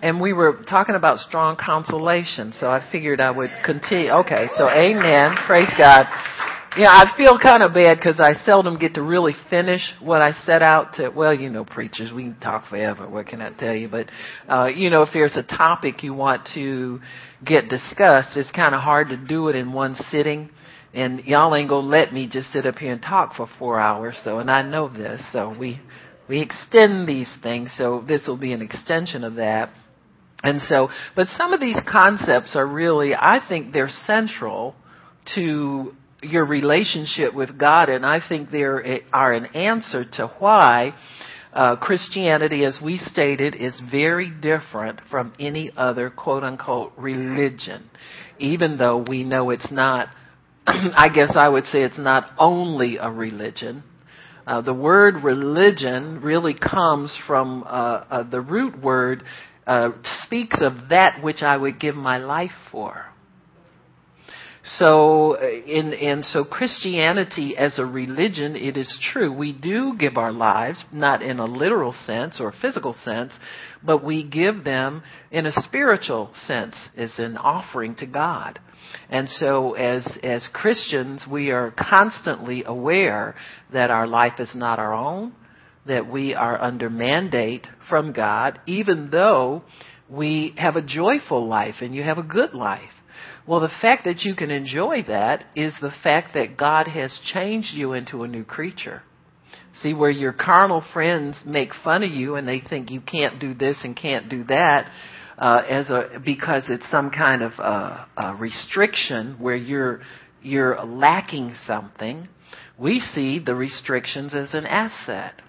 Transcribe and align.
and 0.00 0.18
we 0.18 0.32
were 0.32 0.64
talking 0.66 0.94
about 0.94 1.18
strong 1.18 1.58
consolation, 1.60 2.54
so 2.58 2.68
I 2.68 2.82
figured 2.90 3.20
I 3.20 3.30
would 3.30 3.50
continue. 3.66 4.10
Okay, 4.10 4.46
so 4.56 4.66
amen. 4.66 5.36
Praise 5.46 5.68
God. 5.76 6.06
Yeah, 6.78 6.88
I 6.88 7.14
feel 7.18 7.38
kind 7.38 7.62
of 7.62 7.74
bad 7.74 7.98
because 7.98 8.18
I 8.18 8.32
seldom 8.46 8.78
get 8.78 8.94
to 8.94 9.02
really 9.02 9.34
finish 9.50 9.82
what 10.00 10.22
I 10.22 10.32
set 10.46 10.62
out 10.62 10.94
to. 10.94 11.10
Well, 11.10 11.34
you 11.34 11.50
know, 11.50 11.66
preachers, 11.66 12.14
we 12.14 12.22
can 12.22 12.40
talk 12.40 12.66
forever. 12.70 13.06
What 13.06 13.26
can 13.26 13.42
I 13.42 13.50
tell 13.50 13.74
you? 13.74 13.90
But, 13.90 14.10
uh, 14.48 14.68
you 14.74 14.88
know, 14.88 15.02
if 15.02 15.10
there's 15.12 15.36
a 15.36 15.42
topic 15.42 16.02
you 16.02 16.14
want 16.14 16.48
to 16.54 17.00
get 17.44 17.68
discussed, 17.68 18.38
it's 18.38 18.50
kind 18.52 18.74
of 18.74 18.80
hard 18.80 19.10
to 19.10 19.18
do 19.18 19.48
it 19.48 19.56
in 19.56 19.74
one 19.74 19.96
sitting. 20.10 20.48
And 20.94 21.26
y'all 21.26 21.54
ain't 21.54 21.68
gonna 21.68 21.86
let 21.86 22.10
me 22.10 22.26
just 22.26 22.50
sit 22.54 22.64
up 22.64 22.76
here 22.76 22.94
and 22.94 23.02
talk 23.02 23.34
for 23.34 23.46
four 23.58 23.78
hours. 23.78 24.18
So, 24.24 24.38
and 24.38 24.50
I 24.50 24.62
know 24.62 24.88
this. 24.88 25.20
So 25.30 25.54
we 25.58 25.78
we 26.28 26.40
extend 26.40 27.08
these 27.08 27.32
things, 27.42 27.72
so 27.76 28.04
this 28.06 28.26
will 28.26 28.36
be 28.36 28.52
an 28.52 28.62
extension 28.62 29.24
of 29.24 29.36
that. 29.36 29.70
And 30.42 30.60
so, 30.60 30.90
but 31.14 31.28
some 31.28 31.52
of 31.52 31.60
these 31.60 31.80
concepts 31.90 32.56
are 32.56 32.66
really, 32.66 33.14
I 33.14 33.40
think 33.48 33.72
they're 33.72 33.88
central 33.88 34.74
to 35.34 35.94
your 36.22 36.44
relationship 36.46 37.34
with 37.34 37.58
God, 37.58 37.88
and 37.88 38.04
I 38.04 38.20
think 38.26 38.50
they 38.50 38.62
are 38.62 39.32
an 39.32 39.46
answer 39.46 40.04
to 40.14 40.28
why 40.38 40.94
uh, 41.52 41.76
Christianity, 41.76 42.64
as 42.64 42.78
we 42.82 42.98
stated, 42.98 43.54
is 43.54 43.80
very 43.90 44.30
different 44.30 45.00
from 45.10 45.32
any 45.38 45.70
other 45.76 46.10
quote 46.10 46.42
unquote 46.42 46.92
religion, 46.98 47.88
even 48.38 48.76
though 48.76 49.04
we 49.08 49.24
know 49.24 49.50
it's 49.50 49.72
not, 49.72 50.08
I 50.66 51.08
guess 51.08 51.32
I 51.34 51.48
would 51.48 51.64
say 51.64 51.82
it's 51.82 51.98
not 51.98 52.30
only 52.38 52.98
a 52.98 53.10
religion, 53.10 53.82
uh, 54.46 54.60
the 54.60 54.74
word 54.74 55.24
religion 55.24 56.20
really 56.22 56.54
comes 56.54 57.16
from 57.26 57.64
uh, 57.64 57.66
uh, 57.66 58.22
the 58.22 58.40
root 58.40 58.80
word 58.80 59.24
uh, 59.66 59.90
speaks 60.22 60.56
of 60.60 60.90
that 60.90 61.22
which 61.22 61.42
I 61.42 61.56
would 61.56 61.80
give 61.80 61.96
my 61.96 62.18
life 62.18 62.52
for. 62.70 63.06
So, 64.64 65.36
uh, 65.36 65.46
in, 65.46 65.92
and 65.94 66.24
so 66.24 66.44
Christianity 66.44 67.56
as 67.56 67.78
a 67.78 67.84
religion, 67.86 68.56
it 68.56 68.76
is 68.76 68.98
true. 69.12 69.32
We 69.32 69.52
do 69.52 69.94
give 69.96 70.16
our 70.16 70.32
lives, 70.32 70.84
not 70.92 71.22
in 71.22 71.38
a 71.38 71.44
literal 71.44 71.92
sense 72.04 72.40
or 72.40 72.52
physical 72.60 72.94
sense, 73.04 73.32
but 73.84 74.04
we 74.04 74.24
give 74.24 74.64
them 74.64 75.02
in 75.30 75.46
a 75.46 75.52
spiritual 75.52 76.30
sense 76.46 76.74
as 76.96 77.12
an 77.18 77.36
offering 77.36 77.94
to 77.96 78.06
God. 78.06 78.58
And 79.08 79.28
so 79.28 79.74
as, 79.74 80.06
as 80.22 80.48
Christians, 80.52 81.26
we 81.30 81.50
are 81.50 81.72
constantly 81.78 82.64
aware 82.64 83.34
that 83.72 83.90
our 83.90 84.06
life 84.06 84.38
is 84.38 84.50
not 84.54 84.78
our 84.78 84.94
own, 84.94 85.32
that 85.86 86.10
we 86.10 86.34
are 86.34 86.60
under 86.60 86.90
mandate 86.90 87.66
from 87.88 88.12
God, 88.12 88.60
even 88.66 89.10
though 89.10 89.62
we 90.08 90.54
have 90.56 90.76
a 90.76 90.82
joyful 90.82 91.46
life 91.46 91.76
and 91.80 91.94
you 91.94 92.02
have 92.02 92.18
a 92.18 92.22
good 92.22 92.54
life. 92.54 92.90
Well, 93.46 93.60
the 93.60 93.70
fact 93.80 94.04
that 94.04 94.22
you 94.22 94.34
can 94.34 94.50
enjoy 94.50 95.04
that 95.06 95.44
is 95.54 95.72
the 95.80 95.92
fact 96.02 96.34
that 96.34 96.56
God 96.56 96.88
has 96.88 97.18
changed 97.32 97.74
you 97.74 97.92
into 97.92 98.24
a 98.24 98.28
new 98.28 98.44
creature. 98.44 99.02
See, 99.82 99.94
where 99.94 100.10
your 100.10 100.32
carnal 100.32 100.82
friends 100.92 101.40
make 101.46 101.70
fun 101.84 102.02
of 102.02 102.10
you 102.10 102.34
and 102.34 102.48
they 102.48 102.60
think 102.60 102.90
you 102.90 103.00
can't 103.00 103.38
do 103.38 103.54
this 103.54 103.76
and 103.84 103.94
can't 103.96 104.28
do 104.28 104.42
that, 104.44 104.90
uh, 105.38 105.62
as 105.68 105.90
a 105.90 106.20
because 106.24 106.64
it's 106.68 106.88
some 106.90 107.10
kind 107.10 107.42
of 107.42 107.52
uh, 107.58 108.04
uh, 108.16 108.34
restriction 108.38 109.36
where 109.38 109.56
you're 109.56 110.00
you're 110.42 110.82
lacking 110.84 111.54
something. 111.66 112.28
We 112.78 113.00
see 113.00 113.38
the 113.38 113.54
restrictions 113.54 114.34
as 114.34 114.54
an 114.54 114.66
asset. 114.66 115.42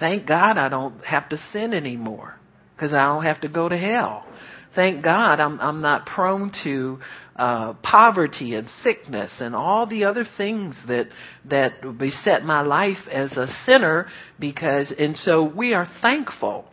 Thank 0.00 0.26
God 0.26 0.58
I 0.58 0.68
don't 0.68 1.04
have 1.04 1.28
to 1.28 1.38
sin 1.52 1.72
anymore 1.74 2.34
because 2.74 2.92
I 2.92 3.04
don't 3.04 3.24
have 3.24 3.40
to 3.42 3.48
go 3.48 3.68
to 3.68 3.76
hell. 3.76 4.26
Thank 4.74 5.04
God 5.04 5.40
I'm 5.40 5.60
I'm 5.60 5.80
not 5.80 6.06
prone 6.06 6.50
to 6.64 6.98
uh, 7.36 7.74
poverty 7.82 8.54
and 8.54 8.68
sickness 8.82 9.32
and 9.40 9.54
all 9.54 9.86
the 9.86 10.04
other 10.04 10.26
things 10.36 10.80
that 10.88 11.08
that 11.48 11.98
beset 11.98 12.44
my 12.44 12.62
life 12.62 13.08
as 13.10 13.32
a 13.32 13.46
sinner 13.66 14.08
because 14.38 14.92
and 14.98 15.16
so 15.16 15.42
we 15.42 15.74
are 15.74 15.86
thankful 16.00 16.71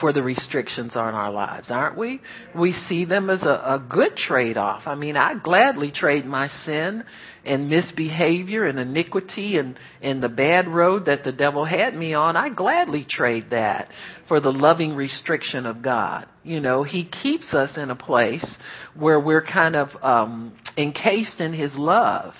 for 0.00 0.12
the 0.12 0.22
restrictions 0.22 0.96
on 0.96 1.14
our 1.14 1.30
lives, 1.30 1.66
aren't 1.70 1.96
we? 1.96 2.20
We 2.58 2.72
see 2.72 3.04
them 3.04 3.30
as 3.30 3.42
a, 3.42 3.46
a 3.46 3.86
good 3.88 4.16
trade 4.16 4.56
off. 4.56 4.82
I 4.86 4.94
mean, 4.94 5.16
I 5.16 5.34
gladly 5.42 5.90
trade 5.90 6.24
my 6.24 6.48
sin 6.64 7.04
and 7.44 7.68
misbehavior 7.68 8.66
and 8.66 8.78
iniquity 8.78 9.56
and, 9.56 9.78
and 10.00 10.22
the 10.22 10.28
bad 10.28 10.68
road 10.68 11.06
that 11.06 11.24
the 11.24 11.32
devil 11.32 11.64
had 11.64 11.94
me 11.94 12.14
on. 12.14 12.36
I 12.36 12.50
gladly 12.50 13.06
trade 13.08 13.46
that 13.50 13.88
for 14.28 14.40
the 14.40 14.52
loving 14.52 14.94
restriction 14.94 15.66
of 15.66 15.82
God. 15.82 16.26
You 16.44 16.60
know, 16.60 16.82
He 16.82 17.04
keeps 17.04 17.52
us 17.52 17.76
in 17.76 17.90
a 17.90 17.96
place 17.96 18.56
where 18.96 19.20
we're 19.20 19.44
kind 19.44 19.76
of 19.76 19.88
um, 20.02 20.56
encased 20.76 21.40
in 21.40 21.52
His 21.52 21.72
love. 21.74 22.34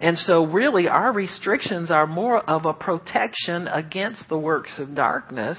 And 0.00 0.18
so 0.18 0.44
really 0.44 0.88
our 0.88 1.12
restrictions 1.12 1.90
are 1.90 2.06
more 2.06 2.38
of 2.38 2.66
a 2.66 2.74
protection 2.74 3.68
against 3.68 4.28
the 4.28 4.38
works 4.38 4.78
of 4.78 4.94
darkness 4.94 5.58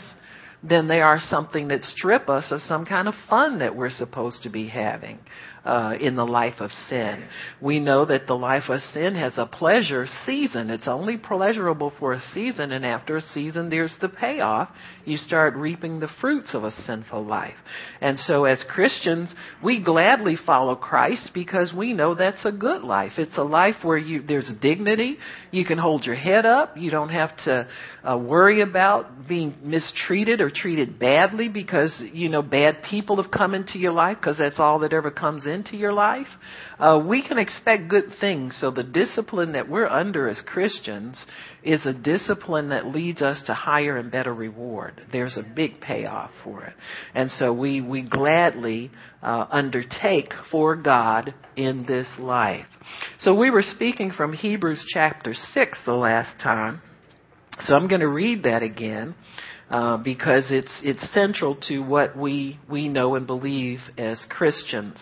than 0.64 0.88
they 0.88 1.02
are 1.02 1.20
something 1.20 1.68
that 1.68 1.84
strip 1.84 2.30
us 2.30 2.52
of 2.52 2.62
some 2.62 2.86
kind 2.86 3.08
of 3.08 3.14
fun 3.30 3.60
that 3.60 3.76
we're 3.76 3.90
supposed 3.90 4.44
to 4.44 4.50
be 4.50 4.68
having 4.68 5.20
uh, 5.66 5.96
in 6.00 6.16
the 6.16 6.26
life 6.26 6.56
of 6.60 6.70
sin. 6.90 7.24
We 7.62 7.80
know 7.80 8.06
that 8.06 8.28
the 8.28 8.36
life 8.36 8.64
of 8.70 8.82
sin 8.94 9.16
has 9.16 9.38
a 9.38 9.46
pleasure 9.46 10.08
season. 10.26 10.70
It's 10.70 10.88
only 10.88 11.18
pleasurable 11.18 11.94
for 12.00 12.14
a 12.14 12.22
season, 12.34 12.72
and 12.72 12.86
after 12.86 13.18
a 13.18 13.22
season, 13.22 13.70
there's 13.70 13.96
the 14.02 14.10
payoff. 14.10 14.70
You 15.06 15.18
start 15.18 15.56
reaping 15.56 16.00
the 16.00 16.10
fruits 16.22 16.54
of 16.54 16.64
a 16.64 16.72
sinful 16.72 17.26
life. 17.26 17.56
And 18.02 18.20
so, 18.20 18.46
as 18.46 18.64
Christians, 18.70 19.34
we 19.64 19.84
gladly 19.84 20.38
follow 20.46 20.76
Christ 20.76 21.32
because 21.34 21.74
we 21.76 21.94
know 21.94 22.16
that's 22.16 22.46
a 22.46 22.52
good 22.52 22.84
life. 22.84 23.14
It's 23.18 23.38
a 23.38 23.44
life 23.44 23.76
where 23.84 23.98
you 23.98 24.22
there's 24.22 24.52
dignity. 24.62 25.18
You 25.52 25.66
can 25.66 25.78
hold 25.78 26.06
your 26.06 26.16
head 26.16 26.46
up. 26.46 26.78
You 26.78 26.92
don't 26.92 27.10
have 27.10 27.36
to 27.46 27.68
uh, 28.04 28.18
worry 28.18 28.62
about 28.62 29.28
being 29.28 29.56
mistreated 29.64 30.42
or 30.42 30.50
treated 30.54 31.00
badly 31.00 31.50
because 31.50 31.94
you 32.14 32.30
know 32.30 32.42
bad 32.42 32.84
people 32.90 33.22
have 33.22 33.32
come 33.32 33.54
into 33.54 33.80
your 33.80 33.92
life 33.92 34.18
because 34.20 34.38
that's 34.38 34.60
all 34.60 34.80
that 34.80 34.94
ever 34.94 35.12
comes 35.12 35.46
into 35.46 35.76
your 35.76 35.94
life, 35.94 36.28
uh, 36.80 37.02
we 37.06 37.26
can 37.28 37.38
expect 37.38 37.90
good 37.90 38.12
things. 38.20 38.58
So 38.60 38.72
the 38.72 38.84
discipline 38.84 39.54
that 39.54 39.70
we're 39.70 39.88
under 39.88 40.28
as 40.28 40.42
Christians 40.46 41.24
is 41.64 41.86
a 41.86 41.94
discipline 41.94 42.70
that 42.70 42.88
leads 42.88 43.22
us 43.22 43.42
to 43.48 43.54
higher 43.54 43.98
and 43.98 44.12
better 44.12 44.34
reward. 44.34 45.02
There's 45.12 45.38
a 45.38 45.44
big 45.44 45.80
payoff 45.80 46.32
for 46.44 46.64
it. 46.66 46.74
And 47.14 47.30
so 47.32 47.54
we, 47.54 47.82
we 47.82 48.02
gladly 48.02 48.92
uh, 49.22 49.46
undertake 49.50 50.34
for 50.52 50.76
God 50.76 51.34
in 51.56 51.86
this 51.86 52.08
life. 52.20 52.66
So 53.20 53.34
we 53.34 53.50
were 53.50 53.62
speaking 53.64 54.12
from 54.12 54.34
Hebrews 54.34 54.86
chapter 54.94 55.34
6 55.34 55.78
the 55.86 55.94
last 55.94 56.42
time. 56.42 56.82
So 57.62 57.76
I'm 57.76 57.88
going 57.88 58.02
to 58.02 58.08
read 58.08 58.44
that 58.44 58.64
again. 58.64 59.16
Uh, 59.74 59.98
because 59.98 60.52
it's 60.52 60.72
it's 60.84 61.02
central 61.16 61.56
to 61.56 61.80
what 61.80 62.16
we 62.16 62.60
we 62.70 62.88
know 62.88 63.16
and 63.16 63.26
believe 63.26 63.80
as 63.98 64.24
Christians. 64.30 65.00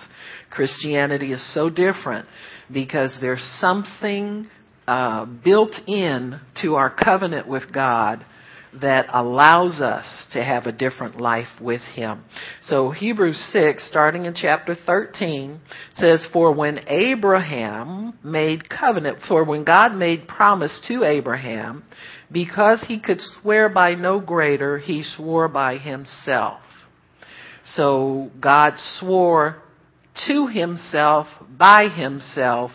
Christianity 0.49 1.33
is 1.33 1.53
so 1.53 1.69
different 1.69 2.25
because 2.71 3.13
there's 3.19 3.43
something 3.59 4.47
uh, 4.87 5.25
built 5.25 5.73
in 5.87 6.39
to 6.61 6.75
our 6.75 6.89
covenant 6.89 7.49
with 7.49 7.73
God 7.73 8.25
that 8.79 9.07
allows 9.13 9.81
us 9.81 10.05
to 10.31 10.41
have 10.41 10.65
a 10.65 10.71
different 10.71 11.19
life 11.19 11.49
with 11.59 11.81
Him. 11.81 12.23
So 12.63 12.91
Hebrews 12.91 13.49
6, 13.51 13.85
starting 13.89 14.25
in 14.25 14.33
chapter 14.33 14.75
13, 14.85 15.59
says, 15.95 16.25
For 16.31 16.53
when 16.53 16.79
Abraham 16.87 18.17
made 18.23 18.69
covenant, 18.69 19.19
for 19.27 19.43
when 19.43 19.65
God 19.65 19.93
made 19.95 20.29
promise 20.29 20.79
to 20.87 21.03
Abraham, 21.03 21.83
because 22.31 22.83
he 22.87 22.99
could 22.99 23.19
swear 23.19 23.69
by 23.69 23.95
no 23.95 24.19
greater, 24.19 24.77
he 24.77 25.03
swore 25.03 25.47
by 25.47 25.77
himself. 25.77 26.61
So 27.65 28.31
God 28.39 28.73
swore 28.99 29.61
to 30.27 30.47
himself, 30.47 31.27
by 31.57 31.87
himself, 31.89 32.71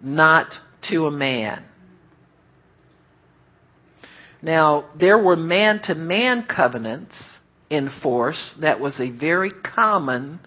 not 0.00 0.52
to 0.90 1.06
a 1.06 1.10
man. 1.10 1.64
Now, 4.42 4.90
there 4.98 5.18
were 5.18 5.36
man 5.36 5.80
to 5.84 5.94
man 5.94 6.46
covenants 6.46 7.16
in 7.70 7.90
force. 8.02 8.54
That 8.60 8.80
was 8.80 9.00
a 9.00 9.10
very 9.10 9.50
common 9.50 10.40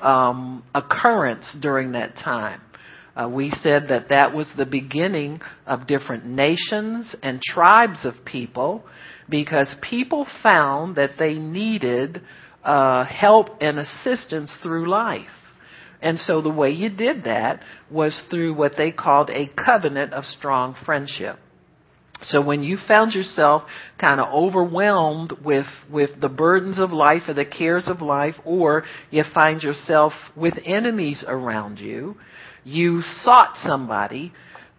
um, 0.00 0.62
occurrence 0.74 1.56
during 1.60 1.92
that 1.92 2.16
time. 2.16 2.60
Uh, 3.14 3.28
we 3.28 3.50
said 3.50 3.88
that 3.88 4.08
that 4.08 4.34
was 4.34 4.50
the 4.56 4.66
beginning 4.66 5.40
of 5.66 5.86
different 5.86 6.24
nations 6.24 7.14
and 7.22 7.42
tribes 7.42 8.04
of 8.04 8.14
people 8.24 8.84
because 9.28 9.74
people 9.82 10.26
found 10.42 10.96
that 10.96 11.10
they 11.18 11.34
needed 11.34 12.22
uh, 12.64 13.04
help 13.04 13.48
and 13.60 13.78
assistance 13.78 14.56
through 14.62 14.88
life. 14.88 15.28
And 16.00 16.18
so 16.18 16.42
the 16.42 16.50
way 16.50 16.70
you 16.70 16.90
did 16.90 17.24
that 17.24 17.60
was 17.90 18.20
through 18.30 18.54
what 18.54 18.72
they 18.76 18.90
called 18.90 19.30
a 19.30 19.48
covenant 19.48 20.12
of 20.12 20.24
strong 20.24 20.74
friendship. 20.84 21.38
So 22.22 22.40
when 22.40 22.62
you 22.62 22.78
found 22.88 23.14
yourself 23.14 23.62
kind 24.00 24.20
of 24.20 24.32
overwhelmed 24.32 25.32
with, 25.44 25.66
with 25.90 26.20
the 26.20 26.28
burdens 26.28 26.78
of 26.78 26.92
life 26.92 27.22
or 27.28 27.34
the 27.34 27.44
cares 27.44 27.88
of 27.88 28.00
life, 28.00 28.36
or 28.44 28.84
you 29.10 29.24
find 29.34 29.62
yourself 29.62 30.12
with 30.36 30.54
enemies 30.64 31.24
around 31.26 31.78
you, 31.78 32.16
you 32.64 33.02
sought 33.02 33.56
somebody 33.62 34.32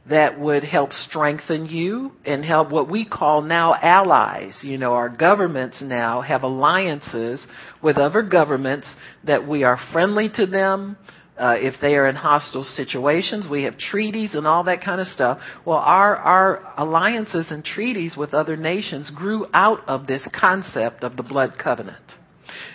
that 0.10 0.38
would 0.38 0.64
help 0.64 0.92
strengthen 0.92 1.66
you 1.66 2.12
and 2.26 2.44
help 2.44 2.70
what 2.70 2.90
we 2.90 3.06
call 3.06 3.42
now 3.42 3.74
allies. 3.74 4.60
You 4.62 4.78
know, 4.78 4.94
our 4.94 5.10
governments 5.10 5.82
now 5.82 6.22
have 6.22 6.44
alliances 6.44 7.46
with 7.82 7.98
other 7.98 8.22
governments 8.22 8.88
that 9.26 9.48
we 9.48 9.64
are 9.64 9.80
friendly 9.94 10.30
to 10.36 10.46
them, 10.46 10.98
uh, 11.38 11.56
if 11.58 11.76
they 11.82 11.96
are 11.96 12.08
in 12.08 12.16
hostile 12.16 12.64
situations. 12.64 13.48
We 13.50 13.64
have 13.64 13.78
treaties 13.78 14.36
and 14.36 14.46
all 14.46 14.66
that 14.66 14.84
kind 14.84 15.00
of 15.00 15.08
stuff. 15.08 15.40
Well, 15.66 15.78
our, 15.78 16.16
our 16.18 16.74
alliances 16.78 17.48
and 17.50 17.64
treaties 17.64 18.16
with 18.18 18.34
other 18.34 18.58
nations 18.58 19.10
grew 19.10 19.48
out 19.54 19.88
of 19.88 20.06
this 20.06 20.28
concept 20.38 21.04
of 21.04 21.16
the 21.16 21.24
blood 21.24 21.54
covenant. 21.62 22.04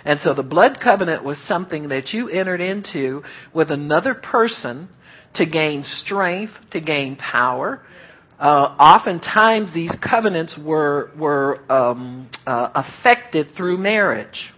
And 0.04 0.20
so 0.20 0.34
the 0.34 0.42
blood 0.42 0.78
covenant 0.82 1.24
was 1.24 1.38
something 1.46 1.88
that 1.88 2.12
you 2.12 2.28
entered 2.28 2.60
into 2.60 3.22
with 3.52 3.70
another 3.70 4.14
person 4.14 4.88
to 5.34 5.46
gain 5.46 5.82
strength, 5.84 6.52
to 6.72 6.80
gain 6.80 7.16
power. 7.16 7.82
Uh, 8.38 8.76
oftentimes 8.78 9.74
these 9.74 9.94
covenants 10.02 10.56
were, 10.56 11.10
were 11.18 11.60
um, 11.70 12.30
uh, 12.46 12.70
affected 12.74 13.48
through 13.56 13.78
marriage. 13.78 14.52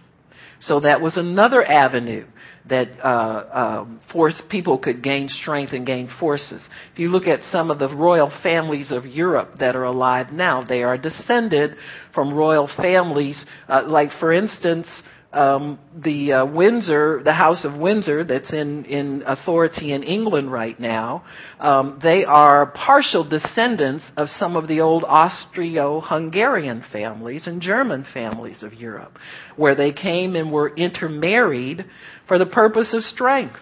So 0.61 0.81
that 0.81 1.01
was 1.01 1.17
another 1.17 1.63
avenue 1.63 2.27
that 2.69 2.89
uh, 3.03 3.79
um, 3.81 3.99
force 4.11 4.39
people 4.49 4.77
could 4.77 5.01
gain 5.01 5.27
strength 5.27 5.73
and 5.73 5.85
gain 5.85 6.09
forces. 6.19 6.61
If 6.93 6.99
you 6.99 7.09
look 7.09 7.25
at 7.25 7.41
some 7.51 7.71
of 7.71 7.79
the 7.79 7.93
royal 7.93 8.31
families 8.43 8.91
of 8.91 9.05
Europe 9.05 9.55
that 9.59 9.75
are 9.75 9.85
alive 9.85 10.31
now, 10.31 10.63
they 10.63 10.83
are 10.83 10.97
descended 10.97 11.75
from 12.13 12.33
royal 12.33 12.69
families. 12.77 13.43
Uh, 13.67 13.83
like, 13.87 14.11
for 14.19 14.31
instance, 14.31 14.87
um, 15.33 15.79
the 15.95 16.33
uh, 16.33 16.45
Windsor, 16.45 17.21
the 17.23 17.33
House 17.33 17.63
of 17.63 17.75
Windsor, 17.75 18.23
that's 18.23 18.53
in 18.53 18.85
in 18.85 19.23
authority 19.25 19.93
in 19.93 20.03
England 20.03 20.51
right 20.51 20.77
now, 20.79 21.23
um, 21.59 21.99
they 22.03 22.25
are 22.25 22.67
partial 22.67 23.27
descendants 23.27 24.03
of 24.17 24.27
some 24.27 24.55
of 24.55 24.67
the 24.67 24.81
old 24.81 25.03
Austro-Hungarian 25.05 26.83
families 26.91 27.47
and 27.47 27.61
German 27.61 28.05
families 28.13 28.61
of 28.61 28.73
Europe, 28.73 29.17
where 29.55 29.75
they 29.75 29.93
came 29.93 30.35
and 30.35 30.51
were 30.51 30.75
intermarried 30.75 31.85
for 32.27 32.37
the 32.37 32.45
purpose 32.45 32.93
of 32.93 33.03
strength 33.03 33.61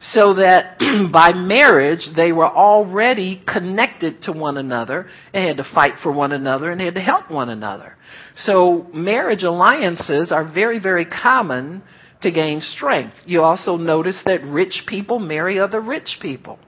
so 0.00 0.34
that 0.34 0.78
by 1.12 1.32
marriage 1.32 2.08
they 2.14 2.32
were 2.32 2.48
already 2.48 3.42
connected 3.46 4.22
to 4.22 4.32
one 4.32 4.56
another 4.56 5.08
and 5.32 5.44
had 5.44 5.56
to 5.56 5.74
fight 5.74 5.94
for 6.02 6.12
one 6.12 6.32
another 6.32 6.70
and 6.70 6.80
had 6.80 6.94
to 6.94 7.00
help 7.00 7.30
one 7.30 7.48
another. 7.48 7.96
So 8.36 8.86
marriage 8.94 9.42
alliances 9.42 10.30
are 10.30 10.50
very, 10.50 10.78
very 10.78 11.04
common 11.04 11.82
to 12.22 12.30
gain 12.30 12.60
strength. 12.60 13.14
You 13.26 13.42
also 13.42 13.76
notice 13.76 14.20
that 14.26 14.44
rich 14.44 14.84
people 14.86 15.18
marry 15.18 15.58
other 15.58 15.80
rich 15.80 16.18
people. 16.20 16.58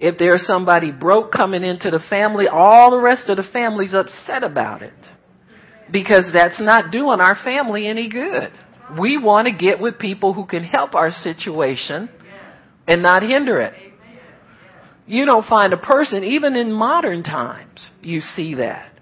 If 0.00 0.18
there's 0.18 0.46
somebody 0.46 0.92
broke 0.92 1.32
coming 1.32 1.64
into 1.64 1.90
the 1.90 2.00
family, 2.08 2.46
all 2.46 2.92
the 2.92 3.00
rest 3.00 3.28
of 3.28 3.36
the 3.36 3.48
family's 3.52 3.94
upset 3.94 4.44
about 4.44 4.82
it. 4.82 4.92
Because 5.90 6.30
that's 6.32 6.60
not 6.60 6.92
doing 6.92 7.20
our 7.20 7.36
family 7.42 7.88
any 7.88 8.08
good. 8.08 8.52
We 8.98 9.18
want 9.18 9.48
to 9.48 9.54
get 9.54 9.80
with 9.80 9.98
people 9.98 10.32
who 10.32 10.46
can 10.46 10.62
help 10.62 10.94
our 10.94 11.10
situation 11.10 12.08
and 12.86 13.02
not 13.02 13.22
hinder 13.22 13.60
it. 13.60 13.74
You 15.06 15.24
don't 15.24 15.46
find 15.46 15.72
a 15.72 15.78
person, 15.78 16.22
even 16.22 16.54
in 16.54 16.70
modern 16.70 17.22
times, 17.22 17.90
you 18.02 18.20
see 18.20 18.54
that. 18.56 18.92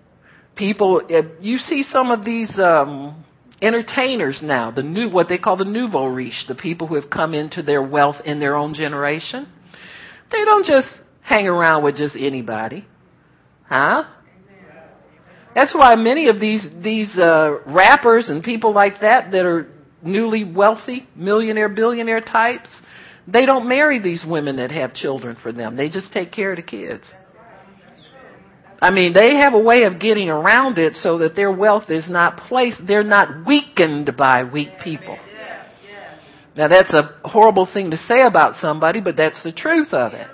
People, 0.54 1.02
you 1.40 1.58
see 1.58 1.84
some 1.90 2.10
of 2.10 2.24
these 2.24 2.50
um, 2.58 3.24
entertainers 3.60 4.40
now, 4.42 4.70
the 4.70 4.82
new, 4.82 5.10
what 5.10 5.28
they 5.28 5.38
call 5.38 5.56
the 5.56 5.64
nouveau 5.64 6.06
riche, 6.06 6.44
the 6.48 6.54
people 6.54 6.86
who 6.86 6.94
have 6.94 7.10
come 7.10 7.34
into 7.34 7.62
their 7.62 7.82
wealth 7.82 8.16
in 8.24 8.38
their 8.38 8.54
own 8.54 8.72
generation. 8.72 9.48
They 10.30 10.44
don't 10.44 10.64
just 10.64 10.88
hang 11.22 11.46
around 11.46 11.82
with 11.84 11.96
just 11.96 12.14
anybody, 12.16 12.86
huh? 13.68 14.04
That's 15.56 15.74
why 15.74 15.94
many 15.94 16.28
of 16.28 16.38
these 16.38 16.66
these 16.82 17.18
uh, 17.18 17.58
rappers 17.66 18.28
and 18.28 18.44
people 18.44 18.74
like 18.74 19.00
that 19.00 19.30
that 19.32 19.44
are 19.46 19.66
newly 20.02 20.44
wealthy, 20.44 21.08
millionaire, 21.14 21.68
billionaire 21.68 22.20
types, 22.20 22.68
they 23.26 23.46
don't 23.46 23.68
marry 23.68 23.98
these 23.98 24.24
women 24.26 24.56
that 24.56 24.70
have 24.70 24.94
children 24.94 25.36
for 25.42 25.52
them. 25.52 25.76
They 25.76 25.88
just 25.88 26.12
take 26.12 26.32
care 26.32 26.52
of 26.52 26.56
the 26.56 26.62
kids. 26.62 27.04
I 28.80 28.90
mean, 28.90 29.14
they 29.14 29.36
have 29.36 29.54
a 29.54 29.58
way 29.58 29.84
of 29.84 29.98
getting 29.98 30.28
around 30.28 30.78
it 30.78 30.94
so 30.94 31.18
that 31.18 31.34
their 31.34 31.50
wealth 31.50 31.90
is 31.90 32.08
not 32.10 32.36
placed, 32.36 32.86
they're 32.86 33.02
not 33.02 33.46
weakened 33.46 34.16
by 34.16 34.44
weak 34.44 34.68
people. 34.84 35.18
Now 36.56 36.68
that's 36.68 36.92
a 36.92 37.14
horrible 37.24 37.68
thing 37.70 37.90
to 37.90 37.96
say 37.96 38.20
about 38.22 38.54
somebody, 38.54 39.00
but 39.00 39.16
that's 39.16 39.42
the 39.42 39.52
truth 39.52 39.92
of 39.92 40.12
it. 40.14 40.26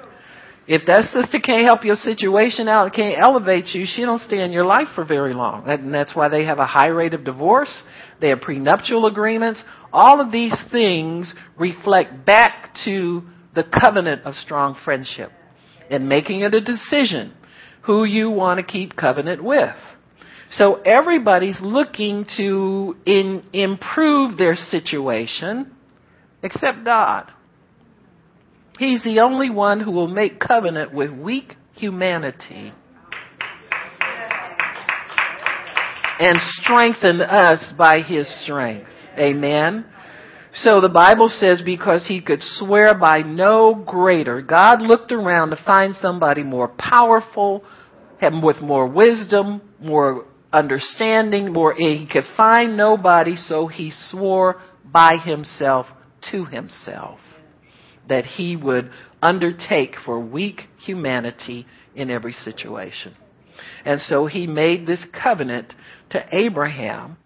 If 0.66 0.86
that 0.86 1.10
sister 1.12 1.40
can't 1.40 1.64
help 1.64 1.84
your 1.84 1.96
situation 1.96 2.68
out, 2.68 2.94
can't 2.94 3.16
elevate 3.20 3.66
you, 3.74 3.84
she 3.84 4.02
don't 4.02 4.20
stay 4.20 4.44
in 4.44 4.52
your 4.52 4.64
life 4.64 4.88
for 4.94 5.04
very 5.04 5.34
long. 5.34 5.68
And 5.68 5.92
that's 5.92 6.14
why 6.14 6.28
they 6.28 6.44
have 6.44 6.58
a 6.58 6.66
high 6.66 6.86
rate 6.86 7.14
of 7.14 7.24
divorce. 7.24 7.82
They 8.20 8.28
have 8.28 8.40
prenuptial 8.40 9.06
agreements. 9.06 9.62
All 9.92 10.20
of 10.20 10.30
these 10.30 10.56
things 10.70 11.32
reflect 11.58 12.24
back 12.24 12.74
to 12.84 13.22
the 13.54 13.64
covenant 13.64 14.22
of 14.22 14.34
strong 14.34 14.76
friendship 14.84 15.32
and 15.90 16.08
making 16.08 16.40
it 16.40 16.54
a 16.54 16.60
decision 16.60 17.34
who 17.82 18.04
you 18.04 18.30
want 18.30 18.58
to 18.58 18.64
keep 18.64 18.94
covenant 18.96 19.42
with. 19.42 19.74
So 20.52 20.80
everybody's 20.82 21.58
looking 21.60 22.26
to 22.36 22.96
in, 23.04 23.42
improve 23.52 24.38
their 24.38 24.54
situation 24.54 25.72
except 26.42 26.84
God. 26.84 27.32
He's 28.78 29.02
the 29.04 29.20
only 29.20 29.50
one 29.50 29.80
who 29.80 29.90
will 29.90 30.08
make 30.08 30.40
covenant 30.40 30.94
with 30.94 31.10
weak 31.10 31.56
humanity 31.74 32.72
and 36.18 36.38
strengthen 36.40 37.20
us 37.20 37.72
by 37.76 38.00
his 38.00 38.28
strength. 38.42 38.88
Amen. 39.18 39.84
So 40.54 40.80
the 40.80 40.88
Bible 40.88 41.28
says 41.28 41.62
because 41.64 42.06
he 42.06 42.20
could 42.20 42.40
swear 42.42 42.96
by 42.96 43.22
no 43.22 43.74
greater, 43.74 44.42
God 44.42 44.82
looked 44.82 45.12
around 45.12 45.50
to 45.50 45.56
find 45.64 45.94
somebody 46.00 46.42
more 46.42 46.68
powerful, 46.68 47.64
with 48.20 48.60
more 48.60 48.86
wisdom, 48.86 49.62
more 49.80 50.26
understanding, 50.52 51.52
more, 51.52 51.74
he 51.74 52.06
could 52.10 52.24
find 52.36 52.76
nobody, 52.76 53.34
so 53.34 53.66
he 53.66 53.90
swore 54.10 54.60
by 54.84 55.16
himself 55.16 55.86
to 56.30 56.44
himself 56.44 57.18
that 58.08 58.24
he 58.24 58.56
would 58.56 58.90
undertake 59.20 59.94
for 60.04 60.18
weak 60.20 60.62
humanity 60.84 61.66
in 61.94 62.10
every 62.10 62.32
situation. 62.32 63.14
And 63.84 64.00
so 64.00 64.26
he 64.26 64.46
made 64.46 64.86
this 64.86 65.04
covenant 65.12 65.72
to 66.10 66.24
Abraham. 66.32 67.16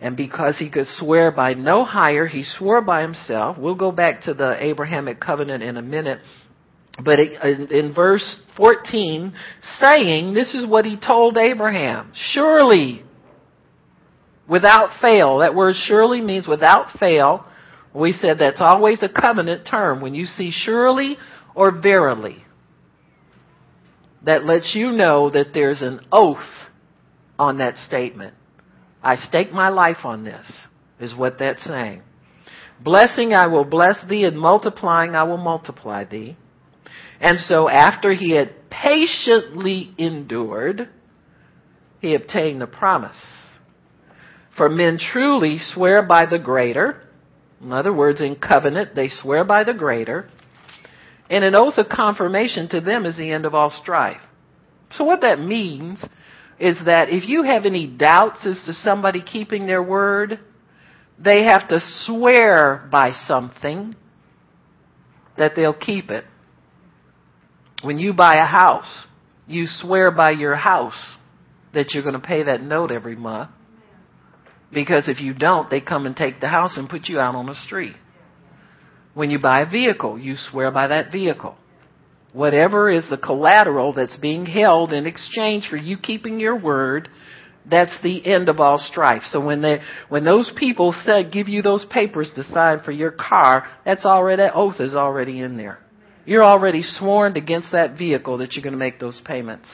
And 0.00 0.16
because 0.16 0.58
he 0.58 0.68
could 0.68 0.86
swear 0.86 1.30
by 1.30 1.54
no 1.54 1.84
higher, 1.84 2.26
he 2.26 2.44
swore 2.44 2.82
by 2.82 3.02
himself. 3.02 3.56
We'll 3.58 3.74
go 3.74 3.90
back 3.90 4.22
to 4.22 4.34
the 4.34 4.56
Abrahamic 4.62 5.20
covenant 5.20 5.62
in 5.62 5.76
a 5.76 5.82
minute. 5.82 6.20
But 7.02 7.18
in 7.18 7.92
verse 7.94 8.40
14, 8.56 9.32
saying, 9.80 10.34
this 10.34 10.54
is 10.54 10.66
what 10.66 10.84
he 10.84 10.98
told 10.98 11.36
Abraham. 11.36 12.12
Surely, 12.14 13.02
without 14.48 15.00
fail, 15.00 15.38
that 15.38 15.54
word 15.54 15.74
surely 15.86 16.20
means 16.20 16.46
without 16.46 16.96
fail, 17.00 17.46
we 17.94 18.12
said 18.12 18.38
that's 18.38 18.60
always 18.60 19.02
a 19.02 19.08
covenant 19.08 19.66
term. 19.70 20.00
When 20.00 20.14
you 20.14 20.26
see 20.26 20.50
surely 20.52 21.16
or 21.54 21.70
verily, 21.70 22.44
that 24.24 24.44
lets 24.44 24.74
you 24.74 24.90
know 24.90 25.30
that 25.30 25.52
there's 25.54 25.82
an 25.82 26.00
oath 26.10 26.38
on 27.38 27.58
that 27.58 27.76
statement. 27.76 28.34
I 29.02 29.16
stake 29.16 29.52
my 29.52 29.68
life 29.68 29.98
on 30.04 30.24
this, 30.24 30.46
is 30.98 31.14
what 31.14 31.38
that's 31.38 31.64
saying. 31.64 32.02
Blessing 32.82 33.32
I 33.32 33.46
will 33.46 33.64
bless 33.64 33.96
thee, 34.08 34.24
and 34.24 34.38
multiplying 34.38 35.14
I 35.14 35.24
will 35.24 35.36
multiply 35.36 36.04
thee. 36.04 36.36
And 37.20 37.38
so 37.38 37.68
after 37.68 38.12
he 38.12 38.32
had 38.32 38.70
patiently 38.70 39.94
endured, 39.98 40.88
he 42.00 42.14
obtained 42.14 42.60
the 42.60 42.66
promise. 42.66 43.16
For 44.56 44.68
men 44.68 44.98
truly 44.98 45.58
swear 45.60 46.02
by 46.02 46.26
the 46.26 46.38
greater, 46.38 47.00
in 47.64 47.72
other 47.72 47.92
words, 47.92 48.20
in 48.20 48.36
covenant, 48.36 48.94
they 48.94 49.08
swear 49.08 49.44
by 49.44 49.64
the 49.64 49.74
greater. 49.74 50.28
And 51.30 51.42
an 51.42 51.54
oath 51.54 51.78
of 51.78 51.88
confirmation 51.88 52.68
to 52.68 52.80
them 52.80 53.06
is 53.06 53.16
the 53.16 53.30
end 53.30 53.46
of 53.46 53.54
all 53.54 53.70
strife. 53.70 54.20
So 54.92 55.04
what 55.04 55.22
that 55.22 55.40
means 55.40 56.04
is 56.60 56.78
that 56.84 57.08
if 57.08 57.28
you 57.28 57.42
have 57.42 57.64
any 57.64 57.86
doubts 57.86 58.46
as 58.46 58.62
to 58.66 58.72
somebody 58.72 59.22
keeping 59.22 59.66
their 59.66 59.82
word, 59.82 60.38
they 61.18 61.44
have 61.44 61.66
to 61.68 61.80
swear 62.04 62.88
by 62.92 63.12
something 63.26 63.94
that 65.36 65.52
they'll 65.56 65.74
keep 65.74 66.10
it. 66.10 66.24
When 67.82 67.98
you 67.98 68.12
buy 68.12 68.34
a 68.34 68.46
house, 68.46 69.06
You 69.46 69.66
swear 69.66 70.10
by 70.10 70.30
your 70.30 70.56
house 70.56 71.16
that 71.74 71.92
you're 71.92 72.02
going 72.02 72.14
to 72.14 72.26
pay 72.26 72.44
that 72.44 72.62
note 72.62 72.90
every 72.90 73.16
month. 73.16 73.50
Because 74.74 75.08
if 75.08 75.20
you 75.20 75.32
don't, 75.32 75.70
they 75.70 75.80
come 75.80 76.06
and 76.06 76.16
take 76.16 76.40
the 76.40 76.48
house 76.48 76.76
and 76.76 76.88
put 76.88 77.08
you 77.08 77.18
out 77.18 77.34
on 77.34 77.46
the 77.46 77.54
street. 77.54 77.94
When 79.14 79.30
you 79.30 79.38
buy 79.38 79.60
a 79.60 79.70
vehicle, 79.70 80.18
you 80.18 80.34
swear 80.36 80.70
by 80.72 80.88
that 80.88 81.12
vehicle. 81.12 81.56
Whatever 82.32 82.90
is 82.90 83.08
the 83.08 83.16
collateral 83.16 83.92
that's 83.92 84.16
being 84.16 84.44
held 84.44 84.92
in 84.92 85.06
exchange 85.06 85.68
for 85.70 85.76
you 85.76 85.96
keeping 85.96 86.40
your 86.40 86.58
word, 86.58 87.08
that's 87.70 87.96
the 88.02 88.26
end 88.26 88.48
of 88.48 88.58
all 88.58 88.76
strife. 88.76 89.22
So 89.30 89.40
when 89.40 89.62
they, 89.62 89.78
when 90.08 90.24
those 90.24 90.50
people 90.56 90.92
said, 91.04 91.32
give 91.32 91.48
you 91.48 91.62
those 91.62 91.86
papers 91.88 92.32
to 92.34 92.42
sign 92.42 92.80
for 92.84 92.90
your 92.90 93.12
car, 93.12 93.68
that's 93.84 94.04
already, 94.04 94.42
that 94.42 94.54
oath 94.54 94.80
is 94.80 94.94
already 94.94 95.40
in 95.40 95.56
there. 95.56 95.78
You're 96.26 96.44
already 96.44 96.82
sworn 96.82 97.36
against 97.36 97.70
that 97.72 97.96
vehicle 97.96 98.38
that 98.38 98.54
you're 98.54 98.64
going 98.64 98.72
to 98.72 98.78
make 98.78 98.98
those 98.98 99.20
payments. 99.24 99.68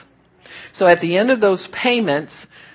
So 0.74 0.86
at 0.86 1.00
the 1.00 1.16
end 1.16 1.30
of 1.30 1.40
those 1.40 1.66
payments, 1.72 2.32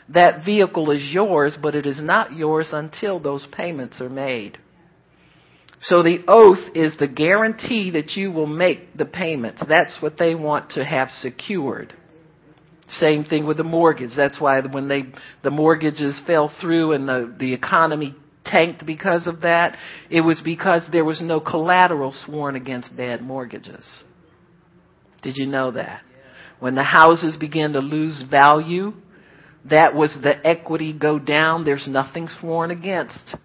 that 0.09 0.45
vehicle 0.45 0.91
is 0.91 1.09
yours, 1.11 1.57
but 1.61 1.75
it 1.75 1.85
is 1.85 2.01
not 2.01 2.33
yours 2.33 2.69
until 2.71 3.19
those 3.19 3.47
payments 3.51 3.99
are 4.01 4.09
made. 4.09 4.57
So 5.81 6.03
the 6.03 6.23
oath 6.27 6.75
is 6.75 6.95
the 6.97 7.07
guarantee 7.07 7.91
that 7.91 8.11
you 8.11 8.31
will 8.31 8.47
make 8.47 8.97
the 8.97 9.05
payments. 9.05 9.63
That's 9.67 10.01
what 10.01 10.17
they 10.17 10.33
want 10.33 10.71
to 10.71 10.83
have 10.83 11.09
secured. 11.09 11.93
Same 12.89 13.23
thing 13.23 13.45
with 13.45 13.57
the 13.57 13.63
mortgage. 13.63 14.11
That's 14.15 14.39
why 14.39 14.61
when 14.61 14.87
they 14.87 15.05
the 15.43 15.51
mortgages 15.51 16.19
fell 16.25 16.51
through 16.61 16.93
and 16.93 17.07
the 17.07 17.35
the 17.37 17.53
economy 17.53 18.15
tanked 18.45 18.85
because 18.85 19.25
of 19.25 19.41
that, 19.41 19.75
it 20.09 20.21
was 20.21 20.39
because 20.43 20.83
there 20.91 21.05
was 21.05 21.21
no 21.21 21.39
collateral 21.39 22.13
sworn 22.25 22.55
against 22.55 22.95
bad 22.95 23.21
mortgages. 23.21 23.85
Did 25.23 25.35
you 25.37 25.47
know 25.47 25.71
that? 25.71 26.01
When 26.59 26.75
the 26.75 26.83
houses 26.83 27.35
began 27.37 27.73
to 27.73 27.79
lose 27.79 28.23
value, 28.29 28.93
that 29.69 29.95
was 29.95 30.15
the 30.21 30.45
equity 30.45 30.93
go 30.93 31.19
down. 31.19 31.63
There's 31.63 31.87
nothing 31.87 32.27
sworn 32.39 32.71
against 32.71 33.35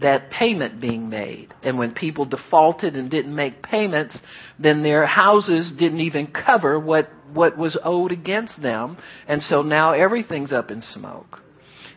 that 0.00 0.30
payment 0.30 0.80
being 0.80 1.08
made. 1.08 1.54
And 1.62 1.78
when 1.78 1.92
people 1.92 2.24
defaulted 2.24 2.96
and 2.96 3.10
didn't 3.10 3.34
make 3.34 3.62
payments, 3.62 4.18
then 4.58 4.82
their 4.82 5.06
houses 5.06 5.72
didn't 5.78 6.00
even 6.00 6.26
cover 6.28 6.78
what, 6.78 7.10
what 7.32 7.56
was 7.56 7.78
owed 7.84 8.12
against 8.12 8.60
them. 8.60 8.98
And 9.28 9.42
so 9.42 9.62
now 9.62 9.92
everything's 9.92 10.52
up 10.52 10.70
in 10.70 10.82
smoke. 10.82 11.40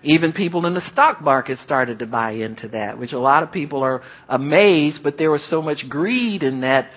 Even 0.03 0.33
people 0.33 0.65
in 0.65 0.73
the 0.73 0.89
stock 0.91 1.21
market 1.21 1.59
started 1.59 1.99
to 1.99 2.05
buy 2.05 2.31
into 2.31 2.67
that, 2.69 2.97
which 2.97 3.13
a 3.13 3.19
lot 3.19 3.41
of 3.41 3.53
people 3.53 3.81
are 3.83 4.01
amazed, 4.27 5.01
but 5.01 5.17
there 5.17 5.31
was 5.31 5.49
so 5.49 5.61
much 5.61 5.85
greed 5.87 6.43
in 6.43 6.61
that 6.61 6.89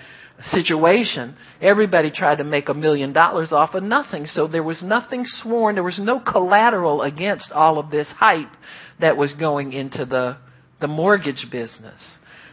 situation. 0.51 1.35
Everybody 1.61 2.11
tried 2.11 2.37
to 2.37 2.43
make 2.43 2.69
a 2.69 2.73
million 2.73 3.13
dollars 3.13 3.51
off 3.51 3.73
of 3.73 3.83
nothing. 3.83 4.25
So 4.25 4.47
there 4.47 4.63
was 4.63 4.83
nothing 4.83 5.23
sworn. 5.25 5.75
There 5.75 5.83
was 5.83 5.99
no 5.99 6.19
collateral 6.19 7.01
against 7.01 7.51
all 7.51 7.79
of 7.79 7.89
this 7.89 8.07
hype 8.17 8.51
that 8.99 9.17
was 9.17 9.33
going 9.33 9.73
into 9.73 10.05
the 10.05 10.37
the 10.79 10.87
mortgage 10.87 11.47
business. 11.51 12.01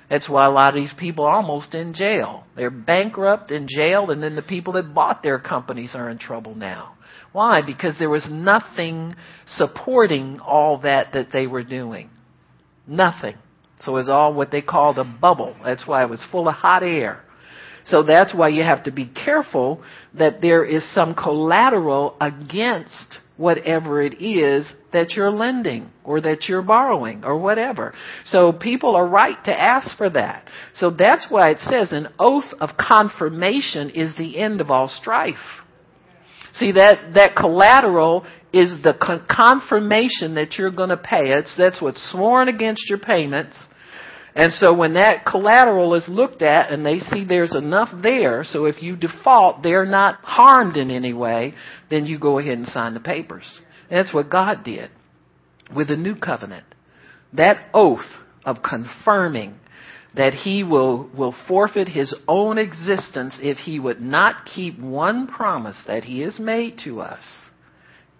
That's 0.08 0.28
why 0.28 0.46
a 0.46 0.50
lot 0.50 0.74
of 0.74 0.80
these 0.80 0.94
people 0.98 1.24
are 1.24 1.32
almost 1.36 1.74
in 1.74 1.94
jail. 1.94 2.44
They're 2.56 2.70
bankrupt 2.70 3.50
in 3.50 3.66
jail, 3.68 4.10
and 4.10 4.22
then 4.22 4.36
the 4.36 4.42
people 4.42 4.74
that 4.74 4.94
bought 4.94 5.22
their 5.22 5.38
companies 5.38 5.90
are 5.94 6.10
in 6.10 6.18
trouble 6.18 6.54
now. 6.54 6.94
Why? 7.32 7.62
Because 7.62 7.98
there 7.98 8.10
was 8.10 8.26
nothing 8.30 9.14
supporting 9.46 10.38
all 10.40 10.78
that 10.82 11.12
that 11.14 11.28
they 11.32 11.46
were 11.46 11.64
doing. 11.64 12.10
Nothing. 12.86 13.36
So 13.82 13.92
it 13.92 14.00
was 14.00 14.08
all 14.08 14.32
what 14.34 14.50
they 14.50 14.62
called 14.62 14.98
a 14.98 15.04
bubble. 15.04 15.56
That's 15.64 15.86
why 15.86 16.02
it 16.02 16.10
was 16.10 16.24
full 16.30 16.48
of 16.48 16.54
hot 16.54 16.82
air. 16.82 17.22
So 17.86 18.02
that's 18.02 18.34
why 18.34 18.48
you 18.48 18.62
have 18.62 18.84
to 18.84 18.90
be 18.90 19.06
careful 19.06 19.82
that 20.14 20.40
there 20.40 20.64
is 20.64 20.84
some 20.94 21.14
collateral 21.14 22.16
against 22.20 23.18
whatever 23.36 24.00
it 24.00 24.22
is 24.22 24.72
that 24.92 25.12
you're 25.12 25.30
lending 25.30 25.90
or 26.04 26.20
that 26.20 26.44
you're 26.48 26.62
borrowing 26.62 27.24
or 27.24 27.36
whatever. 27.36 27.92
So 28.24 28.52
people 28.52 28.94
are 28.94 29.06
right 29.06 29.42
to 29.44 29.60
ask 29.60 29.96
for 29.96 30.08
that. 30.10 30.48
So 30.74 30.90
that's 30.90 31.26
why 31.28 31.50
it 31.50 31.58
says 31.58 31.92
an 31.92 32.08
oath 32.18 32.44
of 32.60 32.70
confirmation 32.78 33.90
is 33.90 34.16
the 34.16 34.38
end 34.38 34.60
of 34.60 34.70
all 34.70 34.88
strife. 34.88 35.34
See 36.56 36.72
that 36.72 37.14
that 37.14 37.34
collateral 37.34 38.24
is 38.52 38.70
the 38.84 38.94
con- 38.94 39.26
confirmation 39.28 40.36
that 40.36 40.54
you're 40.56 40.70
going 40.70 40.90
to 40.90 40.96
pay. 40.96 41.32
It's 41.32 41.54
that's 41.58 41.82
what's 41.82 42.12
sworn 42.12 42.48
against 42.48 42.88
your 42.88 42.98
payments. 42.98 43.56
And 44.34 44.52
so 44.52 44.74
when 44.74 44.94
that 44.94 45.24
collateral 45.24 45.94
is 45.94 46.08
looked 46.08 46.42
at 46.42 46.72
and 46.72 46.84
they 46.84 46.98
see 46.98 47.24
there's 47.24 47.54
enough 47.54 47.90
there, 48.02 48.42
so 48.42 48.64
if 48.64 48.82
you 48.82 48.96
default, 48.96 49.62
they're 49.62 49.86
not 49.86 50.16
harmed 50.22 50.76
in 50.76 50.90
any 50.90 51.12
way, 51.12 51.54
then 51.88 52.04
you 52.04 52.18
go 52.18 52.38
ahead 52.38 52.58
and 52.58 52.66
sign 52.66 52.94
the 52.94 53.00
papers. 53.00 53.60
That's 53.90 54.12
what 54.12 54.30
God 54.30 54.64
did 54.64 54.90
with 55.74 55.88
the 55.88 55.96
new 55.96 56.16
covenant. 56.16 56.66
That 57.32 57.68
oath 57.72 58.00
of 58.44 58.58
confirming 58.62 59.54
that 60.16 60.32
he 60.32 60.64
will, 60.64 61.08
will 61.16 61.34
forfeit 61.46 61.88
his 61.88 62.14
own 62.26 62.58
existence 62.58 63.38
if 63.40 63.58
he 63.58 63.78
would 63.78 64.00
not 64.00 64.46
keep 64.46 64.78
one 64.78 65.26
promise 65.26 65.80
that 65.86 66.04
he 66.04 66.20
has 66.20 66.38
made 66.38 66.80
to 66.84 67.00
us 67.00 67.24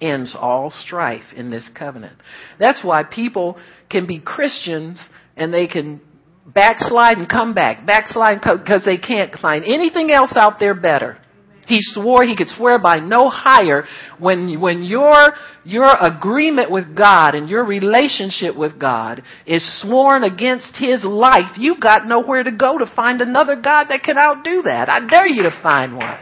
ends 0.00 0.36
all 0.38 0.70
strife 0.70 1.32
in 1.36 1.50
this 1.50 1.68
covenant. 1.74 2.16
That's 2.58 2.82
why 2.84 3.04
people 3.04 3.58
can 3.88 4.06
be 4.06 4.18
Christians 4.18 5.00
and 5.36 5.52
they 5.52 5.66
can 5.66 6.00
backslide 6.46 7.18
and 7.18 7.28
come 7.28 7.54
back, 7.54 7.86
backslide 7.86 8.40
because 8.40 8.84
they 8.84 8.98
can't 8.98 9.34
find 9.38 9.64
anything 9.64 10.10
else 10.10 10.32
out 10.36 10.58
there 10.58 10.74
better. 10.74 11.18
He 11.66 11.78
swore 11.80 12.24
he 12.24 12.36
could 12.36 12.48
swear 12.48 12.78
by 12.78 12.98
no 12.98 13.30
higher 13.30 13.86
when 14.18 14.60
when 14.60 14.82
your 14.82 15.32
your 15.64 15.88
agreement 15.98 16.70
with 16.70 16.94
God 16.94 17.34
and 17.34 17.48
your 17.48 17.64
relationship 17.64 18.54
with 18.54 18.78
God 18.78 19.22
is 19.46 19.80
sworn 19.80 20.24
against 20.24 20.76
his 20.76 21.04
life, 21.04 21.56
you've 21.56 21.80
got 21.80 22.06
nowhere 22.06 22.42
to 22.42 22.52
go 22.52 22.76
to 22.76 22.86
find 22.94 23.22
another 23.22 23.56
God 23.56 23.86
that 23.88 24.02
can 24.02 24.18
outdo 24.18 24.62
that. 24.62 24.90
I 24.90 25.06
dare 25.06 25.26
you 25.26 25.44
to 25.44 25.60
find 25.62 25.96
one. 25.96 26.18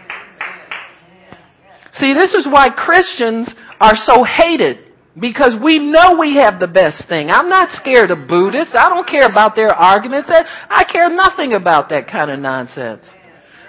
See, 1.95 2.15
this 2.15 2.33
is 2.35 2.47
why 2.51 2.71
Christians 2.71 3.53
are 3.81 3.97
so 3.97 4.25
hated 4.25 4.92
because 5.19 5.55
we 5.63 5.79
know 5.79 6.17
we 6.19 6.37
have 6.37 6.59
the 6.59 6.69
best 6.69 7.07
thing. 7.09 7.31
I'm 7.31 7.49
not 7.49 7.71
scared 7.73 8.11
of 8.11 8.29
Buddhists. 8.29 8.75
I 8.75 8.89
don't 8.89 9.07
care 9.07 9.27
about 9.27 9.55
their 9.55 9.73
arguments. 9.73 10.31
I 10.31 10.85
care 10.85 11.11
nothing 11.11 11.53
about 11.53 11.91
that 11.91 12.09
kind 12.09 12.31
of 12.31 12.39
nonsense. 12.39 13.05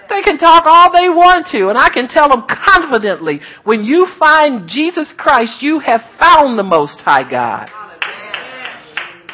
They 0.08 0.22
can 0.22 0.38
talk 0.38 0.64
all 0.66 0.92
they 0.92 1.08
want 1.08 1.46
to, 1.52 1.68
and 1.68 1.78
I 1.78 1.88
can 1.88 2.08
tell 2.08 2.28
them 2.28 2.44
confidently, 2.48 3.40
when 3.64 3.84
you 3.84 4.06
find 4.18 4.68
Jesus 4.68 5.12
Christ, 5.16 5.60
you 5.60 5.78
have 5.80 6.02
found 6.18 6.58
the 6.58 6.62
Most 6.62 7.00
High 7.00 7.28
God. 7.28 7.70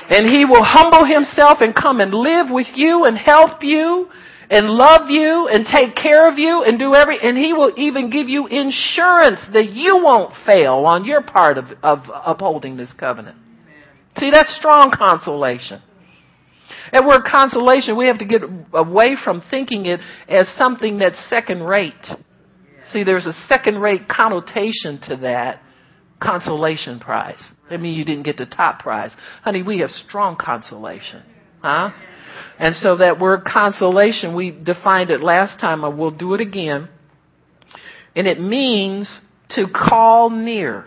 And 0.08 0.28
He 0.28 0.44
will 0.44 0.64
humble 0.64 1.04
Himself 1.04 1.58
and 1.60 1.74
come 1.74 2.00
and 2.00 2.14
live 2.14 2.46
with 2.50 2.68
you 2.74 3.04
and 3.04 3.16
help 3.16 3.62
you 3.62 4.08
and 4.50 4.66
love 4.68 5.08
you 5.08 5.48
and 5.48 5.64
take 5.64 5.94
care 5.94 6.28
of 6.28 6.36
you 6.36 6.64
and 6.64 6.78
do 6.78 6.94
every, 6.94 7.18
and 7.22 7.38
He 7.38 7.52
will 7.52 7.72
even 7.76 8.10
give 8.10 8.28
you 8.28 8.48
insurance 8.48 9.48
that 9.52 9.70
you 9.72 10.00
won't 10.02 10.34
fail 10.44 10.84
on 10.86 11.04
your 11.04 11.22
part 11.22 11.56
of, 11.56 11.66
of 11.82 12.00
upholding 12.12 12.76
this 12.76 12.92
covenant. 12.98 13.38
See, 14.18 14.30
that's 14.30 14.54
strong 14.56 14.92
consolation. 14.92 15.80
That 16.92 17.06
word 17.06 17.22
consolation, 17.30 17.96
we 17.96 18.06
have 18.06 18.18
to 18.18 18.24
get 18.24 18.42
away 18.72 19.16
from 19.22 19.42
thinking 19.50 19.86
it 19.86 20.00
as 20.28 20.48
something 20.58 20.98
that's 20.98 21.24
second 21.28 21.62
rate. 21.62 21.94
See, 22.92 23.04
there's 23.04 23.26
a 23.26 23.32
second 23.46 23.78
rate 23.78 24.08
connotation 24.08 25.00
to 25.08 25.16
that 25.18 25.62
consolation 26.20 26.98
prize. 26.98 27.40
I 27.70 27.76
mean, 27.76 27.94
you 27.94 28.04
didn't 28.04 28.24
get 28.24 28.36
the 28.36 28.46
top 28.46 28.80
prize. 28.80 29.12
Honey, 29.42 29.62
we 29.62 29.78
have 29.78 29.90
strong 29.90 30.36
consolation. 30.36 31.22
Huh? 31.62 31.90
And 32.58 32.74
so 32.74 32.96
that 32.98 33.18
word 33.18 33.44
consolation, 33.44 34.34
we 34.34 34.50
defined 34.50 35.10
it 35.10 35.22
last 35.22 35.60
time, 35.60 35.84
and 35.84 35.98
we'll 35.98 36.10
do 36.10 36.34
it 36.34 36.40
again. 36.40 36.88
And 38.14 38.26
it 38.26 38.40
means 38.40 39.20
to 39.50 39.66
call 39.66 40.30
near. 40.30 40.86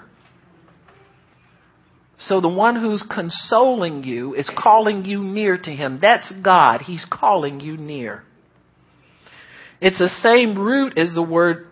So 2.17 2.39
the 2.41 2.49
one 2.49 2.75
who's 2.75 3.03
consoling 3.03 4.03
you 4.03 4.33
is 4.33 4.49
calling 4.57 5.03
you 5.05 5.23
near 5.23 5.57
to 5.57 5.71
him. 5.71 5.99
That's 6.01 6.31
God. 6.41 6.81
He's 6.81 7.05
calling 7.11 7.59
you 7.59 7.75
near. 7.75 8.23
It's 9.81 9.99
the 9.99 10.09
same 10.21 10.57
root 10.57 10.97
as 10.97 11.13
the 11.13 11.21
word 11.21 11.67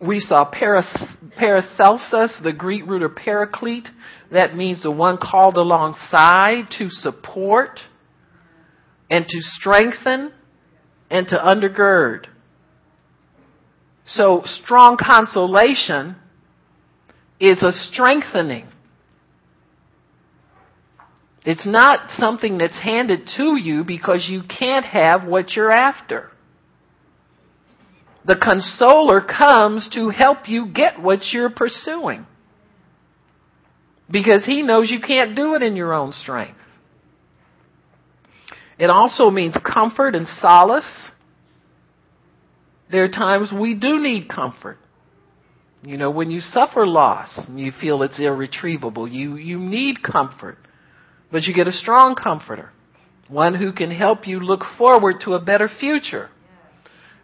we 0.00 0.20
saw, 0.20 0.50
paraklesis, 0.50 2.42
the 2.42 2.52
Greek 2.52 2.86
root 2.86 3.02
of 3.02 3.14
paraclete. 3.16 3.88
That 4.30 4.54
means 4.54 4.82
the 4.82 4.90
one 4.90 5.16
called 5.16 5.56
alongside 5.56 6.64
to 6.78 6.90
support 6.90 7.80
and 9.10 9.26
to 9.26 9.38
strengthen 9.40 10.32
and 11.10 11.28
to 11.28 11.36
undergird. 11.36 12.26
So 14.06 14.42
strong 14.44 14.96
consolation 15.00 16.16
is 17.40 17.62
a 17.62 17.72
strengthening. 17.72 18.68
It's 21.44 21.66
not 21.66 22.10
something 22.10 22.58
that's 22.58 22.78
handed 22.78 23.28
to 23.36 23.56
you 23.56 23.84
because 23.84 24.26
you 24.30 24.42
can't 24.42 24.84
have 24.84 25.24
what 25.24 25.52
you're 25.52 25.70
after. 25.70 26.30
The 28.26 28.36
consoler 28.36 29.20
comes 29.20 29.90
to 29.92 30.08
help 30.08 30.48
you 30.48 30.66
get 30.66 31.00
what 31.00 31.20
you're 31.32 31.50
pursuing. 31.50 32.26
Because 34.10 34.44
he 34.46 34.62
knows 34.62 34.90
you 34.90 35.00
can't 35.00 35.36
do 35.36 35.54
it 35.54 35.62
in 35.62 35.76
your 35.76 35.92
own 35.92 36.12
strength. 36.12 36.58
It 38.78 38.90
also 38.90 39.30
means 39.30 39.56
comfort 39.64 40.14
and 40.14 40.26
solace. 40.40 40.84
There 42.90 43.04
are 43.04 43.08
times 43.08 43.52
we 43.52 43.74
do 43.74 44.00
need 44.00 44.28
comfort. 44.28 44.78
You 45.82 45.98
know, 45.98 46.10
when 46.10 46.30
you 46.30 46.40
suffer 46.40 46.86
loss 46.86 47.30
and 47.46 47.60
you 47.60 47.72
feel 47.78 48.02
it's 48.02 48.18
irretrievable, 48.18 49.06
you, 49.06 49.36
you 49.36 49.58
need 49.58 50.02
comfort. 50.02 50.58
But 51.30 51.42
you 51.42 51.54
get 51.54 51.68
a 51.68 51.72
strong 51.72 52.14
comforter. 52.14 52.70
One 53.28 53.54
who 53.54 53.72
can 53.72 53.90
help 53.90 54.26
you 54.26 54.40
look 54.40 54.62
forward 54.78 55.16
to 55.24 55.34
a 55.34 55.44
better 55.44 55.68
future. 55.68 56.30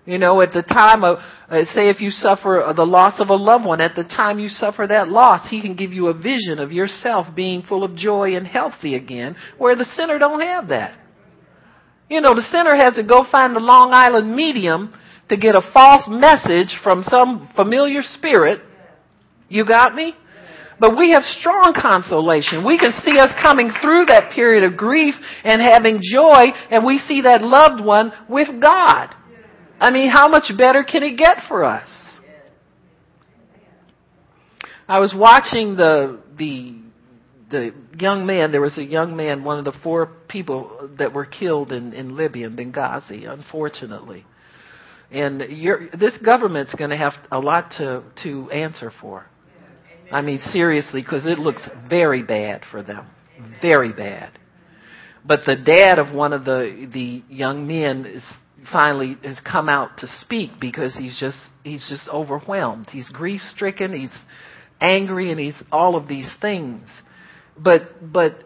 You 0.07 0.19
know, 0.19 0.41
at 0.41 0.53
the 0.53 0.63
time 0.63 1.05
of, 1.05 1.19
uh, 1.49 1.65
say 1.73 1.89
if 1.89 2.01
you 2.01 2.11
suffer 2.11 2.73
the 2.75 2.87
loss 2.87 3.21
of 3.21 3.29
a 3.29 3.35
loved 3.35 3.65
one, 3.65 3.81
at 3.81 3.95
the 3.95 4.05
time 4.05 4.39
you 4.39 4.49
suffer 4.49 4.87
that 4.87 5.09
loss, 5.09 5.49
He 5.51 5.61
can 5.61 5.75
give 5.75 5.93
you 5.93 6.09
a 6.09 6.15
vision 6.15 6.59
of 6.59 6.73
yourself 6.73 7.27
being 7.35 7.63
full 7.63 7.85
of 7.85 7.95
joy 7.95 8.35
and 8.35 8.47
healthy 8.47 8.95
again, 8.95 9.37
where 9.59 9.77
the 9.77 9.85
sinner 9.85 10.19
don't 10.19 10.41
have 10.41 10.69
that. 10.69 10.99
You 12.11 12.21
know, 12.21 12.35
the 12.35 12.43
sinner 12.51 12.75
has 12.75 12.97
to 12.97 13.05
go 13.05 13.25
find 13.31 13.55
the 13.55 13.61
Long 13.61 13.93
Island 13.93 14.35
medium 14.35 14.93
to 15.29 15.37
get 15.37 15.55
a 15.55 15.63
false 15.73 16.09
message 16.09 16.77
from 16.83 17.05
some 17.05 17.49
familiar 17.55 18.03
spirit. 18.03 18.63
You 19.49 19.65
got 19.65 19.95
me? 19.95 20.15
But 20.81 20.97
we 20.97 21.13
have 21.13 21.23
strong 21.23 21.73
consolation. 21.81 22.67
We 22.67 22.79
can 22.79 22.93
see 22.93 23.19
us 23.21 23.31
coming 23.41 23.71
through 23.81 24.07
that 24.07 24.33
period 24.35 24.65
of 24.65 24.77
grief 24.77 25.15
and 25.45 25.63
having 25.63 26.01
joy, 26.03 26.51
and 26.71 26.85
we 26.85 26.99
see 26.99 27.23
that 27.23 27.43
loved 27.43 27.85
one 27.85 28.13
with 28.29 28.49
God. 28.61 29.15
I 29.79 29.93
mean, 29.93 30.11
how 30.11 30.27
much 30.27 30.51
better 30.59 30.83
can 30.83 31.05
it 31.05 31.17
get 31.17 31.45
for 31.47 31.65
us? 31.65 31.89
I 34.89 34.99
was 34.99 35.15
watching 35.17 35.77
the 35.77 36.19
the 36.37 36.90
the 37.51 37.75
young 37.99 38.27
man. 38.27 38.53
There 38.53 38.61
was 38.61 38.79
a 38.79 38.85
young 38.85 39.17
man, 39.17 39.45
one 39.45 39.59
of 39.59 39.65
the 39.65 39.79
four 39.83 40.11
people 40.29 40.91
that 40.99 41.13
were 41.13 41.27
killed 41.27 41.73
in 41.73 41.93
in 41.93 42.17
Libya, 42.17 42.47
in 42.47 42.57
Benghazi, 42.57 43.31
unfortunately. 43.31 44.25
And 45.11 45.41
this 45.41 46.17
government's 46.25 46.75
going 46.75 46.91
to 46.91 46.97
have 46.97 47.15
a 47.33 47.39
lot 47.39 47.73
to 47.79 48.05
to 48.23 48.51
answer 48.51 48.93
for. 49.01 49.27
I 50.13 50.23
mean, 50.23 50.39
seriously, 50.53 51.03
because 51.03 51.27
it 51.27 51.39
looks 51.39 51.63
very 51.89 52.23
bad 52.23 52.63
for 52.71 52.83
them, 52.83 53.07
very 53.61 53.93
bad. 53.93 54.39
But 55.25 55.41
the 55.47 55.57
dad 55.57 55.99
of 55.99 56.15
one 56.15 56.33
of 56.33 56.45
the 56.45 56.89
the 56.93 57.23
young 57.33 57.67
men 57.67 58.07
is 58.07 58.25
finally 58.73 59.17
has 59.23 59.41
come 59.41 59.69
out 59.69 59.99
to 59.99 60.07
speak 60.19 60.53
because 60.61 60.97
he's 60.97 61.19
just 61.19 61.39
he's 61.65 61.87
just 61.89 62.09
overwhelmed. 62.09 62.89
He's 62.91 63.09
grief 63.11 63.41
stricken. 63.43 63.93
He's 63.93 64.17
angry, 64.81 65.31
and 65.31 65.41
he's 65.41 65.61
all 65.71 65.97
of 65.97 66.09
these 66.09 66.31
things. 66.41 66.89
But 67.59 68.13
but 68.13 68.45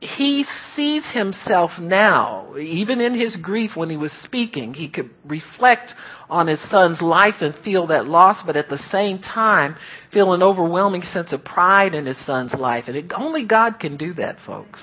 he 0.00 0.46
sees 0.74 1.04
himself 1.12 1.72
now, 1.78 2.56
even 2.56 3.02
in 3.02 3.14
his 3.14 3.36
grief 3.36 3.72
when 3.74 3.90
he 3.90 3.98
was 3.98 4.12
speaking, 4.24 4.72
he 4.72 4.88
could 4.88 5.10
reflect 5.26 5.92
on 6.30 6.46
his 6.46 6.58
son's 6.70 7.02
life 7.02 7.34
and 7.40 7.54
feel 7.62 7.88
that 7.88 8.06
loss, 8.06 8.42
but 8.46 8.56
at 8.56 8.70
the 8.70 8.78
same 8.78 9.18
time 9.18 9.76
feel 10.10 10.32
an 10.32 10.42
overwhelming 10.42 11.02
sense 11.02 11.34
of 11.34 11.44
pride 11.44 11.94
in 11.94 12.06
his 12.06 12.24
son's 12.24 12.54
life. 12.54 12.84
And 12.86 12.96
it, 12.96 13.12
only 13.14 13.46
God 13.46 13.78
can 13.78 13.98
do 13.98 14.14
that, 14.14 14.36
folks. 14.46 14.80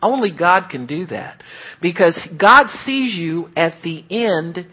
Only 0.00 0.30
God 0.30 0.68
can 0.70 0.86
do 0.86 1.06
that. 1.06 1.42
Because 1.82 2.26
God 2.38 2.68
sees 2.86 3.14
you 3.14 3.50
at 3.54 3.74
the 3.82 4.02
end 4.10 4.66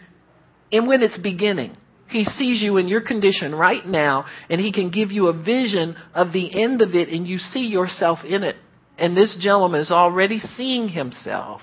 and 0.72 0.86
when 0.88 1.02
it's 1.02 1.18
beginning. 1.18 1.76
He 2.08 2.24
sees 2.24 2.62
you 2.62 2.76
in 2.76 2.88
your 2.88 3.00
condition 3.00 3.54
right 3.54 3.84
now 3.84 4.26
and 4.48 4.60
he 4.60 4.72
can 4.72 4.90
give 4.90 5.10
you 5.10 5.26
a 5.26 5.32
vision 5.32 5.96
of 6.14 6.32
the 6.32 6.62
end 6.62 6.82
of 6.82 6.94
it 6.94 7.08
and 7.08 7.26
you 7.26 7.38
see 7.38 7.66
yourself 7.66 8.20
in 8.24 8.42
it. 8.42 8.56
And 8.98 9.16
this 9.16 9.36
gentleman 9.40 9.80
is 9.80 9.90
already 9.90 10.38
seeing 10.38 10.88
himself 10.88 11.60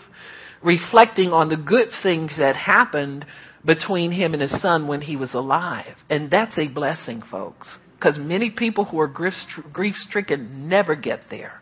reflecting 0.64 1.32
on 1.32 1.50
the 1.50 1.58
good 1.58 1.90
things 2.02 2.36
that 2.38 2.56
happened 2.56 3.26
between 3.65 4.12
him 4.12 4.34
and 4.34 4.41
his 4.41 4.62
son 4.62 4.88
when 4.88 5.02
he 5.02 5.15
was 5.15 5.34
alive. 5.34 5.96
And 6.10 6.32
that's 6.32 6.58
a 6.58 6.67
blessing, 6.67 7.22
folks. 7.30 7.67
Because 7.96 8.17
many 8.17 8.50
people 8.50 8.86
who 8.86 9.00
are 9.00 9.08
grief 9.08 9.96
stricken 9.96 10.67
never 10.67 10.96
get 10.96 11.22
there. 11.30 11.62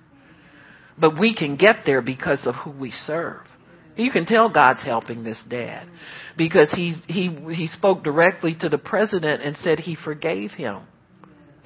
But 0.97 1.19
we 1.19 1.35
can 1.35 1.55
get 1.55 1.77
there 1.85 2.01
because 2.01 2.45
of 2.45 2.55
who 2.55 2.71
we 2.71 2.91
serve. 2.91 3.41
You 3.95 4.11
can 4.11 4.25
tell 4.25 4.49
God's 4.49 4.83
helping 4.83 5.23
this 5.23 5.41
dad 5.49 5.87
because 6.37 6.71
he 6.71 6.95
he 7.07 7.29
he 7.53 7.67
spoke 7.67 8.03
directly 8.03 8.55
to 8.61 8.69
the 8.69 8.77
president 8.77 9.41
and 9.41 9.57
said 9.57 9.79
he 9.79 9.95
forgave 9.95 10.51
him. 10.51 10.83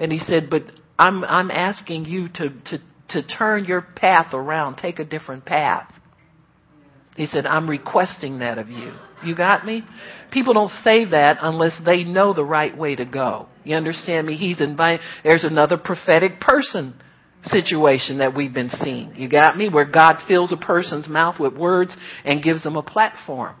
And 0.00 0.12
he 0.12 0.18
said, 0.18 0.50
"But 0.50 0.64
I'm 0.98 1.24
I'm 1.24 1.50
asking 1.50 2.06
you 2.06 2.28
to 2.30 2.50
to 2.50 2.78
to 3.10 3.22
turn 3.22 3.64
your 3.64 3.82
path 3.82 4.34
around, 4.34 4.76
take 4.76 4.98
a 4.98 5.04
different 5.04 5.44
path." 5.44 5.92
He 7.16 7.26
said, 7.26 7.46
"I'm 7.46 7.70
requesting 7.70 8.40
that 8.40 8.58
of 8.58 8.68
you." 8.68 8.92
You 9.24 9.34
got 9.34 9.64
me? 9.64 9.82
People 10.30 10.52
don't 10.52 10.68
say 10.84 11.06
that 11.06 11.38
unless 11.40 11.78
they 11.84 12.04
know 12.04 12.34
the 12.34 12.44
right 12.44 12.76
way 12.76 12.96
to 12.96 13.06
go. 13.06 13.46
You 13.64 13.76
understand 13.76 14.26
me? 14.26 14.36
He's 14.36 14.60
inviting. 14.60 15.04
There's 15.24 15.44
another 15.44 15.78
prophetic 15.78 16.40
person 16.40 16.94
situation 17.46 18.18
that 18.18 18.34
we've 18.34 18.52
been 18.52 18.70
seeing. 18.70 19.14
You 19.16 19.28
got 19.28 19.56
me? 19.56 19.68
Where 19.68 19.84
God 19.84 20.18
fills 20.28 20.52
a 20.52 20.56
person's 20.56 21.08
mouth 21.08 21.40
with 21.40 21.54
words 21.54 21.96
and 22.24 22.42
gives 22.42 22.62
them 22.62 22.76
a 22.76 22.82
platform. 22.82 23.56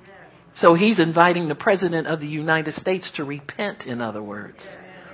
So 0.56 0.74
he's 0.74 0.98
inviting 0.98 1.48
the 1.48 1.54
President 1.54 2.06
of 2.06 2.20
the 2.20 2.26
United 2.26 2.74
States 2.74 3.10
to 3.16 3.24
repent, 3.24 3.84
in 3.84 4.00
other 4.00 4.22
words. 4.22 4.58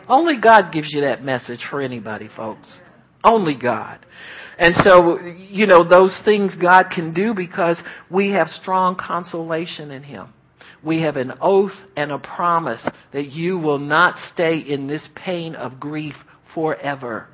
Only 0.08 0.40
God 0.40 0.72
gives 0.72 0.92
you 0.92 1.02
that 1.02 1.24
message 1.24 1.66
for 1.68 1.80
anybody, 1.80 2.28
folks. 2.36 2.68
Only 3.24 3.54
God. 3.54 4.04
And 4.58 4.74
so, 4.76 5.18
you 5.20 5.66
know, 5.66 5.88
those 5.88 6.18
things 6.24 6.56
God 6.60 6.86
can 6.94 7.12
do 7.12 7.34
because 7.34 7.80
we 8.10 8.30
have 8.32 8.48
strong 8.48 8.96
consolation 8.96 9.90
in 9.90 10.02
Him. 10.02 10.32
We 10.84 11.02
have 11.02 11.16
an 11.16 11.32
oath 11.40 11.72
and 11.96 12.10
a 12.10 12.18
promise 12.18 12.86
that 13.12 13.26
you 13.26 13.58
will 13.58 13.78
not 13.78 14.16
stay 14.32 14.58
in 14.58 14.88
this 14.88 15.08
pain 15.14 15.54
of 15.54 15.78
grief 15.78 16.14
forever. 16.54 17.28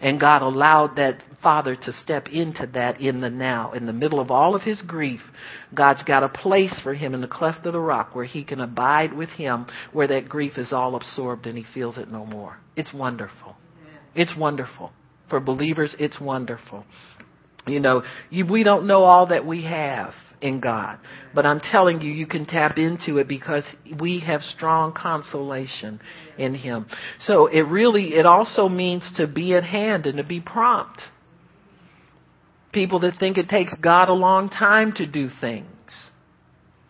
And 0.00 0.20
God 0.20 0.42
allowed 0.42 0.96
that 0.96 1.22
father 1.42 1.74
to 1.74 1.92
step 1.92 2.28
into 2.28 2.66
that 2.74 3.00
in 3.00 3.20
the 3.20 3.30
now. 3.30 3.72
In 3.72 3.86
the 3.86 3.92
middle 3.92 4.20
of 4.20 4.30
all 4.30 4.54
of 4.54 4.62
his 4.62 4.82
grief, 4.82 5.20
God's 5.74 6.02
got 6.02 6.22
a 6.22 6.28
place 6.28 6.78
for 6.82 6.94
him 6.94 7.14
in 7.14 7.20
the 7.20 7.28
cleft 7.28 7.64
of 7.66 7.72
the 7.72 7.80
rock 7.80 8.14
where 8.14 8.24
he 8.24 8.44
can 8.44 8.60
abide 8.60 9.12
with 9.12 9.30
him, 9.30 9.66
where 9.92 10.08
that 10.08 10.28
grief 10.28 10.58
is 10.58 10.72
all 10.72 10.96
absorbed 10.96 11.46
and 11.46 11.56
he 11.56 11.64
feels 11.72 11.98
it 11.98 12.10
no 12.10 12.26
more. 12.26 12.58
It's 12.76 12.92
wonderful. 12.92 13.56
It's 14.14 14.36
wonderful. 14.36 14.92
For 15.30 15.40
believers, 15.40 15.94
it's 15.98 16.20
wonderful. 16.20 16.84
You 17.66 17.80
know, 17.80 18.02
you, 18.30 18.46
we 18.46 18.62
don't 18.62 18.86
know 18.86 19.02
all 19.02 19.26
that 19.26 19.44
we 19.44 19.64
have 19.64 20.12
in 20.40 20.60
God. 20.60 20.98
But 21.34 21.46
I'm 21.46 21.60
telling 21.60 22.00
you, 22.00 22.12
you 22.12 22.26
can 22.26 22.46
tap 22.46 22.78
into 22.78 23.18
it 23.18 23.28
because 23.28 23.64
we 24.00 24.20
have 24.20 24.42
strong 24.42 24.92
consolation 24.92 26.00
in 26.38 26.54
Him. 26.54 26.86
So 27.20 27.46
it 27.46 27.62
really, 27.62 28.14
it 28.14 28.26
also 28.26 28.68
means 28.68 29.10
to 29.16 29.26
be 29.26 29.54
at 29.54 29.64
hand 29.64 30.06
and 30.06 30.18
to 30.18 30.24
be 30.24 30.40
prompt. 30.40 31.02
People 32.72 33.00
that 33.00 33.18
think 33.18 33.38
it 33.38 33.48
takes 33.48 33.74
God 33.80 34.08
a 34.08 34.14
long 34.14 34.48
time 34.48 34.92
to 34.96 35.06
do 35.06 35.28
things. 35.40 35.66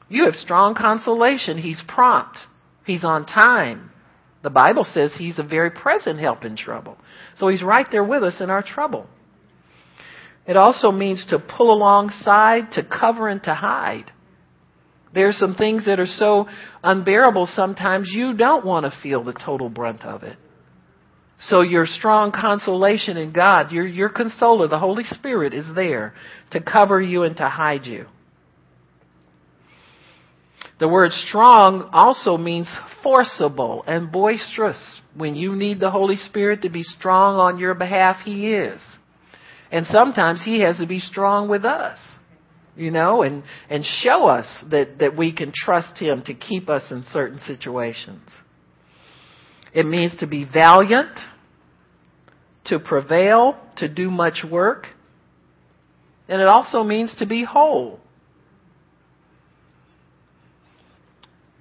You 0.09 0.25
have 0.25 0.35
strong 0.35 0.75
consolation. 0.75 1.59
He's 1.59 1.83
prompt. 1.87 2.39
He's 2.85 3.05
on 3.05 3.27
time. 3.27 3.91
The 4.43 4.51
Bible 4.51 4.85
says 4.85 5.15
He's 5.19 5.39
a 5.39 5.43
very 5.43 5.71
present 5.71 6.21
help 6.21 6.45
in 6.45 6.57
trouble. 6.57 6.97
So 7.39 7.49
He's 7.49 7.63
right 7.63 7.87
there 7.91 8.05
with 8.05 8.23
us 8.23 8.41
in 8.41 8.51
our 8.51 8.63
trouble. 8.63 9.07
It 10.47 10.57
also 10.57 10.93
means 10.93 11.27
to 11.31 11.39
pull 11.39 11.73
alongside, 11.73 12.73
to 12.73 12.85
cover, 12.85 13.29
and 13.29 13.43
to 13.45 13.55
hide. 13.55 14.13
There 15.13 15.29
are 15.29 15.33
some 15.33 15.55
things 15.55 15.87
that 15.87 15.99
are 15.99 16.07
so 16.07 16.47
unbearable 16.85 17.47
sometimes 17.47 18.11
you 18.15 18.37
don't 18.37 18.65
want 18.65 18.85
to 18.85 19.01
feel 19.03 19.25
the 19.25 19.33
total 19.33 19.69
brunt 19.69 20.05
of 20.05 20.23
it. 20.23 20.37
So 21.39 21.61
your 21.63 21.87
strong 21.87 22.33
consolation 22.33 23.17
in 23.17 23.33
God, 23.33 23.73
your, 23.73 23.87
your 23.87 24.09
consoler, 24.09 24.69
the 24.69 24.79
Holy 24.79 25.05
Spirit 25.05 25.53
is 25.53 25.67
there 25.75 26.15
to 26.53 26.63
cover 26.63 27.01
you 27.01 27.25
and 27.25 27.37
to 27.37 27.49
hide 27.49 27.87
you. 27.87 28.07
The 30.79 30.89
word 30.89 31.13
strong 31.13 31.89
also 31.93 32.37
means 32.37 32.69
forcible 33.03 33.85
and 33.87 34.13
boisterous. 34.13 35.01
When 35.15 35.35
you 35.35 35.57
need 35.57 35.81
the 35.81 35.91
Holy 35.91 36.17
Spirit 36.17 36.63
to 36.63 36.69
be 36.69 36.83
strong 36.83 37.37
on 37.37 37.59
your 37.59 37.75
behalf, 37.75 38.19
He 38.25 38.53
is. 38.53 38.83
And 39.77 39.85
sometimes 39.89 40.43
he 40.43 40.61
has 40.61 40.79
to 40.79 40.87
be 40.87 41.01
strong 41.01 41.51
with 41.51 41.67
us, 41.67 41.99
you 42.77 42.91
know, 42.91 43.21
and, 43.21 43.43
and 43.69 43.85
show 43.85 44.27
us 44.27 44.47
that, 44.71 45.01
that 45.01 45.15
we 45.19 45.35
can 45.35 45.53
trust 45.55 45.99
him 45.99 46.23
to 46.23 46.33
keep 46.33 46.71
us 46.71 46.91
in 46.91 47.05
certain 47.13 47.39
situations. 47.41 48.23
It 49.75 49.85
means 49.85 50.17
to 50.21 50.27
be 50.27 50.47
valiant, 50.51 51.11
to 52.65 52.79
prevail, 52.79 53.59
to 53.77 53.87
do 53.87 54.11
much 54.11 54.43
work. 54.51 54.87
And 56.27 56.41
it 56.41 56.49
also 56.49 56.83
means 56.83 57.15
to 57.19 57.27
be 57.27 57.45
whole. 57.45 58.01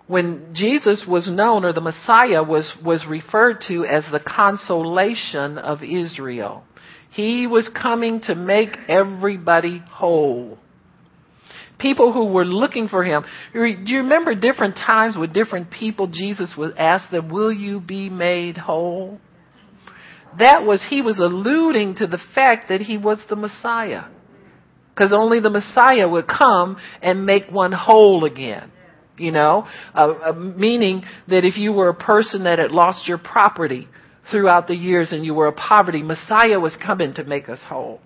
when 0.08 0.54
Jesus 0.54 1.04
was 1.08 1.30
known 1.30 1.66
or 1.66 1.74
the 1.74 1.82
Messiah 1.82 2.44
was, 2.44 2.72
was 2.84 3.06
referred 3.08 3.62
to 3.68 3.86
as 3.86 4.04
the 4.12 4.20
consolation 4.20 5.58
of 5.58 5.84
Israel. 5.84 6.64
He 7.16 7.48
was 7.48 7.70
coming 7.70 8.20
to 8.24 8.36
make 8.36 8.76
everybody 8.90 9.82
whole. 9.90 10.58
People 11.80 12.12
who 12.12 12.26
were 12.26 12.44
looking 12.44 12.90
for 12.90 13.06
him. 13.06 13.24
Do 13.54 13.62
you 13.62 14.00
remember 14.00 14.36
different 14.36 14.76
times 14.76 15.16
with 15.18 15.34
different 15.34 15.72
people 15.72 16.08
Jesus 16.08 16.56
would 16.58 16.78
ask 16.78 17.10
them, 17.12 17.30
will 17.30 17.54
you 17.54 17.80
be 17.80 18.10
made 18.10 18.58
whole? 18.58 19.20
That 20.40 20.64
was, 20.64 20.86
he 20.90 21.02
was 21.02 21.18
alluding 21.18 21.96
to 21.96 22.08
the 22.08 22.20
fact 22.34 22.66
that 22.68 22.82
he 22.82 22.98
was 22.98 23.20
the 23.30 23.38
Messiah. 23.38 24.04
Because 24.94 25.14
only 25.14 25.40
the 25.40 25.50
Messiah 25.50 26.10
would 26.10 26.28
come 26.28 26.76
and 27.02 27.26
make 27.26 27.50
one 27.50 27.72
whole 27.72 28.26
again. 28.26 28.74
You 29.18 29.32
know, 29.32 29.66
uh, 29.94 30.14
uh, 30.26 30.34
meaning 30.34 31.04
that 31.30 31.46
if 31.46 31.56
you 31.56 31.72
were 31.72 31.88
a 31.88 31.96
person 31.96 32.44
that 32.44 32.60
had 32.60 32.72
lost 32.72 33.08
your 33.08 33.18
property 33.18 33.88
throughout 34.32 34.68
the 34.68 34.76
years 34.76 35.12
and 35.12 35.26
you 35.26 35.34
were 35.34 35.48
a 35.48 35.54
poverty, 35.54 36.02
Messiah 36.02 36.60
was 36.60 36.78
coming 36.84 37.14
to 37.16 37.24
make 37.24 37.50
us 37.50 37.60
whole. 37.68 38.02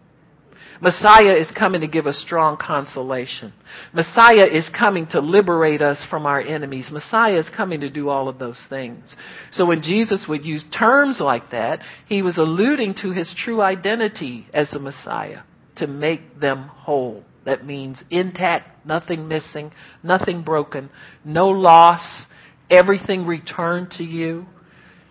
Messiah 0.81 1.33
is 1.33 1.51
coming 1.51 1.81
to 1.81 1.87
give 1.87 2.07
us 2.07 2.17
strong 2.25 2.55
consolation. 2.55 3.51
Messiah 3.93 4.45
is 4.45 4.69
coming 4.69 5.07
to 5.07 5.19
liberate 5.19 5.81
us 5.81 6.05
from 6.09 6.25
our 6.25 6.39
enemies. 6.39 6.87
Messiah 6.89 7.37
is 7.37 7.49
coming 7.55 7.81
to 7.81 7.89
do 7.89 8.07
all 8.07 8.29
of 8.29 8.39
those 8.39 8.61
things. 8.69 9.15
So 9.51 9.65
when 9.65 9.81
Jesus 9.81 10.25
would 10.29 10.45
use 10.45 10.63
terms 10.77 11.19
like 11.19 11.51
that, 11.51 11.81
he 12.07 12.21
was 12.21 12.37
alluding 12.37 12.95
to 13.01 13.11
his 13.11 13.33
true 13.43 13.61
identity 13.61 14.47
as 14.53 14.69
the 14.71 14.79
Messiah 14.79 15.41
to 15.77 15.87
make 15.87 16.39
them 16.39 16.69
whole. 16.69 17.25
That 17.45 17.65
means 17.65 18.01
intact, 18.09 18.85
nothing 18.85 19.27
missing, 19.27 19.71
nothing 20.01 20.43
broken, 20.43 20.89
no 21.25 21.49
loss, 21.49 22.25
everything 22.69 23.25
returned 23.25 23.91
to 23.91 24.03
you, 24.03 24.45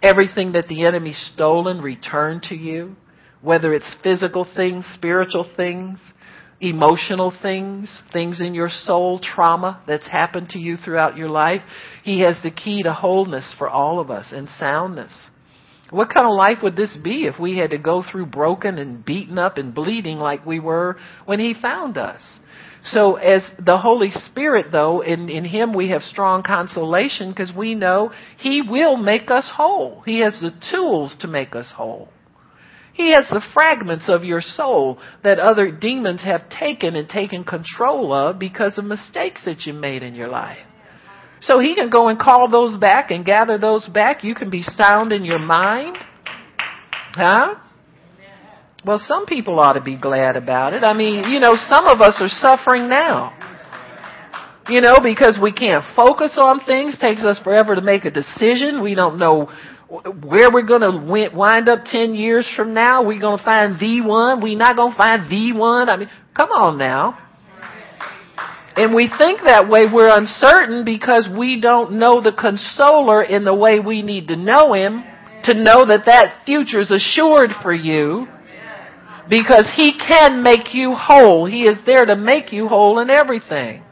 everything 0.03 0.53
that 0.53 0.69
the 0.69 0.85
enemy 0.85 1.13
stolen 1.13 1.81
returned 1.81 2.43
to 2.45 2.55
you, 2.55 2.97
whether 3.43 3.75
it's 3.75 3.97
physical 4.03 4.47
things, 4.57 4.87
spiritual 4.95 5.49
things, 5.57 6.01
emotional 6.61 7.33
things, 7.43 8.03
things 8.13 8.41
in 8.41 8.55
your 8.55 8.69
soul, 8.69 9.21
trauma 9.21 9.81
that's 9.87 10.09
happened 10.09 10.49
to 10.51 10.59
you 10.59 10.77
throughout 10.77 11.17
your 11.17 11.29
life. 11.29 11.63
He 12.03 12.21
has 12.21 12.37
the 12.43 12.51
key 12.51 12.83
to 12.83 12.93
wholeness 12.93 13.55
for 13.59 13.69
all 13.69 14.01
of 14.01 14.11
us 14.11 14.33
and 14.33 14.49
soundness. 14.59 15.13
What 15.91 16.13
kind 16.13 16.27
of 16.27 16.35
life 16.35 16.59
would 16.63 16.77
this 16.77 16.97
be 17.03 17.25
if 17.25 17.39
we 17.41 17.57
had 17.57 17.71
to 17.71 17.79
go 17.79 18.03
through 18.03 18.27
broken 18.27 18.77
and 18.77 19.05
beaten 19.05 19.39
up 19.39 19.57
and 19.57 19.75
bleeding 19.75 20.19
like 20.19 20.45
we 20.45 20.61
were 20.61 20.99
when 21.25 21.41
He 21.41 21.55
found 21.55 21.97
us? 21.97 22.21
So 22.91 23.17
as 23.17 23.43
the 23.59 23.79
Holy 23.79 24.11
Spirit 24.11 24.67
though, 24.73 25.01
in, 25.01 25.29
in 25.29 25.45
Him 25.45 25.75
we 25.75 25.91
have 25.91 26.03
strong 26.03 26.43
consolation 26.43 27.31
because 27.31 27.53
we 27.55 27.75
know 27.75 28.13
He 28.39 28.63
will 28.63 28.97
make 28.97 29.31
us 29.31 29.51
whole. 29.55 30.03
He 30.05 30.21
has 30.21 30.39
the 30.41 30.53
tools 30.71 31.17
to 31.21 31.29
make 31.29 31.55
us 31.55 31.73
whole. 31.75 32.09
He 32.95 33.13
has 33.13 33.29
the 33.31 33.45
fragments 33.55 34.09
of 34.09 34.25
your 34.25 34.41
soul 34.41 34.99
that 35.23 35.39
other 35.39 35.71
demons 35.71 36.25
have 36.25 36.49
taken 36.51 36.97
and 36.97 37.09
taken 37.09 37.45
control 37.45 38.13
of 38.13 38.41
because 38.41 38.77
of 38.77 38.85
mistakes 38.85 39.45
that 39.45 39.67
you 39.67 39.73
made 39.73 40.03
in 40.03 40.17
your 40.17 40.29
life. 40.29 40.59
So 41.41 41.61
he 41.61 41.77
can 41.77 41.91
go 41.91 42.09
and 42.09 42.19
call 42.19 42.49
those 42.51 42.77
back 42.77 43.13
and 43.13 43.25
gather 43.25 43.57
those 43.57 43.87
back. 43.87 44.25
You 44.25 44.35
can 44.35 44.51
be 44.51 44.63
sound 44.63 45.13
in 45.13 45.25
your 45.25 45.39
mind. 45.39 45.97
Huh? 47.13 47.55
Well, 48.85 48.99
some 48.99 49.27
people 49.27 49.59
ought 49.59 49.73
to 49.73 49.81
be 49.81 49.97
glad 49.97 50.37
about 50.37 50.73
it. 50.73 50.85
I 50.85 50.93
mean, 50.93 51.25
you 51.31 51.41
know, 51.41 51.57
some 51.69 51.87
of 51.87 52.01
us 52.01 52.17
are 52.21 52.29
suffering 52.29 52.89
now. 52.89 53.35
You 54.69 54.81
know, 54.81 54.99
because 55.03 55.39
we 55.43 55.53
can't 55.53 55.85
focus 55.97 56.37
on 56.37 56.61
things. 56.61 56.97
Takes 56.99 57.23
us 57.23 57.41
forever 57.43 57.75
to 57.75 57.81
make 57.81 58.05
a 58.05 58.11
decision. 58.11 58.83
We 58.83 58.95
don't 58.95 59.19
know 59.19 59.51
where 59.89 60.53
we're 60.53 60.67
going 60.67 60.83
to 60.83 61.35
wind 61.35 61.69
up 61.69 61.85
10 61.87 62.15
years 62.15 62.49
from 62.55 62.75
now. 62.75 63.03
We're 63.03 63.21
going 63.21 63.39
to 63.39 63.45
find 63.45 63.81
the 63.81 64.03
one. 64.03 64.43
We're 64.43 64.59
not 64.59 64.77
going 64.77 64.93
to 64.93 64.99
find 64.99 65.31
the 65.31 65.53
one. 65.55 65.89
I 65.89 65.97
mean, 65.97 66.11
come 66.37 66.51
on 66.51 66.79
now. 66.79 67.19
And 68.77 68.95
we 68.95 69.11
think 69.19 69.41
that 69.45 69.69
way 69.69 69.87
we're 69.93 70.15
uncertain 70.15 70.85
because 70.85 71.29
we 71.37 71.61
don't 71.61 71.95
know 71.95 72.21
the 72.21 72.33
consoler 72.33 73.23
in 73.23 73.45
the 73.45 73.55
way 73.55 73.81
we 73.81 74.03
need 74.03 74.29
to 74.29 74.37
know 74.37 74.73
him 74.73 75.03
to 75.45 75.55
know 75.55 75.87
that 75.87 76.05
that 76.07 76.45
future 76.45 76.81
is 76.81 76.91
assured 76.91 77.51
for 77.63 77.73
you 77.73 78.29
because 79.29 79.71
he 79.77 79.93
can 79.99 80.43
make 80.43 80.75
you 80.75 80.95
whole. 80.95 81.47
He 81.47 81.65
is 81.65 81.79
there 81.85 82.07
to 82.07 82.17
make 82.17 82.53
you 82.53 82.69
whole 82.69 82.99
in 82.99 83.11
everything. 83.11 83.83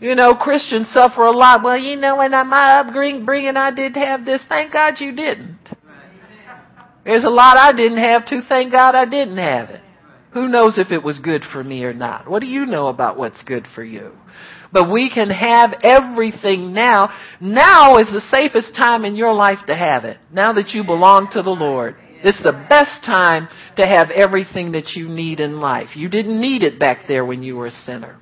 You 0.00 0.14
know, 0.14 0.34
Christians 0.34 0.88
suffer 0.92 1.22
a 1.22 1.30
lot. 1.30 1.62
Well, 1.62 1.76
you 1.76 1.96
know, 1.96 2.16
when 2.16 2.30
my 2.30 2.80
upbringing, 2.80 3.56
I 3.56 3.70
did 3.70 3.96
have 3.96 4.24
this. 4.24 4.42
Thank 4.48 4.72
God 4.72 4.94
you 4.98 5.12
didn't. 5.12 5.58
There's 7.04 7.24
a 7.24 7.28
lot 7.28 7.58
I 7.58 7.72
didn't 7.72 7.98
have 7.98 8.26
too. 8.26 8.40
Thank 8.48 8.72
God 8.72 8.94
I 8.94 9.04
didn't 9.04 9.38
have 9.38 9.70
it. 9.70 9.80
Who 10.32 10.48
knows 10.48 10.78
if 10.78 10.92
it 10.92 11.02
was 11.02 11.18
good 11.18 11.42
for 11.52 11.62
me 11.64 11.82
or 11.82 11.92
not? 11.92 12.30
What 12.30 12.40
do 12.40 12.46
you 12.46 12.64
know 12.64 12.86
about 12.86 13.18
what's 13.18 13.42
good 13.42 13.66
for 13.74 13.82
you? 13.82 14.12
But 14.72 14.90
we 14.90 15.10
can 15.12 15.28
have 15.28 15.74
everything 15.82 16.72
now. 16.72 17.10
Now 17.40 17.96
is 17.96 18.06
the 18.06 18.22
safest 18.30 18.74
time 18.76 19.04
in 19.04 19.16
your 19.16 19.32
life 19.32 19.58
to 19.66 19.74
have 19.74 20.04
it. 20.04 20.18
Now 20.32 20.52
that 20.52 20.68
you 20.68 20.84
belong 20.84 21.28
to 21.32 21.42
the 21.42 21.50
Lord. 21.50 21.96
It's 22.22 22.42
the 22.42 22.66
best 22.68 23.04
time 23.04 23.48
to 23.76 23.86
have 23.86 24.10
everything 24.10 24.72
that 24.72 24.90
you 24.94 25.08
need 25.08 25.40
in 25.40 25.60
life. 25.60 25.96
You 25.96 26.08
didn't 26.08 26.40
need 26.40 26.62
it 26.62 26.78
back 26.78 27.06
there 27.08 27.24
when 27.24 27.42
you 27.42 27.56
were 27.56 27.66
a 27.66 27.70
sinner. 27.70 28.18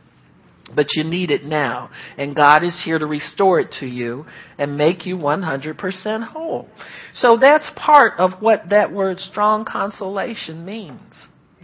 But 0.74 0.88
you 0.94 1.02
need 1.02 1.30
it 1.30 1.44
now. 1.44 1.90
And 2.16 2.36
God 2.36 2.62
is 2.62 2.80
here 2.84 2.98
to 2.98 3.06
restore 3.06 3.58
it 3.60 3.74
to 3.80 3.86
you 3.86 4.26
and 4.58 4.76
make 4.76 5.06
you 5.06 5.16
100% 5.16 6.28
whole. 6.28 6.68
So 7.14 7.38
that's 7.40 7.68
part 7.74 8.14
of 8.18 8.40
what 8.40 8.68
that 8.68 8.92
word 8.92 9.18
strong 9.18 9.64
consolation 9.64 10.64
means. 10.64 11.14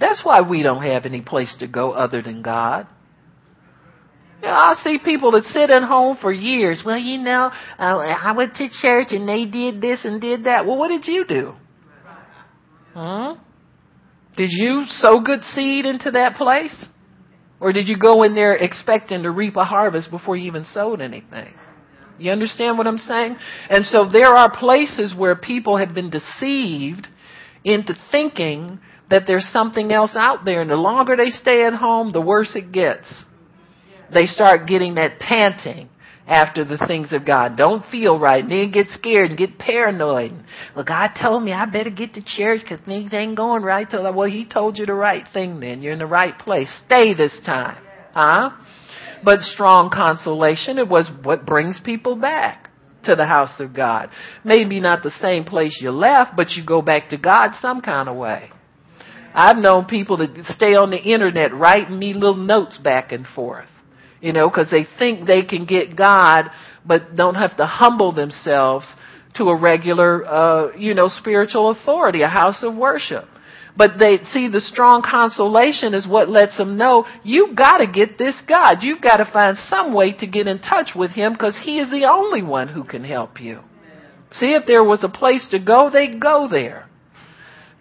That's 0.01 0.25
why 0.25 0.41
we 0.41 0.63
don't 0.63 0.83
have 0.83 1.07
any 1.07 1.21
place 1.21 1.55
to 1.61 1.69
go 1.69 1.93
other 1.93 2.23
than 2.23 2.43
God. 2.43 2.87
You 4.41 4.49
know, 4.49 4.55
I 4.55 4.75
see 4.83 4.99
people 5.03 5.33
that 5.33 5.45
sit 5.45 5.71
at 5.71 5.83
home 5.85 6.17
for 6.21 6.33
years. 6.33 6.83
Well, 6.85 6.99
you 6.99 7.19
know, 7.19 7.51
uh, 7.79 7.83
I 7.83 8.33
went 8.37 8.57
to 8.57 8.69
church 8.69 9.09
and 9.11 9.29
they 9.29 9.45
did 9.45 9.81
this 9.81 10.01
and 10.05 10.21
did 10.21 10.45
that. 10.45 10.67
Well, 10.67 10.77
what 10.77 10.89
did 10.89 11.07
you 11.07 11.25
do? 11.27 11.55
Huh? 12.95 13.37
Did 14.37 14.51
you 14.51 14.85
sow 14.87 15.21
good 15.21 15.43
seed 15.43 15.85
into 15.85 16.13
that 16.13 16.37
place? 16.37 16.87
Or 17.61 17.73
did 17.73 17.89
you 17.89 17.97
go 17.99 18.23
in 18.23 18.35
there 18.35 18.55
expecting 18.55 19.23
to 19.23 19.31
reap 19.31 19.57
a 19.57 19.65
harvest 19.65 20.11
before 20.11 20.37
you 20.37 20.47
even 20.47 20.65
sowed 20.65 21.01
anything? 21.01 21.55
You 22.19 22.31
understand 22.31 22.79
what 22.79 22.87
I'm 22.87 22.99
saying? 22.99 23.37
And 23.69 23.85
so 23.85 24.09
there 24.11 24.35
are 24.35 24.57
places 24.57 25.15
where 25.17 25.35
people 25.35 25.79
have 25.79 25.95
been 25.95 26.11
deceived 26.11 27.09
into 27.65 27.95
thinking 28.13 28.79
that 29.11 29.25
there's 29.27 29.49
something 29.53 29.93
else 29.93 30.13
out 30.15 30.45
there. 30.45 30.63
And 30.63 30.71
the 30.71 30.77
longer 30.77 31.17
they 31.17 31.31
stay 31.31 31.65
at 31.67 31.75
home, 31.75 32.13
the 32.13 32.21
worse 32.21 32.55
it 32.55 32.73
gets. 32.73 33.25
They 34.13 34.27
start 34.27 34.69
getting 34.69 34.95
that 34.97 35.19
panting 35.19 35.89
after 36.27 36.65
the 36.65 36.79
things 36.87 37.13
of 37.13 37.27
God. 37.27 37.57
Don't 37.57 37.85
feel 37.87 38.19
right. 38.19 38.43
And 38.43 38.53
then 38.53 38.71
get 38.71 38.89
scared 38.89 39.31
and 39.31 39.39
get 39.39 39.59
paranoid. 39.59 40.33
Well, 40.75 40.85
God 40.85 41.11
told 41.21 41.43
me 41.43 41.53
I 41.53 41.67
better 41.67 41.91
get 41.91 42.15
to 42.15 42.23
church 42.23 42.63
because 42.63 42.81
things 42.85 43.13
ain't 43.13 43.37
going 43.37 43.63
right. 43.63 43.89
Till 43.89 44.11
well, 44.13 44.29
He 44.29 44.45
told 44.45 44.79
you 44.79 44.87
the 44.87 44.95
right 44.95 45.25
thing 45.33 45.61
then. 45.61 45.83
You're 45.83 45.93
in 45.93 45.99
the 45.99 46.07
right 46.07 46.39
place. 46.39 46.71
Stay 46.87 47.15
this 47.15 47.39
time. 47.45 47.83
Huh? 48.13 48.51
But 49.25 49.41
strong 49.41 49.91
consolation, 49.91 50.79
it 50.79 50.89
was 50.89 51.11
what 51.23 51.47
brings 51.47 51.81
people 51.83 52.17
back 52.17 52.71
to 53.05 53.15
the 53.15 53.27
house 53.27 53.59
of 53.59 53.75
God. 53.75 54.11
Maybe 54.45 54.81
not 54.81 55.03
the 55.03 55.11
same 55.21 55.45
place 55.45 55.79
you 55.81 55.91
left, 55.91 56.37
but 56.37 56.51
you 56.51 56.65
go 56.65 56.83
back 56.83 57.11
to 57.11 57.19
God 57.19 57.53
some 57.61 57.81
kind 57.81 58.09
of 58.09 58.17
way. 58.17 58.51
I've 59.35 59.57
known 59.57 59.87
people 59.87 60.19
that 60.19 60.31
stay 60.55 60.75
on 60.75 60.91
the 60.91 61.03
internet 61.03 61.53
writing 61.53 61.99
me 61.99 62.13
little 62.13 62.37
notes 62.37 62.79
back 62.79 63.11
and 63.11 63.27
forth, 63.27 63.67
you 64.25 64.33
know, 64.33 64.49
because 64.49 64.71
they 64.71 64.87
think 64.99 65.27
they 65.27 65.43
can 65.43 65.67
get 65.67 65.95
God, 65.95 66.51
but 66.87 67.15
don't 67.15 67.35
have 67.35 67.59
to 67.59 67.67
humble 67.67 68.13
themselves 68.13 68.87
to 69.35 69.45
a 69.45 69.61
regular, 69.61 70.25
uh, 70.25 70.77
you 70.77 70.95
know, 70.95 71.09
spiritual 71.09 71.71
authority, 71.71 72.23
a 72.23 72.29
house 72.29 72.63
of 72.63 72.75
worship. 72.75 73.27
But 73.77 73.99
they 73.99 74.25
see 74.33 74.49
the 74.49 74.63
strong 74.63 75.03
consolation 75.03 75.93
is 75.93 76.09
what 76.09 76.31
lets 76.31 76.57
them 76.57 76.79
know 76.79 77.05
you've 77.23 77.55
got 77.55 77.79
to 77.79 77.87
get 77.87 78.17
this 78.17 78.41
God. 78.49 78.77
You've 78.81 79.03
got 79.03 79.17
to 79.17 79.31
find 79.31 79.59
some 79.69 79.93
way 79.93 80.13
to 80.15 80.27
get 80.27 80.49
in 80.49 80.61
touch 80.61 80.91
with 80.97 81.11
Him 81.11 81.35
because 81.35 81.61
He 81.63 81.79
is 81.79 81.91
the 81.91 82.07
only 82.11 82.43
one 82.43 82.69
who 82.69 82.85
can 82.85 83.05
help 83.05 83.43
you. 83.43 83.61
See, 84.33 84.55
if 84.55 84.65
there 84.67 84.85
was 84.85 85.05
a 85.05 85.09
place 85.11 85.47
to 85.51 85.59
go, 85.59 85.91
they'd 85.91 86.19
go 86.19 86.49
there. 86.51 86.87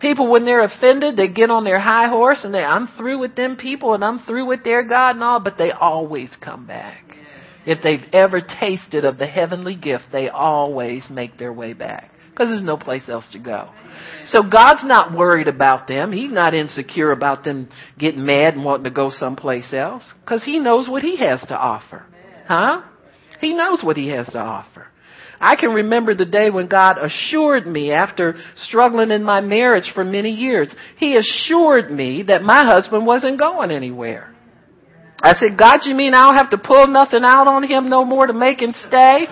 People, 0.04 0.30
when 0.30 0.44
they're 0.44 0.66
offended, 0.66 1.16
they 1.16 1.30
get 1.30 1.50
on 1.50 1.64
their 1.64 1.80
high 1.80 2.10
horse 2.10 2.42
and 2.44 2.54
they, 2.54 2.60
I'm 2.60 2.90
through 2.98 3.20
with 3.20 3.38
them 3.38 3.56
people 3.56 3.94
and 3.94 4.04
I'm 4.04 4.20
through 4.20 4.46
with 4.46 4.66
their 4.66 4.84
God 4.84 5.12
and 5.12 5.24
all, 5.24 5.40
but 5.40 5.58
they 5.58 5.72
always 5.72 6.30
come 6.42 6.68
back. 6.68 7.16
If 7.66 7.82
they've 7.82 8.04
ever 8.12 8.42
tasted 8.42 9.06
of 9.06 9.18
the 9.18 9.26
heavenly 9.26 9.78
gift, 9.78 10.04
they 10.12 10.28
always 10.28 11.06
make 11.10 11.38
their 11.38 11.54
way 11.54 11.72
back. 11.72 12.12
Because 12.30 12.50
there's 12.50 12.62
no 12.64 12.76
place 12.76 13.08
else 13.08 13.24
to 13.32 13.40
go. 13.40 13.70
So 14.26 14.44
God's 14.44 14.84
not 14.84 15.18
worried 15.18 15.48
about 15.48 15.88
them. 15.88 16.12
He's 16.12 16.32
not 16.32 16.54
insecure 16.54 17.12
about 17.14 17.46
them 17.46 17.70
getting 17.98 18.26
mad 18.26 18.56
and 18.56 18.66
wanting 18.66 18.84
to 18.84 18.92
go 18.92 19.10
someplace 19.10 19.72
else. 19.72 20.04
Because 20.22 20.44
He 20.44 20.60
knows 20.60 20.90
what 20.90 21.02
He 21.04 21.16
has 21.18 21.40
to 21.48 21.58
offer. 21.58 22.04
Huh? 22.46 22.82
He 23.40 23.54
knows 23.54 23.84
what 23.84 23.98
he 23.98 24.08
has 24.10 24.26
to 24.28 24.40
offer. 24.40 24.88
I 25.44 25.58
can 25.58 25.72
remember 25.72 26.16
the 26.16 26.26
day 26.26 26.50
when 26.50 26.68
God 26.68 26.98
assured 26.98 27.68
me 27.68 27.92
after 27.92 28.36
struggling 28.56 29.12
in 29.12 29.24
my 29.24 29.42
marriage 29.42 29.92
for 29.94 30.06
many 30.06 30.32
years, 30.32 30.70
He 30.98 31.18
assured 31.18 31.92
me 31.92 32.24
that 32.30 32.44
my 32.44 32.64
husband 32.64 33.06
wasn't 33.06 33.40
going 33.40 33.70
anywhere. 33.70 34.34
I 35.22 35.36
said, 35.36 35.58
God, 35.58 35.80
you 35.86 35.96
mean 35.96 36.14
I 36.14 36.28
don't 36.28 36.38
have 36.38 36.50
to 36.52 36.58
pull 36.58 36.88
nothing 36.88 37.24
out 37.24 37.48
on 37.48 37.64
him 37.64 37.90
no 37.90 38.04
more 38.04 38.28
to 38.28 38.34
make 38.34 38.62
him 38.62 38.74
stay? 38.88 39.28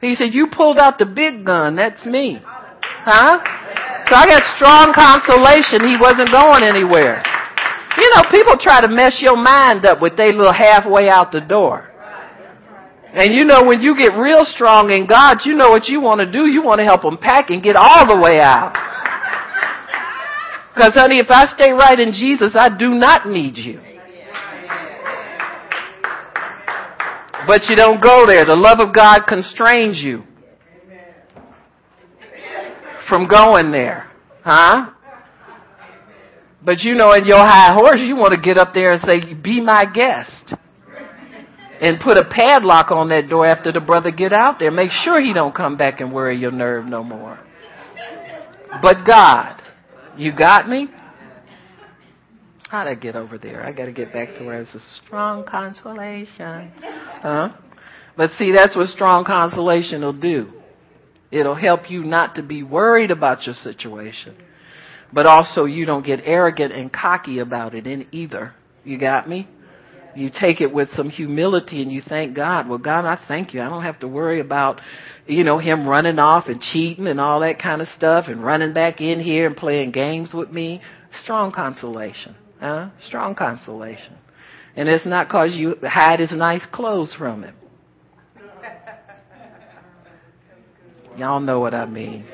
He 0.00 0.14
said, 0.14 0.30
you 0.32 0.48
pulled 0.50 0.78
out 0.78 0.98
the 0.98 1.06
big 1.06 1.44
gun. 1.44 1.76
That's 1.76 2.04
me. 2.06 2.38
Huh? 2.42 3.38
So 4.08 4.16
I 4.16 4.26
got 4.26 4.42
strong 4.58 4.92
consolation 4.94 5.86
he 5.86 5.96
wasn't 6.00 6.32
going 6.32 6.64
anywhere. 6.64 7.22
You 7.98 8.10
know, 8.14 8.22
people 8.30 8.54
try 8.58 8.80
to 8.80 8.88
mess 8.88 9.18
your 9.20 9.36
mind 9.36 9.86
up 9.86 10.00
with 10.00 10.16
they 10.16 10.32
little 10.32 10.52
halfway 10.52 11.08
out 11.08 11.32
the 11.32 11.40
door. 11.40 11.89
And 13.12 13.34
you 13.34 13.44
know, 13.44 13.64
when 13.64 13.80
you 13.80 13.96
get 13.96 14.14
real 14.14 14.44
strong 14.44 14.90
in 14.90 15.06
God, 15.06 15.38
you 15.44 15.54
know 15.54 15.70
what 15.70 15.88
you 15.88 16.00
want 16.00 16.20
to 16.20 16.30
do. 16.30 16.46
You 16.46 16.62
want 16.62 16.80
to 16.80 16.84
help 16.84 17.02
them 17.02 17.18
pack 17.18 17.50
and 17.50 17.62
get 17.62 17.74
all 17.76 18.06
the 18.06 18.20
way 18.20 18.40
out. 18.40 18.72
Because 20.74 20.94
honey, 20.94 21.18
if 21.18 21.26
I 21.28 21.46
stay 21.46 21.72
right 21.72 21.98
in 21.98 22.12
Jesus, 22.12 22.54
I 22.54 22.68
do 22.68 22.90
not 22.90 23.28
need 23.28 23.56
you. 23.56 23.80
But 27.46 27.62
you 27.68 27.74
don't 27.74 28.00
go 28.00 28.26
there. 28.26 28.44
The 28.44 28.54
love 28.54 28.78
of 28.78 28.94
God 28.94 29.22
constrains 29.26 29.98
you 29.98 30.22
from 33.08 33.26
going 33.26 33.72
there. 33.72 34.08
Huh? 34.44 34.90
But 36.64 36.80
you 36.80 36.94
know, 36.94 37.12
in 37.12 37.24
your 37.26 37.38
high 37.38 37.72
horse, 37.74 38.00
you 38.00 38.14
want 38.14 38.34
to 38.34 38.40
get 38.40 38.56
up 38.56 38.72
there 38.72 38.92
and 38.92 39.02
say, 39.02 39.34
be 39.34 39.60
my 39.60 39.84
guest. 39.92 40.54
And 41.80 41.98
put 41.98 42.18
a 42.18 42.24
padlock 42.24 42.90
on 42.90 43.08
that 43.08 43.28
door 43.28 43.46
after 43.46 43.72
the 43.72 43.80
brother 43.80 44.10
get 44.10 44.32
out 44.32 44.58
there. 44.58 44.70
Make 44.70 44.90
sure 44.90 45.20
he 45.20 45.32
don't 45.32 45.54
come 45.54 45.76
back 45.76 46.00
and 46.00 46.12
worry 46.12 46.36
your 46.36 46.50
nerve 46.50 46.84
no 46.84 47.02
more. 47.02 47.38
But 48.82 49.04
God, 49.06 49.62
you 50.16 50.36
got 50.36 50.68
me? 50.68 50.88
How'd 52.68 52.86
I 52.86 52.94
get 52.94 53.16
over 53.16 53.36
there? 53.36 53.66
I 53.66 53.72
gotta 53.72 53.92
get 53.92 54.12
back 54.12 54.36
to 54.36 54.44
where 54.44 54.60
it's 54.60 54.74
a 54.74 54.80
strong 55.04 55.44
consolation. 55.44 56.70
Huh? 56.80 57.48
But 58.16 58.30
see, 58.32 58.52
that's 58.52 58.76
what 58.76 58.86
strong 58.88 59.24
consolation 59.24 60.02
will 60.02 60.12
do. 60.12 60.52
It'll 61.32 61.56
help 61.56 61.90
you 61.90 62.04
not 62.04 62.34
to 62.36 62.42
be 62.42 62.62
worried 62.62 63.10
about 63.10 63.46
your 63.46 63.54
situation. 63.54 64.36
But 65.12 65.26
also 65.26 65.64
you 65.64 65.86
don't 65.86 66.04
get 66.04 66.20
arrogant 66.24 66.72
and 66.72 66.92
cocky 66.92 67.38
about 67.38 67.74
it 67.74 67.86
in 67.86 68.06
either. 68.12 68.54
You 68.84 68.98
got 68.98 69.28
me? 69.28 69.48
You 70.14 70.30
take 70.30 70.60
it 70.60 70.72
with 70.72 70.88
some 70.96 71.08
humility 71.08 71.82
and 71.82 71.92
you 71.92 72.02
thank 72.02 72.34
God. 72.34 72.68
Well, 72.68 72.78
God, 72.78 73.04
I 73.04 73.20
thank 73.28 73.54
you. 73.54 73.60
I 73.60 73.68
don't 73.68 73.84
have 73.84 74.00
to 74.00 74.08
worry 74.08 74.40
about, 74.40 74.80
you 75.26 75.44
know, 75.44 75.58
him 75.58 75.86
running 75.86 76.18
off 76.18 76.46
and 76.48 76.60
cheating 76.60 77.06
and 77.06 77.20
all 77.20 77.40
that 77.40 77.60
kind 77.60 77.80
of 77.80 77.88
stuff 77.96 78.26
and 78.28 78.44
running 78.44 78.72
back 78.72 79.00
in 79.00 79.20
here 79.20 79.46
and 79.46 79.56
playing 79.56 79.92
games 79.92 80.34
with 80.34 80.50
me. 80.50 80.80
Strong 81.22 81.52
consolation. 81.52 82.34
Huh? 82.58 82.90
Strong 83.00 83.36
consolation. 83.36 84.16
And 84.76 84.88
it's 84.88 85.06
not 85.06 85.28
because 85.28 85.54
you 85.56 85.76
hide 85.82 86.20
his 86.20 86.32
nice 86.32 86.66
clothes 86.72 87.14
from 87.16 87.44
him. 87.44 87.54
Y'all 91.16 91.40
know 91.40 91.60
what 91.60 91.74
I 91.74 91.86
mean. 91.86 92.26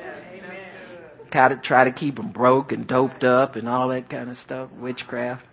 Of 1.33 1.61
try 1.61 1.83
to 1.83 1.91
keep 1.91 2.17
him 2.17 2.31
broke 2.31 2.71
and 2.71 2.87
doped 2.87 3.23
up 3.23 3.55
and 3.57 3.69
all 3.69 3.89
that 3.89 4.09
kind 4.09 4.29
of 4.31 4.37
stuff. 4.37 4.71
Witchcraft. 4.79 5.43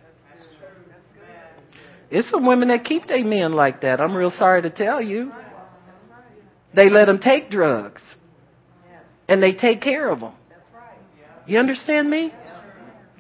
It's 2.11 2.31
some 2.31 2.47
women 2.47 2.69
that 2.69 2.85
keep 2.85 3.07
their 3.07 3.25
men 3.25 3.53
like 3.53 3.83
that. 3.83 4.01
I'm 4.01 4.14
real 4.14 4.31
sorry 4.31 4.62
to 4.62 4.71
tell 4.71 5.01
you. 5.01 5.33
They 6.75 6.88
let 6.90 7.07
them 7.07 7.19
take 7.19 7.51
drugs. 7.51 8.03
And 9.29 9.43
they 9.43 9.53
take 9.53 9.81
care 9.81 10.11
of 10.11 10.21
them. 10.21 10.33
You 11.47 11.59
understand 11.59 12.11
me? 12.11 12.33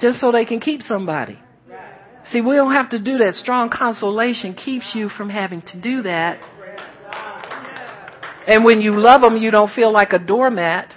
Just 0.00 0.20
so 0.20 0.32
they 0.32 0.44
can 0.44 0.60
keep 0.60 0.82
somebody. 0.82 1.38
See, 2.30 2.40
we 2.40 2.54
don't 2.54 2.72
have 2.72 2.90
to 2.90 2.98
do 2.98 3.18
that. 3.18 3.34
Strong 3.34 3.70
consolation 3.70 4.54
keeps 4.54 4.92
you 4.94 5.08
from 5.08 5.28
having 5.28 5.62
to 5.62 5.80
do 5.80 6.02
that. 6.02 6.40
And 8.46 8.64
when 8.64 8.80
you 8.80 8.98
love 8.98 9.20
them, 9.20 9.36
you 9.36 9.50
don't 9.50 9.72
feel 9.72 9.92
like 9.92 10.12
a 10.12 10.18
doormat. 10.18 10.92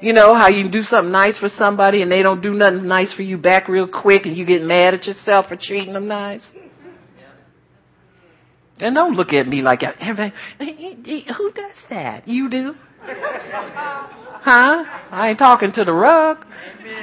You 0.00 0.12
know 0.12 0.34
how 0.34 0.48
you 0.48 0.70
do 0.70 0.82
something 0.82 1.10
nice 1.10 1.38
for 1.38 1.48
somebody 1.48 2.02
and 2.02 2.10
they 2.10 2.22
don't 2.22 2.40
do 2.40 2.54
nothing 2.54 2.86
nice 2.86 3.12
for 3.14 3.22
you 3.22 3.36
back 3.36 3.68
real 3.68 3.88
quick 3.88 4.26
and 4.26 4.36
you 4.36 4.46
get 4.46 4.62
mad 4.62 4.94
at 4.94 5.06
yourself 5.06 5.46
for 5.46 5.56
treating 5.60 5.92
them 5.92 6.06
nice? 6.06 6.42
And 8.80 8.94
don't 8.94 9.14
look 9.14 9.32
at 9.32 9.46
me 9.46 9.62
like, 9.62 9.82
who 9.82 11.52
does 11.52 11.78
that? 11.90 12.28
You 12.28 12.48
do? 12.48 12.74
Huh? 14.40 14.84
I 15.10 15.30
ain't 15.30 15.38
talking 15.38 15.72
to 15.72 15.84
the 15.84 15.92
rug. 15.92 16.44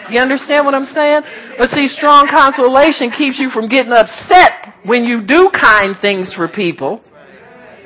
You 0.09 0.19
understand 0.19 0.65
what 0.65 0.73
I'm 0.73 0.85
saying? 0.85 1.21
But 1.57 1.69
see, 1.71 1.87
strong 1.89 2.27
consolation 2.27 3.11
keeps 3.11 3.39
you 3.39 3.49
from 3.49 3.67
getting 3.67 3.91
upset 3.91 4.73
when 4.85 5.03
you 5.03 5.21
do 5.25 5.49
kind 5.53 5.95
things 6.01 6.33
for 6.33 6.47
people 6.47 7.01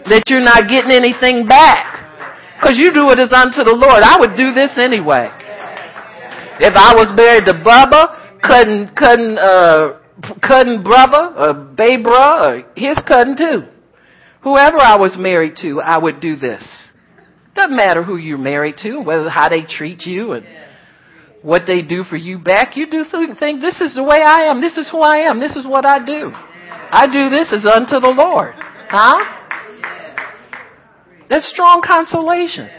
that 0.05 0.23
you're 0.27 0.43
not 0.43 0.69
getting 0.69 0.91
anything 0.91 1.47
back. 1.47 1.95
Cause 2.61 2.75
you 2.75 2.93
do 2.93 3.09
it 3.09 3.19
as 3.19 3.31
unto 3.31 3.63
the 3.63 3.73
Lord. 3.73 4.03
I 4.03 4.17
would 4.19 4.35
do 4.35 4.53
this 4.53 4.77
anyway. 4.77 5.31
If 6.59 6.75
I 6.75 6.93
was 6.93 7.07
married 7.15 7.45
to 7.45 7.53
Bubba, 7.53 8.41
couldn't, 8.43 9.37
uh, 9.39 9.99
couldn't 10.43 10.83
brother, 10.83 11.33
or 11.37 11.53
bro, 12.03 12.43
or 12.43 12.63
his 12.75 12.97
cousin 13.07 13.37
too. 13.37 13.78
Whoever 14.43 14.77
I 14.79 14.97
was 14.97 15.15
married 15.17 15.55
to, 15.61 15.81
I 15.81 15.97
would 15.97 16.21
do 16.21 16.35
this. 16.35 16.63
Doesn't 17.55 17.75
matter 17.75 18.03
who 18.03 18.15
you're 18.15 18.37
married 18.37 18.75
to, 18.83 18.99
whether 18.99 19.29
how 19.29 19.49
they 19.49 19.63
treat 19.63 20.05
you 20.05 20.31
and 20.33 20.45
what 21.41 21.63
they 21.67 21.81
do 21.81 22.03
for 22.03 22.15
you 22.15 22.39
back. 22.39 22.77
You 22.77 22.89
do 22.89 23.03
think 23.37 23.61
this 23.61 23.81
is 23.81 23.95
the 23.95 24.03
way 24.03 24.19
I 24.23 24.43
am. 24.43 24.61
This 24.61 24.77
is 24.77 24.89
who 24.89 24.99
I 24.99 25.29
am. 25.29 25.39
This 25.39 25.55
is 25.55 25.65
what 25.65 25.85
I 25.85 26.03
do. 26.05 26.31
I 26.33 27.05
do 27.07 27.29
this 27.29 27.53
as 27.53 27.65
unto 27.65 27.99
the 27.99 28.13
Lord. 28.15 28.55
Huh? 28.89 29.35
That's 31.29 31.49
strong 31.49 31.81
consolation. 31.85 32.69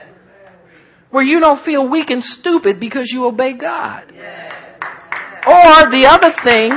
Where 1.10 1.24
you 1.24 1.40
don't 1.40 1.64
feel 1.64 1.88
weak 1.88 2.10
and 2.10 2.22
stupid 2.22 2.80
because 2.80 3.10
you 3.12 3.24
obey 3.26 3.54
God. 3.56 4.12
Or 5.46 5.90
the 5.90 6.06
other 6.08 6.32
thing, 6.44 6.70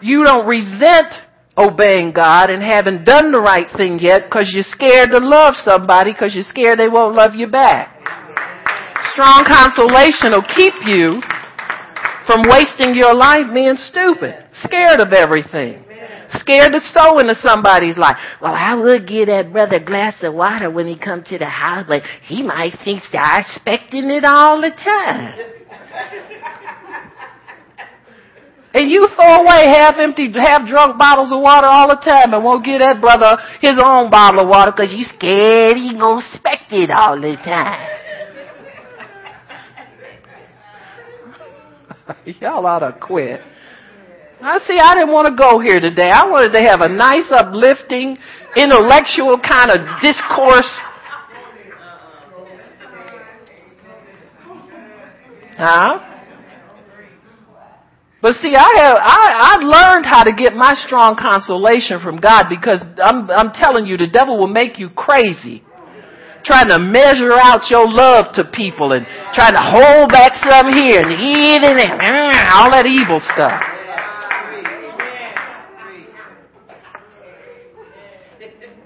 you 0.00 0.24
don't 0.24 0.46
resent 0.46 1.12
obeying 1.56 2.12
God 2.12 2.50
and 2.50 2.62
haven't 2.62 3.04
done 3.04 3.30
the 3.30 3.40
right 3.40 3.68
thing 3.76 3.98
yet 4.00 4.24
because 4.24 4.50
you're 4.52 4.66
scared 4.66 5.10
to 5.10 5.18
love 5.18 5.54
somebody 5.62 6.12
because 6.12 6.34
you're 6.34 6.44
scared 6.48 6.78
they 6.78 6.88
won't 6.88 7.14
love 7.14 7.34
you 7.34 7.46
back. 7.46 7.90
Strong 9.12 9.44
consolation 9.46 10.32
will 10.32 10.48
keep 10.56 10.74
you 10.84 11.22
from 12.26 12.42
wasting 12.48 12.94
your 12.94 13.14
life 13.14 13.46
being 13.52 13.76
stupid, 13.76 14.44
scared 14.64 15.00
of 15.00 15.12
everything. 15.12 15.84
Scared 16.40 16.72
to 16.72 16.80
sow 16.80 17.18
into 17.18 17.34
somebody's 17.36 17.96
life. 17.96 18.16
Well, 18.42 18.54
I 18.54 18.74
would 18.74 19.06
give 19.06 19.28
that 19.28 19.52
brother 19.52 19.76
a 19.76 19.84
glass 19.84 20.16
of 20.22 20.34
water 20.34 20.68
when 20.68 20.88
he 20.88 20.98
come 20.98 21.22
to 21.24 21.38
the 21.38 21.46
house, 21.46 21.84
but 21.86 22.02
he 22.22 22.42
might 22.42 22.72
think 22.84 23.04
that 23.12 23.22
I'm 23.22 23.40
expecting 23.42 24.10
it 24.10 24.24
all 24.24 24.60
the 24.60 24.70
time. 24.70 25.38
And 28.74 28.90
you 28.90 29.06
throw 29.14 29.46
away 29.46 29.70
half 29.70 29.94
empty, 29.98 30.32
half 30.34 30.66
drunk 30.66 30.98
bottles 30.98 31.30
of 31.30 31.40
water 31.40 31.68
all 31.68 31.86
the 31.86 31.94
time 31.94 32.34
and 32.34 32.42
won't 32.42 32.64
give 32.64 32.80
that 32.80 33.00
brother 33.00 33.38
his 33.60 33.78
own 33.78 34.10
bottle 34.10 34.42
of 34.42 34.48
water 34.48 34.72
because 34.72 34.92
you 34.92 35.04
scared 35.04 35.76
he 35.76 35.94
gonna 35.96 36.18
expect 36.18 36.72
it 36.72 36.90
all 36.90 37.14
the 37.14 37.36
time. 37.44 37.88
Y'all 42.40 42.66
ought 42.66 42.80
to 42.80 42.98
quit. 43.00 43.40
I 44.42 44.58
see, 44.66 44.76
I 44.76 44.94
didn't 44.94 45.12
want 45.12 45.28
to 45.28 45.36
go 45.40 45.60
here 45.60 45.78
today. 45.78 46.10
I 46.10 46.26
wanted 46.26 46.52
to 46.52 46.60
have 46.60 46.80
a 46.80 46.88
nice, 46.88 47.30
uplifting, 47.30 48.18
intellectual 48.56 49.38
kind 49.38 49.70
of 49.70 50.02
discourse. 50.02 50.68
Huh? 55.56 56.13
But 58.24 58.40
see, 58.40 58.56
I 58.56 58.72
have 58.80 58.96
I, 58.96 59.52
I 59.52 59.56
learned 59.60 60.06
how 60.06 60.22
to 60.22 60.32
get 60.32 60.54
my 60.54 60.72
strong 60.86 61.14
consolation 61.14 62.00
from 62.00 62.16
God 62.16 62.48
because 62.48 62.80
I'm 62.96 63.28
I'm 63.28 63.52
telling 63.52 63.84
you, 63.84 63.98
the 63.98 64.06
devil 64.06 64.38
will 64.38 64.46
make 64.46 64.78
you 64.78 64.88
crazy, 64.88 65.62
trying 66.42 66.70
to 66.70 66.78
measure 66.78 67.36
out 67.36 67.68
your 67.68 67.86
love 67.86 68.32
to 68.36 68.44
people 68.48 68.92
and 68.92 69.04
trying 69.34 69.52
to 69.52 69.60
hold 69.60 70.08
back 70.08 70.32
some 70.40 70.72
here 70.72 71.02
and 71.04 71.12
eat 71.12 71.68
and 71.68 71.78
ah, 72.00 72.64
all 72.64 72.70
that 72.70 72.86
evil 72.86 73.20
stuff. 73.20 73.60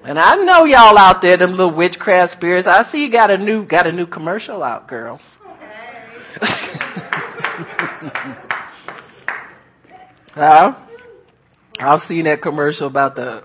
And 0.03 0.19
I 0.19 0.35
know 0.35 0.65
y'all 0.65 0.99
out 0.99 1.23
there, 1.23 1.37
them 1.37 1.53
little 1.53 1.77
witchcraft 1.77 2.33
spirits. 2.33 2.67
I 2.67 2.91
see 2.91 3.05
you 3.05 3.13
got 3.13 3.31
a 3.31 3.39
new 3.39 3.65
got 3.65 3.87
a 3.87 3.93
new 3.93 4.09
commercial 4.09 4.65
out, 4.65 4.89
girls. 4.89 5.21
huh? 10.39 10.75
I've 11.81 12.03
seen 12.09 12.25
that 12.25 12.43
commercial 12.43 12.87
about 12.87 13.15
the 13.15 13.43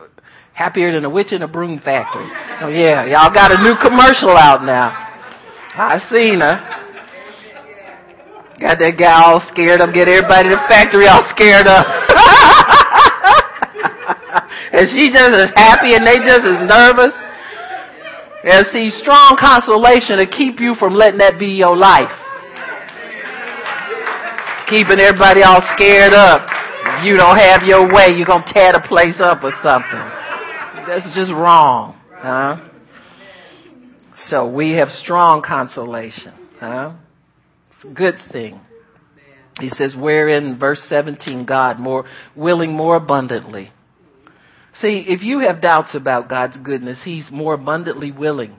Happier 0.54 0.94
than 0.94 1.04
a 1.04 1.10
witch 1.10 1.34
in 1.34 1.42
a 1.42 1.48
broom 1.48 1.80
factory. 1.82 2.30
Oh 2.62 2.70
yeah, 2.70 3.10
y'all 3.10 3.34
got 3.34 3.52
a 3.52 3.58
new 3.58 3.74
commercial 3.82 4.38
out 4.38 4.64
now. 4.64 4.94
I 5.74 5.98
seen 6.14 6.46
her. 6.46 6.62
Got 8.62 8.78
that 8.78 8.94
guy 8.94 9.18
all 9.18 9.42
scared 9.50 9.82
up, 9.82 9.90
get 9.98 10.06
everybody 10.08 10.50
in 10.50 10.54
the 10.54 10.62
factory 10.70 11.10
all 11.10 11.26
scared 11.34 11.66
up. 11.66 11.82
and 14.78 14.86
she 14.94 15.10
just 15.10 15.34
as 15.34 15.50
happy 15.58 15.98
and 15.98 16.06
they 16.06 16.22
just 16.22 16.46
as 16.46 16.70
nervous. 16.70 17.18
And 18.46 18.62
see, 18.70 18.94
strong 19.02 19.34
consolation 19.42 20.22
to 20.22 20.30
keep 20.30 20.62
you 20.62 20.78
from 20.78 20.94
letting 20.94 21.18
that 21.18 21.42
be 21.42 21.58
your 21.58 21.74
life. 21.76 22.14
Keeping 24.70 25.02
everybody 25.02 25.42
all 25.42 25.66
scared 25.74 26.14
up. 26.14 26.53
You 27.04 27.16
don't 27.16 27.38
have 27.38 27.64
your 27.64 27.88
way, 27.94 28.10
you're 28.16 28.26
gonna 28.26 28.46
tear 28.54 28.74
the 28.74 28.84
place 28.88 29.20
up 29.20 29.44
or 29.44 29.52
something. 29.62 30.24
That's 30.88 31.16
just 31.16 31.32
wrong. 31.32 32.00
Huh? 32.12 32.70
So 34.28 34.48
we 34.48 34.72
have 34.78 34.90
strong 34.90 35.42
consolation. 35.46 36.34
Huh? 36.60 36.94
It's 37.72 37.84
a 37.86 37.94
good 37.94 38.16
thing. 38.32 38.60
He 39.60 39.70
says, 39.70 39.96
wherein, 39.96 40.58
verse 40.58 40.84
17, 40.90 41.46
God 41.46 41.80
more 41.80 42.06
willing 42.36 42.74
more 42.74 42.96
abundantly. 42.96 43.72
See, 44.76 45.06
if 45.08 45.22
you 45.22 45.40
have 45.40 45.62
doubts 45.62 45.94
about 45.94 46.30
God's 46.30 46.58
goodness, 46.58 47.02
He's 47.04 47.30
more 47.32 47.54
abundantly 47.54 48.12
willing 48.12 48.56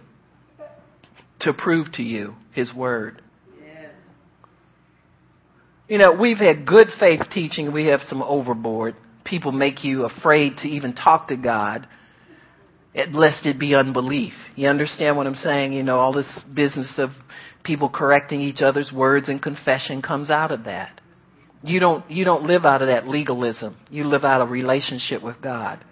to 1.41 1.53
prove 1.53 1.91
to 1.93 2.03
you 2.03 2.35
His 2.53 2.73
Word. 2.73 3.21
You 5.89 5.99
know, 5.99 6.13
we've 6.13 6.39
had 6.39 6.67
good 6.67 6.89
faith 6.99 7.21
teaching, 7.31 7.73
we 7.73 7.87
have 7.87 8.01
some 8.09 8.23
overboard. 8.23 8.97
People 9.25 9.53
make 9.53 9.85
you 9.85 10.05
afraid 10.05 10.57
to 10.59 10.69
even 10.69 10.95
talk 10.95 11.29
to 11.29 11.37
God 11.37 11.87
lest 13.13 13.45
it 13.45 13.59
be 13.59 13.75
unbelief. 13.75 14.33
You 14.55 14.69
understand 14.69 15.17
what 15.17 15.27
I'm 15.27 15.35
saying? 15.35 15.73
You 15.73 15.83
know, 15.83 15.99
all 15.99 16.13
this 16.13 16.43
business 16.55 16.95
of 16.99 17.11
people 17.65 17.89
correcting 17.89 18.41
each 18.41 18.61
other's 18.61 18.93
words 18.93 19.29
and 19.29 19.43
confession 19.43 20.01
comes 20.01 20.31
out 20.31 20.53
of 20.53 20.65
that. 20.65 21.01
You 21.63 21.81
don't, 21.81 22.09
you 22.11 22.25
don't 22.25 22.45
live 22.45 22.65
out 22.65 22.83
of 22.83 22.89
that 22.89 23.09
legalism. 23.09 23.77
You 23.91 24.07
live 24.07 24.23
out 24.23 24.43
of 24.43 24.51
relationship 24.51 25.23
with 25.23 25.41
God. 25.43 25.83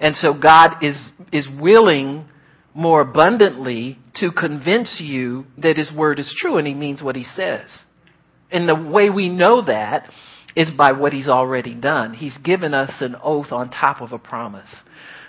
And 0.00 0.14
so 0.16 0.32
God 0.34 0.82
is, 0.82 0.96
is 1.32 1.48
willing 1.60 2.28
more 2.74 3.00
abundantly 3.00 3.98
to 4.16 4.30
convince 4.30 5.00
you 5.00 5.46
that 5.56 5.76
His 5.76 5.92
word 5.92 6.18
is 6.18 6.34
true 6.36 6.58
and 6.58 6.66
He 6.66 6.74
means 6.74 7.02
what 7.02 7.16
He 7.16 7.24
says. 7.24 7.68
And 8.50 8.68
the 8.68 8.74
way 8.74 9.10
we 9.10 9.28
know 9.28 9.64
that 9.64 10.10
is 10.56 10.70
by 10.70 10.92
what 10.92 11.12
He's 11.12 11.28
already 11.28 11.74
done. 11.74 12.14
He's 12.14 12.36
given 12.38 12.74
us 12.74 12.92
an 13.00 13.16
oath 13.22 13.52
on 13.52 13.70
top 13.70 14.00
of 14.00 14.12
a 14.12 14.18
promise 14.18 14.74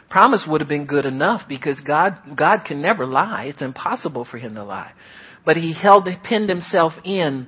promise 0.09 0.45
would 0.47 0.61
have 0.61 0.67
been 0.67 0.85
good 0.85 1.05
enough 1.05 1.47
because 1.47 1.79
God, 1.81 2.17
God 2.35 2.63
can 2.65 2.81
never 2.81 3.05
lie. 3.05 3.45
It's 3.45 3.61
impossible 3.61 4.25
for 4.25 4.37
him 4.37 4.55
to 4.55 4.63
lie. 4.63 4.91
But 5.45 5.57
he 5.57 5.73
held, 5.73 6.07
pinned 6.23 6.49
himself 6.49 6.93
in 7.03 7.47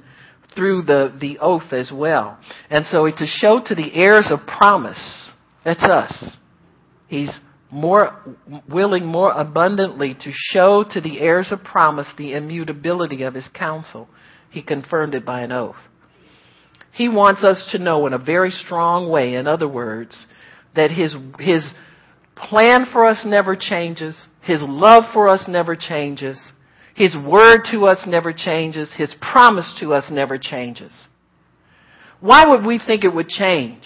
through 0.56 0.84
the, 0.84 1.16
the 1.20 1.40
oath 1.40 1.74
as 1.74 1.92
well. 1.94 2.38
And 2.70 2.86
so 2.86 3.06
to 3.06 3.26
show 3.26 3.62
to 3.66 3.76
the 3.76 3.94
heirs 3.94 4.32
of 4.32 4.48
promise, 4.48 5.32
that's 5.66 5.84
us. 5.84 6.38
He's 7.08 7.32
more 7.70 8.20
willing 8.70 9.06
more 9.06 9.32
abundantly 9.32 10.14
to 10.14 10.32
show 10.32 10.84
to 10.92 11.02
the 11.02 11.20
heirs 11.20 11.50
of 11.52 11.64
promise 11.64 12.08
the 12.18 12.34
immutability 12.34 13.24
of 13.24 13.34
his 13.34 13.48
counsel. 13.54 14.10
He 14.52 14.62
confirmed 14.62 15.16
it 15.16 15.26
by 15.26 15.42
an 15.42 15.52
oath. 15.52 15.78
He 16.92 17.10
wants 17.10 17.44
us 17.44 17.70
to 17.72 17.80
know 17.80 18.06
in 18.06 18.14
a 18.14 18.20
very 18.20 18.52
strong 18.52 19.10
way, 19.10 19.34
in 19.36 19.48
other 19.48 19.68
words, 19.68 20.26
that 20.76 20.92
his, 20.92 21.16
his 21.40 21.66
plan 22.36 22.86
for 22.92 23.06
us 23.06 23.24
never 23.26 23.56
changes. 23.56 24.28
His 24.42 24.62
love 24.62 25.06
for 25.14 25.30
us 25.30 25.46
never 25.48 25.76
changes. 25.76 26.52
His 26.96 27.16
word 27.16 27.62
to 27.72 27.86
us 27.86 28.00
never 28.06 28.34
changes. 28.34 28.94
His 28.96 29.16
promise 29.22 29.74
to 29.80 29.94
us 29.94 30.12
never 30.12 30.38
changes. 30.38 30.92
Why 32.20 32.46
would 32.46 32.66
we 32.66 32.80
think 32.80 33.04
it 33.04 33.14
would 33.14 33.30
change? 33.30 33.84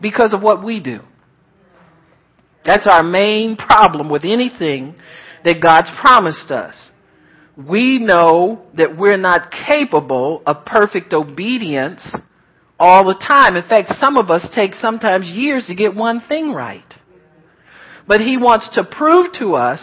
Because 0.00 0.32
of 0.32 0.42
what 0.42 0.64
we 0.64 0.80
do. 0.80 1.00
That's 2.64 2.86
our 2.90 3.02
main 3.02 3.56
problem 3.56 4.10
with 4.10 4.24
anything 4.24 4.96
that 5.44 5.62
God's 5.62 5.90
promised 6.00 6.50
us. 6.50 6.90
We 7.56 7.98
know 7.98 8.66
that 8.76 8.96
we're 8.98 9.16
not 9.16 9.50
capable 9.50 10.42
of 10.46 10.66
perfect 10.66 11.12
obedience 11.14 12.06
all 12.78 13.04
the 13.06 13.14
time. 13.14 13.56
In 13.56 13.66
fact, 13.66 13.98
some 13.98 14.16
of 14.16 14.30
us 14.30 14.48
take 14.54 14.74
sometimes 14.74 15.26
years 15.26 15.66
to 15.68 15.74
get 15.74 15.94
one 15.94 16.20
thing 16.20 16.52
right. 16.52 16.84
But 18.06 18.20
he 18.20 18.36
wants 18.36 18.68
to 18.74 18.84
prove 18.84 19.32
to 19.38 19.54
us 19.54 19.80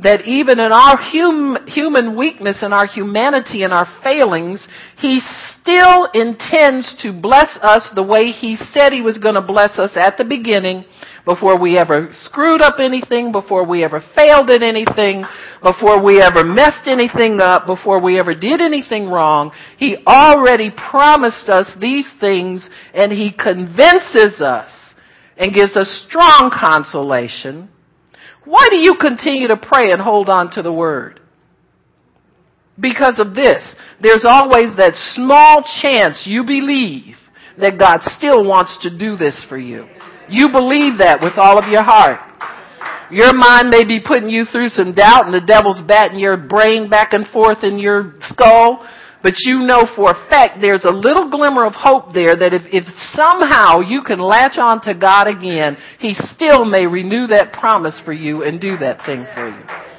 that 0.00 0.26
even 0.26 0.58
in 0.58 0.72
our 0.72 0.96
hum, 0.96 1.58
human 1.66 2.16
weakness 2.16 2.62
and 2.62 2.72
our 2.72 2.86
humanity 2.86 3.62
and 3.64 3.72
our 3.72 3.86
failings, 4.02 4.66
he 4.96 5.20
still 5.60 6.08
intends 6.14 6.96
to 7.02 7.12
bless 7.12 7.58
us 7.60 7.88
the 7.94 8.02
way 8.02 8.30
he 8.30 8.56
said 8.72 8.92
he 8.92 9.02
was 9.02 9.18
going 9.18 9.34
to 9.34 9.42
bless 9.42 9.78
us 9.78 9.90
at 9.94 10.16
the 10.16 10.24
beginning 10.24 10.84
before 11.30 11.56
we 11.56 11.78
ever 11.78 12.08
screwed 12.24 12.60
up 12.60 12.80
anything, 12.80 13.30
before 13.30 13.64
we 13.64 13.84
ever 13.84 14.02
failed 14.16 14.50
at 14.50 14.64
anything, 14.64 15.24
before 15.62 16.02
we 16.02 16.20
ever 16.20 16.42
messed 16.44 16.88
anything 16.88 17.38
up, 17.40 17.66
before 17.66 18.00
we 18.00 18.18
ever 18.18 18.34
did 18.34 18.60
anything 18.60 19.08
wrong. 19.08 19.52
He 19.78 19.96
already 20.08 20.72
promised 20.72 21.48
us 21.48 21.70
these 21.80 22.10
things 22.18 22.68
and 22.92 23.12
he 23.12 23.30
convinces 23.30 24.40
us 24.40 24.72
and 25.36 25.54
gives 25.54 25.76
us 25.76 26.04
strong 26.08 26.50
consolation, 26.52 27.68
why 28.44 28.66
do 28.68 28.76
you 28.76 28.96
continue 29.00 29.46
to 29.48 29.56
pray 29.56 29.92
and 29.92 30.02
hold 30.02 30.28
on 30.28 30.50
to 30.52 30.62
the 30.62 30.72
word? 30.72 31.20
Because 32.80 33.20
of 33.20 33.36
this. 33.36 33.62
There's 34.02 34.24
always 34.28 34.76
that 34.78 34.94
small 35.14 35.62
chance 35.80 36.24
you 36.26 36.42
believe 36.44 37.14
that 37.60 37.78
God 37.78 38.00
still 38.02 38.44
wants 38.44 38.78
to 38.82 38.90
do 38.90 39.16
this 39.16 39.44
for 39.48 39.58
you. 39.58 39.86
You 40.30 40.48
believe 40.52 40.98
that 40.98 41.20
with 41.20 41.34
all 41.36 41.58
of 41.58 41.68
your 41.68 41.82
heart. 41.82 42.20
Your 43.10 43.34
mind 43.34 43.70
may 43.70 43.84
be 43.84 43.98
putting 43.98 44.30
you 44.30 44.44
through 44.44 44.68
some 44.68 44.94
doubt 44.94 45.26
and 45.26 45.34
the 45.34 45.40
devil's 45.40 45.80
batting 45.80 46.18
your 46.18 46.36
brain 46.36 46.88
back 46.88 47.12
and 47.12 47.26
forth 47.26 47.64
in 47.64 47.78
your 47.78 48.14
skull, 48.30 48.86
but 49.22 49.34
you 49.38 49.58
know 49.58 49.82
for 49.96 50.12
a 50.12 50.28
fact 50.30 50.58
there's 50.60 50.84
a 50.84 50.90
little 50.90 51.28
glimmer 51.28 51.66
of 51.66 51.72
hope 51.74 52.14
there 52.14 52.36
that 52.36 52.54
if, 52.54 52.62
if 52.70 52.84
somehow 53.12 53.80
you 53.80 54.02
can 54.02 54.20
latch 54.20 54.58
on 54.58 54.80
to 54.82 54.94
God 54.94 55.26
again, 55.26 55.76
He 55.98 56.14
still 56.14 56.64
may 56.64 56.86
renew 56.86 57.26
that 57.26 57.52
promise 57.52 58.00
for 58.04 58.12
you 58.12 58.44
and 58.44 58.60
do 58.60 58.76
that 58.78 59.04
thing 59.04 59.26
for 59.34 59.48
you. 59.48 59.89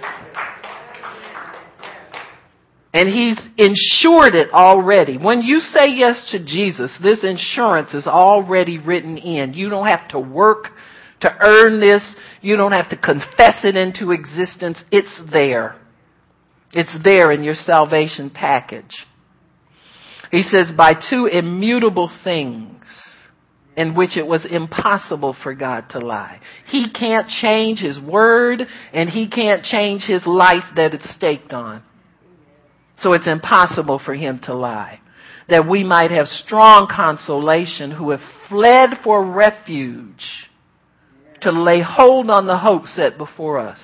And 2.93 3.07
He's 3.07 3.39
insured 3.57 4.35
it 4.35 4.51
already. 4.51 5.17
When 5.17 5.41
you 5.41 5.59
say 5.59 5.87
yes 5.87 6.29
to 6.31 6.43
Jesus, 6.43 6.91
this 7.01 7.23
insurance 7.23 7.93
is 7.93 8.07
already 8.07 8.79
written 8.79 9.17
in. 9.17 9.53
You 9.53 9.69
don't 9.69 9.87
have 9.87 10.09
to 10.09 10.19
work 10.19 10.67
to 11.21 11.33
earn 11.41 11.79
this. 11.79 12.03
You 12.41 12.57
don't 12.57 12.73
have 12.73 12.89
to 12.89 12.97
confess 12.97 13.63
it 13.63 13.77
into 13.77 14.11
existence. 14.11 14.83
It's 14.91 15.21
there. 15.31 15.75
It's 16.73 16.95
there 17.03 17.31
in 17.31 17.43
your 17.43 17.55
salvation 17.55 18.29
package. 18.29 19.05
He 20.31 20.41
says, 20.41 20.71
by 20.75 20.93
two 20.93 21.25
immutable 21.25 22.11
things 22.23 22.85
in 23.75 23.95
which 23.95 24.17
it 24.17 24.25
was 24.25 24.45
impossible 24.49 25.35
for 25.43 25.53
God 25.53 25.89
to 25.91 25.99
lie. 25.99 26.39
He 26.67 26.91
can't 26.91 27.27
change 27.27 27.79
His 27.79 27.99
word 27.99 28.63
and 28.93 29.09
He 29.09 29.29
can't 29.29 29.63
change 29.63 30.03
His 30.03 30.25
life 30.25 30.63
that 30.75 30.93
it's 30.93 31.13
staked 31.15 31.53
on. 31.53 31.83
So 33.01 33.13
it's 33.13 33.27
impossible 33.27 33.99
for 34.03 34.13
Him 34.13 34.39
to 34.43 34.53
lie. 34.53 34.99
That 35.49 35.67
we 35.67 35.83
might 35.83 36.11
have 36.11 36.27
strong 36.27 36.87
consolation 36.93 37.91
who 37.91 38.11
have 38.11 38.21
fled 38.47 38.91
for 39.03 39.25
refuge 39.25 40.47
to 41.41 41.51
lay 41.51 41.81
hold 41.81 42.29
on 42.29 42.47
the 42.47 42.57
hope 42.57 42.85
set 42.85 43.17
before 43.17 43.59
us. 43.59 43.79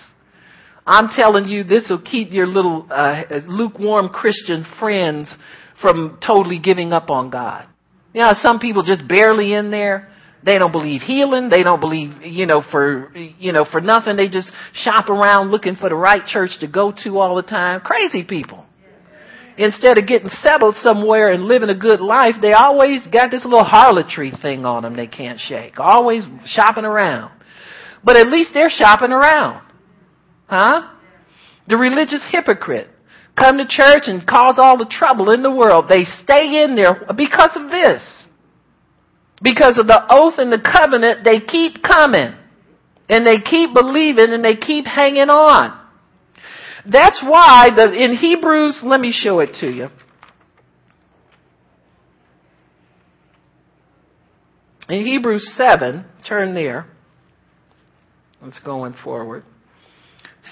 I'm 0.86 1.10
telling 1.10 1.50
you, 1.50 1.64
this 1.64 1.88
will 1.90 2.02
keep 2.02 2.32
your 2.32 2.48
little 2.48 2.88
uh, 2.90 3.24
lukewarm 3.48 4.10
Christian 4.10 4.66
friends 4.80 5.34
from 5.82 6.20
totally 6.26 6.60
giving 6.60 6.94
up 6.94 7.10
on 7.10 7.30
God. 7.30 7.68
You 8.14 8.22
know, 8.22 8.34
some 8.42 8.60
people 8.60 8.84
just 8.84 9.06
barely 9.08 9.54
in 9.54 9.70
there. 9.70 10.10
They 10.46 10.58
don't 10.58 10.72
believe 10.72 11.02
healing. 11.02 11.50
They 11.50 11.64
don't 11.64 11.82
believe, 11.82 12.22
you 12.22 12.46
know, 12.46 12.64
for, 12.72 13.12
you 13.16 13.52
know, 13.52 13.66
for 13.70 13.82
nothing. 13.82 14.16
They 14.16 14.30
just 14.30 14.50
shop 14.74 15.10
around 15.10 15.52
looking 15.52 15.76
for 15.76 15.90
the 15.90 15.96
right 15.96 16.26
church 16.26 16.52
to 16.62 16.68
go 16.68 16.94
to 17.04 17.18
all 17.18 17.36
the 17.36 17.42
time. 17.42 17.82
Crazy 17.82 18.24
people. 18.24 18.64
Instead 19.58 19.98
of 19.98 20.06
getting 20.06 20.30
settled 20.30 20.76
somewhere 20.84 21.32
and 21.32 21.46
living 21.46 21.70
a 21.70 21.76
good 21.76 22.00
life, 22.00 22.36
they 22.42 22.54
always 22.54 23.06
got 23.08 23.32
this 23.32 23.44
little 23.44 23.64
harlotry 23.64 24.32
thing 24.42 24.66
on 24.66 24.84
them 24.84 24.96
they 24.96 25.08
can't 25.08 25.40
shake. 25.40 25.80
Always 25.80 26.24
shopping 26.46 26.86
around. 26.86 27.32
But 28.04 28.18
at 28.18 28.28
least 28.28 28.52
they're 28.54 28.70
shopping 28.70 29.12
around. 29.12 29.64
Huh? 30.48 30.90
The 31.68 31.76
religious 31.76 32.24
hypocrite 32.32 32.90
come 33.36 33.58
to 33.58 33.68
church 33.68 34.04
and 34.06 34.26
cause 34.26 34.56
all 34.58 34.78
the 34.78 34.90
trouble 34.90 35.32
in 35.32 35.42
the 35.42 35.52
world. 35.52 35.86
They 35.90 36.04
stay 36.04 36.64
in 36.64 36.76
there 36.76 37.06
because 37.16 37.52
of 37.56 37.70
this. 37.70 38.04
Because 39.42 39.78
of 39.78 39.88
the 39.88 40.04
oath 40.10 40.36
and 40.38 40.52
the 40.52 40.62
covenant, 40.62 41.26
they 41.26 41.40
keep 41.40 41.84
coming. 41.84 42.36
And 43.10 43.26
they 43.26 43.40
keep 43.40 43.74
believing 43.74 44.34
and 44.34 44.44
they 44.44 44.56
keep 44.56 44.86
hanging 44.86 45.30
on. 45.30 45.87
That's 46.90 47.22
why 47.22 47.70
the, 47.76 47.92
in 47.92 48.16
Hebrews, 48.16 48.80
let 48.84 49.00
me 49.00 49.12
show 49.12 49.40
it 49.40 49.56
to 49.60 49.70
you. 49.70 49.90
In 54.90 55.06
Hebrews 55.06 55.54
7, 55.58 56.06
turn 56.28 56.54
there. 56.54 56.88
Let's 58.42 58.60
going 58.60 58.96
forward. 59.04 59.44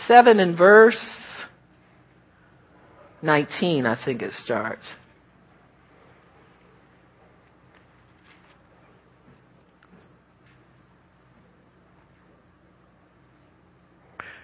7 0.08 0.40
in 0.40 0.58
verse 0.58 1.00
19, 3.22 3.86
I 3.86 4.04
think 4.04 4.22
it 4.22 4.34
starts. 4.34 4.86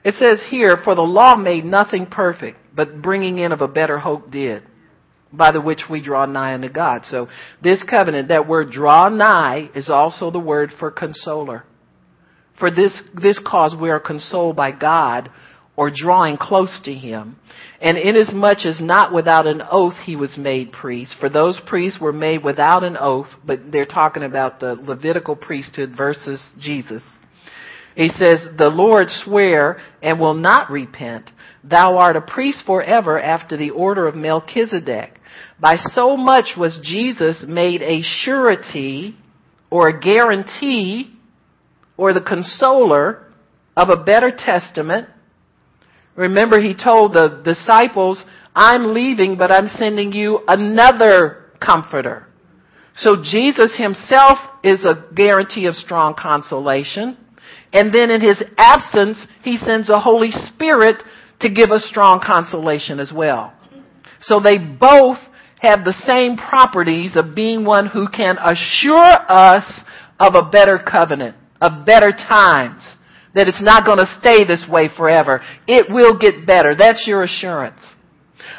It 0.04 0.16
says 0.16 0.44
here, 0.50 0.78
for 0.84 0.96
the 0.96 1.02
law 1.02 1.36
made 1.36 1.66
nothing 1.66 2.08
perfect, 2.08 2.58
but 2.76 3.02
bringing 3.02 3.38
in 3.38 3.52
of 3.52 3.62
a 3.62 3.68
better 3.68 4.00
hope 4.00 4.32
did, 4.32 4.64
by 5.32 5.52
the 5.52 5.62
which 5.62 5.84
we 5.90 6.02
draw 6.02 6.26
nigh 6.26 6.54
unto 6.54 6.70
God. 6.70 7.02
So 7.06 7.28
this 7.62 7.84
covenant, 7.88 8.30
that 8.30 8.48
word 8.48 8.72
draw 8.72 9.10
nigh 9.10 9.70
is 9.76 9.90
also 9.90 10.32
the 10.32 10.40
word 10.40 10.72
for 10.80 10.90
consoler. 10.90 11.66
For 12.60 12.72
this, 12.72 13.02
this 13.20 13.40
cause 13.46 13.76
we 13.80 13.90
are 13.90 14.00
consoled 14.00 14.56
by 14.56 14.72
God 14.72 15.30
or 15.76 15.92
drawing 15.94 16.38
close 16.38 16.82
to 16.86 16.94
him. 16.94 17.38
And 17.80 17.98
inasmuch 17.98 18.66
as 18.66 18.80
not 18.82 19.14
without 19.14 19.48
an 19.48 19.62
oath 19.70 19.96
he 20.04 20.16
was 20.16 20.38
made 20.38 20.72
priest, 20.72 21.16
for 21.20 21.30
those 21.30 21.60
priests 21.66 22.00
were 22.00 22.14
made 22.14 22.44
without 22.44 22.84
an 22.84 22.98
oath, 23.00 23.30
but 23.46 23.72
they're 23.72 23.86
talking 23.86 24.24
about 24.24 24.60
the 24.60 24.76
Levitical 24.76 25.36
priesthood 25.36 25.94
versus 25.96 26.52
Jesus. 26.60 27.04
He 27.96 28.10
says, 28.10 28.48
The 28.58 28.70
Lord 28.70 29.08
swear 29.10 29.80
and 30.02 30.20
will 30.20 30.34
not 30.34 30.72
repent. 30.72 31.30
Thou 31.64 31.98
art 31.98 32.16
a 32.16 32.22
priest 32.22 32.64
forever 32.66 33.20
after 33.20 33.58
the 33.58 33.72
order 33.72 34.08
of 34.08 34.16
Melchizedek. 34.16 35.20
By 35.60 35.76
so 35.78 36.18
much 36.18 36.58
was 36.58 36.80
Jesus 36.82 37.46
made 37.48 37.82
a 37.82 38.02
surety 38.02 39.16
or 39.70 39.90
a 39.90 40.00
guarantee 40.00 41.14
or 41.98 42.14
the 42.14 42.22
consoler 42.22 43.28
of 43.76 43.90
a 43.90 44.04
better 44.04 44.32
testament. 44.36 45.08
Remember, 46.16 46.60
he 46.60 46.74
told 46.74 47.14
the 47.14 47.42
disciples, 47.44 48.24
I'm 48.56 48.94
leaving, 48.94 49.38
but 49.38 49.52
I'm 49.52 49.68
sending 49.68 50.12
you 50.12 50.40
another 50.48 51.52
comforter. 51.60 52.28
So 52.98 53.18
Jesus 53.24 53.78
himself 53.78 54.38
is 54.64 54.84
a 54.84 55.06
guarantee 55.14 55.66
of 55.68 55.76
strong 55.76 56.16
consolation. 56.20 57.18
And 57.74 57.94
then 57.94 58.10
in 58.10 58.22
his 58.22 58.44
absence, 58.58 59.26
he 59.44 59.58
sends 59.58 59.88
the 59.88 60.00
Holy 60.00 60.32
Spirit 60.32 61.02
to 61.40 61.50
give 61.50 61.72
us 61.72 61.86
strong 61.86 62.22
consolation 62.24 63.00
as 63.00 63.12
well. 63.14 63.54
So 64.22 64.40
they 64.40 64.58
both 64.58 65.18
have 65.60 65.84
the 65.84 65.94
same 66.06 66.38
properties 66.38 67.16
of 67.16 67.36
being 67.36 67.64
one 67.66 67.88
who 67.88 68.08
can 68.10 68.38
assure 68.38 69.16
us 69.30 69.82
of 70.20 70.36
a 70.36 70.50
better 70.50 70.80
covenant, 70.80 71.36
of 71.62 71.86
better 71.86 72.12
times, 72.12 72.84
that 73.34 73.48
it's 73.48 73.62
not 73.62 73.86
going 73.86 74.00
to 74.00 74.18
stay 74.20 74.44
this 74.44 74.66
way 74.70 74.90
forever. 74.96 75.42
It 75.68 75.88
will 75.90 76.18
get 76.18 76.46
better. 76.46 76.76
That's 76.78 77.06
your 77.08 77.24
assurance. 77.24 77.80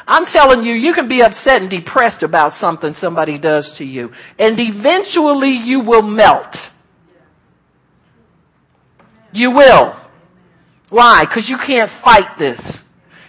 I'm 0.07 0.25
telling 0.25 0.63
you, 0.65 0.73
you 0.73 0.93
can 0.93 1.07
be 1.07 1.21
upset 1.21 1.61
and 1.61 1.69
depressed 1.69 2.23
about 2.23 2.53
something 2.59 2.93
somebody 2.95 3.39
does 3.39 3.73
to 3.77 3.83
you, 3.83 4.09
and 4.39 4.57
eventually 4.59 5.51
you 5.51 5.81
will 5.81 6.01
melt. 6.01 6.55
You 9.33 9.51
will. 9.51 9.99
Why? 10.89 11.21
Because 11.21 11.49
you 11.49 11.57
can't 11.65 11.89
fight 12.03 12.37
this. 12.37 12.61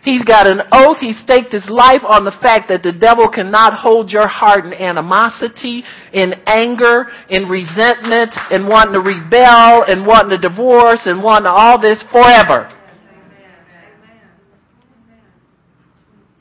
He's 0.05 0.23
got 0.23 0.47
an 0.47 0.61
oath. 0.71 0.99
He 1.01 1.15
staked 1.15 1.51
his 1.51 1.67
life 1.71 2.03
on 2.07 2.27
the 2.27 2.37
fact 2.43 2.69
that 2.69 2.83
the 2.83 2.93
devil 2.93 3.27
cannot 3.27 3.73
hold 3.73 4.11
your 4.11 4.29
heart 4.29 4.67
in 4.67 4.75
animosity, 4.75 5.83
in 6.13 6.35
anger, 6.47 7.07
in 7.31 7.49
resentment, 7.49 8.35
in 8.51 8.69
wanting 8.69 8.93
to 8.93 9.01
rebel, 9.01 9.83
and 9.89 10.07
wanting 10.07 10.39
to 10.39 10.49
divorce, 10.49 11.01
and 11.07 11.23
wanting 11.23 11.49
all 11.49 11.81
this 11.81 12.05
forever. 12.13 12.71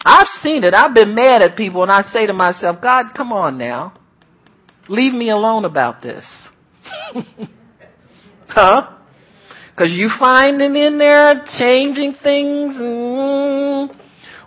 I've 0.05 0.27
seen 0.41 0.65
it. 0.65 0.73
I've 0.73 0.93
been 0.93 1.15
mad 1.15 1.41
at 1.41 1.55
people 1.55 1.81
and 1.81 1.91
I 1.91 2.01
say 2.11 2.27
to 2.27 2.33
myself, 2.33 2.81
God, 2.81 3.13
come 3.15 3.31
on 3.31 3.57
now. 3.57 3.93
Leave 4.89 5.13
me 5.13 5.29
alone 5.29 5.63
about 5.63 6.01
this. 6.01 6.25
huh? 8.49 8.97
Because 9.75 9.91
you 9.91 10.09
find 10.19 10.61
them 10.61 10.75
in 10.75 10.99
there 10.99 11.43
changing 11.57 12.13
things. 12.21 12.75
Mm, 12.75 13.99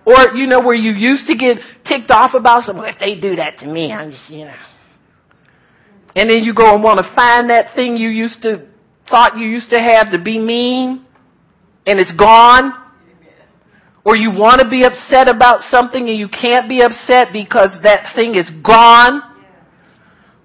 or, 0.04 0.36
you 0.36 0.46
know, 0.46 0.60
where 0.60 0.74
you 0.74 0.92
used 0.92 1.26
to 1.26 1.36
get 1.36 1.58
ticked 1.84 2.12
off 2.12 2.34
about 2.34 2.62
something. 2.62 2.84
If 2.84 3.00
they 3.00 3.18
do 3.18 3.34
that 3.36 3.58
to 3.58 3.66
me, 3.66 3.92
I'm 3.92 4.12
just, 4.12 4.30
you 4.30 4.44
know. 4.44 4.54
And 6.14 6.30
then 6.30 6.44
you 6.44 6.54
go 6.54 6.72
and 6.72 6.82
want 6.82 6.98
to 6.98 7.14
find 7.14 7.50
that 7.50 7.74
thing 7.74 7.96
you 7.96 8.08
used 8.08 8.40
to, 8.42 8.68
thought 9.10 9.36
you 9.36 9.46
used 9.48 9.70
to 9.70 9.80
have 9.80 10.12
to 10.12 10.22
be 10.22 10.38
mean. 10.38 11.04
And 11.86 11.98
it's 11.98 12.12
gone. 12.12 12.72
Or 14.04 14.16
you 14.16 14.30
want 14.30 14.60
to 14.60 14.68
be 14.70 14.84
upset 14.84 15.28
about 15.28 15.62
something 15.62 16.08
and 16.08 16.16
you 16.16 16.28
can't 16.28 16.68
be 16.68 16.80
upset 16.82 17.32
because 17.32 17.70
that 17.82 18.14
thing 18.14 18.36
is 18.36 18.48
gone. 18.62 19.20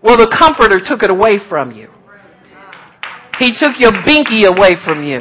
Well, 0.01 0.17
the 0.17 0.35
comforter 0.35 0.81
took 0.83 1.03
it 1.03 1.11
away 1.11 1.37
from 1.47 1.71
you. 1.71 1.89
He 3.41 3.57
took 3.57 3.79
your 3.79 3.91
binky 4.05 4.45
away 4.45 4.75
from 4.85 5.01
you. 5.03 5.17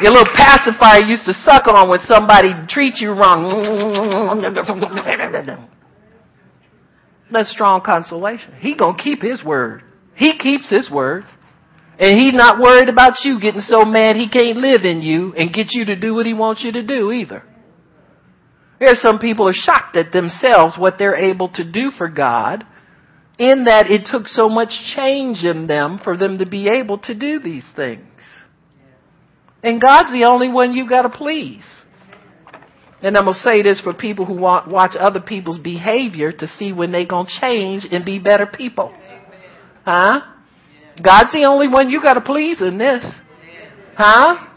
Your 0.00 0.12
little 0.12 0.32
pacifier 0.34 1.02
used 1.02 1.26
to 1.26 1.34
suck 1.34 1.68
on 1.68 1.90
when 1.90 2.00
somebody 2.00 2.48
treats 2.66 2.98
you 2.98 3.10
wrong. 3.10 4.40
That's 7.30 7.50
strong 7.50 7.82
consolation. 7.84 8.54
He 8.58 8.74
gonna 8.74 8.96
keep 8.96 9.20
his 9.20 9.44
word. 9.44 9.82
He 10.14 10.38
keeps 10.38 10.70
his 10.70 10.90
word. 10.90 11.24
And 11.98 12.18
he's 12.18 12.32
not 12.32 12.58
worried 12.58 12.88
about 12.88 13.22
you 13.22 13.38
getting 13.38 13.60
so 13.60 13.84
mad 13.84 14.16
he 14.16 14.30
can't 14.30 14.56
live 14.56 14.86
in 14.86 15.02
you 15.02 15.34
and 15.36 15.52
get 15.52 15.66
you 15.72 15.84
to 15.84 15.96
do 15.96 16.14
what 16.14 16.24
he 16.24 16.32
wants 16.32 16.64
you 16.64 16.72
to 16.72 16.82
do 16.82 17.12
either. 17.12 17.44
There 18.78 18.88
are 18.88 18.96
some 19.02 19.18
people 19.18 19.46
are 19.46 19.54
shocked 19.54 19.94
at 19.96 20.10
themselves 20.10 20.78
what 20.78 20.96
they're 20.96 21.30
able 21.30 21.50
to 21.50 21.70
do 21.70 21.90
for 21.90 22.08
God 22.08 22.64
in 23.40 23.64
that 23.64 23.90
it 23.90 24.02
took 24.04 24.28
so 24.28 24.50
much 24.50 24.68
change 24.94 25.44
in 25.44 25.66
them 25.66 25.98
for 26.04 26.14
them 26.14 26.36
to 26.38 26.46
be 26.46 26.68
able 26.68 26.98
to 26.98 27.14
do 27.14 27.40
these 27.40 27.64
things. 27.74 28.04
And 29.62 29.80
God's 29.80 30.12
the 30.12 30.24
only 30.24 30.50
one 30.50 30.74
you 30.74 30.86
gotta 30.86 31.08
please. 31.08 31.64
And 33.02 33.16
I'm 33.16 33.24
gonna 33.24 33.38
say 33.38 33.62
this 33.62 33.80
for 33.80 33.94
people 33.94 34.26
who 34.26 34.34
want, 34.34 34.68
watch 34.68 34.92
other 34.98 35.20
people's 35.20 35.58
behavior 35.58 36.32
to 36.32 36.46
see 36.58 36.74
when 36.74 36.92
they're 36.92 37.06
gonna 37.06 37.30
change 37.40 37.86
and 37.90 38.04
be 38.04 38.18
better 38.18 38.44
people. 38.44 38.94
Huh? 39.86 40.20
God's 41.02 41.32
the 41.32 41.44
only 41.46 41.68
one 41.68 41.88
you 41.88 42.02
gotta 42.02 42.20
please 42.20 42.60
in 42.60 42.76
this. 42.76 43.06
Huh? 43.96 44.48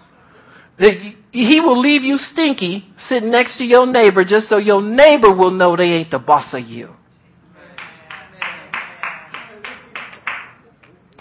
He 0.77 1.61
will 1.61 1.79
leave 1.79 2.03
you 2.03 2.17
stinky 2.17 2.85
sitting 3.07 3.31
next 3.31 3.57
to 3.59 3.63
your 3.63 3.85
neighbor 3.85 4.25
just 4.25 4.49
so 4.49 4.57
your 4.57 4.81
neighbor 4.81 5.33
will 5.33 5.51
know 5.51 5.77
they 5.77 5.83
ain't 5.83 6.11
the 6.11 6.19
boss 6.19 6.53
of 6.53 6.67
you. 6.67 6.89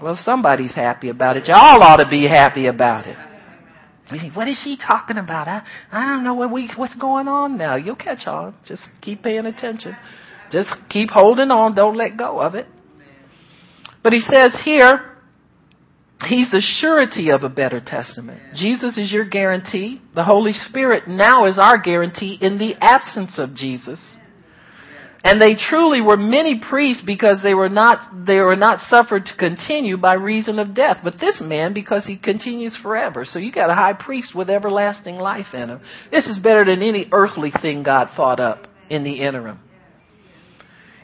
Well, 0.03 0.19
somebody's 0.25 0.75
happy 0.75 1.11
about 1.11 1.37
it. 1.37 1.47
Y'all 1.47 1.81
ought 1.81 1.99
to 1.99 2.11
be 2.11 2.25
happy 2.25 2.67
about 2.67 3.07
it. 3.07 3.17
What 4.35 4.49
is 4.49 4.61
she 4.63 4.77
talking 4.77 5.17
about? 5.17 5.47
I, 5.47 5.63
I 5.93 6.07
don't 6.09 6.25
know 6.25 6.35
what 6.35 6.51
we, 6.51 6.71
what's 6.77 6.95
going 6.97 7.29
on 7.29 7.57
now. 7.57 7.77
You'll 7.77 7.95
catch 7.95 8.27
on. 8.27 8.55
Just 8.67 8.83
keep 9.01 9.23
paying 9.23 9.47
attention. 9.47 9.97
Just 10.51 10.71
keep 10.91 11.09
holding 11.11 11.51
on. 11.51 11.77
Don't 11.77 11.97
let 11.97 12.17
go 12.19 12.41
of 12.41 12.57
it. 12.57 12.67
But 14.03 14.13
he 14.13 14.19
says 14.19 14.59
here, 14.65 15.17
he's 16.27 16.51
the 16.51 16.61
surety 16.61 17.31
of 17.31 17.45
a 17.45 17.49
better 17.49 17.81
testament. 17.81 18.41
Jesus 18.55 18.99
is 18.99 19.13
your 19.13 19.25
guarantee. 19.25 20.03
The 20.17 20.25
Holy 20.25 20.53
Spirit 20.53 21.07
now 21.07 21.47
is 21.47 21.59
our 21.59 21.81
guarantee 21.81 22.37
in 22.41 22.59
the 22.59 22.75
absence 22.81 23.39
of 23.39 23.55
Jesus. 23.55 24.01
And 25.25 25.41
they 25.41 25.55
truly 25.55 26.01
were 26.01 26.17
many 26.17 26.59
priests 26.59 27.03
because 27.05 27.43
they 27.43 27.55
were 27.55 27.69
not, 27.69 28.27
they 28.27 28.39
were 28.39 28.57
not 28.57 28.81
suffered 28.89 29.27
to 29.27 29.37
continue 29.37 29.97
by 29.97 30.15
reason 30.15 30.59
of 30.59 30.75
death. 30.75 30.99
But 31.05 31.21
this 31.21 31.41
man, 31.41 31.73
because 31.73 32.05
he 32.05 32.17
continues 32.17 32.77
forever. 32.77 33.25
So 33.25 33.39
you 33.39 33.53
got 33.53 33.71
a 33.71 33.75
high 33.75 33.93
priest 33.93 34.35
with 34.35 34.51
everlasting 34.51 35.17
life 35.17 35.55
in 35.55 35.69
him. 35.69 35.81
This 36.11 36.27
is 36.27 36.41
better 36.41 36.65
than 36.65 36.83
any 36.83 37.09
earthly 37.13 37.53
thing 37.63 37.85
God 37.85 38.09
thought 38.17 38.41
up 38.41 38.67
in 38.91 39.05
the 39.05 39.21
interim. 39.21 39.61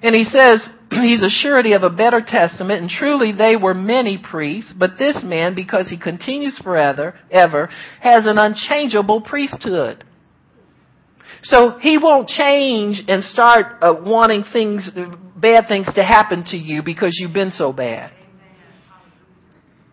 And 0.03 0.15
he 0.15 0.25
says, 0.25 0.69
he's 0.91 1.23
a 1.23 1.29
surety 1.29 1.73
of 1.73 1.83
a 1.85 1.91
better 1.91 2.23
testament, 2.25 2.81
and 2.81 2.91
truly 2.91 3.33
they 3.33 3.57
were 3.57 3.75
many 3.75 4.19
priests, 4.19 4.75
but 4.77 4.99
this 4.99 5.23
man, 5.25 5.55
because 5.55 5.89
he 5.89 5.99
continues 5.99 6.59
forever, 6.59 7.19
ever, 7.31 7.69
has 8.01 8.27
an 8.27 8.39
unchangeable 8.39 9.21
priesthood. 9.21 10.05
So 11.43 11.79
he 11.81 11.99
won't 11.99 12.29
change 12.29 13.03
and 13.09 13.23
start 13.23 13.77
uh, 13.81 13.95
wanting 14.01 14.45
things, 14.53 14.91
bad 15.37 15.69
things 15.69 15.87
to 15.95 16.03
happen 16.03 16.45
to 16.49 16.57
you 16.57 16.83
because 16.83 17.17
you've 17.21 17.33
been 17.33 17.53
so 17.53 17.73
bad. 17.73 18.13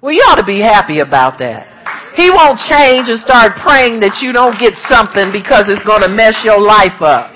Well, 0.02 0.14
you 0.14 0.22
ought 0.28 0.38
to 0.38 0.46
be 0.46 0.60
happy 0.60 1.00
about 1.00 1.40
that. 1.40 1.72
He 2.16 2.30
won't 2.30 2.58
change 2.72 3.10
and 3.10 3.20
start 3.20 3.54
praying 3.62 4.00
that 4.00 4.22
you 4.22 4.32
don't 4.32 4.58
get 4.60 4.74
something 4.88 5.32
because 5.32 5.68
it's 5.68 5.84
going 5.86 6.02
to 6.02 6.10
mess 6.10 6.40
your 6.44 6.62
life 6.62 7.02
up. 7.02 7.32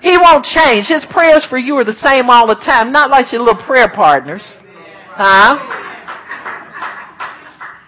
He 0.00 0.16
won't 0.18 0.44
change. 0.44 0.86
His 0.88 1.04
prayers 1.10 1.46
for 1.48 1.58
you 1.58 1.76
are 1.76 1.84
the 1.84 1.98
same 2.00 2.28
all 2.28 2.46
the 2.46 2.56
time, 2.56 2.92
not 2.92 3.10
like 3.10 3.32
your 3.32 3.42
little 3.42 3.62
prayer 3.64 3.88
partners. 3.88 4.42
Huh? 5.16 5.56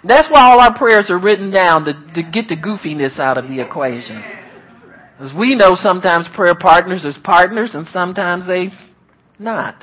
That's 0.04 0.28
why 0.30 0.42
all 0.42 0.60
our 0.60 0.76
prayers 0.76 1.10
are 1.10 1.18
written 1.18 1.50
down 1.50 1.84
to, 1.84 1.92
to 2.14 2.22
get 2.22 2.48
the 2.48 2.56
goofiness 2.56 3.18
out 3.18 3.38
of 3.38 3.48
the 3.48 3.60
equation. 3.60 4.22
As 5.18 5.32
we 5.32 5.54
know 5.54 5.74
sometimes 5.74 6.28
prayer 6.34 6.54
partners 6.54 7.04
is 7.04 7.16
partners 7.24 7.74
and 7.74 7.86
sometimes 7.86 8.46
they 8.46 8.68
not. 9.38 9.82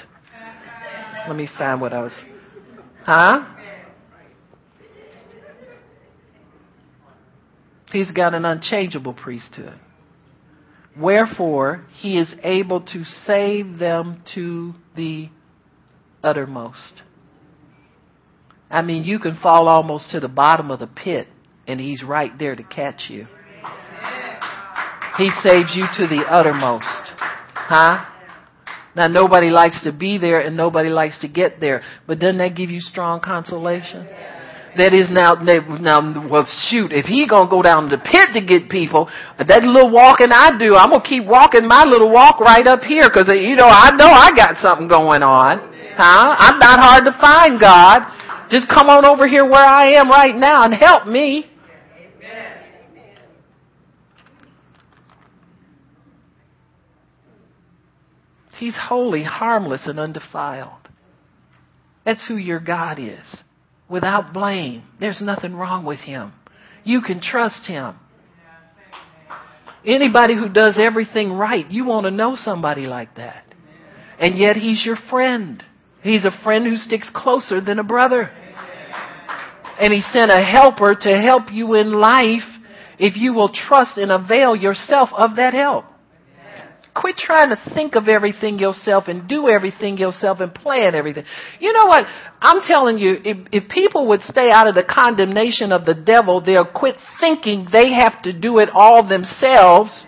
Let 1.27 1.35
me 1.35 1.47
find 1.57 1.81
what 1.81 1.93
I 1.93 2.01
was. 2.01 2.11
Huh? 3.03 3.45
He's 7.91 8.11
got 8.11 8.33
an 8.33 8.45
unchangeable 8.45 9.13
priesthood. 9.13 9.79
Wherefore, 10.99 11.85
he 11.99 12.17
is 12.17 12.33
able 12.43 12.81
to 12.81 13.03
save 13.03 13.79
them 13.79 14.23
to 14.35 14.73
the 14.95 15.29
uttermost. 16.23 17.01
I 18.69 18.81
mean, 18.81 19.03
you 19.03 19.19
can 19.19 19.37
fall 19.41 19.67
almost 19.67 20.11
to 20.11 20.19
the 20.19 20.27
bottom 20.27 20.71
of 20.71 20.79
the 20.79 20.87
pit, 20.87 21.27
and 21.67 21.79
he's 21.79 22.03
right 22.03 22.31
there 22.37 22.55
to 22.55 22.63
catch 22.63 23.09
you. 23.09 23.27
He 25.17 25.29
saves 25.43 25.75
you 25.75 25.85
to 25.97 26.07
the 26.07 26.23
uttermost. 26.29 27.11
Huh? 27.53 28.05
Now, 28.95 29.07
nobody 29.07 29.49
likes 29.49 29.83
to 29.83 29.91
be 29.91 30.17
there 30.17 30.39
and 30.39 30.55
nobody 30.55 30.89
likes 30.89 31.19
to 31.21 31.27
get 31.27 31.59
there, 31.59 31.83
but 32.05 32.19
doesn't 32.19 32.37
that 32.37 32.55
give 32.55 32.69
you 32.69 32.79
strong 32.79 33.21
consolation? 33.21 34.07
that 34.77 34.93
is 34.93 35.09
now, 35.13 35.35
now, 35.37 36.01
well 36.29 36.45
shoot, 36.69 36.91
if 36.91 37.05
he 37.05 37.27
gonna 37.29 37.49
go 37.49 37.61
down 37.61 37.89
the 37.89 38.01
pit 38.01 38.33
to 38.33 38.41
get 38.41 38.69
people, 38.69 39.09
that 39.37 39.61
little 39.63 39.91
walking 39.91 40.33
I 40.33 40.57
do, 40.57 40.75
I'm 40.75 40.89
gonna 40.89 41.05
keep 41.05 41.25
walking 41.25 41.67
my 41.67 41.85
little 41.85 42.09
walk 42.09 42.39
right 42.39 42.65
up 42.65 42.81
here, 42.81 43.09
cause 43.09 43.29
uh, 43.29 43.37
you 43.37 43.55
know, 43.55 43.69
I 43.69 43.93
know 43.95 44.09
I 44.09 44.33
got 44.33 44.57
something 44.57 44.87
going 44.87 45.21
on. 45.21 45.61
Huh? 45.93 46.35
I'm 46.37 46.57
not 46.57 46.81
hard 46.81 47.05
to 47.05 47.13
find, 47.21 47.61
God. 47.61 48.01
Just 48.49 48.67
come 48.69 48.89
on 48.89 49.05
over 49.05 49.27
here 49.27 49.45
where 49.45 49.65
I 49.65 49.93
am 49.93 50.09
right 50.09 50.35
now 50.35 50.63
and 50.63 50.73
help 50.73 51.07
me. 51.07 51.52
He's 58.63 58.77
holy, 58.81 59.25
harmless, 59.25 59.87
and 59.87 59.99
undefiled. 59.99 60.87
That's 62.05 62.25
who 62.25 62.37
your 62.37 62.61
God 62.61 62.97
is 62.97 63.35
without 63.89 64.31
blame. 64.33 64.83
There's 65.01 65.21
nothing 65.21 65.53
wrong 65.53 65.83
with 65.83 65.99
him. 65.99 66.31
You 66.85 67.01
can 67.01 67.19
trust 67.19 67.67
him. 67.67 67.97
Anybody 69.85 70.35
who 70.35 70.47
does 70.47 70.79
everything 70.81 71.33
right, 71.33 71.69
you 71.69 71.83
want 71.83 72.05
to 72.05 72.11
know 72.11 72.37
somebody 72.37 72.87
like 72.87 73.17
that. 73.17 73.43
And 74.17 74.37
yet 74.37 74.55
he's 74.55 74.85
your 74.85 74.97
friend. 75.09 75.61
He's 76.01 76.23
a 76.23 76.31
friend 76.41 76.65
who 76.65 76.77
sticks 76.77 77.09
closer 77.13 77.59
than 77.59 77.79
a 77.79 77.83
brother. 77.83 78.31
And 79.77 79.91
he 79.91 79.99
sent 79.99 80.31
a 80.31 80.41
helper 80.41 80.95
to 81.01 81.21
help 81.27 81.51
you 81.51 81.73
in 81.73 81.91
life 81.91 82.47
if 82.97 83.17
you 83.17 83.33
will 83.33 83.49
trust 83.49 83.97
and 83.97 84.09
avail 84.09 84.55
yourself 84.55 85.09
of 85.11 85.35
that 85.35 85.53
help. 85.53 85.83
Quit 86.95 87.17
trying 87.17 87.49
to 87.49 87.59
think 87.73 87.95
of 87.95 88.07
everything 88.07 88.59
yourself 88.59 89.05
and 89.07 89.27
do 89.27 89.47
everything 89.47 89.97
yourself 89.97 90.39
and 90.39 90.53
plan 90.53 90.93
everything. 90.93 91.25
You 91.59 91.73
know 91.73 91.87
what? 91.87 92.05
I'm 92.39 92.61
telling 92.61 92.99
you, 92.99 93.17
if, 93.23 93.47
if 93.51 93.69
people 93.69 94.09
would 94.09 94.21
stay 94.21 94.51
out 94.53 94.67
of 94.67 94.75
the 94.75 94.83
condemnation 94.83 95.71
of 95.71 95.85
the 95.85 95.95
devil, 95.95 96.39
they'll 96.41 96.65
quit 96.65 96.95
thinking 97.19 97.67
they 97.71 97.93
have 97.93 98.21
to 98.23 98.33
do 98.33 98.59
it 98.59 98.69
all 98.71 99.07
themselves. 99.07 100.05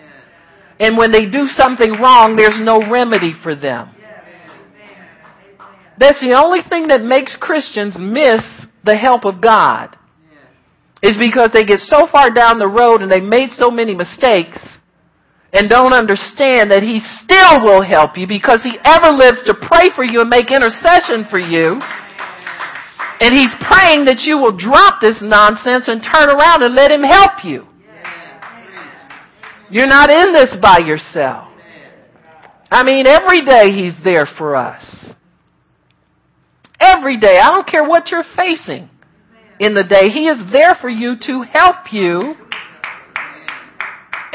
And 0.78 0.96
when 0.96 1.10
they 1.10 1.26
do 1.26 1.48
something 1.48 1.90
wrong, 1.90 2.36
there's 2.36 2.60
no 2.62 2.78
remedy 2.88 3.34
for 3.42 3.56
them. 3.56 3.90
That's 5.98 6.20
the 6.20 6.40
only 6.40 6.60
thing 6.68 6.88
that 6.88 7.02
makes 7.02 7.36
Christians 7.40 7.96
miss 7.98 8.44
the 8.84 8.96
help 8.96 9.24
of 9.24 9.40
God. 9.40 9.96
Is 11.02 11.16
because 11.18 11.50
they 11.52 11.64
get 11.64 11.80
so 11.80 12.06
far 12.10 12.30
down 12.30 12.58
the 12.58 12.68
road 12.68 13.02
and 13.02 13.10
they 13.10 13.20
made 13.20 13.50
so 13.52 13.70
many 13.70 13.94
mistakes 13.94 14.75
and 15.56 15.70
don't 15.70 15.96
understand 15.96 16.70
that 16.70 16.84
He 16.84 17.00
still 17.24 17.64
will 17.64 17.80
help 17.80 18.20
you 18.20 18.28
because 18.28 18.60
He 18.62 18.76
ever 18.84 19.08
lives 19.08 19.40
to 19.48 19.56
pray 19.56 19.88
for 19.96 20.04
you 20.04 20.20
and 20.20 20.28
make 20.28 20.52
intercession 20.52 21.24
for 21.30 21.40
you. 21.40 21.80
And 23.24 23.32
He's 23.32 23.52
praying 23.64 24.04
that 24.04 24.28
you 24.28 24.36
will 24.36 24.52
drop 24.52 25.00
this 25.00 25.24
nonsense 25.24 25.88
and 25.88 26.04
turn 26.04 26.28
around 26.28 26.62
and 26.62 26.74
let 26.74 26.92
Him 26.92 27.02
help 27.02 27.40
you. 27.42 27.64
You're 29.70 29.88
not 29.88 30.10
in 30.10 30.32
this 30.32 30.54
by 30.60 30.84
yourself. 30.84 31.48
I 32.70 32.84
mean, 32.84 33.06
every 33.06 33.42
day 33.44 33.72
He's 33.72 33.96
there 34.04 34.28
for 34.36 34.54
us. 34.54 34.84
Every 36.78 37.18
day. 37.18 37.40
I 37.42 37.50
don't 37.50 37.66
care 37.66 37.88
what 37.88 38.10
you're 38.10 38.28
facing 38.36 38.90
in 39.58 39.72
the 39.72 39.84
day. 39.84 40.10
He 40.10 40.28
is 40.28 40.52
there 40.52 40.76
for 40.80 40.90
you 40.90 41.16
to 41.26 41.42
help 41.50 41.90
you 41.90 42.34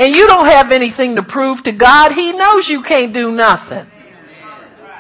and 0.02 0.16
you 0.18 0.26
don't 0.26 0.50
have 0.50 0.72
anything 0.72 1.14
to 1.14 1.22
prove 1.22 1.62
to 1.62 1.72
God, 1.72 2.10
He 2.18 2.34
knows 2.34 2.66
you 2.66 2.82
can't 2.82 3.14
do 3.14 3.30
nothing. 3.30 3.86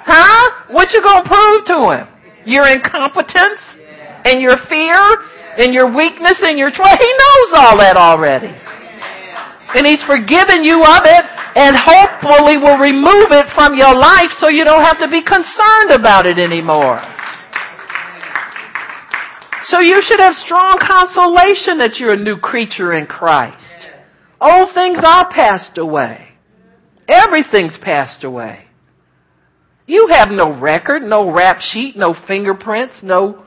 Huh? 0.05 0.69
What 0.69 0.93
you 0.93 1.01
gonna 1.01 1.25
prove 1.25 1.65
to 1.73 1.77
Him? 1.89 2.07
Your 2.45 2.69
incompetence 2.69 3.57
and 4.29 4.45
your 4.45 4.61
fear 4.69 5.01
and 5.57 5.73
your 5.73 5.89
weakness 5.89 6.37
and 6.45 6.53
your 6.53 6.69
tr- 6.69 6.85
He 6.85 7.11
knows 7.17 7.49
all 7.57 7.77
that 7.81 7.97
already. 7.97 8.53
And 9.73 9.89
He's 9.89 10.05
forgiven 10.05 10.61
you 10.61 10.85
of 10.85 11.01
it 11.09 11.25
and 11.57 11.73
hopefully 11.81 12.61
will 12.61 12.77
remove 12.77 13.33
it 13.33 13.49
from 13.57 13.73
your 13.73 13.97
life 13.97 14.29
so 14.37 14.53
you 14.53 14.63
don't 14.63 14.85
have 14.85 15.01
to 15.01 15.09
be 15.09 15.25
concerned 15.25 15.97
about 15.97 16.29
it 16.29 16.37
anymore. 16.37 17.01
So 19.65 19.81
you 19.81 19.97
should 20.05 20.19
have 20.19 20.35
strong 20.45 20.77
consolation 20.77 21.81
that 21.81 21.97
you're 21.97 22.13
a 22.13 22.21
new 22.21 22.37
creature 22.37 22.93
in 22.93 23.07
Christ. 23.07 23.80
Old 24.41 24.73
things 24.73 24.97
are 25.05 25.31
passed 25.31 25.77
away. 25.77 26.29
Everything's 27.07 27.77
passed 27.79 28.23
away. 28.23 28.65
You 29.85 30.09
have 30.11 30.29
no 30.31 30.59
record, 30.59 31.03
no 31.03 31.31
rap 31.31 31.59
sheet, 31.59 31.95
no 31.95 32.15
fingerprints, 32.27 33.01
no, 33.03 33.43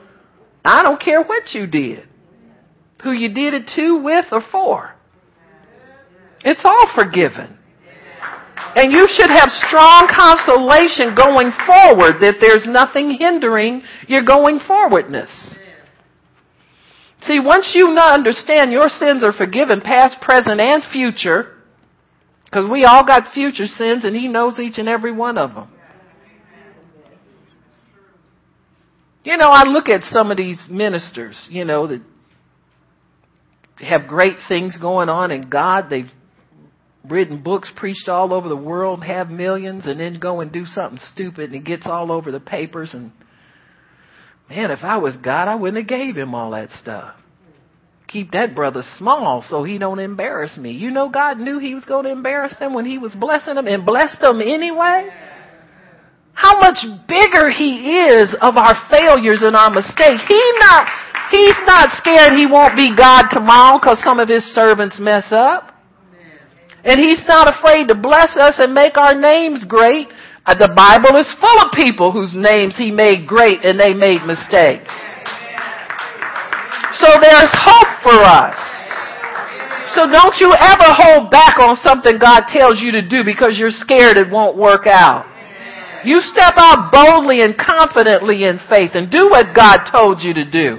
I 0.63 0.83
don't 0.83 1.01
care 1.01 1.21
what 1.21 1.53
you 1.53 1.67
did. 1.67 2.07
Who 3.03 3.11
you 3.11 3.33
did 3.33 3.53
it 3.53 3.71
to, 3.75 4.01
with, 4.01 4.25
or 4.31 4.41
for. 4.51 4.95
It's 6.43 6.61
all 6.63 6.87
forgiven. 6.95 7.57
And 8.75 8.91
you 8.91 9.07
should 9.07 9.29
have 9.29 9.49
strong 9.67 10.07
consolation 10.07 11.15
going 11.15 11.51
forward 11.65 12.19
that 12.21 12.37
there's 12.39 12.65
nothing 12.67 13.17
hindering 13.19 13.81
your 14.07 14.23
going 14.23 14.59
forwardness. 14.65 15.29
See, 17.27 17.39
once 17.39 17.71
you 17.73 17.87
understand 17.89 18.71
your 18.71 18.89
sins 18.89 19.23
are 19.23 19.33
forgiven, 19.33 19.81
past, 19.81 20.17
present, 20.21 20.59
and 20.59 20.83
future, 20.91 21.53
because 22.45 22.69
we 22.69 22.83
all 22.83 23.05
got 23.05 23.33
future 23.33 23.65
sins 23.65 24.05
and 24.05 24.15
He 24.15 24.27
knows 24.27 24.59
each 24.59 24.77
and 24.77 24.87
every 24.87 25.11
one 25.11 25.37
of 25.37 25.53
them. 25.53 25.69
You 29.23 29.37
know, 29.37 29.49
I 29.49 29.63
look 29.63 29.89
at 29.89 30.03
some 30.03 30.29
of 30.29 30.37
these 30.37 30.59
ministers, 30.69 31.47
you 31.49 31.65
know, 31.65 31.87
that 31.87 32.01
have 33.77 34.07
great 34.07 34.37
things 34.47 34.77
going 34.79 35.09
on 35.09 35.31
in 35.31 35.49
God. 35.49 35.87
They've 35.89 36.11
written 37.09 37.41
books, 37.41 37.71
preached 37.75 38.07
all 38.07 38.33
over 38.33 38.47
the 38.47 38.55
world, 38.55 39.03
have 39.03 39.31
millions, 39.31 39.87
and 39.87 39.99
then 39.99 40.19
go 40.19 40.41
and 40.41 40.51
do 40.51 40.65
something 40.65 40.99
stupid 40.99 41.51
and 41.51 41.55
it 41.55 41.63
gets 41.63 41.87
all 41.87 42.11
over 42.11 42.31
the 42.31 42.39
papers 42.39 42.93
and 42.93 43.11
Man, 44.49 44.71
if 44.71 44.83
I 44.83 44.97
was 44.97 45.15
God, 45.17 45.47
I 45.47 45.55
wouldn't 45.55 45.77
have 45.77 45.87
gave 45.87 46.15
him 46.15 46.35
all 46.35 46.51
that 46.51 46.69
stuff. 46.69 47.15
Keep 48.07 48.31
that 48.31 48.53
brother 48.53 48.83
small 48.97 49.43
so 49.49 49.63
he 49.63 49.79
don't 49.79 49.99
embarrass 49.99 50.57
me. 50.57 50.71
You 50.71 50.91
know 50.91 51.09
God 51.09 51.39
knew 51.39 51.57
he 51.57 51.73
was 51.73 51.85
going 51.85 52.05
to 52.05 52.11
embarrass 52.11 52.55
them 52.59 52.73
when 52.73 52.85
he 52.85 52.99
was 52.99 53.15
blessing 53.15 53.55
them 53.55 53.67
and 53.67 53.85
blessed 53.85 54.21
them 54.21 54.41
anyway. 54.41 55.09
How 56.33 56.59
much 56.59 56.77
bigger 57.07 57.49
he 57.49 57.97
is 58.05 58.35
of 58.41 58.57
our 58.57 58.75
failures 58.91 59.41
and 59.41 59.55
our 59.55 59.71
mistakes. 59.71 60.21
He 60.27 60.41
not, 60.59 60.87
he's 61.31 61.57
not 61.65 61.89
scared 61.97 62.33
he 62.33 62.45
won't 62.45 62.75
be 62.75 62.95
God 62.95 63.23
tomorrow 63.31 63.79
because 63.79 64.01
some 64.03 64.19
of 64.19 64.29
his 64.29 64.43
servants 64.53 64.99
mess 64.99 65.25
up. 65.31 65.71
And 66.83 66.99
he's 66.99 67.23
not 67.27 67.49
afraid 67.49 67.87
to 67.87 67.95
bless 67.95 68.37
us 68.37 68.55
and 68.59 68.73
make 68.73 68.95
our 68.95 69.15
names 69.15 69.65
great 69.67 70.07
the 70.53 70.69
Bible 70.69 71.17
is 71.17 71.25
full 71.41 71.57
of 71.65 71.73
people 71.73 72.13
whose 72.13 72.37
names 72.37 72.77
he 72.77 72.91
made 72.91 73.25
great 73.25 73.65
and 73.65 73.79
they 73.79 73.97
made 73.97 74.21
mistakes. 74.29 74.93
So 77.01 77.17
there's 77.17 77.51
hope 77.51 77.91
for 78.05 78.21
us. 78.21 78.53
So 79.97 80.05
don't 80.05 80.37
you 80.37 80.53
ever 80.53 80.89
hold 81.01 81.31
back 81.31 81.57
on 81.57 81.75
something 81.81 82.19
God 82.19 82.45
tells 82.47 82.79
you 82.79 82.91
to 82.93 83.01
do 83.01 83.23
because 83.25 83.57
you're 83.57 83.73
scared 83.73 84.17
it 84.17 84.29
won't 84.29 84.55
work 84.55 84.85
out. 84.85 85.25
You 86.05 86.21
step 86.21 86.53
out 86.57 86.91
boldly 86.91 87.41
and 87.41 87.57
confidently 87.57 88.43
in 88.43 88.59
faith 88.69 88.91
and 88.93 89.09
do 89.09 89.29
what 89.29 89.55
God 89.55 89.89
told 89.89 90.21
you 90.21 90.33
to 90.35 90.45
do. 90.45 90.77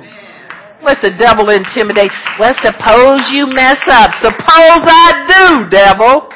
Let 0.84 1.02
the 1.02 1.10
devil 1.18 1.50
intimidate. 1.50 2.12
Well, 2.38 2.54
suppose 2.62 3.26
you 3.34 3.50
mess 3.50 3.82
up. 3.90 4.14
Suppose 4.22 4.84
I 4.86 5.26
do, 5.26 5.70
devil. 5.74 6.30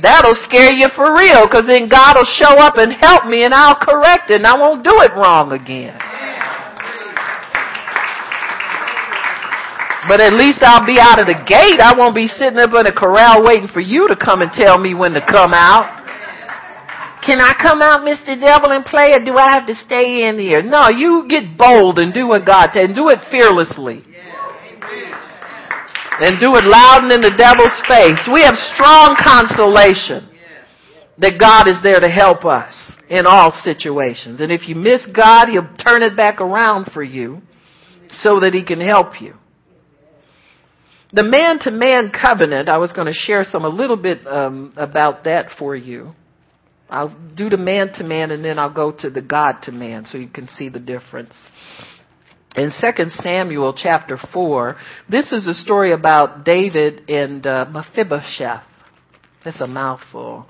That'll 0.00 0.38
scare 0.48 0.72
you 0.72 0.88
for 0.96 1.14
real, 1.14 1.46
cause 1.48 1.66
then 1.66 1.88
God 1.88 2.16
will 2.16 2.30
show 2.40 2.56
up 2.62 2.78
and 2.78 2.92
help 2.92 3.26
me 3.26 3.44
and 3.44 3.52
I'll 3.52 3.76
correct 3.76 4.30
it 4.30 4.36
and 4.36 4.46
I 4.46 4.56
won't 4.56 4.84
do 4.84 4.94
it 5.02 5.12
wrong 5.12 5.52
again. 5.52 5.98
But 10.08 10.20
at 10.20 10.32
least 10.32 10.62
I'll 10.62 10.86
be 10.86 10.98
out 10.98 11.20
of 11.20 11.26
the 11.26 11.38
gate. 11.46 11.78
I 11.80 11.94
won't 11.96 12.14
be 12.14 12.26
sitting 12.26 12.58
up 12.58 12.74
in 12.74 12.86
a 12.86 12.92
corral 12.92 13.44
waiting 13.44 13.68
for 13.68 13.80
you 13.80 14.08
to 14.08 14.16
come 14.16 14.42
and 14.42 14.50
tell 14.50 14.78
me 14.78 14.94
when 14.94 15.12
to 15.12 15.24
come 15.24 15.54
out. 15.54 16.02
Can 17.22 17.38
I 17.38 17.54
come 17.54 17.80
out, 17.82 18.00
Mr. 18.02 18.34
Devil, 18.34 18.72
and 18.72 18.84
play, 18.84 19.14
or 19.14 19.24
do 19.24 19.36
I 19.38 19.48
have 19.48 19.64
to 19.68 19.76
stay 19.76 20.26
in 20.26 20.40
here? 20.40 20.60
No, 20.60 20.88
you 20.88 21.24
get 21.28 21.56
bold 21.56 22.00
and 22.00 22.12
do 22.12 22.26
what 22.26 22.44
God 22.44 22.70
said, 22.74 22.86
and 22.86 22.96
do 22.96 23.10
it 23.10 23.20
fearlessly. 23.30 24.02
And 26.20 26.38
do 26.38 26.54
it 26.56 26.64
loud 26.64 27.04
and 27.04 27.12
in 27.12 27.22
the 27.22 27.34
devil's 27.36 27.80
face. 27.88 28.20
We 28.32 28.42
have 28.42 28.54
strong 28.74 29.16
consolation 29.16 30.28
that 31.18 31.38
God 31.40 31.68
is 31.68 31.82
there 31.82 32.00
to 32.00 32.08
help 32.08 32.44
us 32.44 32.74
in 33.08 33.26
all 33.26 33.52
situations. 33.62 34.40
And 34.40 34.50
if 34.50 34.68
you 34.68 34.74
miss 34.74 35.06
God, 35.14 35.48
He'll 35.48 35.68
turn 35.86 36.02
it 36.02 36.16
back 36.16 36.40
around 36.40 36.90
for 36.92 37.02
you 37.02 37.40
so 38.10 38.40
that 38.40 38.52
He 38.52 38.64
can 38.64 38.80
help 38.80 39.20
you. 39.20 39.34
The 41.14 41.22
man 41.22 41.58
to 41.60 41.70
man 41.70 42.10
covenant, 42.10 42.70
I 42.70 42.78
was 42.78 42.92
going 42.92 43.06
to 43.06 43.12
share 43.12 43.44
some 43.44 43.64
a 43.64 43.68
little 43.68 43.98
bit 43.98 44.26
um, 44.26 44.72
about 44.76 45.24
that 45.24 45.48
for 45.58 45.76
you. 45.76 46.12
I'll 46.88 47.14
do 47.36 47.48
the 47.48 47.58
man 47.58 47.92
to 47.94 48.04
man 48.04 48.30
and 48.30 48.44
then 48.44 48.58
I'll 48.58 48.72
go 48.72 48.92
to 48.92 49.10
the 49.10 49.22
God 49.22 49.62
to 49.62 49.72
man 49.72 50.04
so 50.04 50.18
you 50.18 50.28
can 50.28 50.48
see 50.48 50.68
the 50.68 50.78
difference. 50.78 51.34
In 52.54 52.70
2 52.70 53.04
Samuel 53.22 53.72
chapter 53.74 54.18
4, 54.32 54.76
this 55.08 55.32
is 55.32 55.46
a 55.46 55.54
story 55.54 55.92
about 55.92 56.44
David 56.44 57.08
and 57.08 57.46
uh, 57.46 57.64
Mephibosheth. 57.70 58.62
That's 59.44 59.60
a 59.60 59.66
mouthful. 59.66 60.46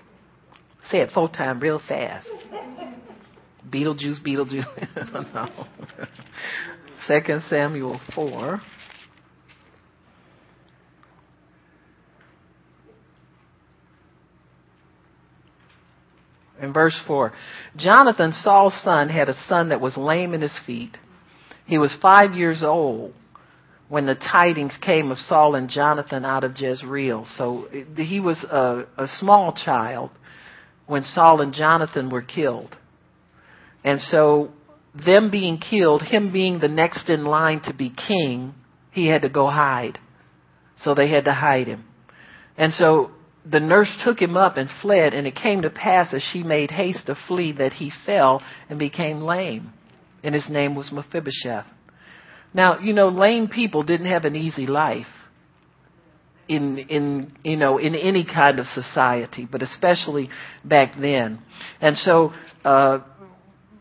Say 0.90 0.98
it 0.98 1.10
full 1.14 1.28
time 1.28 1.60
real 1.60 1.80
fast. 1.86 2.28
Beetlejuice, 3.70 4.20
Beetlejuice. 4.26 5.34
no. 5.34 5.66
2 7.06 7.38
Samuel 7.48 8.00
4. 8.14 8.60
in 16.60 16.72
verse 16.72 16.98
4. 17.06 17.32
Jonathan, 17.76 18.32
Saul's 18.32 18.74
son, 18.82 19.08
had 19.08 19.28
a 19.28 19.34
son 19.48 19.70
that 19.70 19.80
was 19.80 19.96
lame 19.96 20.32
in 20.32 20.40
his 20.40 20.56
feet. 20.64 20.96
He 21.66 21.78
was 21.78 21.94
five 22.00 22.34
years 22.34 22.62
old 22.62 23.14
when 23.88 24.06
the 24.06 24.14
tidings 24.14 24.72
came 24.80 25.10
of 25.10 25.18
Saul 25.18 25.54
and 25.54 25.68
Jonathan 25.68 26.24
out 26.24 26.44
of 26.44 26.56
Jezreel. 26.56 27.26
So 27.36 27.68
he 27.96 28.20
was 28.20 28.42
a, 28.44 28.86
a 28.96 29.06
small 29.18 29.52
child 29.52 30.10
when 30.86 31.02
Saul 31.02 31.40
and 31.40 31.52
Jonathan 31.52 32.10
were 32.10 32.22
killed. 32.22 32.76
And 33.84 34.00
so 34.00 34.50
them 34.94 35.30
being 35.30 35.58
killed, 35.58 36.02
him 36.02 36.32
being 36.32 36.58
the 36.58 36.68
next 36.68 37.08
in 37.08 37.24
line 37.24 37.60
to 37.64 37.74
be 37.74 37.90
king, 37.90 38.54
he 38.90 39.06
had 39.06 39.22
to 39.22 39.28
go 39.28 39.48
hide. 39.48 39.98
So 40.78 40.94
they 40.94 41.08
had 41.08 41.24
to 41.26 41.32
hide 41.32 41.66
him. 41.66 41.84
And 42.56 42.72
so 42.72 43.10
the 43.50 43.60
nurse 43.60 43.94
took 44.04 44.20
him 44.20 44.36
up 44.36 44.56
and 44.56 44.68
fled, 44.80 45.14
and 45.14 45.26
it 45.26 45.34
came 45.34 45.62
to 45.62 45.70
pass 45.70 46.12
as 46.14 46.22
she 46.32 46.42
made 46.42 46.70
haste 46.70 47.06
to 47.06 47.16
flee 47.26 47.52
that 47.52 47.72
he 47.72 47.92
fell 48.06 48.42
and 48.68 48.78
became 48.78 49.22
lame. 49.22 49.72
And 50.22 50.34
his 50.34 50.48
name 50.48 50.74
was 50.74 50.90
Mephibosheth. 50.92 51.66
Now, 52.54 52.78
you 52.78 52.92
know, 52.92 53.08
lame 53.08 53.48
people 53.48 53.82
didn't 53.82 54.06
have 54.06 54.24
an 54.24 54.36
easy 54.36 54.66
life 54.66 55.06
in 56.48 56.78
in 56.78 57.32
you 57.44 57.56
know 57.56 57.78
in 57.78 57.94
any 57.94 58.24
kind 58.24 58.58
of 58.58 58.66
society, 58.66 59.48
but 59.50 59.62
especially 59.62 60.28
back 60.64 60.94
then. 61.00 61.40
And 61.80 61.96
so 61.96 62.32
uh 62.64 63.00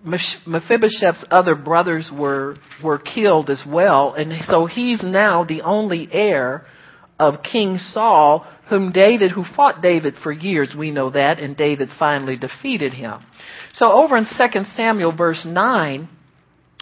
Mephibosheth's 0.03 1.23
other 1.29 1.53
brothers 1.53 2.09
were 2.11 2.55
were 2.83 2.97
killed 2.97 3.49
as 3.49 3.61
well, 3.67 4.13
and 4.15 4.33
so 4.47 4.65
he's 4.65 5.03
now 5.03 5.43
the 5.43 5.61
only 5.61 6.09
heir 6.11 6.65
of 7.19 7.43
King 7.43 7.77
Saul, 7.77 8.47
whom 8.67 8.91
David, 8.91 9.31
who 9.31 9.43
fought 9.55 9.83
David 9.83 10.15
for 10.23 10.31
years, 10.31 10.73
we 10.75 10.89
know 10.89 11.11
that, 11.11 11.37
and 11.37 11.55
David 11.55 11.89
finally 11.99 12.35
defeated 12.35 12.93
him. 12.93 13.19
So 13.73 13.91
over 13.91 14.17
in 14.17 14.25
2 14.25 14.63
Samuel 14.75 15.15
verse 15.15 15.45
9, 15.47 16.09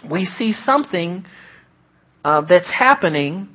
we 0.08 0.24
see 0.24 0.52
something 0.64 1.24
uh, 2.24 2.42
that's 2.48 2.70
happening 2.70 3.48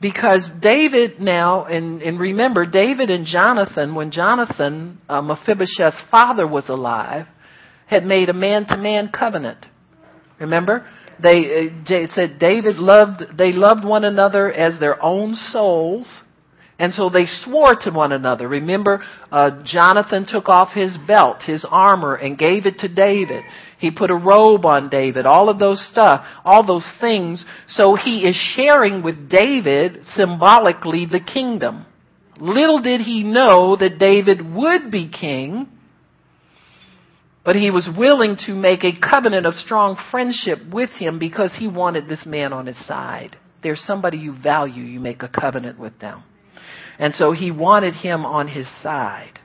because 0.00 0.48
David 0.60 1.20
now, 1.20 1.64
and, 1.64 2.02
and, 2.02 2.20
remember, 2.20 2.66
David 2.66 3.10
and 3.10 3.26
Jonathan, 3.26 3.94
when 3.94 4.12
Jonathan, 4.12 4.98
uh, 5.08 5.20
Mephibosheth's 5.20 6.00
father, 6.10 6.46
was 6.46 6.68
alive, 6.68 7.26
had 7.86 8.04
made 8.04 8.28
a 8.28 8.34
man-to-man 8.34 9.10
covenant. 9.16 9.66
Remember? 10.38 10.86
They 11.20 11.70
uh, 11.88 12.06
said 12.14 12.38
David 12.38 12.76
loved, 12.76 13.24
they 13.36 13.50
loved 13.50 13.84
one 13.84 14.04
another 14.04 14.52
as 14.52 14.78
their 14.78 15.02
own 15.02 15.34
souls. 15.34 16.08
And 16.78 16.94
so 16.94 17.10
they 17.10 17.24
swore 17.26 17.74
to 17.82 17.90
one 17.90 18.12
another. 18.12 18.46
Remember, 18.46 19.02
uh, 19.32 19.62
Jonathan 19.64 20.26
took 20.28 20.48
off 20.48 20.72
his 20.72 20.96
belt, 21.08 21.42
his 21.42 21.66
armor, 21.68 22.14
and 22.14 22.38
gave 22.38 22.66
it 22.66 22.78
to 22.78 22.88
David. 22.88 23.42
He 23.78 23.92
put 23.92 24.10
a 24.10 24.14
robe 24.14 24.66
on 24.66 24.88
David, 24.88 25.24
all 25.24 25.48
of 25.48 25.58
those 25.58 25.84
stuff, 25.90 26.24
all 26.44 26.66
those 26.66 26.90
things. 27.00 27.44
So 27.68 27.94
he 27.94 28.26
is 28.26 28.34
sharing 28.34 29.02
with 29.02 29.30
David 29.30 30.04
symbolically 30.14 31.06
the 31.06 31.20
kingdom. 31.20 31.86
Little 32.40 32.82
did 32.82 33.00
he 33.00 33.22
know 33.22 33.76
that 33.76 33.98
David 33.98 34.54
would 34.54 34.90
be 34.90 35.08
king, 35.08 35.68
but 37.44 37.56
he 37.56 37.70
was 37.70 37.88
willing 37.96 38.36
to 38.46 38.54
make 38.54 38.84
a 38.84 38.98
covenant 38.98 39.46
of 39.46 39.54
strong 39.54 39.96
friendship 40.10 40.58
with 40.72 40.90
him 40.90 41.18
because 41.18 41.54
he 41.56 41.68
wanted 41.68 42.08
this 42.08 42.26
man 42.26 42.52
on 42.52 42.66
his 42.66 42.86
side. 42.86 43.36
There's 43.62 43.80
somebody 43.80 44.18
you 44.18 44.36
value, 44.36 44.82
you 44.82 45.00
make 45.00 45.22
a 45.22 45.28
covenant 45.28 45.78
with 45.78 45.98
them. 46.00 46.24
And 46.98 47.14
so 47.14 47.32
he 47.32 47.50
wanted 47.52 47.94
him 47.94 48.26
on 48.26 48.48
his 48.48 48.66
side. 48.82 49.38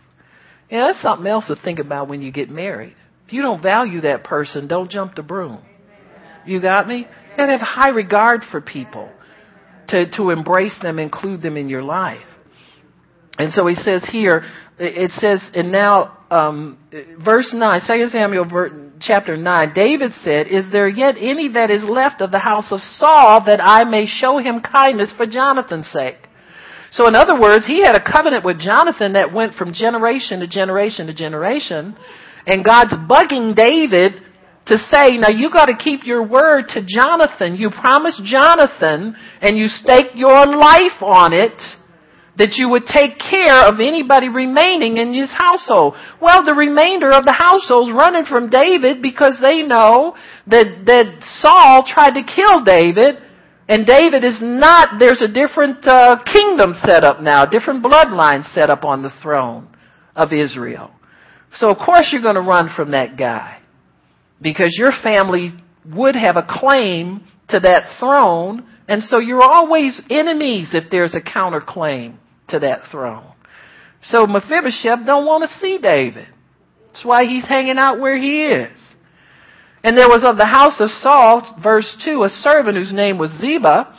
Yeah, 0.70 0.88
that's 0.88 1.02
something 1.02 1.28
else 1.28 1.48
to 1.48 1.56
think 1.56 1.78
about 1.78 2.08
when 2.08 2.22
you 2.22 2.32
get 2.32 2.50
married. 2.50 2.96
If 3.26 3.34
you 3.34 3.42
don't 3.42 3.62
value 3.62 4.02
that 4.02 4.24
person, 4.24 4.68
don't 4.68 4.90
jump 4.90 5.16
the 5.16 5.24
broom. 5.24 5.64
You 6.46 6.62
got 6.62 6.88
me? 6.88 6.98
You 6.98 7.38
gotta 7.38 7.54
have 7.54 7.62
high 7.62 7.90
regard 7.90 8.42
for 8.52 8.62
people 8.62 9.10
to, 9.90 10.10
to 10.18 10.30
embrace 10.30 10.76
them, 10.82 11.00
include 11.00 11.42
them 11.42 11.58
in 11.58 11.70
your 11.70 11.84
life. 11.84 12.26
And 13.38 13.52
so 13.52 13.66
he 13.66 13.76
says 13.76 14.08
here, 14.12 14.44
it 14.78 15.12
says, 15.12 15.42
and 15.54 15.72
now 15.72 16.18
um, 16.30 16.78
verse 17.24 17.54
9, 17.54 17.82
2 17.88 18.10
Samuel 18.10 18.46
chapter 19.00 19.38
9, 19.38 19.72
David 19.74 20.14
said, 20.24 20.48
Is 20.48 20.66
there 20.72 20.88
yet 20.88 21.16
any 21.18 21.50
that 21.54 21.70
is 21.70 21.84
left 21.84 22.22
of 22.22 22.32
the 22.32 22.40
house 22.40 22.72
of 22.72 22.80
Saul 22.82 23.44
that 23.46 23.60
I 23.64 23.84
may 23.84 24.06
show 24.06 24.38
him 24.38 24.62
kindness 24.62 25.14
for 25.16 25.26
Jonathan's 25.26 25.88
sake? 25.92 26.18
So 26.92 27.08
in 27.08 27.16
other 27.16 27.40
words, 27.40 27.66
he 27.66 27.84
had 27.84 27.96
a 27.96 28.04
covenant 28.04 28.46
with 28.46 28.60
Jonathan 28.60 29.14
that 29.14 29.34
went 29.34 29.56
from 29.56 29.74
generation 29.74 30.42
to 30.42 30.48
generation 30.48 31.08
to 31.08 31.14
generation. 31.14 31.96
And 32.46 32.64
God's 32.64 32.94
bugging 33.10 33.56
David 33.56 34.22
to 34.66 34.78
say, 34.90 35.18
now 35.18 35.30
you 35.30 35.50
gotta 35.52 35.76
keep 35.76 36.06
your 36.06 36.26
word 36.26 36.66
to 36.70 36.86
Jonathan. 36.86 37.56
You 37.56 37.70
promised 37.70 38.24
Jonathan 38.24 39.16
and 39.42 39.58
you 39.58 39.68
staked 39.68 40.16
your 40.16 40.46
life 40.46 41.02
on 41.02 41.34
it 41.34 41.60
that 42.36 42.56
you 42.58 42.68
would 42.70 42.86
take 42.86 43.20
care 43.20 43.68
of 43.68 43.80
anybody 43.80 44.28
remaining 44.28 44.98
in 44.98 45.14
his 45.14 45.30
household. 45.30 45.94
Well, 46.20 46.44
the 46.44 46.56
remainder 46.56 47.12
of 47.12 47.26
the 47.26 47.36
household's 47.38 47.92
running 47.92 48.26
from 48.26 48.50
David 48.50 49.02
because 49.04 49.38
they 49.42 49.62
know 49.62 50.16
that, 50.48 50.84
that 50.86 51.22
Saul 51.42 51.86
tried 51.86 52.18
to 52.18 52.24
kill 52.24 52.64
David 52.64 53.22
and 53.68 53.86
David 53.86 54.24
is 54.24 54.40
not, 54.42 55.00
there's 55.00 55.22
a 55.22 55.32
different 55.32 55.86
uh, 55.86 56.24
kingdom 56.26 56.74
set 56.84 57.04
up 57.04 57.22
now, 57.22 57.46
different 57.46 57.84
bloodline 57.84 58.44
set 58.54 58.70
up 58.70 58.84
on 58.84 59.04
the 59.04 59.14
throne 59.22 59.68
of 60.16 60.34
Israel. 60.34 60.92
So 61.56 61.70
of 61.70 61.78
course 61.78 62.10
you're 62.12 62.22
going 62.22 62.36
to 62.36 62.42
run 62.42 62.70
from 62.76 62.92
that 62.92 63.18
guy 63.18 63.60
because 64.42 64.76
your 64.78 64.92
family 65.04 65.52
would 65.86 66.16
have 66.16 66.38
a 66.38 66.46
claim 66.48 67.26
to 67.50 67.60
that 67.60 67.98
throne 68.00 68.66
and 68.88 69.02
so 69.02 69.20
you're 69.20 69.42
always 69.42 70.02
enemies 70.10 70.72
if 70.74 70.90
there's 70.92 71.16
a 71.16 71.22
counterclaim 71.22 72.18
to 72.50 72.60
that 72.60 72.84
throne. 72.92 73.32
So 74.04 74.28
Mephibosheth 74.28 75.06
don't 75.06 75.26
want 75.26 75.50
to 75.50 75.60
see 75.60 75.80
David. 75.82 76.28
That's 76.88 77.06
why 77.06 77.26
he's 77.26 77.48
hanging 77.48 77.78
out 77.78 78.00
where 78.00 78.18
he 78.18 78.46
is. 78.46 78.78
And 79.84 79.98
there 79.98 80.10
was 80.10 80.24
of 80.26 80.38
the 80.38 80.46
house 80.46 80.80
of 80.80 80.90
Saul, 80.90 81.60
verse 81.62 81.96
2, 82.06 82.24
a 82.24 82.30
servant 82.30 82.78
whose 82.78 82.94
name 82.94 83.18
was 83.18 83.32
Ziba, 83.40 83.94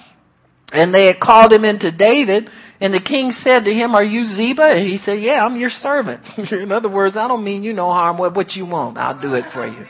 and 0.72 0.94
they 0.94 1.07
had 1.07 1.20
called 1.20 1.52
him 1.52 1.64
into 1.64 1.90
David, 1.90 2.48
and 2.81 2.93
the 2.93 3.01
king 3.01 3.31
said 3.31 3.64
to 3.64 3.72
him, 3.72 3.95
Are 3.95 4.05
you 4.05 4.27
Ziba? 4.27 4.62
And 4.62 4.87
he 4.87 4.99
said, 4.99 5.20
Yeah, 5.20 5.45
I'm 5.45 5.57
your 5.57 5.70
servant. 5.70 6.22
in 6.53 6.72
other 6.72 6.89
words, 6.89 7.16
I 7.16 7.29
don't 7.29 7.45
mean 7.45 7.62
you 7.62 7.72
no 7.72 7.91
harm. 7.91 8.18
What, 8.18 8.35
what 8.35 8.53
you 8.53 8.66
want, 8.66 8.99
I'll 8.99 9.20
do 9.20 9.35
it 9.35 9.45
for 9.53 9.66
you. 9.66 9.87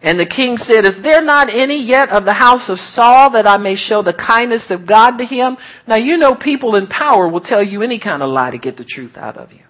And 0.00 0.18
the 0.18 0.26
king 0.26 0.56
said, 0.56 0.84
Is 0.84 1.02
there 1.02 1.22
not 1.22 1.48
any 1.50 1.82
yet 1.82 2.10
of 2.10 2.24
the 2.24 2.34
house 2.34 2.68
of 2.68 2.78
Saul 2.78 3.32
that 3.32 3.48
I 3.48 3.56
may 3.56 3.74
show 3.74 4.02
the 4.02 4.14
kindness 4.14 4.66
of 4.70 4.86
God 4.86 5.16
to 5.16 5.24
him? 5.24 5.56
Now 5.88 5.96
you 5.96 6.16
know 6.16 6.34
people 6.34 6.76
in 6.76 6.86
power 6.86 7.28
will 7.28 7.40
tell 7.40 7.64
you 7.64 7.82
any 7.82 7.98
kind 7.98 8.22
of 8.22 8.30
lie 8.30 8.52
to 8.52 8.58
get 8.58 8.76
the 8.76 8.84
truth 8.84 9.16
out 9.16 9.36
of 9.36 9.52
you. 9.52 9.62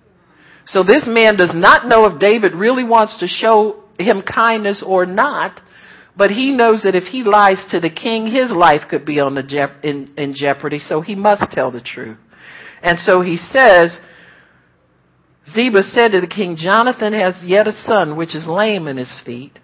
So 0.66 0.82
this 0.82 1.04
man 1.06 1.36
does 1.36 1.52
not 1.54 1.88
know 1.88 2.04
if 2.04 2.20
David 2.20 2.52
really 2.54 2.84
wants 2.84 3.20
to 3.20 3.26
show 3.26 3.84
him 3.98 4.22
kindness 4.22 4.84
or 4.86 5.06
not, 5.06 5.62
but 6.18 6.32
he 6.32 6.52
knows 6.52 6.82
that 6.82 6.96
if 6.96 7.04
he 7.04 7.22
lies 7.22 7.64
to 7.70 7.78
the 7.78 7.90
king, 7.90 8.26
his 8.26 8.50
life 8.50 8.82
could 8.90 9.06
be 9.06 9.20
on 9.20 9.36
the 9.36 9.42
je- 9.44 9.88
in, 9.88 10.12
in 10.18 10.34
jeopardy, 10.34 10.80
so 10.80 11.00
he 11.00 11.14
must 11.14 11.52
tell 11.52 11.70
the 11.70 11.80
truth. 11.80 12.18
And 12.82 12.98
so 12.98 13.20
he 13.20 13.36
says, 13.36 13.96
Ziba 15.54 15.82
said 15.84 16.08
to 16.08 16.20
the 16.20 16.26
king, 16.26 16.56
Jonathan 16.56 17.12
has 17.12 17.36
yet 17.44 17.68
a 17.68 17.72
son 17.72 18.16
which 18.16 18.34
is 18.34 18.46
lame 18.48 18.88
in 18.88 18.96
his 18.96 19.20
feet. 19.24 19.60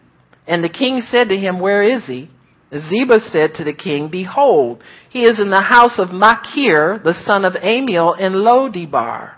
And 0.47 0.63
the 0.63 0.69
king 0.69 1.03
said 1.05 1.29
to 1.31 1.37
him, 1.37 1.59
Where 1.59 1.83
is 1.83 2.07
he? 2.07 2.31
Ziba 2.73 3.19
said 3.33 3.55
to 3.55 3.65
the 3.65 3.75
king, 3.75 4.09
Behold, 4.09 4.81
he 5.11 5.25
is 5.25 5.41
in 5.41 5.51
the 5.51 5.61
house 5.61 5.99
of 5.99 6.11
Machir, 6.11 7.01
the 7.03 7.15
son 7.25 7.45
of 7.45 7.55
Ammiel, 7.55 8.19
in 8.19 8.33
Lodebar. 8.33 9.35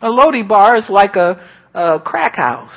A 0.00 0.08
Lodebar 0.08 0.78
is 0.78 0.88
like 0.88 1.16
a, 1.16 1.46
a 1.74 2.00
crack 2.00 2.36
house, 2.36 2.74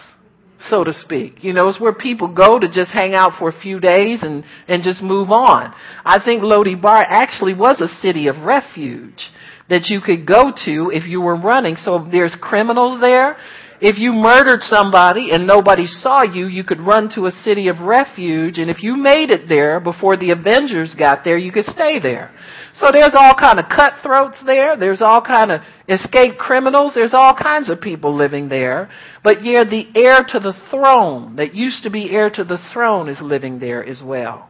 so 0.68 0.84
to 0.84 0.94
speak. 0.94 1.44
You 1.44 1.54
know, 1.54 1.68
it's 1.68 1.80
where 1.80 1.94
people 1.94 2.34
go 2.34 2.60
to 2.60 2.68
just 2.68 2.92
hang 2.92 3.14
out 3.14 3.34
for 3.40 3.50
a 3.50 3.60
few 3.60 3.80
days 3.80 4.24
and, 4.24 4.44
and 4.68 4.84
just 4.84 5.02
move 5.02 5.32
on. 5.32 5.74
I 6.04 6.24
think 6.24 6.44
Lo 6.44 6.64
Debar 6.64 7.02
actually 7.02 7.54
was 7.54 7.82
a 7.82 8.02
city 8.02 8.28
of 8.28 8.38
refuge 8.38 9.30
that 9.70 9.86
you 9.90 10.02
could 10.02 10.26
go 10.26 10.52
to 10.66 10.92
if 10.92 11.06
you 11.06 11.22
were 11.22 11.36
running. 11.36 11.76
So 11.76 11.96
if 11.96 12.12
there's 12.12 12.36
criminals 12.42 13.00
there, 13.00 13.38
if 13.82 13.98
you 13.98 14.12
murdered 14.12 14.62
somebody 14.62 15.32
and 15.32 15.48
nobody 15.48 15.86
saw 15.86 16.24
you, 16.24 16.48
you 16.48 16.64
could 16.66 16.82
run 16.82 17.10
to 17.16 17.28
a 17.28 17.32
city 17.32 17.70
of 17.70 17.80
refuge, 17.80 18.58
and 18.58 18.70
if 18.70 18.84
you 18.84 18.96
made 18.96 19.30
it 19.30 19.48
there 19.48 19.80
before 19.80 20.18
the 20.18 20.32
Avengers 20.32 20.96
got 20.98 21.24
there, 21.24 21.38
you 21.38 21.52
could 21.52 21.66
stay 21.66 21.98
there. 22.00 22.32
So 22.80 22.92
there's 22.94 23.14
all 23.14 23.36
kind 23.36 23.60
of 23.60 23.66
cutthroats 23.68 24.42
there. 24.46 24.78
There's 24.78 25.02
all 25.02 25.22
kind 25.22 25.52
of 25.52 25.62
escaped 25.90 26.38
criminals. 26.38 26.94
There's 26.96 27.14
all 27.14 27.36
kinds 27.36 27.70
of 27.70 27.82
people 27.82 28.16
living 28.16 28.48
there. 28.48 28.90
But 29.22 29.44
yeah, 29.44 29.66
the 29.66 29.86
heir 29.96 30.20
to 30.30 30.40
the 30.40 30.54
throne 30.72 31.36
that 31.36 31.54
used 31.54 31.84
to 31.84 31.90
be 31.90 32.10
heir 32.10 32.30
to 32.30 32.44
the 32.46 32.58
throne 32.72 33.10
is 33.10 33.20
living 33.22 33.60
there 33.60 33.86
as 33.86 34.02
well. 34.04 34.50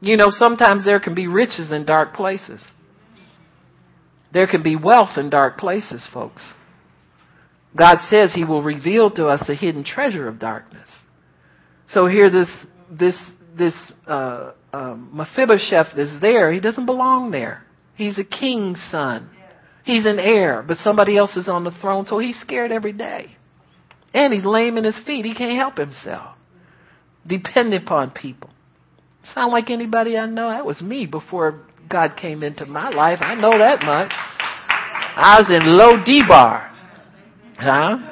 You 0.00 0.18
know, 0.18 0.26
sometimes 0.28 0.84
there 0.84 1.00
can 1.00 1.14
be 1.14 1.26
riches 1.26 1.72
in 1.72 1.86
dark 1.86 2.14
places. 2.14 2.62
There 4.30 4.46
can 4.46 4.62
be 4.62 4.76
wealth 4.76 5.16
in 5.16 5.30
dark 5.30 5.56
places, 5.56 6.06
folks. 6.12 6.42
God 7.74 7.98
says 8.10 8.32
he 8.34 8.44
will 8.44 8.62
reveal 8.62 9.10
to 9.12 9.26
us 9.26 9.42
the 9.46 9.54
hidden 9.54 9.84
treasure 9.84 10.28
of 10.28 10.38
darkness. 10.38 10.88
So 11.92 12.06
here 12.06 12.28
this, 12.28 12.48
this, 12.90 13.16
this, 13.56 13.74
uh, 14.06 14.52
um, 14.72 15.10
Mephibosheth 15.12 15.96
is 15.96 16.20
there. 16.20 16.52
He 16.52 16.60
doesn't 16.60 16.86
belong 16.86 17.30
there. 17.30 17.64
He's 17.96 18.18
a 18.18 18.24
king's 18.24 18.80
son. 18.90 19.30
He's 19.84 20.06
an 20.06 20.18
heir, 20.18 20.62
but 20.66 20.76
somebody 20.78 21.16
else 21.16 21.36
is 21.36 21.48
on 21.48 21.64
the 21.64 21.70
throne, 21.70 22.04
so 22.04 22.18
he's 22.18 22.38
scared 22.40 22.70
every 22.70 22.92
day. 22.92 23.36
And 24.12 24.32
he's 24.32 24.44
lame 24.44 24.76
in 24.76 24.84
his 24.84 24.98
feet. 25.06 25.24
He 25.24 25.34
can't 25.34 25.56
help 25.56 25.78
himself. 25.78 26.36
Dependent 27.26 27.84
upon 27.84 28.10
people. 28.10 28.50
Sound 29.34 29.52
like 29.52 29.70
anybody 29.70 30.16
I 30.16 30.26
know? 30.26 30.48
That 30.50 30.66
was 30.66 30.82
me 30.82 31.06
before 31.06 31.60
God 31.88 32.16
came 32.16 32.42
into 32.42 32.66
my 32.66 32.90
life. 32.90 33.18
I 33.22 33.34
know 33.34 33.56
that 33.58 33.80
much. 33.82 34.12
I 34.12 35.40
was 35.40 35.50
in 35.50 35.66
Lo 35.66 36.04
Debar. 36.04 36.70
Huh? 37.58 38.07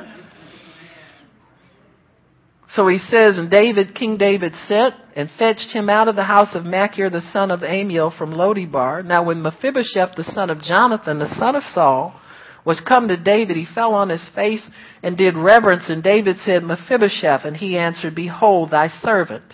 So 2.70 2.88
he 2.88 2.98
says, 2.98 3.38
and 3.38 3.50
David, 3.50 3.94
King 3.94 4.16
David 4.16 4.52
sent 4.66 4.94
and 5.14 5.30
fetched 5.38 5.72
him 5.72 5.88
out 5.88 6.08
of 6.08 6.16
the 6.16 6.24
house 6.24 6.54
of 6.54 6.64
Machir, 6.64 7.10
the 7.10 7.20
son 7.32 7.50
of 7.50 7.60
Ammiel, 7.60 8.16
from 8.16 8.32
Lodebar. 8.32 9.04
Now 9.04 9.24
when 9.24 9.42
Mephibosheth, 9.42 10.16
the 10.16 10.30
son 10.34 10.50
of 10.50 10.60
Jonathan, 10.60 11.18
the 11.18 11.34
son 11.38 11.54
of 11.54 11.62
Saul, 11.62 12.20
was 12.64 12.80
come 12.80 13.06
to 13.08 13.16
David, 13.16 13.56
he 13.56 13.66
fell 13.72 13.94
on 13.94 14.08
his 14.08 14.28
face 14.34 14.68
and 15.02 15.16
did 15.16 15.36
reverence. 15.36 15.88
And 15.88 16.02
David 16.02 16.36
said, 16.38 16.64
Mephibosheth, 16.64 17.44
and 17.44 17.56
he 17.56 17.78
answered, 17.78 18.16
Behold, 18.16 18.72
thy 18.72 18.88
servant. 18.88 19.44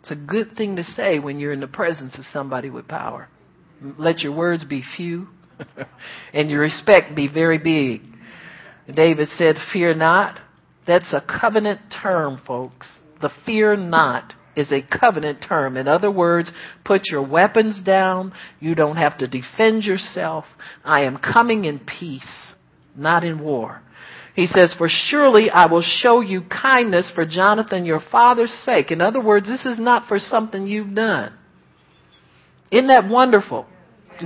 It's 0.00 0.10
a 0.10 0.16
good 0.16 0.56
thing 0.56 0.76
to 0.76 0.84
say 0.84 1.18
when 1.18 1.38
you're 1.38 1.52
in 1.52 1.60
the 1.60 1.66
presence 1.66 2.18
of 2.18 2.26
somebody 2.26 2.68
with 2.68 2.86
power. 2.86 3.28
Let 3.98 4.20
your 4.20 4.32
words 4.32 4.64
be 4.64 4.82
few 4.96 5.28
and 6.34 6.50
your 6.50 6.60
respect 6.60 7.14
be 7.14 7.28
very 7.28 7.58
big. 7.58 8.02
David 8.94 9.28
said, 9.36 9.56
Fear 9.72 9.94
not. 9.94 10.38
That's 10.90 11.14
a 11.14 11.20
covenant 11.20 11.82
term, 12.02 12.40
folks. 12.44 12.98
The 13.20 13.30
fear 13.46 13.76
not 13.76 14.34
is 14.56 14.72
a 14.72 14.82
covenant 14.82 15.38
term. 15.48 15.76
In 15.76 15.86
other 15.86 16.10
words, 16.10 16.50
put 16.84 17.02
your 17.04 17.22
weapons 17.22 17.80
down. 17.80 18.32
You 18.58 18.74
don't 18.74 18.96
have 18.96 19.16
to 19.18 19.28
defend 19.28 19.84
yourself. 19.84 20.46
I 20.84 21.02
am 21.02 21.18
coming 21.18 21.64
in 21.64 21.78
peace, 21.78 22.52
not 22.96 23.22
in 23.22 23.38
war. 23.38 23.82
He 24.34 24.48
says, 24.48 24.74
For 24.76 24.88
surely 24.90 25.48
I 25.48 25.66
will 25.66 25.84
show 25.84 26.22
you 26.22 26.42
kindness 26.42 27.08
for 27.14 27.24
Jonathan 27.24 27.84
your 27.84 28.02
father's 28.10 28.50
sake. 28.64 28.90
In 28.90 29.00
other 29.00 29.22
words, 29.22 29.46
this 29.46 29.64
is 29.64 29.78
not 29.78 30.08
for 30.08 30.18
something 30.18 30.66
you've 30.66 30.96
done. 30.96 31.32
Isn't 32.72 32.88
that 32.88 33.08
wonderful? 33.08 33.64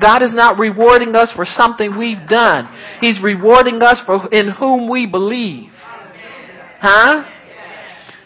God 0.01 0.23
is 0.23 0.33
not 0.33 0.59
rewarding 0.59 1.15
us 1.15 1.31
for 1.37 1.45
something 1.45 1.99
we've 1.99 2.27
done. 2.27 2.75
He's 3.03 3.23
rewarding 3.23 3.83
us 3.83 4.01
for 4.07 4.33
in 4.33 4.49
whom 4.49 4.89
we 4.89 5.07
believe. 5.07 5.74
Huh? 6.85 7.24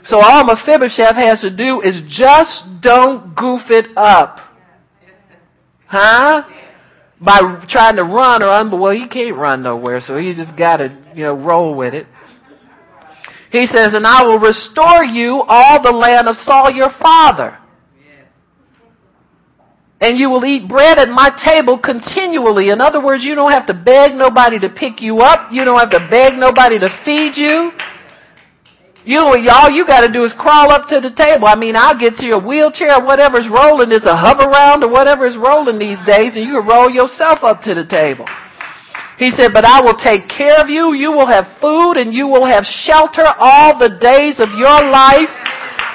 So 0.02 0.18
all 0.18 0.42
Mephibosheth 0.42 1.14
has 1.14 1.40
to 1.42 1.54
do 1.54 1.80
is 1.80 2.02
just 2.08 2.64
don't 2.82 3.36
goof 3.36 3.70
it 3.70 3.96
up. 3.96 4.38
Huh? 5.86 6.42
By 7.20 7.38
trying 7.68 7.94
to 7.96 8.02
run 8.02 8.42
or 8.42 8.48
un- 8.48 8.80
well, 8.80 8.92
he 8.92 9.06
can't 9.06 9.36
run 9.36 9.62
nowhere, 9.62 10.00
so 10.04 10.16
he 10.16 10.34
just 10.34 10.58
gotta, 10.58 10.98
you 11.14 11.22
know, 11.22 11.34
roll 11.34 11.76
with 11.76 11.94
it. 11.94 12.08
He 13.52 13.66
says, 13.66 13.94
and 13.94 14.04
I 14.04 14.24
will 14.24 14.40
restore 14.40 15.04
you 15.04 15.44
all 15.46 15.80
the 15.80 15.92
land 15.92 16.26
of 16.26 16.34
Saul 16.36 16.72
your 16.72 16.90
father 17.00 17.58
and 20.00 20.18
you 20.18 20.30
will 20.30 20.44
eat 20.44 20.68
bread 20.68 20.98
at 20.98 21.08
my 21.08 21.30
table 21.44 21.78
continually. 21.78 22.70
In 22.70 22.80
other 22.80 23.04
words, 23.04 23.24
you 23.24 23.34
don't 23.34 23.50
have 23.50 23.66
to 23.66 23.74
beg 23.74 24.14
nobody 24.14 24.58
to 24.60 24.68
pick 24.68 25.00
you 25.00 25.18
up. 25.18 25.50
You 25.50 25.64
don't 25.64 25.78
have 25.78 25.90
to 25.90 26.06
beg 26.08 26.34
nobody 26.38 26.78
to 26.78 26.88
feed 27.04 27.32
you. 27.34 27.72
You, 29.08 29.24
all 29.24 29.72
you 29.72 29.88
gotta 29.88 30.12
do 30.12 30.28
is 30.28 30.36
crawl 30.36 30.68
up 30.68 30.84
to 30.92 31.00
the 31.00 31.08
table. 31.08 31.48
I 31.48 31.56
mean, 31.56 31.72
I'll 31.72 31.96
get 31.96 32.20
to 32.20 32.26
your 32.28 32.44
wheelchair 32.44 33.00
or 33.00 33.08
whatever's 33.08 33.48
rolling. 33.48 33.88
It's 33.88 34.04
a 34.04 34.12
Hoveround 34.12 34.84
or 34.84 34.92
whatever 34.92 35.24
is 35.24 35.32
rolling 35.32 35.80
these 35.80 35.96
days 36.04 36.36
and 36.36 36.44
you 36.44 36.60
can 36.60 36.68
roll 36.68 36.92
yourself 36.92 37.40
up 37.40 37.64
to 37.64 37.72
the 37.72 37.88
table. 37.88 38.28
He 39.16 39.32
said, 39.32 39.56
but 39.56 39.64
I 39.64 39.80
will 39.80 39.96
take 39.96 40.28
care 40.28 40.60
of 40.60 40.68
you. 40.68 40.92
You 40.92 41.08
will 41.08 41.24
have 41.26 41.56
food 41.56 41.96
and 41.96 42.12
you 42.12 42.28
will 42.28 42.44
have 42.44 42.68
shelter 42.84 43.24
all 43.40 43.80
the 43.80 43.96
days 43.96 44.36
of 44.44 44.52
your 44.60 44.76
life 44.92 45.32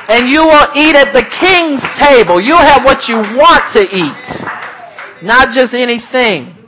and 0.10 0.34
you 0.34 0.50
will 0.50 0.74
eat 0.74 0.98
at 0.98 1.14
the 1.14 1.22
king's 1.38 1.86
table. 2.02 2.42
You'll 2.42 2.66
have 2.66 2.82
what 2.82 3.06
you 3.06 3.22
want 3.38 3.62
to 3.78 3.86
eat, 3.94 4.26
not 5.22 5.54
just 5.54 5.78
anything. 5.78 6.63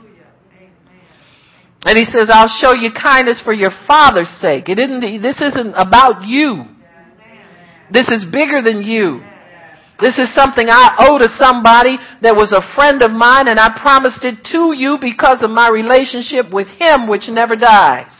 And 1.84 1.96
he 1.96 2.04
says, 2.04 2.30
I'll 2.32 2.48
show 2.48 2.72
you 2.72 2.90
kindness 2.90 3.40
for 3.44 3.52
your 3.52 3.70
father's 3.86 4.30
sake. 4.40 4.68
It 4.68 4.78
isn't, 4.78 5.00
this 5.22 5.40
isn't 5.40 5.74
about 5.74 6.26
you. 6.26 6.64
This 7.92 8.08
is 8.08 8.24
bigger 8.30 8.62
than 8.62 8.82
you. 8.82 9.20
This 10.00 10.18
is 10.18 10.34
something 10.34 10.66
I 10.68 10.94
owe 10.98 11.16
to 11.16 11.28
somebody 11.40 11.96
that 12.20 12.36
was 12.36 12.52
a 12.52 12.74
friend 12.74 13.02
of 13.02 13.12
mine 13.12 13.48
and 13.48 13.58
I 13.58 13.78
promised 13.80 14.24
it 14.24 14.44
to 14.52 14.76
you 14.76 14.98
because 15.00 15.42
of 15.42 15.50
my 15.50 15.70
relationship 15.70 16.52
with 16.52 16.68
him 16.76 17.08
which 17.08 17.28
never 17.28 17.56
dies. 17.56 18.12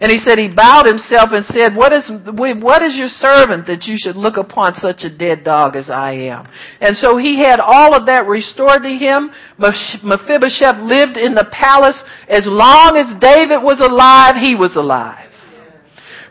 And 0.00 0.10
he 0.10 0.18
said 0.18 0.38
he 0.38 0.48
bowed 0.48 0.86
himself 0.86 1.28
and 1.32 1.44
said, 1.44 1.76
what 1.76 1.92
is, 1.92 2.10
what 2.34 2.82
is 2.82 2.96
your 2.96 3.08
servant 3.08 3.66
that 3.66 3.84
you 3.84 3.96
should 3.98 4.16
look 4.16 4.38
upon 4.38 4.74
such 4.76 5.04
a 5.04 5.10
dead 5.10 5.44
dog 5.44 5.76
as 5.76 5.90
I 5.90 6.12
am? 6.12 6.48
And 6.80 6.96
so 6.96 7.18
he 7.18 7.36
had 7.38 7.60
all 7.60 7.94
of 7.94 8.06
that 8.06 8.26
restored 8.26 8.82
to 8.82 8.88
him. 8.88 9.30
Mephibosheth 9.58 10.80
lived 10.80 11.18
in 11.18 11.34
the 11.34 11.48
palace. 11.52 12.02
As 12.28 12.46
long 12.46 12.96
as 12.96 13.12
David 13.20 13.62
was 13.62 13.80
alive, 13.80 14.36
he 14.42 14.54
was 14.54 14.74
alive. 14.74 15.29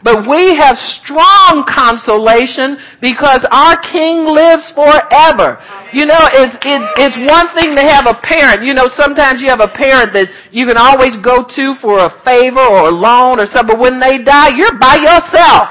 But 0.02 0.24
we 0.30 0.56
have 0.56 0.78
strong 0.78 1.68
consolation 1.68 2.80
because 3.02 3.44
our 3.52 3.76
King 3.92 4.24
lives 4.24 4.72
forever. 4.72 5.60
You 5.92 6.06
know, 6.08 6.24
it's, 6.32 6.56
it, 6.64 6.82
it's 7.04 7.20
one 7.28 7.52
thing 7.52 7.76
to 7.76 7.84
have 7.84 8.08
a 8.08 8.16
parent. 8.24 8.64
You 8.64 8.74
know, 8.74 8.88
sometimes 8.96 9.42
you 9.42 9.50
have 9.50 9.60
a 9.60 9.68
parent 9.68 10.14
that 10.14 10.32
you 10.52 10.66
can 10.68 10.78
always 10.78 11.20
go 11.20 11.44
to 11.44 11.76
for 11.82 12.00
a 12.00 12.16
favor 12.24 12.64
or 12.64 12.88
a 12.88 12.96
loan 12.96 13.44
or 13.44 13.46
something. 13.52 13.76
But 13.76 13.80
when 13.80 14.00
they 14.00 14.24
die, 14.24 14.56
you're 14.56 14.80
by 14.80 14.96
yourself. 15.04 15.68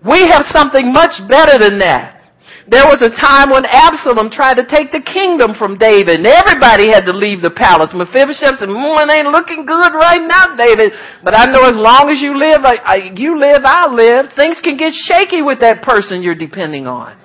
We 0.00 0.24
have 0.32 0.48
something 0.50 0.92
much 0.92 1.20
better 1.28 1.58
than 1.58 1.78
that. 1.78 2.21
There 2.70 2.86
was 2.86 3.02
a 3.02 3.10
time 3.10 3.50
when 3.50 3.66
Absalom 3.66 4.30
tried 4.30 4.54
to 4.62 4.66
take 4.66 4.94
the 4.94 5.02
kingdom 5.02 5.58
from 5.58 5.78
David 5.78 6.22
and 6.22 6.26
everybody 6.26 6.94
had 6.94 7.02
to 7.10 7.12
leave 7.12 7.42
the 7.42 7.50
palace. 7.50 7.90
Mephibosheth 7.90 8.62
said, 8.62 8.70
mm, 8.70 9.02
it 9.02 9.10
ain't 9.10 9.34
looking 9.34 9.66
good 9.66 9.90
right 9.98 10.22
now, 10.22 10.54
David. 10.54 10.94
But 11.26 11.34
I 11.34 11.50
know 11.50 11.66
as 11.66 11.74
long 11.74 12.06
as 12.06 12.22
you 12.22 12.38
live, 12.38 12.62
I, 12.62 12.78
I, 12.86 12.96
you 13.18 13.34
live, 13.34 13.62
I 13.66 13.90
live. 13.90 14.30
Things 14.38 14.60
can 14.62 14.76
get 14.76 14.94
shaky 14.94 15.42
with 15.42 15.58
that 15.58 15.82
person 15.82 16.22
you're 16.22 16.38
depending 16.38 16.86
on. 16.86 17.18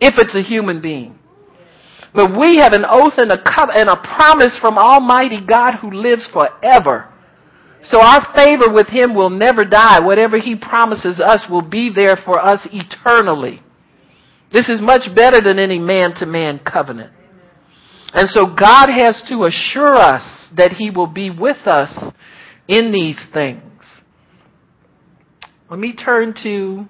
If 0.00 0.18
it's 0.18 0.34
a 0.34 0.42
human 0.42 0.82
being. 0.82 1.16
But 2.12 2.36
we 2.36 2.56
have 2.58 2.72
an 2.72 2.84
oath 2.88 3.14
and 3.18 3.30
a, 3.30 3.38
co- 3.38 3.70
and 3.70 3.88
a 3.88 4.02
promise 4.02 4.58
from 4.60 4.78
Almighty 4.78 5.46
God 5.46 5.76
who 5.78 5.92
lives 5.92 6.28
forever. 6.32 7.06
So 7.84 8.00
our 8.00 8.34
favor 8.34 8.72
with 8.72 8.88
Him 8.88 9.14
will 9.14 9.30
never 9.30 9.64
die. 9.64 10.00
Whatever 10.00 10.38
He 10.38 10.56
promises 10.56 11.20
us 11.20 11.46
will 11.48 11.62
be 11.62 11.92
there 11.94 12.16
for 12.24 12.40
us 12.40 12.66
eternally. 12.72 13.62
This 14.52 14.68
is 14.68 14.80
much 14.80 15.02
better 15.14 15.40
than 15.40 15.58
any 15.58 15.78
man 15.78 16.14
to 16.16 16.26
man 16.26 16.60
covenant. 16.60 17.12
And 18.12 18.28
so 18.28 18.46
God 18.46 18.88
has 18.88 19.22
to 19.28 19.44
assure 19.44 19.94
us 19.94 20.50
that 20.56 20.72
He 20.72 20.90
will 20.90 21.06
be 21.06 21.30
with 21.30 21.66
us 21.66 21.96
in 22.66 22.92
these 22.92 23.18
things. 23.32 23.62
Let 25.70 25.78
me 25.78 25.94
turn 25.94 26.34
to 26.42 26.86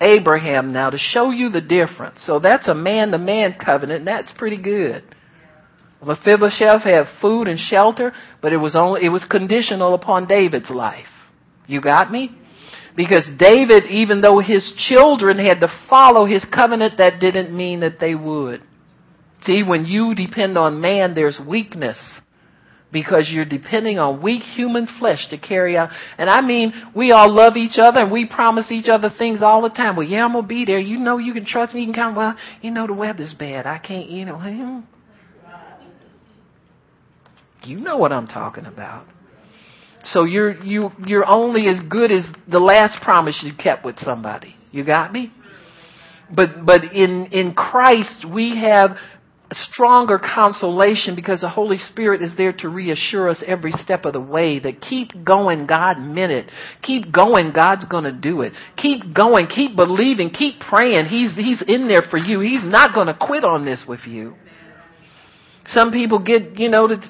Abraham 0.00 0.72
now 0.72 0.90
to 0.90 0.98
show 0.98 1.30
you 1.30 1.50
the 1.50 1.60
difference. 1.60 2.22
So 2.24 2.38
that's 2.38 2.68
a 2.68 2.74
man 2.74 3.10
to 3.10 3.18
man 3.18 3.56
covenant, 3.64 4.00
and 4.00 4.06
that's 4.06 4.30
pretty 4.38 4.62
good. 4.62 5.02
Mephibosheth 6.04 6.84
had 6.84 7.06
food 7.20 7.48
and 7.48 7.58
shelter, 7.58 8.12
but 8.40 8.52
it 8.52 8.58
was 8.58 8.76
only 8.76 9.04
it 9.04 9.08
was 9.08 9.24
conditional 9.28 9.94
upon 9.94 10.28
David's 10.28 10.70
life. 10.70 11.08
You 11.66 11.80
got 11.80 12.12
me? 12.12 12.36
Because 12.98 13.30
David, 13.38 13.84
even 13.90 14.22
though 14.22 14.40
his 14.40 14.72
children 14.88 15.38
had 15.38 15.60
to 15.60 15.68
follow 15.88 16.26
his 16.26 16.44
covenant, 16.52 16.98
that 16.98 17.20
didn't 17.20 17.56
mean 17.56 17.78
that 17.78 18.00
they 18.00 18.16
would. 18.16 18.60
See, 19.42 19.62
when 19.62 19.84
you 19.84 20.16
depend 20.16 20.58
on 20.58 20.80
man, 20.80 21.14
there's 21.14 21.38
weakness. 21.38 21.96
Because 22.90 23.30
you're 23.32 23.44
depending 23.44 24.00
on 24.00 24.20
weak 24.20 24.42
human 24.42 24.88
flesh 24.98 25.28
to 25.30 25.38
carry 25.38 25.76
out. 25.76 25.90
And 26.16 26.28
I 26.28 26.40
mean, 26.40 26.72
we 26.92 27.12
all 27.12 27.32
love 27.32 27.56
each 27.56 27.78
other 27.78 28.00
and 28.00 28.10
we 28.10 28.26
promise 28.26 28.72
each 28.72 28.88
other 28.88 29.10
things 29.16 29.42
all 29.44 29.62
the 29.62 29.68
time. 29.68 29.94
Well, 29.94 30.06
yeah, 30.06 30.24
I'm 30.24 30.32
gonna 30.32 30.44
be 30.44 30.64
there. 30.64 30.80
You 30.80 30.98
know 30.98 31.18
you 31.18 31.32
can 31.32 31.44
trust 31.44 31.74
me. 31.74 31.82
You 31.82 31.86
can 31.86 31.94
count. 31.94 32.16
Well, 32.16 32.34
you 32.62 32.72
know 32.72 32.88
the 32.88 32.94
weather's 32.94 33.32
bad. 33.32 33.64
I 33.64 33.78
can't, 33.78 34.10
you 34.10 34.24
know. 34.24 34.38
Hmm. 34.38 34.80
You 37.62 37.78
know 37.78 37.96
what 37.96 38.10
I'm 38.10 38.26
talking 38.26 38.66
about. 38.66 39.06
So 40.04 40.24
you're 40.24 40.62
you 40.62 40.90
you're 41.06 41.26
only 41.26 41.68
as 41.68 41.80
good 41.88 42.12
as 42.12 42.26
the 42.48 42.60
last 42.60 43.02
promise 43.02 43.42
you 43.44 43.52
kept 43.54 43.84
with 43.84 43.98
somebody. 43.98 44.54
You 44.70 44.84
got 44.84 45.12
me? 45.12 45.32
But 46.34 46.64
but 46.64 46.84
in 46.94 47.26
in 47.26 47.54
Christ 47.54 48.24
we 48.30 48.58
have 48.58 48.96
stronger 49.52 50.18
consolation 50.18 51.14
because 51.14 51.40
the 51.40 51.48
Holy 51.48 51.78
Spirit 51.78 52.20
is 52.20 52.36
there 52.36 52.52
to 52.52 52.68
reassure 52.68 53.28
us 53.28 53.42
every 53.46 53.72
step 53.72 54.04
of 54.04 54.12
the 54.12 54.20
way 54.20 54.58
that 54.58 54.80
keep 54.80 55.12
going, 55.24 55.66
God 55.66 55.98
meant 55.98 56.32
it. 56.32 56.50
Keep 56.82 57.12
going, 57.12 57.52
God's 57.52 57.84
gonna 57.86 58.12
do 58.12 58.42
it. 58.42 58.52
Keep 58.76 59.14
going, 59.14 59.46
keep 59.46 59.74
believing, 59.74 60.30
keep 60.30 60.60
praying. 60.60 61.06
He's 61.06 61.34
He's 61.34 61.62
in 61.66 61.88
there 61.88 62.02
for 62.10 62.18
you. 62.18 62.40
He's 62.40 62.64
not 62.64 62.94
gonna 62.94 63.16
quit 63.18 63.44
on 63.44 63.64
this 63.64 63.84
with 63.88 64.00
you. 64.06 64.34
Some 65.68 65.92
people 65.92 66.18
get, 66.18 66.58
you 66.58 66.70
know, 66.70 66.88
that 66.88 67.00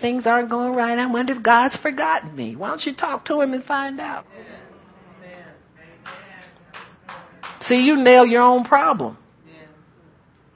things 0.00 0.26
aren't 0.26 0.48
going 0.48 0.74
right. 0.74 0.98
I 0.98 1.10
wonder 1.10 1.34
if 1.34 1.42
God's 1.42 1.76
forgotten 1.82 2.34
me. 2.34 2.56
Why 2.56 2.68
don't 2.68 2.82
you 2.84 2.94
talk 2.94 3.26
to 3.26 3.40
Him 3.40 3.52
and 3.52 3.62
find 3.64 4.00
out? 4.00 4.24
See, 7.62 7.76
you 7.76 7.96
nail 7.96 8.24
your 8.24 8.42
own 8.42 8.64
problem. 8.64 9.18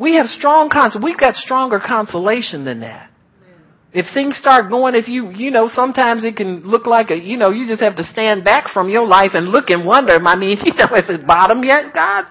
We 0.00 0.16
have 0.16 0.26
strong 0.26 0.70
cons. 0.70 0.96
We've 1.00 1.18
got 1.18 1.34
stronger 1.34 1.80
consolation 1.84 2.64
than 2.64 2.80
that. 2.80 3.10
If 3.92 4.06
things 4.12 4.36
start 4.36 4.70
going, 4.70 4.96
if 4.96 5.06
you, 5.06 5.30
you 5.30 5.52
know, 5.52 5.68
sometimes 5.68 6.24
it 6.24 6.36
can 6.36 6.62
look 6.62 6.84
like 6.84 7.10
a, 7.10 7.16
you 7.16 7.36
know, 7.36 7.50
you 7.50 7.68
just 7.68 7.80
have 7.80 7.94
to 7.96 8.02
stand 8.04 8.42
back 8.42 8.72
from 8.72 8.88
your 8.88 9.06
life 9.06 9.30
and 9.34 9.48
look 9.48 9.70
and 9.70 9.86
wonder. 9.86 10.14
I 10.14 10.34
mean, 10.36 10.58
you 10.64 10.74
know, 10.74 10.96
is 10.96 11.08
it 11.08 11.26
bottom 11.26 11.62
yet, 11.62 11.94
God? 11.94 12.24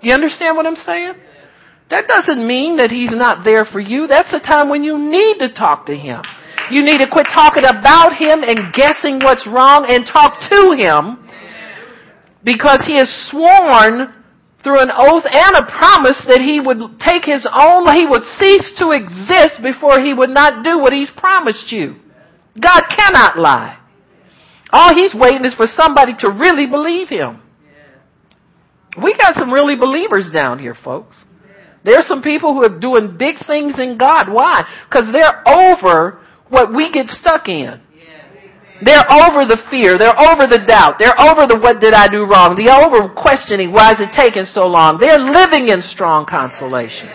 You 0.00 0.12
understand 0.12 0.56
what 0.56 0.66
I'm 0.66 0.76
saying? 0.76 1.14
That 1.90 2.08
doesn't 2.08 2.44
mean 2.44 2.78
that 2.78 2.90
he's 2.90 3.14
not 3.14 3.44
there 3.44 3.64
for 3.64 3.78
you. 3.78 4.06
That's 4.06 4.30
the 4.32 4.40
time 4.40 4.68
when 4.68 4.82
you 4.82 4.98
need 4.98 5.38
to 5.38 5.54
talk 5.54 5.86
to 5.86 5.94
him. 5.94 6.22
You 6.70 6.82
need 6.82 6.98
to 6.98 7.06
quit 7.06 7.26
talking 7.32 7.64
about 7.64 8.18
him 8.18 8.42
and 8.42 8.74
guessing 8.74 9.20
what's 9.22 9.46
wrong 9.46 9.86
and 9.88 10.02
talk 10.04 10.42
to 10.50 10.74
him 10.74 11.22
because 12.42 12.82
he 12.86 12.98
has 12.98 13.06
sworn 13.30 14.12
through 14.66 14.82
an 14.82 14.90
oath 14.90 15.22
and 15.30 15.54
a 15.54 15.62
promise 15.62 16.18
that 16.26 16.42
he 16.42 16.58
would 16.58 16.98
take 16.98 17.22
his 17.22 17.46
own, 17.46 17.86
he 17.94 18.06
would 18.06 18.26
cease 18.34 18.74
to 18.82 18.90
exist 18.90 19.62
before 19.62 20.00
he 20.00 20.12
would 20.12 20.30
not 20.30 20.64
do 20.64 20.78
what 20.78 20.92
he's 20.92 21.10
promised 21.16 21.70
you. 21.70 21.94
God 22.60 22.82
cannot 22.90 23.38
lie. 23.38 23.78
All 24.72 24.92
he's 24.92 25.14
waiting 25.14 25.44
is 25.44 25.54
for 25.54 25.66
somebody 25.76 26.14
to 26.18 26.30
really 26.30 26.66
believe 26.66 27.08
him. 27.08 27.42
We 29.00 29.14
got 29.14 29.34
some 29.34 29.52
really 29.52 29.76
believers 29.76 30.30
down 30.32 30.58
here, 30.58 30.74
folks. 30.74 31.16
There's 31.86 32.06
some 32.08 32.20
people 32.20 32.52
who 32.52 32.64
are 32.64 32.78
doing 32.80 33.16
big 33.16 33.36
things 33.46 33.78
in 33.78 33.96
God. 33.96 34.26
Why? 34.28 34.66
Because 34.90 35.06
they're 35.14 35.46
over 35.46 36.18
what 36.48 36.74
we 36.74 36.90
get 36.90 37.06
stuck 37.08 37.48
in. 37.48 37.80
They're 38.84 39.06
over 39.08 39.46
the 39.48 39.56
fear. 39.70 39.96
They're 39.96 40.18
over 40.18 40.44
the 40.44 40.60
doubt. 40.66 40.98
They're 40.98 41.16
over 41.16 41.46
the 41.46 41.58
what 41.58 41.80
did 41.80 41.94
I 41.94 42.08
do 42.08 42.26
wrong. 42.26 42.58
They're 42.58 42.76
over 42.76 43.08
questioning 43.14 43.72
why 43.72 43.92
is 43.92 44.00
it 44.00 44.12
taking 44.12 44.44
so 44.44 44.66
long. 44.66 44.98
They're 45.00 45.18
living 45.18 45.68
in 45.68 45.80
strong 45.80 46.26
consolation. 46.26 47.08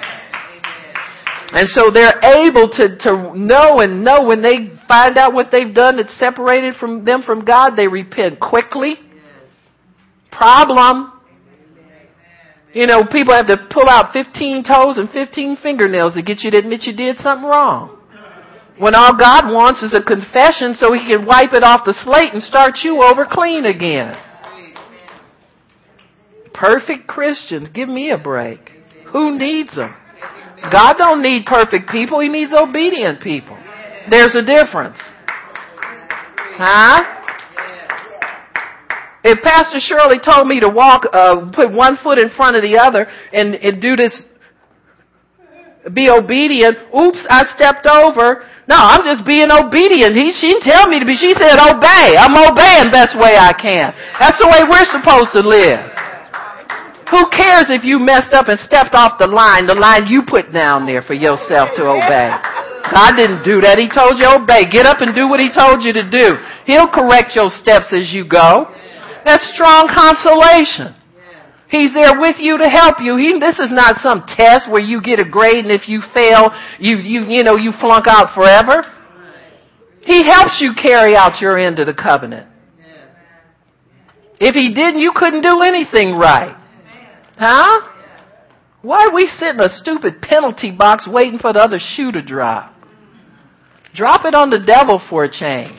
And 1.53 1.67
so 1.67 1.91
they're 1.91 2.17
able 2.23 2.69
to, 2.79 2.97
to 3.03 3.37
know 3.37 3.83
and 3.83 4.03
know 4.03 4.23
when 4.23 4.41
they 4.41 4.71
find 4.87 5.17
out 5.17 5.33
what 5.33 5.51
they've 5.51 5.73
done 5.73 5.97
that's 5.97 6.17
separated 6.17 6.75
from 6.75 7.03
them 7.03 7.23
from 7.23 7.43
God, 7.43 7.75
they 7.75 7.87
repent 7.87 8.39
quickly. 8.39 8.95
Problem. 10.31 11.11
You 12.73 12.87
know, 12.87 13.03
people 13.05 13.33
have 13.33 13.47
to 13.47 13.67
pull 13.69 13.89
out 13.89 14.13
15 14.13 14.63
toes 14.63 14.97
and 14.97 15.09
15 15.09 15.57
fingernails 15.61 16.13
to 16.13 16.21
get 16.21 16.39
you 16.41 16.51
to 16.51 16.57
admit 16.57 16.83
you 16.83 16.95
did 16.95 17.17
something 17.17 17.47
wrong. 17.47 17.97
When 18.77 18.95
all 18.95 19.15
God 19.15 19.51
wants 19.51 19.83
is 19.83 19.93
a 19.93 20.01
confession 20.01 20.73
so 20.73 20.93
he 20.93 21.05
can 21.05 21.25
wipe 21.25 21.53
it 21.53 21.63
off 21.63 21.85
the 21.85 21.93
slate 22.03 22.33
and 22.33 22.41
start 22.41 22.79
you 22.83 23.01
over 23.03 23.27
clean 23.29 23.65
again. 23.65 24.15
Perfect 26.53 27.07
Christians, 27.07 27.69
give 27.73 27.89
me 27.89 28.11
a 28.11 28.17
break. 28.17 28.59
Who 29.11 29.37
needs 29.37 29.75
them? 29.75 29.93
God 30.71 30.95
don't 30.97 31.21
need 31.21 31.45
perfect 31.45 31.89
people, 31.89 32.19
he 32.21 32.29
needs 32.29 32.53
obedient 32.53 33.21
people. 33.21 33.57
There's 34.09 34.35
a 34.35 34.41
difference. 34.41 34.97
Huh? 36.57 37.20
If 39.23 39.43
Pastor 39.45 39.77
Shirley 39.77 40.17
told 40.17 40.47
me 40.47 40.59
to 40.59 40.69
walk, 40.69 41.05
uh, 41.13 41.51
put 41.53 41.71
one 41.71 41.97
foot 42.01 42.17
in 42.17 42.29
front 42.33 42.55
of 42.55 42.63
the 42.63 42.77
other 42.77 43.05
and, 43.33 43.53
and 43.53 43.81
do 43.81 43.95
this, 43.95 44.17
be 45.93 46.09
obedient, 46.09 46.77
oops, 46.89 47.21
I 47.29 47.45
stepped 47.53 47.85
over. 47.85 48.45
No, 48.65 48.77
I'm 48.77 49.05
just 49.05 49.25
being 49.25 49.49
obedient. 49.53 50.17
He, 50.17 50.33
she 50.33 50.53
didn't 50.53 50.65
tell 50.65 50.89
me 50.89 50.97
to 50.99 51.05
be, 51.05 51.13
she 51.17 51.33
said 51.37 51.61
obey. 51.61 52.17
I'm 52.17 52.33
obeying 52.33 52.89
best 52.89 53.13
way 53.17 53.37
I 53.37 53.53
can. 53.53 53.93
That's 54.17 54.37
the 54.41 54.49
way 54.49 54.65
we're 54.65 54.89
supposed 54.89 55.33
to 55.37 55.41
live. 55.45 55.91
Who 57.13 57.27
cares 57.29 57.67
if 57.67 57.83
you 57.83 57.99
messed 57.99 58.33
up 58.33 58.47
and 58.47 58.57
stepped 58.57 58.95
off 58.95 59.19
the 59.19 59.27
line, 59.27 59.67
the 59.67 59.75
line 59.75 60.07
you 60.07 60.23
put 60.25 60.53
down 60.53 60.85
there 60.85 61.01
for 61.01 61.13
yourself 61.13 61.69
to 61.75 61.83
obey? 61.83 62.31
God 62.89 63.19
didn't 63.19 63.43
do 63.43 63.59
that. 63.61 63.77
He 63.77 63.91
told 63.91 64.17
you 64.17 64.31
obey. 64.31 64.65
Get 64.71 64.87
up 64.87 65.03
and 65.03 65.13
do 65.13 65.27
what 65.27 65.39
He 65.39 65.51
told 65.51 65.83
you 65.83 65.91
to 65.93 66.07
do. 66.07 66.39
He'll 66.65 66.87
correct 66.87 67.35
your 67.35 67.51
steps 67.51 67.91
as 67.91 68.15
you 68.15 68.23
go. 68.23 68.71
That's 69.25 69.51
strong 69.53 69.87
consolation. 69.93 70.95
He's 71.69 71.93
there 71.93 72.19
with 72.19 72.35
you 72.39 72.57
to 72.57 72.67
help 72.67 72.97
you. 72.99 73.15
He, 73.15 73.39
this 73.39 73.57
is 73.57 73.71
not 73.71 73.95
some 74.03 74.25
test 74.27 74.69
where 74.69 74.81
you 74.81 75.01
get 75.01 75.19
a 75.19 75.25
grade 75.25 75.63
and 75.63 75.71
if 75.71 75.87
you 75.87 76.01
fail, 76.13 76.51
you, 76.79 76.97
you, 76.97 77.23
you 77.23 77.43
know, 77.43 77.55
you 77.55 77.71
flunk 77.79 78.07
out 78.09 78.35
forever. 78.35 78.83
He 80.01 80.25
helps 80.25 80.59
you 80.59 80.73
carry 80.75 81.15
out 81.15 81.39
your 81.39 81.57
end 81.57 81.79
of 81.79 81.87
the 81.87 81.93
covenant. 81.93 82.47
If 84.39 84.55
he 84.55 84.73
didn't, 84.73 84.99
you 84.99 85.13
couldn't 85.15 85.43
do 85.43 85.61
anything 85.61 86.17
right. 86.17 86.57
Huh? 87.37 87.87
Why 88.81 89.05
are 89.05 89.13
we 89.13 89.27
sit 89.39 89.55
in 89.55 89.61
a 89.61 89.69
stupid 89.69 90.21
penalty 90.21 90.71
box 90.71 91.07
waiting 91.07 91.37
for 91.39 91.53
the 91.53 91.59
other 91.59 91.77
shoe 91.79 92.11
to 92.11 92.21
drop? 92.21 92.75
Drop 93.93 94.25
it 94.25 94.33
on 94.33 94.49
the 94.49 94.59
devil 94.59 94.99
for 95.09 95.23
a 95.23 95.31
change 95.31 95.77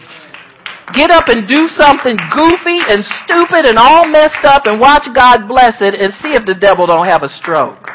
get 0.94 1.10
up 1.10 1.28
and 1.28 1.48
do 1.48 1.68
something 1.68 2.16
goofy 2.16 2.78
and 2.88 3.04
stupid 3.24 3.66
and 3.66 3.78
all 3.78 4.06
messed 4.08 4.44
up 4.44 4.66
and 4.66 4.80
watch 4.80 5.06
God 5.14 5.46
bless 5.48 5.80
it 5.80 5.94
and 5.94 6.12
see 6.14 6.34
if 6.34 6.44
the 6.44 6.54
devil 6.58 6.86
don't 6.86 7.06
have 7.06 7.22
a 7.22 7.28
stroke. 7.28 7.88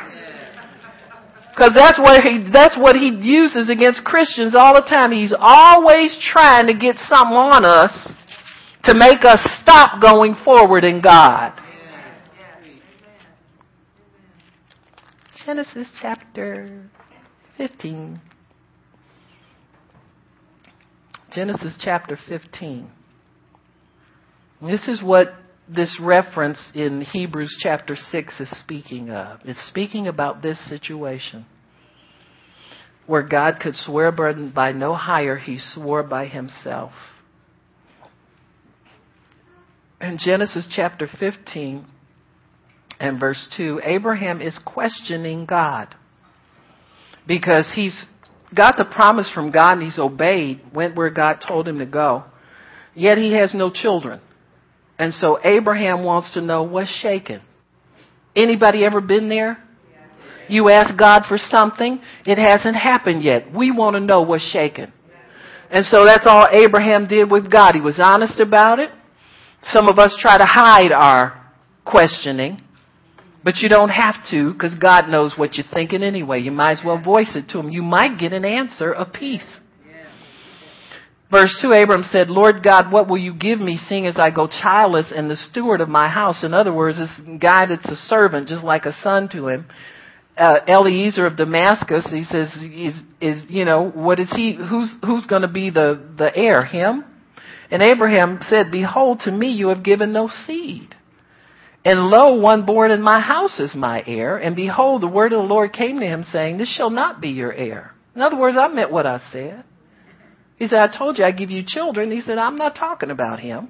Because 1.51 1.73
that's 1.75 1.97
what 1.97 2.23
he 2.23 2.45
that's 2.53 2.77
what 2.77 2.95
he 2.95 3.09
uses 3.09 3.69
against 3.69 4.03
Christians 4.03 4.53
all 4.53 4.75
the 4.75 4.87
time. 4.87 5.11
He's 5.11 5.33
always 5.35 6.15
trying 6.31 6.67
to 6.67 6.73
get 6.73 6.97
something 6.97 7.35
on 7.35 7.65
us 7.65 8.13
to 8.83 8.95
make 8.95 9.25
us 9.25 9.39
stop 9.61 9.99
going 10.01 10.35
forward 10.45 10.83
in 10.83 11.01
God. 11.01 11.59
Genesis 15.45 15.87
chapter 16.01 16.89
15. 17.57 18.19
Genesis 21.37 21.77
chapter 21.79 22.17
15. 22.27 22.89
This 24.59 24.87
is 24.87 25.03
what 25.03 25.35
this 25.69 25.99
reference 26.01 26.59
in 26.73 27.01
Hebrews 27.01 27.55
chapter 27.61 27.95
6 27.95 28.39
is 28.39 28.59
speaking 28.59 29.11
of. 29.11 29.41
It's 29.45 29.61
speaking 29.67 30.07
about 30.07 30.41
this 30.41 30.57
situation 30.67 31.45
where 33.05 33.21
God 33.21 33.59
could 33.61 33.75
swear 33.75 34.11
by 34.11 34.71
no 34.71 34.95
higher, 34.95 35.37
he 35.37 35.59
swore 35.59 36.01
by 36.01 36.25
himself. 36.25 36.93
In 40.01 40.17
Genesis 40.17 40.67
chapter 40.75 41.07
15 41.19 41.85
and 42.99 43.19
verse 43.19 43.47
2, 43.55 43.81
Abraham 43.83 44.41
is 44.41 44.57
questioning 44.65 45.45
God 45.45 45.93
because 47.27 47.71
he's 47.75 48.07
got 48.55 48.77
the 48.77 48.85
promise 48.85 49.29
from 49.33 49.51
God 49.51 49.73
and 49.73 49.83
he's 49.83 49.99
obeyed, 49.99 50.61
went 50.73 50.95
where 50.95 51.09
God 51.09 51.43
told 51.45 51.67
him 51.67 51.79
to 51.79 51.85
go. 51.85 52.23
Yet 52.95 53.17
he 53.17 53.33
has 53.33 53.53
no 53.53 53.69
children. 53.69 54.21
And 54.97 55.13
so 55.13 55.39
Abraham 55.43 56.03
wants 56.03 56.33
to 56.33 56.41
know 56.41 56.63
what's 56.63 56.89
shaking. 57.01 57.41
Anybody 58.35 58.85
ever 58.85 59.01
been 59.01 59.29
there? 59.29 59.57
You 60.49 60.69
ask 60.69 60.97
God 60.97 61.23
for 61.27 61.37
something, 61.37 61.99
it 62.25 62.37
hasn't 62.37 62.75
happened 62.75 63.21
yet. 63.21 63.53
We 63.53 63.71
want 63.71 63.95
to 63.95 63.99
know 63.99 64.21
what's 64.21 64.49
shaking. 64.49 64.91
And 65.69 65.85
so 65.85 66.05
that's 66.05 66.25
all 66.25 66.45
Abraham 66.51 67.07
did 67.07 67.29
with 67.29 67.51
God. 67.51 67.75
He 67.75 67.81
was 67.81 67.99
honest 68.01 68.39
about 68.39 68.79
it. 68.79 68.89
Some 69.63 69.89
of 69.89 69.99
us 69.99 70.15
try 70.19 70.37
to 70.37 70.45
hide 70.45 70.93
our 70.93 71.51
questioning. 71.83 72.61
But 73.47 73.59
you 73.59 73.69
don't 73.69 73.87
have 73.87 74.15
to 74.31 74.51
because 74.51 74.75
God 74.75 75.07
knows 75.07 75.35
what 75.37 75.55
you're 75.55 75.65
thinking 75.73 76.03
anyway. 76.03 76.41
You 76.41 76.51
might 76.51 76.73
as 76.73 76.81
well 76.83 77.01
voice 77.01 77.33
it 77.33 77.47
to 77.51 77.59
him. 77.59 77.69
You 77.69 77.81
might 77.81 78.19
get 78.19 78.33
an 78.33 78.43
answer 78.43 78.91
of 78.91 79.13
peace. 79.13 79.47
Verse 81.31 81.57
2, 81.61 81.71
Abram 81.71 82.03
said, 82.03 82.29
Lord 82.29 82.61
God, 82.61 82.91
what 82.91 83.07
will 83.07 83.17
you 83.17 83.33
give 83.33 83.61
me 83.61 83.77
seeing 83.77 84.05
as 84.05 84.17
I 84.17 84.31
go 84.31 84.49
childless 84.49 85.13
and 85.15 85.31
the 85.31 85.37
steward 85.37 85.79
of 85.79 85.87
my 85.87 86.09
house? 86.09 86.43
In 86.43 86.53
other 86.53 86.73
words, 86.73 86.97
this 86.97 87.39
guy 87.39 87.67
that's 87.67 87.89
a 87.89 87.95
servant, 87.95 88.49
just 88.49 88.65
like 88.65 88.83
a 88.83 88.93
son 89.01 89.29
to 89.29 89.47
him. 89.47 89.67
Uh, 90.35 90.59
Eliezer 90.67 91.25
of 91.25 91.37
Damascus, 91.37 92.05
he 92.11 92.25
says, 92.25 92.49
is, 92.53 92.95
is, 93.21 93.43
you 93.47 93.63
know, 93.63 93.89
what 93.89 94.19
is 94.19 94.29
he, 94.35 94.57
who's, 94.57 94.93
who's 95.05 95.25
gonna 95.25 95.47
be 95.47 95.69
the, 95.69 96.05
the 96.17 96.35
heir? 96.35 96.65
Him? 96.65 97.05
And 97.71 97.81
Abraham 97.81 98.39
said, 98.41 98.71
behold, 98.71 99.21
to 99.21 99.31
me 99.31 99.51
you 99.51 99.69
have 99.69 99.85
given 99.85 100.11
no 100.11 100.27
seed. 100.27 100.96
And 101.87 102.09
lo, 102.09 102.33
one 102.33 102.65
born 102.65 102.91
in 102.91 103.01
my 103.01 103.21
house 103.21 103.61
is 103.61 103.73
my 103.73 104.03
heir. 104.05 104.35
And 104.35 104.57
behold, 104.57 105.01
the 105.01 105.07
word 105.07 105.31
of 105.31 105.37
the 105.41 105.47
Lord 105.47 105.71
came 105.71 106.01
to 106.01 106.05
him 106.05 106.21
saying, 106.21 106.57
this 106.57 106.67
shall 106.67 106.89
not 106.89 107.21
be 107.21 107.29
your 107.29 107.53
heir. 107.53 107.93
In 108.13 108.21
other 108.21 108.37
words, 108.37 108.57
I 108.59 108.67
meant 108.67 108.91
what 108.91 109.05
I 109.05 109.21
said. 109.31 109.63
He 110.57 110.67
said, 110.67 110.79
I 110.79 110.97
told 110.97 111.17
you 111.17 111.23
I 111.23 111.31
give 111.31 111.49
you 111.49 111.63
children. 111.65 112.11
He 112.11 112.19
said, 112.19 112.39
I'm 112.39 112.57
not 112.57 112.75
talking 112.75 113.09
about 113.09 113.39
him. 113.39 113.69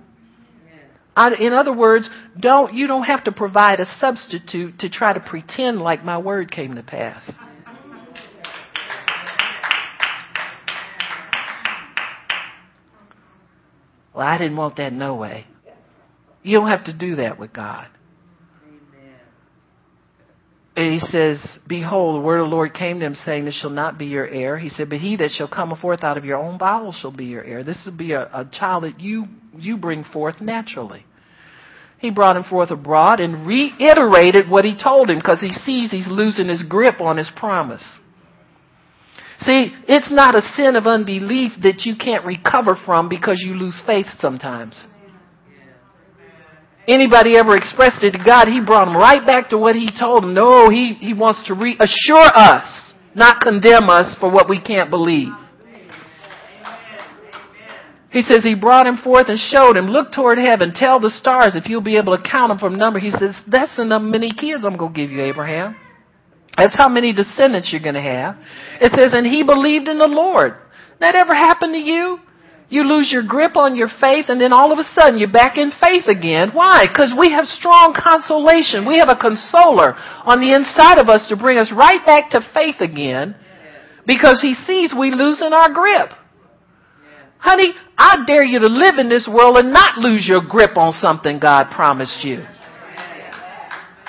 I, 1.15 1.29
in 1.39 1.53
other 1.53 1.71
words, 1.71 2.09
don't, 2.39 2.73
you 2.73 2.87
don't 2.87 3.03
have 3.03 3.23
to 3.25 3.31
provide 3.31 3.79
a 3.79 3.85
substitute 3.99 4.79
to 4.79 4.89
try 4.89 5.13
to 5.13 5.19
pretend 5.19 5.79
like 5.79 6.03
my 6.03 6.17
word 6.17 6.49
came 6.49 6.73
to 6.73 6.81
pass. 6.81 7.23
Well, 14.11 14.25
I 14.25 14.39
didn't 14.39 14.57
want 14.57 14.77
that 14.77 14.91
no 14.91 15.13
way. 15.13 15.45
You 16.41 16.57
don't 16.57 16.69
have 16.69 16.85
to 16.85 16.93
do 16.93 17.17
that 17.17 17.37
with 17.37 17.53
God. 17.53 17.89
And 20.77 20.93
he 20.93 20.99
says, 20.99 21.43
Behold, 21.67 22.17
the 22.17 22.23
word 22.23 22.37
of 22.37 22.45
the 22.45 22.55
Lord 22.55 22.71
came 22.71 22.99
to 22.99 23.05
him 23.07 23.15
saying, 23.15 23.45
This 23.45 23.59
shall 23.59 23.71
not 23.71 23.97
be 23.97 24.05
your 24.05 24.27
heir. 24.27 24.59
He 24.59 24.69
said, 24.69 24.91
But 24.91 24.99
he 24.99 25.15
that 25.15 25.31
shall 25.31 25.47
come 25.47 25.75
forth 25.75 26.03
out 26.03 26.19
of 26.19 26.23
your 26.23 26.37
own 26.37 26.59
bowels 26.59 26.99
shall 27.01 27.11
be 27.11 27.25
your 27.25 27.43
heir. 27.43 27.63
This 27.63 27.81
will 27.83 27.97
be 27.97 28.11
a, 28.11 28.29
a 28.31 28.47
child 28.51 28.83
that 28.83 28.99
you, 28.99 29.25
you 29.57 29.77
bring 29.77 30.03
forth 30.03 30.39
naturally. 30.39 31.03
He 31.97 32.11
brought 32.11 32.37
him 32.37 32.43
forth 32.43 32.69
abroad 32.69 33.19
and 33.19 33.47
reiterated 33.47 34.51
what 34.51 34.65
he 34.65 34.77
told 34.77 35.09
him 35.09 35.17
because 35.17 35.41
he 35.41 35.49
sees 35.49 35.89
he's 35.89 36.05
losing 36.07 36.47
his 36.47 36.61
grip 36.61 37.01
on 37.01 37.17
his 37.17 37.31
promise. 37.35 37.83
See, 39.39 39.73
it's 39.87 40.11
not 40.11 40.35
a 40.35 40.41
sin 40.55 40.75
of 40.75 40.85
unbelief 40.85 41.53
that 41.63 41.85
you 41.85 41.95
can't 41.95 42.23
recover 42.23 42.77
from 42.85 43.09
because 43.09 43.43
you 43.43 43.55
lose 43.55 43.81
faith 43.87 44.05
sometimes 44.19 44.79
anybody 46.87 47.35
ever 47.37 47.55
expressed 47.55 48.03
it 48.03 48.11
to 48.11 48.23
God, 48.23 48.47
he 48.47 48.61
brought 48.65 48.85
them 48.85 48.95
right 48.95 49.25
back 49.25 49.49
to 49.49 49.57
what 49.57 49.75
he 49.75 49.89
told 49.99 50.23
them. 50.23 50.33
No, 50.33 50.69
he, 50.69 50.93
he 50.99 51.13
wants 51.13 51.45
to 51.47 51.53
reassure 51.53 52.31
us, 52.33 52.93
not 53.13 53.41
condemn 53.41 53.89
us 53.89 54.15
for 54.19 54.31
what 54.31 54.49
we 54.49 54.61
can't 54.61 54.89
believe. 54.89 55.33
He 58.09 58.21
says 58.21 58.43
he 58.43 58.55
brought 58.55 58.87
him 58.87 58.97
forth 59.03 59.27
and 59.27 59.37
showed 59.37 59.75
him, 59.75 59.87
look 59.87 60.11
toward 60.11 60.37
heaven, 60.37 60.73
tell 60.73 60.99
the 60.99 61.09
stars 61.09 61.51
if 61.55 61.67
you'll 61.69 61.81
be 61.81 61.97
able 61.97 62.17
to 62.17 62.23
count 62.23 62.49
them 62.49 62.57
from 62.57 62.77
number. 62.77 62.99
He 62.99 63.11
says, 63.11 63.35
that's 63.47 63.77
enough 63.77 64.01
many 64.01 64.31
kids 64.31 64.63
I'm 64.65 64.77
going 64.77 64.93
to 64.93 64.99
give 64.99 65.11
you, 65.11 65.21
Abraham. 65.21 65.75
That's 66.57 66.75
how 66.75 66.89
many 66.89 67.13
descendants 67.13 67.69
you're 67.71 67.81
going 67.81 67.95
to 67.95 68.01
have. 68.01 68.37
It 68.81 68.91
says, 68.93 69.13
and 69.13 69.27
he 69.27 69.43
believed 69.43 69.87
in 69.87 69.99
the 69.99 70.07
Lord. 70.07 70.53
That 70.99 71.15
ever 71.15 71.35
happened 71.35 71.73
to 71.73 71.79
you? 71.79 72.19
You 72.69 72.83
lose 72.83 73.09
your 73.11 73.23
grip 73.23 73.55
on 73.55 73.75
your 73.77 73.87
faith 73.87 74.25
and 74.27 74.41
then 74.41 74.51
all 74.51 74.73
of 74.73 74.79
a 74.79 74.83
sudden 74.83 75.17
you're 75.17 75.31
back 75.31 75.57
in 75.57 75.71
faith 75.79 76.07
again. 76.07 76.51
Why? 76.51 76.85
Because 76.85 77.15
we 77.17 77.31
have 77.31 77.45
strong 77.45 77.95
consolation. 77.95 78.85
We 78.85 78.99
have 78.99 79.07
a 79.07 79.15
consoler 79.15 79.95
on 80.25 80.41
the 80.41 80.53
inside 80.53 80.99
of 80.99 81.07
us 81.07 81.27
to 81.29 81.37
bring 81.37 81.57
us 81.57 81.71
right 81.71 82.05
back 82.05 82.31
to 82.31 82.41
faith 82.53 82.81
again 82.81 83.35
because 84.05 84.41
he 84.41 84.53
sees 84.53 84.93
we 84.93 85.11
losing 85.11 85.53
our 85.53 85.71
grip. 85.71 86.11
Honey, 87.39 87.73
I 87.97 88.25
dare 88.25 88.43
you 88.43 88.59
to 88.59 88.67
live 88.67 88.97
in 88.97 89.07
this 89.07 89.29
world 89.31 89.57
and 89.57 89.71
not 89.71 89.97
lose 89.97 90.27
your 90.27 90.41
grip 90.41 90.75
on 90.75 90.91
something 90.91 91.39
God 91.39 91.71
promised 91.71 92.23
you. 92.23 92.43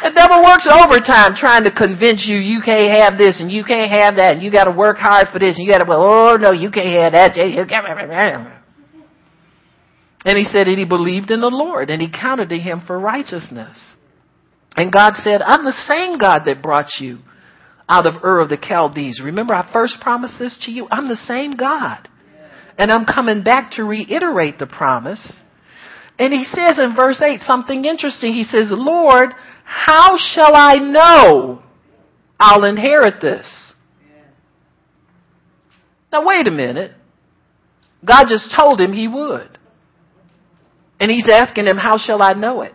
The 0.03 0.11
devil 0.15 0.43
works 0.45 0.67
overtime 0.71 1.35
trying 1.35 1.65
to 1.65 1.73
convince 1.73 2.25
you 2.27 2.37
you 2.37 2.61
can't 2.63 2.97
have 2.99 3.19
this 3.19 3.41
and 3.41 3.51
you 3.51 3.65
can't 3.65 3.91
have 3.91 4.17
that 4.17 4.35
and 4.35 4.43
you 4.43 4.53
got 4.53 4.65
to 4.65 4.71
work 4.71 4.97
hard 4.99 5.27
for 5.33 5.39
this 5.39 5.57
and 5.59 5.67
you 5.67 5.73
got 5.73 5.79
to 5.79 5.89
well 5.89 6.03
oh 6.05 6.37
no 6.37 6.53
you 6.53 6.71
can't 6.71 6.87
have 7.03 7.13
that. 7.13 7.37
And 10.25 10.39
he 10.39 10.45
said 10.45 10.67
that 10.67 10.75
he 10.77 10.85
believed 10.85 11.31
in 11.31 11.41
the 11.41 11.51
Lord 11.51 11.91
and 11.91 12.01
he 12.01 12.11
counted 12.11 12.49
to 12.51 12.59
him 12.59 12.83
for 12.87 12.99
righteousness. 12.99 13.77
And 14.77 14.93
God 14.93 15.15
said, 15.17 15.43
I'm 15.43 15.65
the 15.65 15.73
same 15.89 16.19
God 16.19 16.43
that 16.45 16.63
brought 16.63 17.01
you 17.01 17.19
out 17.89 18.07
of 18.07 18.23
Ur 18.23 18.41
of 18.41 18.49
the 18.49 18.59
Chaldees. 18.63 19.21
Remember 19.23 19.55
I 19.55 19.73
first 19.73 19.97
promised 20.01 20.39
this 20.39 20.59
to 20.67 20.71
you? 20.71 20.87
I'm 20.91 21.09
the 21.09 21.17
same 21.17 21.53
God. 21.53 22.09
And 22.77 22.93
I'm 22.93 23.05
coming 23.05 23.43
back 23.43 23.73
to 23.73 23.83
reiterate 23.83 24.59
the 24.59 24.67
promise. 24.67 25.33
And 26.19 26.33
he 26.33 26.45
says 26.45 26.79
in 26.79 26.95
verse 26.95 27.21
8 27.21 27.41
something 27.41 27.85
interesting. 27.85 28.35
He 28.35 28.45
says, 28.45 28.69
Lord, 28.71 29.31
how 29.71 30.17
shall 30.17 30.57
I 30.57 30.77
know 30.77 31.63
I'll 32.41 32.65
inherit 32.65 33.21
this? 33.21 33.75
Now 36.11 36.27
wait 36.27 36.47
a 36.47 36.51
minute. 36.51 36.93
God 38.03 38.25
just 38.31 38.55
told 38.59 38.81
him 38.81 38.95
he 38.95 39.07
would. 39.07 39.59
And 40.99 41.11
he's 41.11 41.29
asking 41.31 41.67
him, 41.67 41.77
how 41.77 41.99
shall 41.99 42.23
I 42.23 42.33
know 42.33 42.63
it? 42.63 42.73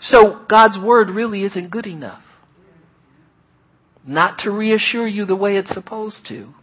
So 0.00 0.44
God's 0.48 0.78
word 0.78 1.10
really 1.10 1.42
isn't 1.42 1.70
good 1.70 1.86
enough. 1.86 2.22
Not 4.06 4.38
to 4.44 4.52
reassure 4.52 5.08
you 5.08 5.26
the 5.26 5.34
way 5.34 5.56
it's 5.56 5.74
supposed 5.74 6.26
to. 6.28 6.54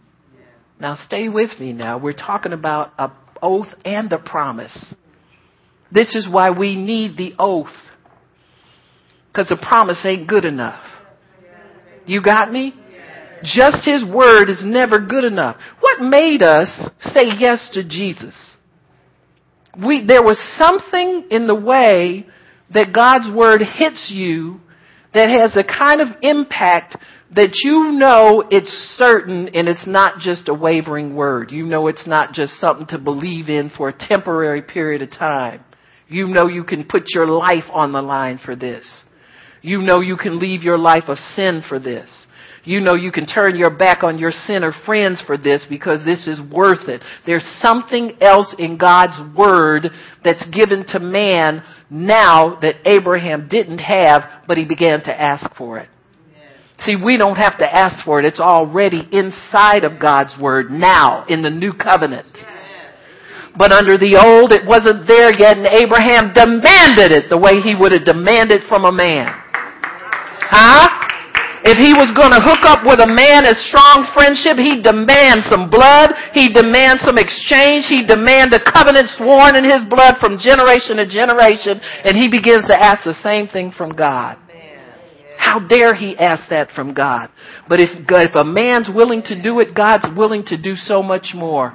Now 0.80 0.96
stay 0.96 1.28
with 1.28 1.60
me 1.60 1.74
now. 1.74 1.98
We're 1.98 2.14
talking 2.14 2.54
about 2.54 2.92
a 2.98 3.12
oath 3.42 3.68
and 3.84 4.10
a 4.14 4.18
promise. 4.18 4.94
This 5.92 6.14
is 6.14 6.26
why 6.26 6.50
we 6.50 6.74
need 6.74 7.18
the 7.18 7.34
oath. 7.38 7.68
Because 9.34 9.48
the 9.48 9.56
promise 9.56 10.00
ain't 10.04 10.28
good 10.28 10.44
enough. 10.44 10.80
You 12.06 12.22
got 12.22 12.52
me? 12.52 12.72
Just 13.42 13.84
His 13.84 14.04
word 14.04 14.48
is 14.48 14.62
never 14.64 15.00
good 15.00 15.24
enough. 15.24 15.56
What 15.80 16.00
made 16.00 16.40
us 16.42 16.68
say 17.00 17.32
yes 17.36 17.68
to 17.72 17.82
Jesus? 17.82 18.36
We, 19.76 20.04
there 20.06 20.22
was 20.22 20.38
something 20.56 21.26
in 21.32 21.48
the 21.48 21.54
way 21.54 22.26
that 22.72 22.92
God's 22.92 23.28
word 23.34 23.60
hits 23.60 24.08
you 24.14 24.60
that 25.14 25.30
has 25.30 25.56
a 25.56 25.64
kind 25.64 26.00
of 26.00 26.08
impact 26.22 26.96
that 27.34 27.50
you 27.64 27.90
know 27.90 28.44
it's 28.50 28.70
certain 28.96 29.48
and 29.48 29.68
it's 29.68 29.86
not 29.86 30.20
just 30.20 30.48
a 30.48 30.54
wavering 30.54 31.16
word. 31.16 31.50
You 31.50 31.66
know 31.66 31.88
it's 31.88 32.06
not 32.06 32.34
just 32.34 32.60
something 32.60 32.86
to 32.88 32.98
believe 32.98 33.48
in 33.48 33.70
for 33.76 33.88
a 33.88 33.98
temporary 33.98 34.62
period 34.62 35.02
of 35.02 35.10
time. 35.10 35.64
You 36.06 36.28
know 36.28 36.46
you 36.46 36.62
can 36.62 36.84
put 36.84 37.04
your 37.08 37.26
life 37.26 37.64
on 37.72 37.92
the 37.92 38.02
line 38.02 38.38
for 38.38 38.54
this. 38.54 38.84
You 39.64 39.80
know 39.80 40.02
you 40.02 40.18
can 40.18 40.40
leave 40.40 40.62
your 40.62 40.76
life 40.76 41.04
of 41.08 41.16
sin 41.16 41.62
for 41.66 41.78
this. 41.78 42.10
You 42.64 42.80
know 42.80 42.94
you 42.94 43.10
can 43.10 43.24
turn 43.24 43.56
your 43.56 43.70
back 43.70 44.02
on 44.02 44.18
your 44.18 44.30
sinner 44.30 44.74
friends 44.84 45.22
for 45.26 45.38
this 45.38 45.64
because 45.66 46.04
this 46.04 46.26
is 46.26 46.38
worth 46.52 46.86
it. 46.86 47.00
There's 47.24 47.46
something 47.62 48.12
else 48.20 48.54
in 48.58 48.76
God's 48.76 49.18
Word 49.34 49.88
that's 50.22 50.46
given 50.50 50.84
to 50.88 51.00
man 51.00 51.62
now 51.88 52.60
that 52.60 52.74
Abraham 52.84 53.48
didn't 53.48 53.78
have, 53.78 54.44
but 54.46 54.58
he 54.58 54.66
began 54.66 55.02
to 55.04 55.18
ask 55.18 55.56
for 55.56 55.78
it. 55.78 55.88
See, 56.80 56.96
we 57.02 57.16
don't 57.16 57.36
have 57.36 57.56
to 57.56 57.74
ask 57.74 58.04
for 58.04 58.20
it. 58.20 58.26
It's 58.26 58.40
already 58.40 59.08
inside 59.12 59.84
of 59.84 59.98
God's 59.98 60.36
Word 60.38 60.70
now 60.70 61.24
in 61.26 61.40
the 61.40 61.48
new 61.48 61.72
covenant. 61.72 62.36
But 63.56 63.72
under 63.72 63.96
the 63.96 64.20
old, 64.22 64.52
it 64.52 64.66
wasn't 64.66 65.06
there 65.06 65.32
yet 65.32 65.56
and 65.56 65.66
Abraham 65.66 66.34
demanded 66.34 67.16
it 67.16 67.30
the 67.30 67.38
way 67.38 67.62
he 67.62 67.74
would 67.74 67.92
have 67.92 68.04
demanded 68.04 68.60
from 68.68 68.84
a 68.84 68.92
man. 68.92 69.40
Huh? 70.50 71.04
If 71.64 71.80
he 71.80 71.96
was 71.96 72.12
going 72.12 72.28
to 72.36 72.44
hook 72.44 72.60
up 72.68 72.84
with 72.84 73.00
a 73.00 73.08
man 73.08 73.48
as 73.48 73.56
strong 73.72 74.04
friendship, 74.12 74.60
he 74.60 74.84
demands 74.84 75.48
some 75.48 75.72
blood. 75.72 76.12
He 76.36 76.52
demands 76.52 77.00
some 77.08 77.16
exchange. 77.16 77.88
He 77.88 78.04
demands 78.04 78.52
a 78.52 78.60
covenant 78.60 79.08
sworn 79.16 79.56
in 79.56 79.64
his 79.64 79.80
blood 79.88 80.20
from 80.20 80.36
generation 80.36 81.00
to 81.00 81.08
generation. 81.08 81.80
And 82.04 82.20
he 82.20 82.28
begins 82.28 82.68
to 82.68 82.76
ask 82.76 83.08
the 83.08 83.16
same 83.24 83.48
thing 83.48 83.72
from 83.72 83.96
God. 83.96 84.36
How 85.40 85.58
dare 85.58 85.94
he 85.94 86.16
ask 86.16 86.48
that 86.50 86.70
from 86.76 86.92
God? 86.92 87.28
But 87.66 87.80
if, 87.80 87.88
if 87.96 88.34
a 88.36 88.44
man's 88.44 88.90
willing 88.92 89.22
to 89.32 89.40
do 89.40 89.60
it, 89.60 89.74
God's 89.74 90.06
willing 90.14 90.44
to 90.52 90.60
do 90.60 90.74
so 90.74 91.02
much 91.02 91.32
more. 91.34 91.72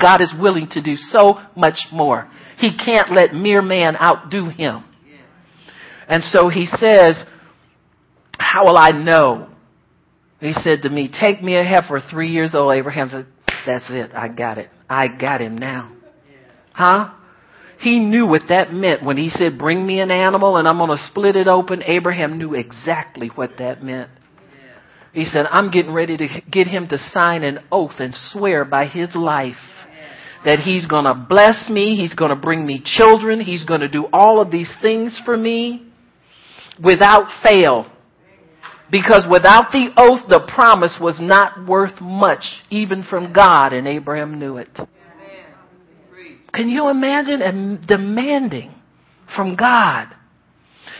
God 0.00 0.20
is 0.20 0.32
willing 0.38 0.68
to 0.72 0.82
do 0.82 0.96
so 0.96 1.40
much 1.56 1.88
more. 1.92 2.30
He 2.56 2.76
can't 2.76 3.12
let 3.12 3.34
mere 3.34 3.62
man 3.62 3.96
outdo 3.96 4.48
him. 4.48 4.84
And 6.08 6.24
so 6.24 6.48
he 6.48 6.66
says, 6.66 7.22
how 8.38 8.64
will 8.64 8.78
I 8.78 8.92
know? 8.92 9.48
He 10.40 10.52
said 10.52 10.82
to 10.82 10.90
me, 10.90 11.08
take 11.08 11.42
me 11.42 11.56
a 11.56 11.64
heifer 11.64 12.00
three 12.10 12.30
years 12.30 12.54
old. 12.54 12.72
Abraham 12.72 13.08
said, 13.10 13.26
that's 13.66 13.86
it. 13.90 14.12
I 14.14 14.28
got 14.28 14.58
it. 14.58 14.70
I 14.88 15.08
got 15.08 15.40
him 15.40 15.58
now. 15.58 15.92
Huh? 16.72 17.14
He 17.80 17.98
knew 17.98 18.26
what 18.26 18.42
that 18.48 18.72
meant 18.72 19.04
when 19.04 19.16
he 19.16 19.28
said, 19.28 19.58
bring 19.58 19.86
me 19.86 20.00
an 20.00 20.10
animal 20.10 20.56
and 20.56 20.66
I'm 20.66 20.78
going 20.78 20.96
to 20.96 21.04
split 21.06 21.36
it 21.36 21.48
open. 21.48 21.82
Abraham 21.84 22.38
knew 22.38 22.54
exactly 22.54 23.30
what 23.34 23.52
that 23.58 23.82
meant. 23.82 24.10
He 25.12 25.24
said, 25.24 25.46
I'm 25.50 25.70
getting 25.70 25.92
ready 25.92 26.16
to 26.16 26.28
get 26.50 26.66
him 26.66 26.88
to 26.88 26.98
sign 26.98 27.42
an 27.42 27.60
oath 27.72 27.98
and 27.98 28.14
swear 28.14 28.64
by 28.64 28.86
his 28.86 29.14
life 29.14 29.56
that 30.44 30.60
he's 30.60 30.86
going 30.86 31.04
to 31.04 31.14
bless 31.14 31.68
me. 31.68 31.96
He's 31.96 32.14
going 32.14 32.30
to 32.30 32.36
bring 32.36 32.64
me 32.64 32.80
children. 32.84 33.40
He's 33.40 33.64
going 33.64 33.80
to 33.80 33.88
do 33.88 34.06
all 34.12 34.40
of 34.40 34.50
these 34.50 34.72
things 34.80 35.20
for 35.24 35.36
me 35.36 35.90
without 36.82 37.26
fail. 37.42 37.90
Because 38.90 39.26
without 39.30 39.70
the 39.70 39.90
oath, 39.96 40.28
the 40.28 40.50
promise 40.52 40.96
was 41.00 41.18
not 41.20 41.66
worth 41.66 42.00
much, 42.00 42.42
even 42.70 43.02
from 43.02 43.32
God, 43.32 43.72
and 43.72 43.86
Abraham 43.86 44.38
knew 44.38 44.56
it. 44.56 44.68
Can 46.54 46.70
you 46.70 46.88
imagine 46.88 47.84
demanding 47.86 48.74
from 49.36 49.56
God? 49.56 50.08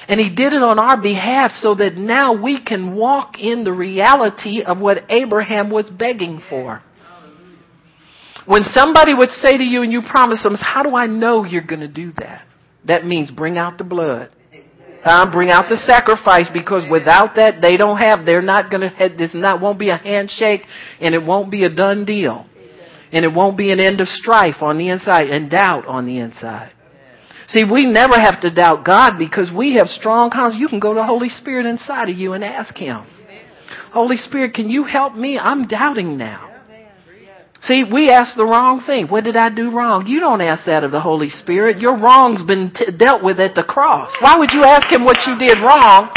And 0.07 0.21
he 0.21 0.35
did 0.35 0.53
it 0.53 0.63
on 0.63 0.79
our 0.79 1.01
behalf 1.01 1.53
so 1.53 1.75
that 1.77 1.97
now 1.97 2.43
we 2.43 2.63
can 2.63 2.95
walk 2.95 3.39
in 3.39 3.65
the 3.65 3.73
reality 3.73 4.63
of 4.63 4.79
what 4.79 5.05
Abraham 5.11 5.71
was 5.71 5.89
begging 5.91 6.43
for. 6.49 6.83
When 8.47 8.63
somebody 8.65 9.13
would 9.13 9.31
say 9.31 9.59
to 9.59 9.65
you 9.65 9.83
and 9.83 9.93
you 9.93 10.03
promise 10.03 10.43
them, 10.43 10.55
how 10.59 10.83
do 10.83 10.95
I 10.95 11.07
know 11.07 11.45
you're 11.45 11.63
going 11.63 11.81
to 11.81 11.89
do 11.89 12.13
that? 12.19 12.47
That 12.87 13.05
means 13.05 13.31
bring 13.31 13.59
out 13.59 13.77
the 13.77 13.85
blood. 13.85 14.31
Uh, 15.05 15.31
bring 15.31 15.51
out 15.51 15.67
the 15.69 15.77
sacrifice 15.77 16.49
because 16.53 16.85
without 16.91 17.37
that 17.37 17.63
they 17.63 17.77
don't 17.77 17.99
have, 17.99 18.27
they're 18.27 18.43
not 18.43 18.71
gonna, 18.71 18.93
this 19.17 19.31
not, 19.33 19.61
won't 19.61 19.79
be 19.79 19.91
a 19.91 19.97
handshake 19.97 20.63
and 21.01 21.15
it 21.15 21.23
won't 21.23 21.51
be 21.51 21.65
a 21.65 21.71
done 21.71 22.05
deal. 22.05 22.47
And 23.13 23.25
it 23.25 23.33
won't 23.33 23.57
be 23.57 23.71
an 23.71 23.81
end 23.81 24.01
of 24.01 24.09
strife 24.09 24.57
on 24.61 24.77
the 24.77 24.89
inside 24.89 25.31
and 25.31 25.49
doubt 25.49 25.87
on 25.87 26.05
the 26.05 26.19
inside. 26.19 26.73
See, 27.49 27.65
we 27.65 27.87
never 27.87 28.21
have 28.21 28.41
to 28.43 28.51
doubt 28.53 28.85
God 28.85 29.19
because 29.19 29.51
we 29.51 29.75
have 29.77 29.89
strong 29.89 30.31
conscience. 30.31 30.61
You 30.61 30.69
can 30.69 30.81
go 30.81 30.93
to 30.93 31.01
the 31.01 31.07
Holy 31.07 31.31
Spirit 31.31 31.65
inside 31.65 32.11
of 32.11 32.19
you 32.19 32.35
and 32.35 32.45
ask 32.45 32.77
Him. 32.77 33.07
Holy 33.93 34.17
Spirit, 34.17 34.53
can 34.53 34.69
you 34.69 34.85
help 34.85 35.15
me? 35.15 35.39
I'm 35.39 35.67
doubting 35.67 36.19
now. 36.19 36.48
See, 37.69 37.85
we 37.85 38.09
ask 38.09 38.35
the 38.35 38.49
wrong 38.49 38.81
thing. 38.81 39.09
What 39.09 39.25
did 39.25 39.37
I 39.37 39.53
do 39.53 39.71
wrong? 39.71 40.07
You 40.07 40.21
don't 40.21 40.41
ask 40.41 40.65
that 40.65 40.85
of 40.85 40.91
the 40.91 41.05
Holy 41.05 41.29
Spirit. 41.29 41.79
Your 41.85 42.01
wrong's 42.01 42.41
been 42.43 42.73
t- 42.73 42.89
dealt 42.97 43.23
with 43.23 43.39
at 43.39 43.55
the 43.55 43.63
cross. 43.63 44.09
Why 44.25 44.39
would 44.41 44.53
you 44.57 44.65
ask 44.65 44.91
Him 44.91 45.05
what 45.05 45.21
you 45.29 45.37
did 45.37 45.61
wrong 45.61 46.09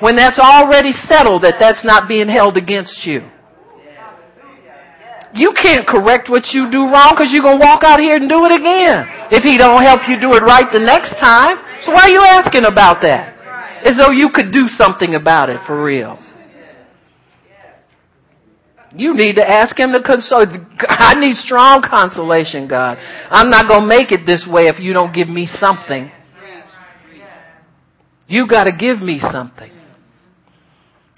when 0.00 0.16
that's 0.16 0.38
already 0.38 0.92
settled 1.08 1.48
that 1.48 1.56
that's 1.58 1.82
not 1.82 2.08
being 2.08 2.28
held 2.28 2.58
against 2.58 3.06
you? 3.06 3.24
You 5.32 5.56
can't 5.56 5.88
correct 5.88 6.28
what 6.28 6.52
you 6.52 6.68
do 6.70 6.84
wrong 6.84 7.16
because 7.16 7.32
you're 7.32 7.42
going 7.42 7.58
to 7.58 7.64
walk 7.64 7.84
out 7.84 7.98
here 7.98 8.16
and 8.16 8.28
do 8.28 8.44
it 8.44 8.52
again 8.52 9.08
if 9.32 9.42
He 9.42 9.56
don't 9.56 9.80
help 9.80 10.04
you 10.06 10.20
do 10.20 10.36
it 10.36 10.44
right 10.44 10.68
the 10.70 10.84
next 10.84 11.16
time. 11.16 11.56
So 11.88 11.92
why 11.92 12.04
are 12.04 12.12
you 12.12 12.20
asking 12.20 12.66
about 12.66 13.00
that? 13.00 13.32
As 13.88 13.96
though 13.96 14.12
you 14.12 14.28
could 14.28 14.52
do 14.52 14.68
something 14.76 15.14
about 15.14 15.48
it 15.48 15.56
for 15.66 15.82
real. 15.82 16.20
You 18.94 19.14
need 19.14 19.36
to 19.36 19.48
ask 19.48 19.78
him 19.78 19.92
to 19.92 20.02
console. 20.02 20.46
I 20.80 21.14
need 21.14 21.36
strong 21.36 21.82
consolation, 21.88 22.68
God. 22.68 22.98
I'm 23.30 23.48
not 23.48 23.68
going 23.68 23.82
to 23.82 23.86
make 23.86 24.12
it 24.12 24.26
this 24.26 24.46
way 24.48 24.64
if 24.64 24.78
you 24.78 24.92
don't 24.92 25.14
give 25.14 25.28
me 25.28 25.46
something. 25.58 26.10
You 28.28 28.46
got 28.48 28.64
to 28.64 28.72
give 28.72 29.00
me 29.00 29.20
something. 29.20 29.70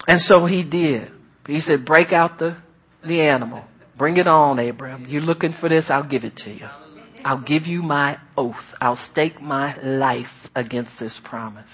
And 0.07 0.19
so 0.21 0.45
he 0.45 0.63
did. 0.63 1.11
He 1.47 1.59
said, 1.59 1.85
break 1.85 2.11
out 2.11 2.39
the, 2.39 2.57
the 3.05 3.21
animal. 3.21 3.63
Bring 3.97 4.17
it 4.17 4.27
on, 4.27 4.59
Abraham. 4.59 5.05
You're 5.07 5.21
looking 5.21 5.53
for 5.59 5.69
this? 5.69 5.85
I'll 5.89 6.07
give 6.07 6.23
it 6.23 6.35
to 6.37 6.51
you. 6.51 6.67
I'll 7.23 7.41
give 7.41 7.65
you 7.65 7.81
my 7.81 8.17
oath. 8.37 8.55
I'll 8.79 8.99
stake 9.11 9.41
my 9.41 9.81
life 9.81 10.27
against 10.55 10.91
this 10.99 11.19
promise. 11.23 11.69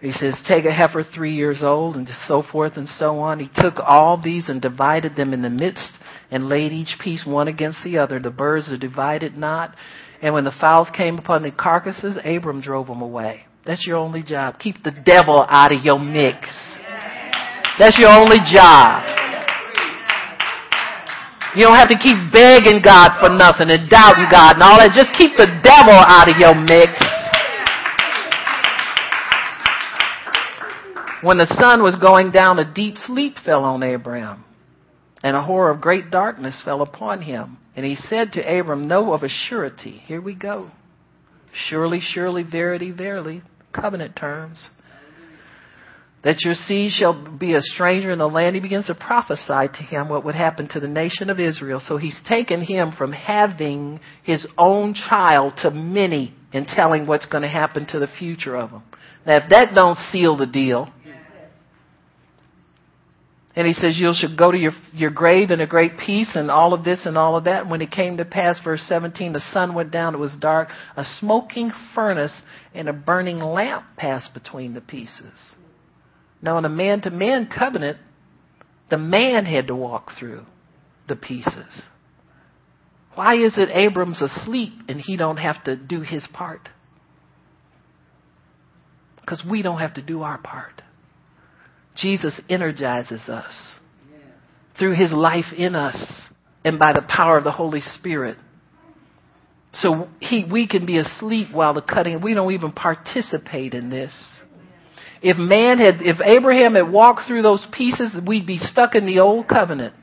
He 0.00 0.12
says, 0.12 0.40
take 0.48 0.64
a 0.64 0.72
heifer 0.72 1.04
three 1.04 1.34
years 1.34 1.62
old 1.62 1.96
and 1.96 2.08
so 2.26 2.42
forth 2.42 2.76
and 2.76 2.88
so 2.88 3.18
on. 3.18 3.38
He 3.38 3.50
took 3.54 3.74
all 3.78 4.20
these 4.20 4.48
and 4.48 4.60
divided 4.60 5.14
them 5.14 5.34
in 5.34 5.42
the 5.42 5.50
midst 5.50 5.92
and 6.30 6.48
laid 6.48 6.72
each 6.72 6.96
piece 7.02 7.26
one 7.26 7.48
against 7.48 7.84
the 7.84 7.98
other. 7.98 8.18
The 8.18 8.30
birds 8.30 8.70
are 8.70 8.78
divided 8.78 9.36
not. 9.36 9.76
And 10.22 10.32
when 10.32 10.44
the 10.44 10.54
fowls 10.58 10.88
came 10.96 11.18
upon 11.18 11.42
the 11.42 11.50
carcasses, 11.50 12.16
Abram 12.24 12.62
drove 12.62 12.86
them 12.86 13.02
away. 13.02 13.42
That's 13.66 13.86
your 13.86 13.98
only 13.98 14.22
job. 14.22 14.58
Keep 14.58 14.82
the 14.82 14.94
devil 15.04 15.44
out 15.46 15.70
of 15.70 15.84
your 15.84 15.98
mix. 15.98 16.48
That's 17.78 17.98
your 17.98 18.10
only 18.10 18.38
job. 18.52 19.04
You 21.56 21.62
don't 21.62 21.76
have 21.76 21.88
to 21.88 21.98
keep 21.98 22.16
begging 22.32 22.80
God 22.82 23.10
for 23.20 23.28
nothing 23.28 23.68
and 23.68 23.90
doubting 23.90 24.28
God 24.30 24.54
and 24.56 24.62
all 24.62 24.78
that. 24.78 24.94
Just 24.94 25.12
keep 25.18 25.36
the 25.36 25.60
devil 25.60 25.92
out 25.92 26.30
of 26.30 26.38
your 26.38 26.54
mix. 26.54 27.19
When 31.22 31.36
the 31.36 31.46
sun 31.46 31.82
was 31.82 31.96
going 31.96 32.30
down, 32.30 32.58
a 32.58 32.72
deep 32.72 32.96
sleep 32.96 33.34
fell 33.44 33.64
on 33.64 33.82
Abram, 33.82 34.44
and 35.22 35.36
a 35.36 35.42
horror 35.42 35.70
of 35.70 35.80
great 35.80 36.10
darkness 36.10 36.62
fell 36.64 36.80
upon 36.80 37.22
him. 37.22 37.58
And 37.76 37.84
he 37.84 37.94
said 37.94 38.32
to 38.32 38.58
Abram, 38.58 38.88
Know 38.88 39.12
of 39.12 39.22
a 39.22 39.28
surety. 39.28 40.02
Here 40.06 40.20
we 40.20 40.34
go. 40.34 40.70
Surely, 41.52 42.00
surely, 42.00 42.42
verity, 42.42 42.90
verily. 42.90 43.42
Covenant 43.72 44.16
terms. 44.16 44.70
That 46.22 46.42
your 46.44 46.54
seed 46.54 46.90
shall 46.92 47.38
be 47.38 47.54
a 47.54 47.62
stranger 47.62 48.10
in 48.10 48.18
the 48.18 48.28
land. 48.28 48.54
He 48.54 48.60
begins 48.60 48.88
to 48.88 48.94
prophesy 48.94 49.68
to 49.72 49.82
him 49.82 50.08
what 50.08 50.24
would 50.24 50.34
happen 50.34 50.68
to 50.68 50.80
the 50.80 50.88
nation 50.88 51.30
of 51.30 51.40
Israel. 51.40 51.80
So 51.86 51.96
he's 51.96 52.18
taken 52.28 52.60
him 52.60 52.92
from 52.92 53.12
having 53.12 54.00
his 54.22 54.46
own 54.58 54.92
child 54.92 55.54
to 55.62 55.70
many 55.70 56.34
and 56.52 56.66
telling 56.66 57.06
what's 57.06 57.26
going 57.26 57.42
to 57.42 57.48
happen 57.48 57.86
to 57.86 57.98
the 57.98 58.08
future 58.18 58.56
of 58.56 58.70
them. 58.70 58.82
Now, 59.26 59.36
if 59.36 59.50
that 59.50 59.74
don't 59.74 59.96
seal 59.96 60.36
the 60.36 60.46
deal, 60.46 60.92
and 63.56 63.66
he 63.66 63.72
says, 63.72 63.98
You 63.98 64.12
shall 64.14 64.36
go 64.36 64.52
to 64.52 64.58
your, 64.58 64.72
your 64.92 65.10
grave 65.10 65.50
in 65.50 65.60
a 65.60 65.66
great 65.66 65.98
peace, 65.98 66.30
and 66.34 66.50
all 66.50 66.72
of 66.72 66.84
this 66.84 67.04
and 67.04 67.18
all 67.18 67.36
of 67.36 67.44
that. 67.44 67.68
When 67.68 67.82
it 67.82 67.90
came 67.90 68.16
to 68.18 68.24
pass, 68.24 68.60
verse 68.62 68.82
17, 68.88 69.32
the 69.32 69.42
sun 69.52 69.74
went 69.74 69.90
down, 69.90 70.14
it 70.14 70.18
was 70.18 70.36
dark. 70.38 70.68
A 70.96 71.04
smoking 71.18 71.72
furnace 71.94 72.32
and 72.74 72.88
a 72.88 72.92
burning 72.92 73.38
lamp 73.38 73.84
passed 73.96 74.32
between 74.34 74.74
the 74.74 74.80
pieces. 74.80 75.38
Now, 76.40 76.58
in 76.58 76.64
a 76.64 76.70
man 76.70 77.00
to 77.02 77.10
man 77.10 77.48
covenant, 77.54 77.98
the 78.88 78.98
man 78.98 79.44
had 79.44 79.66
to 79.66 79.74
walk 79.74 80.10
through 80.18 80.44
the 81.08 81.16
pieces. 81.16 81.82
Why 83.14 83.34
is 83.34 83.58
it 83.58 83.68
Abram's 83.70 84.22
asleep 84.22 84.72
and 84.88 85.00
he 85.00 85.16
don't 85.16 85.38
have 85.38 85.62
to 85.64 85.76
do 85.76 86.00
his 86.02 86.26
part? 86.32 86.68
Because 89.20 89.42
we 89.48 89.62
don't 89.62 89.80
have 89.80 89.94
to 89.94 90.02
do 90.02 90.22
our 90.22 90.38
part. 90.38 90.82
Jesus 92.00 92.40
energizes 92.48 93.28
us 93.28 93.52
through 94.78 94.96
his 94.96 95.12
life 95.12 95.52
in 95.56 95.74
us 95.74 95.96
and 96.64 96.78
by 96.78 96.92
the 96.92 97.02
power 97.02 97.36
of 97.36 97.44
the 97.44 97.52
Holy 97.52 97.80
Spirit. 97.80 98.36
So 99.72 100.08
he, 100.18 100.44
we 100.50 100.66
can 100.66 100.84
be 100.84 100.98
asleep 100.98 101.48
while 101.52 101.74
the 101.74 101.82
cutting, 101.82 102.20
we 102.20 102.34
don't 102.34 102.52
even 102.52 102.72
participate 102.72 103.74
in 103.74 103.90
this. 103.90 104.12
If 105.22 105.36
man 105.36 105.78
had, 105.78 106.00
if 106.00 106.16
Abraham 106.20 106.74
had 106.74 106.90
walked 106.90 107.26
through 107.26 107.42
those 107.42 107.64
pieces, 107.72 108.14
we'd 108.26 108.46
be 108.46 108.58
stuck 108.58 108.94
in 108.94 109.06
the 109.06 109.20
old 109.20 109.48
covenant. 109.48 109.94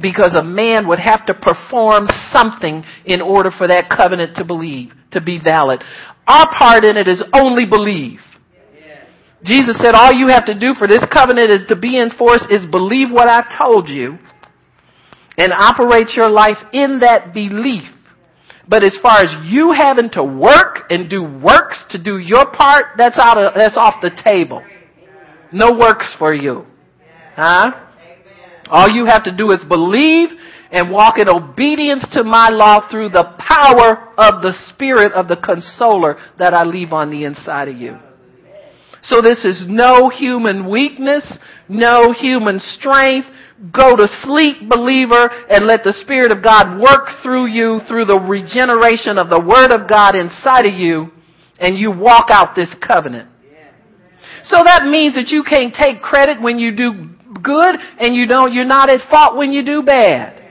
Because 0.00 0.34
a 0.34 0.42
man 0.42 0.88
would 0.88 0.98
have 0.98 1.24
to 1.26 1.34
perform 1.34 2.08
something 2.32 2.84
in 3.04 3.22
order 3.22 3.50
for 3.56 3.68
that 3.68 3.88
covenant 3.88 4.36
to 4.36 4.44
believe, 4.44 4.92
to 5.12 5.20
be 5.20 5.38
valid. 5.42 5.82
Our 6.26 6.46
part 6.58 6.84
in 6.84 6.96
it 6.96 7.08
is 7.08 7.22
only 7.32 7.64
believe. 7.64 8.18
Jesus 9.44 9.76
said 9.82 9.94
all 9.94 10.12
you 10.12 10.28
have 10.28 10.46
to 10.46 10.58
do 10.58 10.72
for 10.78 10.88
this 10.88 11.04
covenant 11.12 11.68
to 11.68 11.76
be 11.76 11.98
in 11.98 12.10
force 12.10 12.46
is 12.50 12.64
believe 12.64 13.10
what 13.10 13.28
I've 13.28 13.58
told 13.58 13.88
you 13.88 14.18
and 15.36 15.52
operate 15.52 16.08
your 16.16 16.30
life 16.30 16.56
in 16.72 17.00
that 17.00 17.34
belief. 17.34 17.84
But 18.66 18.82
as 18.82 18.96
far 19.02 19.18
as 19.18 19.44
you 19.44 19.72
having 19.72 20.08
to 20.12 20.24
work 20.24 20.86
and 20.88 21.10
do 21.10 21.22
works 21.22 21.84
to 21.90 22.02
do 22.02 22.18
your 22.18 22.50
part, 22.50 22.96
that's 22.96 23.18
out 23.18 23.36
of, 23.36 23.52
that's 23.54 23.76
off 23.76 23.96
the 24.00 24.10
table. 24.26 24.62
No 25.52 25.76
works 25.78 26.14
for 26.18 26.32
you. 26.32 26.64
Huh? 27.36 27.72
All 28.70 28.90
you 28.90 29.04
have 29.04 29.24
to 29.24 29.36
do 29.36 29.50
is 29.50 29.62
believe 29.68 30.30
and 30.70 30.90
walk 30.90 31.18
in 31.18 31.28
obedience 31.28 32.06
to 32.12 32.24
my 32.24 32.48
law 32.48 32.88
through 32.90 33.10
the 33.10 33.24
power 33.38 34.08
of 34.16 34.40
the 34.40 34.54
Spirit 34.70 35.12
of 35.12 35.28
the 35.28 35.36
Consoler 35.36 36.16
that 36.38 36.54
I 36.54 36.64
leave 36.64 36.92
on 36.92 37.10
the 37.10 37.24
inside 37.24 37.68
of 37.68 37.76
you. 37.76 37.98
So 39.04 39.20
this 39.20 39.44
is 39.44 39.64
no 39.68 40.08
human 40.08 40.68
weakness, 40.68 41.38
no 41.68 42.12
human 42.12 42.58
strength. 42.58 43.28
Go 43.70 43.94
to 43.94 44.08
sleep, 44.22 44.68
believer, 44.68 45.30
and 45.48 45.66
let 45.66 45.84
the 45.84 45.92
Spirit 45.92 46.32
of 46.32 46.42
God 46.42 46.80
work 46.80 47.22
through 47.22 47.46
you 47.46 47.80
through 47.86 48.06
the 48.06 48.18
regeneration 48.18 49.16
of 49.16 49.30
the 49.30 49.40
Word 49.40 49.72
of 49.72 49.88
God 49.88 50.16
inside 50.16 50.66
of 50.66 50.74
you, 50.74 51.12
and 51.60 51.78
you 51.78 51.90
walk 51.92 52.30
out 52.30 52.56
this 52.56 52.74
covenant. 52.80 53.28
So 54.44 54.60
that 54.64 54.84
means 54.84 55.14
that 55.14 55.28
you 55.28 55.44
can't 55.44 55.72
take 55.72 56.02
credit 56.02 56.42
when 56.42 56.58
you 56.58 56.74
do 56.74 57.10
good, 57.42 57.76
and 57.98 58.14
you 58.14 58.26
don't, 58.26 58.52
you're 58.52 58.64
not 58.64 58.90
at 58.90 59.08
fault 59.08 59.36
when 59.36 59.52
you 59.52 59.64
do 59.64 59.82
bad. 59.82 60.42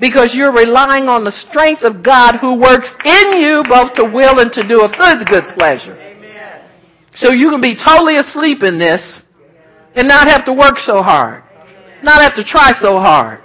Because 0.00 0.32
you're 0.34 0.52
relying 0.52 1.08
on 1.08 1.24
the 1.24 1.32
strength 1.32 1.82
of 1.82 2.04
God 2.04 2.36
who 2.40 2.60
works 2.60 2.88
in 3.04 3.40
you 3.40 3.64
both 3.68 3.92
to 3.96 4.04
will 4.12 4.38
and 4.40 4.52
to 4.52 4.62
do 4.68 4.84
of 4.84 4.92
His 4.92 5.24
good 5.28 5.56
pleasure. 5.56 6.05
So 7.16 7.32
you 7.32 7.48
can 7.48 7.60
be 7.60 7.74
totally 7.76 8.16
asleep 8.16 8.62
in 8.62 8.78
this 8.78 9.00
and 9.94 10.06
not 10.06 10.28
have 10.28 10.44
to 10.44 10.52
work 10.52 10.76
so 10.84 11.02
hard. 11.02 11.42
Not 12.02 12.20
have 12.20 12.36
to 12.36 12.44
try 12.44 12.72
so 12.80 13.00
hard. 13.00 13.40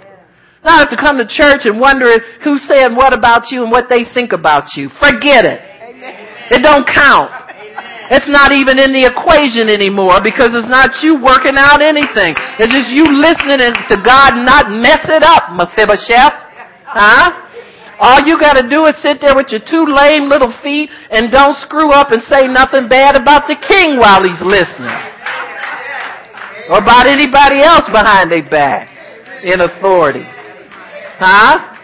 Not 0.64 0.86
have 0.86 0.90
to 0.90 1.00
come 1.00 1.16
to 1.18 1.26
church 1.26 1.64
and 1.64 1.80
wonder 1.80 2.06
who's 2.44 2.62
saying 2.68 2.94
what 2.94 3.16
about 3.16 3.50
you 3.50 3.64
and 3.64 3.72
what 3.72 3.88
they 3.88 4.04
think 4.14 4.32
about 4.32 4.76
you. 4.76 4.90
Forget 5.00 5.44
it. 5.48 5.60
It 6.52 6.62
don't 6.62 6.86
count. 6.86 7.32
It's 8.12 8.28
not 8.28 8.52
even 8.52 8.76
in 8.76 8.92
the 8.92 9.08
equation 9.08 9.72
anymore 9.72 10.20
because 10.20 10.52
it's 10.52 10.68
not 10.68 10.92
you 11.00 11.16
working 11.16 11.56
out 11.56 11.80
anything. 11.80 12.36
It's 12.60 12.68
just 12.68 12.92
you 12.92 13.08
listening 13.08 13.72
to 13.72 13.96
God 14.04 14.36
not 14.36 14.68
mess 14.68 15.00
it 15.08 15.24
up, 15.24 15.56
Mephibosheth. 15.56 16.36
Huh? 16.84 17.51
All 18.02 18.18
you 18.26 18.34
gotta 18.34 18.68
do 18.68 18.84
is 18.86 19.00
sit 19.00 19.20
there 19.20 19.36
with 19.36 19.46
your 19.54 19.62
two 19.62 19.86
lame 19.86 20.28
little 20.28 20.52
feet 20.60 20.90
and 21.10 21.30
don't 21.30 21.54
screw 21.62 21.92
up 21.92 22.10
and 22.10 22.20
say 22.24 22.48
nothing 22.48 22.88
bad 22.88 23.14
about 23.14 23.46
the 23.46 23.54
king 23.54 23.96
while 23.96 24.26
he's 24.26 24.42
listening. 24.42 24.90
Or 26.66 26.82
about 26.82 27.06
anybody 27.06 27.62
else 27.62 27.86
behind 27.94 28.32
their 28.32 28.42
back 28.50 28.90
in 29.44 29.60
authority. 29.60 30.26
Huh? 31.22 31.76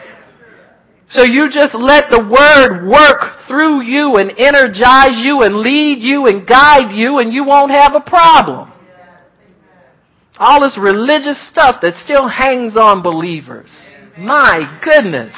So 1.10 1.22
you 1.22 1.48
just 1.52 1.76
let 1.78 2.10
the 2.10 2.18
word 2.18 2.90
work 2.90 3.46
through 3.46 3.82
you 3.82 4.16
and 4.16 4.34
energize 4.36 5.22
you 5.22 5.42
and 5.42 5.58
lead 5.58 6.02
you 6.02 6.26
and 6.26 6.44
guide 6.44 6.90
you 6.90 7.18
and 7.18 7.32
you 7.32 7.44
won't 7.44 7.70
have 7.70 7.94
a 7.94 8.00
problem. 8.00 8.72
All 10.36 10.60
this 10.60 10.76
religious 10.80 11.38
stuff 11.48 11.76
that 11.82 11.94
still 11.94 12.26
hangs 12.26 12.76
on 12.76 13.02
believers. 13.02 13.70
My 14.18 14.80
goodness. 14.82 15.32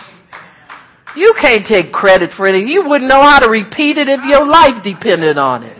You 1.16 1.34
can't 1.40 1.66
take 1.66 1.92
credit 1.92 2.30
for 2.36 2.46
it. 2.48 2.56
You 2.66 2.86
wouldn't 2.86 3.08
know 3.08 3.20
how 3.20 3.40
to 3.40 3.50
repeat 3.50 3.98
it 3.98 4.08
if 4.08 4.20
your 4.24 4.46
life 4.46 4.82
depended 4.82 5.38
on 5.38 5.64
it. 5.64 5.76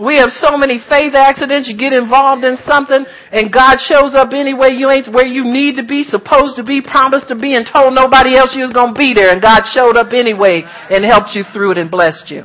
We 0.00 0.16
have 0.16 0.30
so 0.32 0.56
many 0.56 0.80
faith 0.88 1.12
accidents. 1.14 1.68
You 1.68 1.76
get 1.76 1.92
involved 1.92 2.42
in 2.42 2.56
something 2.64 3.04
and 3.32 3.52
God 3.52 3.76
shows 3.84 4.14
up 4.16 4.32
anyway. 4.32 4.72
You 4.72 4.88
ain't 4.90 5.12
where 5.12 5.26
you 5.26 5.44
need 5.44 5.76
to 5.76 5.84
be, 5.84 6.04
supposed 6.04 6.56
to 6.56 6.64
be, 6.64 6.80
promised 6.80 7.28
to 7.28 7.36
be, 7.36 7.54
and 7.54 7.68
told 7.68 7.92
nobody 7.92 8.34
else 8.34 8.56
you 8.56 8.64
was 8.64 8.72
going 8.72 8.94
to 8.94 8.98
be 8.98 9.12
there. 9.12 9.28
And 9.30 9.42
God 9.42 9.60
showed 9.76 9.98
up 9.98 10.12
anyway 10.16 10.62
and 10.64 11.04
helped 11.04 11.36
you 11.36 11.44
through 11.52 11.72
it 11.72 11.78
and 11.78 11.90
blessed 11.90 12.30
you. 12.30 12.44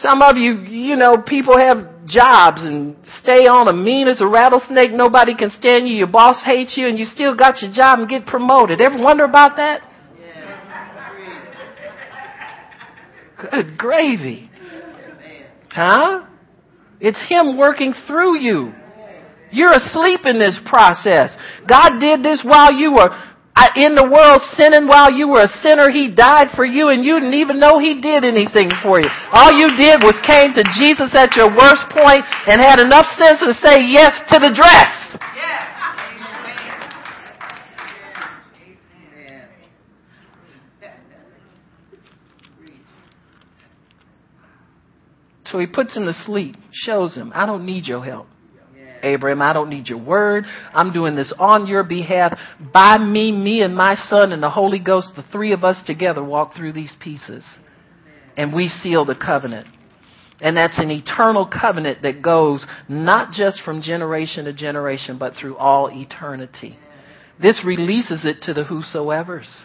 Some 0.00 0.22
of 0.22 0.38
you, 0.38 0.60
you 0.62 0.96
know, 0.96 1.16
people 1.26 1.58
have 1.58 1.93
jobs 2.06 2.62
and 2.62 2.96
stay 3.20 3.46
on 3.46 3.68
as 3.68 3.72
mean 3.72 4.08
as 4.08 4.20
a 4.20 4.26
rattlesnake. 4.26 4.92
Nobody 4.92 5.34
can 5.34 5.50
stand 5.50 5.88
you. 5.88 5.94
Your 5.94 6.06
boss 6.06 6.42
hates 6.44 6.76
you 6.76 6.88
and 6.88 6.98
you 6.98 7.04
still 7.04 7.34
got 7.36 7.62
your 7.62 7.72
job 7.72 7.98
and 7.98 8.08
get 8.08 8.26
promoted. 8.26 8.80
Ever 8.80 8.98
wonder 8.98 9.24
about 9.24 9.56
that? 9.56 9.82
Good 13.50 13.76
gravy. 13.76 14.50
Huh? 15.70 16.26
It's 17.00 17.22
Him 17.28 17.58
working 17.58 17.92
through 18.06 18.38
you. 18.38 18.72
You're 19.50 19.72
asleep 19.72 20.20
in 20.24 20.38
this 20.38 20.58
process. 20.66 21.36
God 21.68 21.98
did 22.00 22.22
this 22.22 22.42
while 22.44 22.72
you 22.72 22.92
were 22.92 23.10
in 23.76 23.94
the 23.94 24.06
world 24.06 24.42
sinning 24.58 24.86
while 24.86 25.10
you 25.10 25.28
were 25.28 25.42
a 25.42 25.56
sinner. 25.62 25.90
He 25.90 26.10
died 26.10 26.50
for 26.54 26.64
you 26.64 26.88
and 26.88 27.04
you 27.04 27.18
didn't 27.18 27.34
even 27.34 27.58
know 27.58 27.78
He 27.78 28.00
did 28.00 28.24
anything 28.24 28.70
for 28.82 29.00
you. 29.00 29.08
All 29.32 29.52
you 29.52 29.74
did 29.76 30.02
was 30.02 30.18
came 30.26 30.54
to 30.54 30.64
Jesus 30.78 31.14
at 31.14 31.34
your 31.36 31.50
worst 31.50 31.86
point 31.90 32.22
and 32.50 32.60
had 32.60 32.80
enough 32.80 33.06
sense 33.18 33.40
to 33.40 33.54
say 33.62 33.78
yes 33.82 34.12
to 34.32 34.38
the 34.38 34.50
dress. 34.54 35.04
So 45.54 45.60
he 45.60 45.68
puts 45.68 45.96
him 45.96 46.04
to 46.06 46.12
sleep, 46.12 46.56
shows 46.72 47.14
him, 47.14 47.30
I 47.32 47.46
don't 47.46 47.64
need 47.64 47.86
your 47.86 48.04
help. 48.04 48.26
Abraham. 49.04 49.42
I 49.42 49.52
don't 49.52 49.70
need 49.70 49.88
your 49.88 50.02
word. 50.02 50.44
I'm 50.72 50.92
doing 50.92 51.14
this 51.14 51.32
on 51.38 51.66
your 51.66 51.84
behalf. 51.84 52.38
By 52.72 52.98
me, 52.98 53.32
me 53.32 53.62
and 53.62 53.74
my 53.74 53.94
son 53.94 54.32
and 54.32 54.42
the 54.42 54.50
Holy 54.50 54.80
Ghost, 54.80 55.12
the 55.16 55.24
three 55.30 55.52
of 55.52 55.64
us 55.64 55.82
together 55.86 56.22
walk 56.22 56.54
through 56.56 56.72
these 56.72 56.94
pieces. 57.00 57.44
And 58.36 58.52
we 58.52 58.68
seal 58.68 59.04
the 59.04 59.14
covenant. 59.14 59.68
And 60.40 60.56
that's 60.56 60.78
an 60.78 60.90
eternal 60.90 61.46
covenant 61.46 62.02
that 62.02 62.20
goes 62.20 62.66
not 62.88 63.32
just 63.32 63.62
from 63.62 63.80
generation 63.80 64.46
to 64.46 64.52
generation, 64.52 65.16
but 65.18 65.34
through 65.40 65.56
all 65.56 65.88
eternity. 65.90 66.76
This 67.40 67.62
releases 67.64 68.24
it 68.24 68.42
to 68.42 68.54
the 68.54 68.64
whosoever's. 68.64 69.64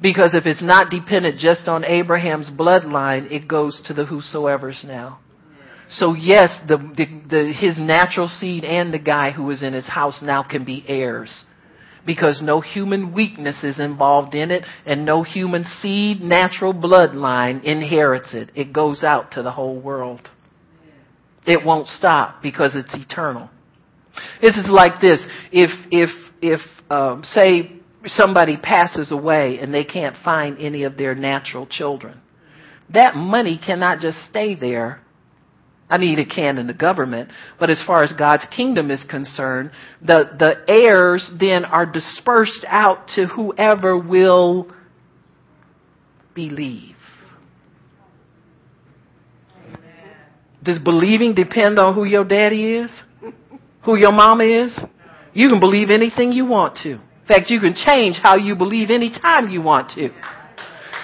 Because 0.00 0.34
if 0.34 0.46
it's 0.46 0.62
not 0.62 0.90
dependent 0.90 1.38
just 1.38 1.68
on 1.68 1.84
Abraham's 1.84 2.50
bloodline, 2.50 3.30
it 3.30 3.48
goes 3.48 3.80
to 3.86 3.94
the 3.94 4.06
whosoever's 4.06 4.82
now. 4.84 5.20
So 5.90 6.14
yes, 6.14 6.50
the, 6.68 6.76
the, 6.76 7.06
the, 7.28 7.52
his 7.52 7.78
natural 7.78 8.28
seed 8.28 8.64
and 8.64 8.94
the 8.94 8.98
guy 8.98 9.32
who 9.32 9.50
is 9.50 9.62
in 9.62 9.72
his 9.72 9.88
house 9.88 10.20
now 10.22 10.42
can 10.42 10.64
be 10.64 10.84
heirs. 10.86 11.44
Because 12.06 12.40
no 12.42 12.60
human 12.60 13.12
weakness 13.12 13.62
is 13.62 13.78
involved 13.78 14.34
in 14.34 14.50
it 14.50 14.64
and 14.86 15.04
no 15.04 15.22
human 15.22 15.64
seed, 15.64 16.22
natural 16.22 16.72
bloodline 16.72 17.62
inherits 17.64 18.32
it. 18.34 18.50
It 18.54 18.72
goes 18.72 19.02
out 19.02 19.32
to 19.32 19.42
the 19.42 19.50
whole 19.50 19.78
world. 19.78 20.28
It 21.44 21.64
won't 21.64 21.88
stop 21.88 22.42
because 22.42 22.76
it's 22.76 22.94
eternal. 22.94 23.50
This 24.40 24.56
is 24.56 24.68
like 24.68 25.00
this. 25.00 25.20
If, 25.50 25.70
if, 25.90 26.10
if, 26.40 26.60
um, 26.90 27.22
say 27.24 27.72
somebody 28.06 28.56
passes 28.56 29.10
away 29.10 29.58
and 29.60 29.74
they 29.74 29.84
can't 29.84 30.16
find 30.24 30.56
any 30.58 30.84
of 30.84 30.96
their 30.96 31.14
natural 31.14 31.66
children, 31.66 32.20
that 32.90 33.16
money 33.16 33.60
cannot 33.64 34.00
just 34.00 34.18
stay 34.28 34.54
there 34.54 35.00
I 35.90 35.98
mean, 35.98 36.20
it 36.20 36.30
can 36.30 36.56
in 36.58 36.68
the 36.68 36.74
government, 36.74 37.30
but 37.58 37.68
as 37.68 37.82
far 37.84 38.04
as 38.04 38.12
God's 38.12 38.46
kingdom 38.54 38.92
is 38.92 39.02
concerned, 39.10 39.72
the, 40.00 40.30
the 40.38 40.54
heirs 40.68 41.28
then 41.38 41.64
are 41.64 41.84
dispersed 41.84 42.64
out 42.68 43.08
to 43.16 43.26
whoever 43.26 43.98
will 43.98 44.70
believe. 46.32 46.94
Does 50.62 50.78
believing 50.78 51.34
depend 51.34 51.78
on 51.78 51.94
who 51.94 52.04
your 52.04 52.24
daddy 52.24 52.76
is? 52.76 52.92
Who 53.84 53.96
your 53.96 54.12
mama 54.12 54.44
is? 54.44 54.78
You 55.32 55.48
can 55.48 55.58
believe 55.58 55.88
anything 55.90 56.32
you 56.32 56.46
want 56.46 56.76
to. 56.82 56.92
In 56.92 57.26
fact, 57.26 57.50
you 57.50 57.60
can 57.60 57.74
change 57.74 58.16
how 58.22 58.36
you 58.36 58.54
believe 58.54 58.90
anytime 58.90 59.48
you 59.48 59.62
want 59.62 59.90
to. 59.92 60.10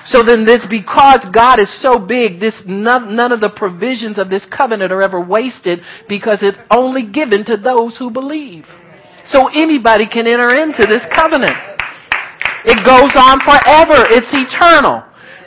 So 0.07 0.23
then 0.23 0.45
this, 0.45 0.65
because 0.70 1.27
God 1.35 1.61
is 1.61 1.70
so 1.83 1.99
big, 1.99 2.39
this, 2.39 2.55
none, 2.65 3.16
none 3.16 3.33
of 3.33 3.41
the 3.41 3.51
provisions 3.51 4.19
of 4.19 4.31
this 4.31 4.47
covenant 4.57 4.93
are 4.93 5.03
ever 5.03 5.20
wasted 5.20 5.81
because 6.09 6.39
it's 6.43 6.59
only 6.70 7.07
given 7.07 7.45
to 7.47 7.57
those 7.57 7.97
who 7.99 8.11
believe. 8.11 8.65
So 9.27 9.49
anybody 9.49 10.07
can 10.07 10.27
enter 10.27 10.55
into 10.55 10.87
this 10.87 11.03
covenant. 11.11 11.59
It 12.65 12.78
goes 12.87 13.11
on 13.19 13.43
forever. 13.43 14.07
It's 14.11 14.31
eternal. 14.31 15.03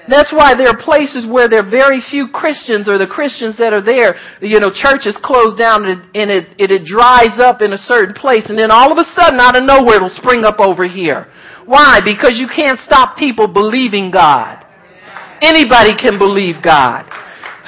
That's 0.09 0.33
why 0.33 0.55
there 0.55 0.67
are 0.67 0.77
places 0.81 1.25
where 1.29 1.47
there 1.47 1.61
are 1.61 1.69
very 1.69 2.01
few 2.01 2.27
Christians 2.33 2.89
or 2.89 2.97
the 2.97 3.07
Christians 3.07 3.57
that 3.59 3.73
are 3.73 3.83
there, 3.83 4.17
you 4.41 4.59
know, 4.59 4.73
churches 4.73 5.15
close 5.23 5.53
down 5.55 5.85
and, 5.85 6.01
it, 6.01 6.29
it, 6.29 6.45
it, 6.57 6.71
it 6.71 6.85
dries 6.85 7.37
up 7.37 7.61
in 7.61 7.73
a 7.73 7.77
certain 7.77 8.15
place 8.15 8.49
and 8.49 8.57
then 8.57 8.71
all 8.71 8.91
of 8.91 8.97
a 8.97 9.05
sudden 9.13 9.39
out 9.39 9.55
of 9.55 9.63
nowhere 9.63 9.97
it'll 9.97 10.09
spring 10.09 10.43
up 10.43 10.59
over 10.59 10.87
here. 10.87 11.27
Why? 11.69 12.01
Because 12.01 12.41
you 12.41 12.49
can't 12.49 12.79
stop 12.79 13.15
people 13.15 13.47
believing 13.47 14.09
God. 14.09 14.65
Anybody 15.39 15.93
can 16.01 16.17
believe 16.17 16.63
God. 16.63 17.05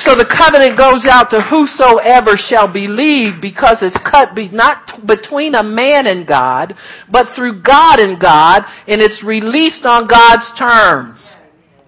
So 0.02 0.15
the 0.18 0.26
covenant 0.26 0.73
goes 0.73 1.06
out 1.06 1.30
to 1.30 1.45
whosoever 1.45 2.34
shall 2.34 2.65
believe 2.65 3.38
because 3.38 3.78
it's 3.86 3.99
cut 4.10 4.34
be, 4.34 4.49
not 4.49 5.06
between 5.06 5.53
a 5.53 5.61
man 5.61 6.07
and 6.07 6.26
God, 6.26 6.73
but 7.11 7.28
through 7.36 7.61
God 7.61 7.99
and 7.99 8.19
God, 8.19 8.65
and 8.88 9.06
it's 9.06 9.22
released 9.23 9.86
on 9.86 10.10
God's 10.10 10.49
terms. 10.57 11.22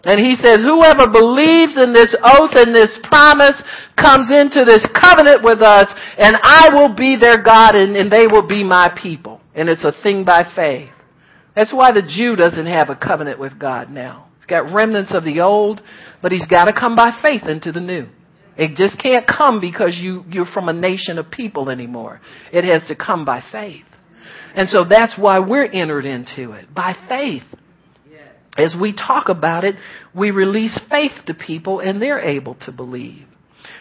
And 0.05 0.21
he 0.21 0.35
says, 0.37 0.61
whoever 0.61 1.09
believes 1.09 1.81
in 1.81 1.97
this 1.97 2.13
oath 2.21 2.53
and 2.53 2.75
this 2.75 2.93
promise 3.09 3.57
comes 3.97 4.29
into 4.29 4.69
this 4.69 4.85
covenant 4.93 5.41
with 5.41 5.63
us, 5.63 5.89
and 6.19 6.37
I 6.43 6.69
will 6.73 6.93
be 6.93 7.17
their 7.17 7.41
God 7.41 7.73
and, 7.73 7.97
and 7.97 8.11
they 8.11 8.27
will 8.27 8.45
be 8.45 8.63
my 8.63 8.93
people. 9.01 9.41
And 9.55 9.67
it's 9.67 9.83
a 9.83 9.95
thing 10.03 10.23
by 10.25 10.45
faith. 10.55 10.93
That's 11.55 11.73
why 11.73 11.91
the 11.91 12.01
Jew 12.01 12.35
doesn't 12.35 12.65
have 12.65 12.89
a 12.89 12.95
covenant 12.95 13.39
with 13.39 13.59
God 13.59 13.89
now. 13.89 14.27
He's 14.39 14.47
got 14.47 14.73
remnants 14.73 15.13
of 15.13 15.23
the 15.23 15.41
old, 15.41 15.81
but 16.21 16.31
he's 16.31 16.47
got 16.47 16.65
to 16.65 16.73
come 16.73 16.95
by 16.95 17.11
faith 17.21 17.43
into 17.47 17.71
the 17.71 17.79
new. 17.79 18.07
It 18.57 18.75
just 18.75 18.99
can't 18.99 19.25
come 19.25 19.59
because 19.59 19.97
you, 19.99 20.25
you're 20.29 20.45
from 20.45 20.69
a 20.69 20.73
nation 20.73 21.17
of 21.17 21.31
people 21.31 21.69
anymore. 21.69 22.21
It 22.51 22.65
has 22.65 22.87
to 22.87 22.95
come 22.95 23.25
by 23.25 23.43
faith. 23.51 23.85
And 24.55 24.69
so 24.69 24.85
that's 24.87 25.17
why 25.17 25.39
we're 25.39 25.65
entered 25.65 26.05
into 26.05 26.51
it, 26.51 26.73
by 26.73 26.95
faith. 27.07 27.43
As 28.55 28.75
we 28.79 28.93
talk 28.93 29.29
about 29.29 29.63
it, 29.63 29.75
we 30.15 30.29
release 30.29 30.79
faith 30.89 31.25
to 31.25 31.33
people 31.33 31.79
and 31.79 32.01
they're 32.01 32.19
able 32.19 32.55
to 32.65 32.71
believe. 32.71 33.25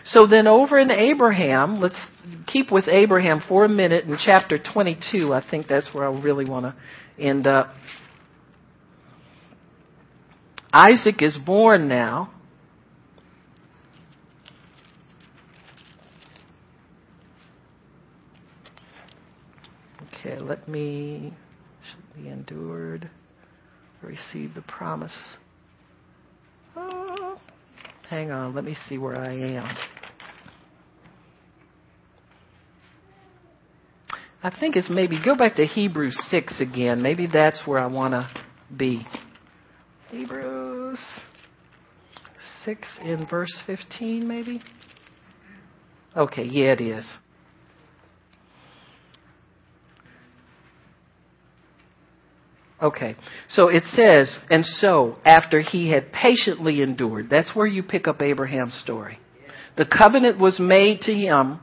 So 0.07 0.27
then 0.27 0.47
over 0.47 0.79
in 0.79 0.91
Abraham, 0.91 1.79
let's 1.79 2.09
keep 2.47 2.73
with 2.73 2.89
Abraham 2.89 3.43
for 3.47 3.65
a 3.65 3.69
minute 3.69 4.07
in 4.07 4.17
chapter 4.25 4.59
22. 4.59 5.33
I 5.33 5.45
think 5.49 5.69
that's 5.69 5.93
where 5.93 6.09
I 6.09 6.21
really 6.21 6.47
want 6.47 6.67
to 6.67 6.75
end 7.23 7.47
up. 7.47 7.69
Uh, 7.69 7.73
Isaac 10.75 11.21
is 11.21 11.37
born 11.37 11.87
now. 11.87 12.31
Okay, 20.25 20.39
let 20.39 20.67
me, 20.69 21.33
should 21.91 22.23
be 22.23 22.29
endured, 22.31 23.11
receive 24.03 24.55
the 24.55 24.63
promise. 24.63 25.17
Oh, 26.77 27.39
hang 28.09 28.31
on, 28.31 28.55
let 28.55 28.65
me 28.65 28.77
see 28.89 28.99
where 28.99 29.19
I 29.19 29.33
am. 29.33 29.77
I 34.45 34.51
think 34.59 34.75
it's 34.75 34.91
maybe, 34.91 35.19
go 35.25 35.37
back 35.37 35.55
to 35.57 35.65
Hebrews 35.65 36.19
6 36.31 36.61
again. 36.61 37.01
Maybe 37.01 37.29
that's 37.33 37.63
where 37.65 37.79
I 37.79 37.87
want 37.87 38.13
to 38.13 38.29
be. 38.77 39.07
Hebrews 40.11 40.99
6 42.65 42.89
in 43.05 43.27
verse 43.27 43.63
15, 43.67 44.27
maybe? 44.27 44.61
Okay, 46.17 46.45
yeah, 46.45 46.73
it 46.73 46.81
is. 46.81 47.07
Okay, 52.83 53.15
so 53.49 53.69
it 53.69 53.85
says, 53.95 54.37
and 54.51 54.65
so 54.65 55.19
after 55.25 55.61
he 55.61 55.89
had 55.93 56.13
patiently 56.13 56.83
endured, 56.83 57.31
that's 57.31 57.55
where 57.55 57.67
you 57.67 57.85
pick 57.85 58.09
up 58.09 58.21
Abraham's 58.21 58.75
story. 58.75 59.21
The 59.77 59.87
covenant 59.87 60.41
was 60.41 60.59
made 60.59 61.03
to 61.03 61.15
him 61.15 61.61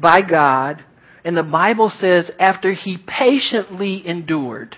by 0.00 0.22
God, 0.22 0.82
and 1.24 1.36
the 1.36 1.42
Bible 1.42 1.88
says 1.88 2.30
after 2.38 2.72
he 2.72 2.98
patiently 2.98 4.06
endured, 4.06 4.76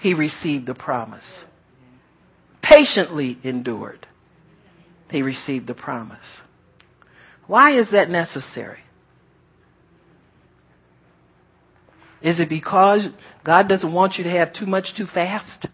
he 0.00 0.14
received 0.14 0.66
the 0.66 0.74
promise 0.74 1.24
patiently 2.64 3.38
endured, 3.42 4.06
he 5.10 5.22
received 5.22 5.66
the 5.66 5.74
promise. 5.74 6.40
Why 7.46 7.78
is 7.78 7.90
that 7.92 8.08
necessary? 8.08 8.78
Is 12.22 12.40
it 12.40 12.48
because 12.48 13.06
God 13.44 13.68
doesn't 13.68 13.92
want 13.92 14.14
you 14.16 14.24
to 14.24 14.30
have 14.30 14.54
too 14.54 14.64
much 14.64 14.94
too 14.96 15.06
fast? 15.06 15.66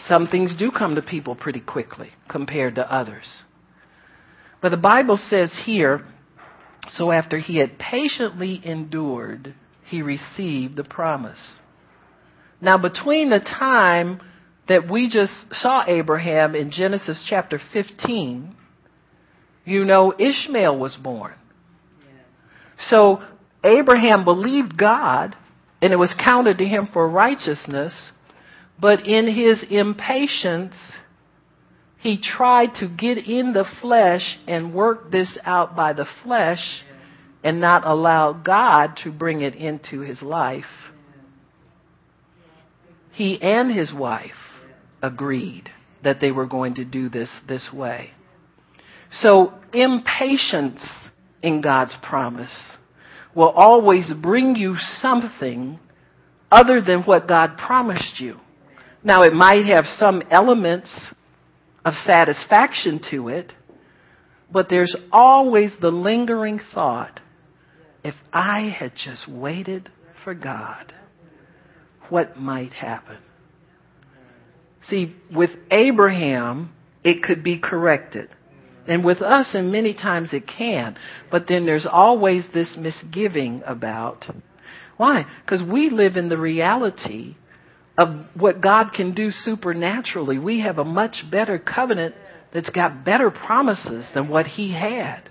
Some 0.00 0.26
things 0.26 0.54
do 0.54 0.70
come 0.70 0.94
to 0.96 1.02
people 1.02 1.34
pretty 1.34 1.60
quickly 1.60 2.10
compared 2.28 2.74
to 2.74 2.94
others. 2.94 3.42
But 4.60 4.68
the 4.68 4.76
Bible 4.76 5.16
says 5.16 5.50
here, 5.64 6.04
so 6.90 7.10
after 7.10 7.38
he 7.38 7.58
had 7.58 7.78
patiently 7.78 8.60
endured, 8.64 9.54
he 9.84 10.02
received 10.02 10.76
the 10.76 10.84
promise. 10.84 11.58
Now 12.60 12.78
between 12.78 13.30
the 13.30 13.40
time 13.40 14.20
that 14.68 14.90
we 14.90 15.08
just 15.08 15.32
saw 15.52 15.82
Abraham 15.86 16.54
in 16.54 16.70
Genesis 16.70 17.24
chapter 17.28 17.60
15, 17.72 18.54
you 19.64 19.84
know, 19.84 20.12
Ishmael 20.18 20.78
was 20.78 20.96
born. 20.96 21.34
So 22.80 23.22
Abraham 23.64 24.24
believed 24.24 24.78
God 24.78 25.36
and 25.80 25.92
it 25.92 25.96
was 25.96 26.14
counted 26.24 26.58
to 26.58 26.64
him 26.64 26.88
for 26.92 27.08
righteousness, 27.08 27.94
but 28.80 29.06
in 29.06 29.26
his 29.26 29.64
impatience, 29.70 30.74
he 32.00 32.20
tried 32.20 32.74
to 32.76 32.88
get 32.88 33.18
in 33.18 33.52
the 33.52 33.64
flesh 33.80 34.38
and 34.46 34.72
work 34.72 35.10
this 35.10 35.36
out 35.44 35.74
by 35.74 35.92
the 35.92 36.06
flesh 36.22 36.82
and 37.42 37.60
not 37.60 37.86
allow 37.86 38.32
God 38.32 38.98
to 39.04 39.10
bring 39.10 39.40
it 39.40 39.54
into 39.54 40.00
his 40.00 40.22
life. 40.22 40.64
He 43.12 43.40
and 43.42 43.76
his 43.76 43.92
wife 43.92 44.30
agreed 45.02 45.70
that 46.04 46.20
they 46.20 46.30
were 46.30 46.46
going 46.46 46.76
to 46.76 46.84
do 46.84 47.08
this 47.08 47.28
this 47.48 47.68
way. 47.72 48.10
So 49.20 49.54
impatience 49.72 50.86
in 51.42 51.60
God's 51.60 51.96
promise 52.02 52.54
will 53.34 53.50
always 53.50 54.12
bring 54.22 54.54
you 54.54 54.76
something 55.00 55.80
other 56.50 56.80
than 56.80 57.02
what 57.02 57.26
God 57.26 57.58
promised 57.58 58.20
you. 58.20 58.36
Now 59.02 59.22
it 59.22 59.32
might 59.32 59.66
have 59.66 59.84
some 59.98 60.22
elements 60.30 60.88
of 61.88 61.94
satisfaction 62.04 63.00
to 63.10 63.28
it, 63.28 63.52
but 64.52 64.68
there's 64.68 64.94
always 65.10 65.72
the 65.80 65.90
lingering 65.90 66.60
thought, 66.74 67.20
if 68.04 68.14
I 68.32 68.68
had 68.68 68.92
just 68.94 69.26
waited 69.28 69.90
for 70.22 70.34
God, 70.34 70.92
what 72.10 72.38
might 72.38 72.72
happen? 72.72 73.18
See, 74.88 75.14
with 75.34 75.50
Abraham, 75.70 76.72
it 77.02 77.22
could 77.22 77.42
be 77.42 77.58
corrected. 77.58 78.28
And 78.86 79.04
with 79.04 79.20
us, 79.20 79.50
and 79.54 79.72
many 79.72 79.92
times 79.92 80.32
it 80.32 80.46
can. 80.46 80.96
But 81.30 81.46
then 81.48 81.66
there's 81.66 81.86
always 81.90 82.46
this 82.54 82.76
misgiving 82.78 83.62
about 83.66 84.24
why? 84.96 85.26
Because 85.44 85.62
we 85.62 85.90
live 85.90 86.16
in 86.16 86.28
the 86.28 86.36
reality 86.36 87.36
of 87.98 88.26
what 88.34 88.60
God 88.60 88.92
can 88.94 89.12
do 89.12 89.30
supernaturally. 89.32 90.38
We 90.38 90.60
have 90.60 90.78
a 90.78 90.84
much 90.84 91.24
better 91.30 91.58
covenant 91.58 92.14
that's 92.54 92.70
got 92.70 93.04
better 93.04 93.30
promises 93.30 94.06
than 94.14 94.28
what 94.28 94.46
he 94.46 94.72
had. 94.72 95.28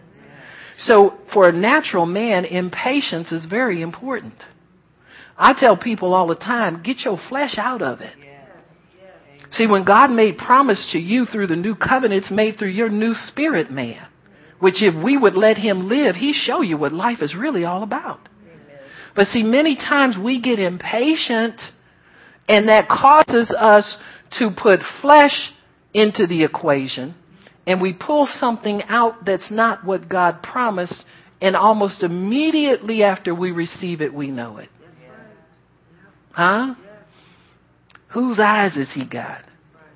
So 0.80 1.14
for 1.34 1.48
a 1.48 1.54
natural 1.54 2.06
man, 2.06 2.44
impatience 2.46 3.32
is 3.32 3.46
very 3.46 3.82
important. 3.82 4.36
I 5.38 5.54
tell 5.58 5.78
people 5.78 6.14
all 6.14 6.28
the 6.28 6.36
time, 6.36 6.84
get 6.84 7.06
your 7.06 7.18
flesh 7.30 7.56
out 7.58 7.82
of 7.82 8.02
it. 8.02 8.14
See, 9.54 9.66
when 9.66 9.86
God 9.86 10.12
made 10.12 10.38
promise 10.38 10.90
to 10.92 11.00
you 11.00 11.26
through 11.26 11.48
the 11.48 11.56
new 11.56 11.74
covenant, 11.74 12.24
it's 12.24 12.32
made 12.32 12.58
through 12.60 12.70
your 12.70 12.90
new 12.90 13.14
spirit 13.14 13.72
man. 13.72 14.06
Which 14.60 14.84
if 14.84 15.02
we 15.02 15.18
would 15.18 15.36
let 15.36 15.58
him 15.58 15.88
live, 15.88 16.16
he'd 16.16 16.36
show 16.36 16.62
you 16.62 16.78
what 16.78 16.92
life 16.92 17.22
is 17.22 17.34
really 17.34 17.64
all 17.64 17.82
about. 17.82 18.28
But 19.16 19.28
see, 19.28 19.44
many 19.44 19.78
times 19.78 20.18
we 20.22 20.42
get 20.42 20.60
impatient 20.60 21.62
and 22.48 22.70
that 22.70 22.88
causes 22.88 23.52
us 23.58 23.98
to 24.40 24.50
put 24.52 24.80
flesh 25.02 25.52
into 25.94 26.28
the 26.28 26.44
equation 26.44 27.16
and 27.66 27.82
we 27.82 27.94
pull 27.94 28.28
something 28.40 28.82
out 28.88 29.26
that's 29.26 29.52
not 29.52 29.86
what 29.86 30.08
God 30.08 30.42
promised 30.42 31.04
and 31.42 31.56
almost 31.56 32.02
immediately 32.02 33.04
after 33.04 33.36
we 33.36 33.52
receive 33.52 34.02
it, 34.02 34.14
we 34.14 34.32
know 34.32 34.58
it. 34.58 34.70
Huh? 36.32 36.76
Whose 38.14 38.40
eyes 38.40 38.76
has 38.76 38.90
he 38.94 39.06
got? 39.06 39.44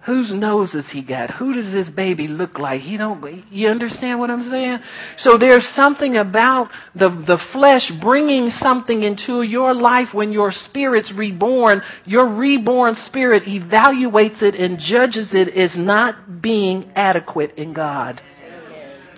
Whose 0.06 0.34
nose 0.34 0.74
has 0.74 0.90
he 0.92 1.04
got? 1.04 1.30
Who 1.30 1.54
does 1.54 1.72
this 1.72 1.88
baby 1.88 2.28
look 2.28 2.58
like? 2.58 2.82
He 2.82 2.98
don't, 2.98 3.24
you 3.52 3.68
understand 3.68 4.20
what 4.20 4.32
I'm 4.32 4.50
saying? 4.50 4.80
So 5.18 5.38
there's 5.38 5.68
something 5.76 6.18
about 6.18 6.70
the, 6.96 7.10
the 7.10 7.40
flesh 7.54 7.92
bringing 8.02 8.50
something 8.50 9.04
into 9.04 9.44
your 9.44 9.76
life 9.76 10.08
when 10.12 10.32
your 10.32 10.52
spirit's 10.52 11.14
reborn. 11.16 11.84
Your 12.06 12.36
reborn 12.36 12.96
spirit 12.96 13.44
evaluates 13.44 14.42
it 14.42 14.56
and 14.56 14.80
judges 14.80 15.30
it 15.34 15.56
as 15.56 15.78
not 15.78 16.42
being 16.42 16.92
adequate 16.96 17.54
in 17.58 17.74
God. 17.74 18.20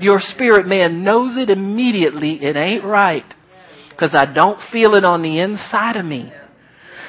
Your 0.02 0.20
spirit 0.20 0.68
man 0.68 1.06
knows 1.06 1.38
it 1.38 1.50
immediately. 1.50 2.44
It 2.44 2.58
ain't 2.58 2.84
right. 2.84 3.24
Cause 3.98 4.14
I 4.14 4.26
don't 4.26 4.60
feel 4.70 4.96
it 4.96 5.06
on 5.06 5.22
the 5.22 5.40
inside 5.40 5.96
of 5.96 6.06
me. 6.06 6.34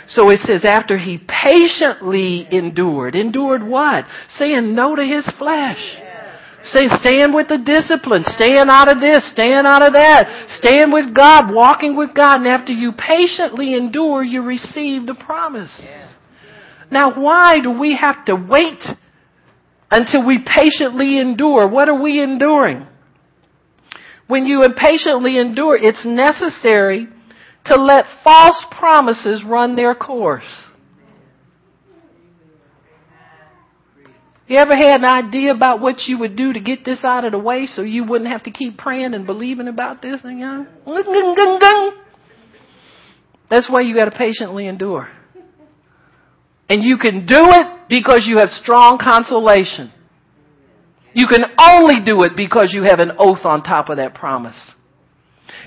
So 0.07 0.31
it 0.31 0.41
says 0.41 0.65
after 0.65 0.99
he 0.99 1.19
patiently 1.19 2.47
endured. 2.51 3.15
Endured 3.15 3.63
what? 3.63 4.05
Saying 4.37 4.75
no 4.75 4.95
to 4.95 5.03
his 5.03 5.29
flesh. 5.39 5.79
Say, 6.65 6.89
stand 6.89 7.35
with 7.35 7.49
the 7.49 7.59
discipline. 7.59 8.25
Stand 8.25 8.71
out 8.71 8.91
of 8.91 9.01
this. 9.01 9.31
Stand 9.33 9.67
out 9.67 9.83
of 9.83 9.93
that. 9.93 10.47
Stand 10.59 10.93
with 10.93 11.15
God. 11.15 11.53
Walking 11.53 11.95
with 11.95 12.15
God. 12.15 12.39
And 12.39 12.49
after 12.49 12.73
you 12.73 12.93
patiently 12.93 13.75
endure, 13.75 14.23
you 14.23 14.43
receive 14.43 15.07
the 15.07 15.15
promise. 15.15 15.71
Now, 16.91 17.21
why 17.21 17.61
do 17.61 17.71
we 17.79 17.97
have 18.01 18.25
to 18.27 18.35
wait 18.35 18.83
until 19.91 20.27
we 20.27 20.39
patiently 20.39 21.19
endure? 21.19 21.69
What 21.69 21.89
are 21.89 22.01
we 22.01 22.23
enduring? 22.23 22.87
When 24.27 24.47
you 24.47 24.65
impatiently 24.65 25.39
endure, 25.39 25.77
it's 25.77 26.05
necessary 26.07 27.09
to 27.67 27.77
let 27.77 28.05
false 28.23 28.65
promises 28.71 29.43
run 29.45 29.77
their 29.77 29.95
course. 29.95 30.45
You 34.47 34.59
ever 34.59 34.77
had 34.77 35.01
an 35.01 35.07
idea 35.07 35.55
about 35.55 35.81
what 35.81 36.03
you 36.07 36.19
would 36.19 36.37
do 36.37 36.53
to 36.53 36.61
get 36.61 36.85
this 36.85 37.03
out 37.03 37.25
of 37.25 37.33
the 37.33 37.39
way 37.39 37.65
so 37.67 37.81
you 37.81 38.05
wouldn't 38.05 38.31
have 38.31 38.43
to 38.43 38.51
keep 38.51 38.77
praying 38.77 39.15
and 39.15 39.27
believing 39.27 39.69
about 39.69 40.03
this? 40.03 40.21
And, 40.23 40.39
you 40.39 40.45
know? 40.45 40.67
That's 43.49 43.71
why 43.71 43.81
you 43.81 43.95
got 43.95 44.07
to 44.07 44.11
patiently 44.11 44.67
endure. 44.67 45.09
And 46.69 46.83
you 46.83 46.99
can 46.99 47.27
do 47.27 47.39
it 47.39 47.89
because 47.89 48.25
you 48.27 48.39
have 48.39 48.51
strong 48.51 48.99
consolation. 49.03 49.93
You 51.15 51.27
can 51.27 51.43
only 51.59 52.05
do 52.05 52.23
it 52.25 52.33
because 52.37 52.73
you 52.75 52.83
have 52.83 52.99
an 52.99 53.13
oath 53.19 53.45
on 53.45 53.63
top 53.63 53.89
of 53.89 53.97
that 53.97 54.15
promise. 54.15 54.73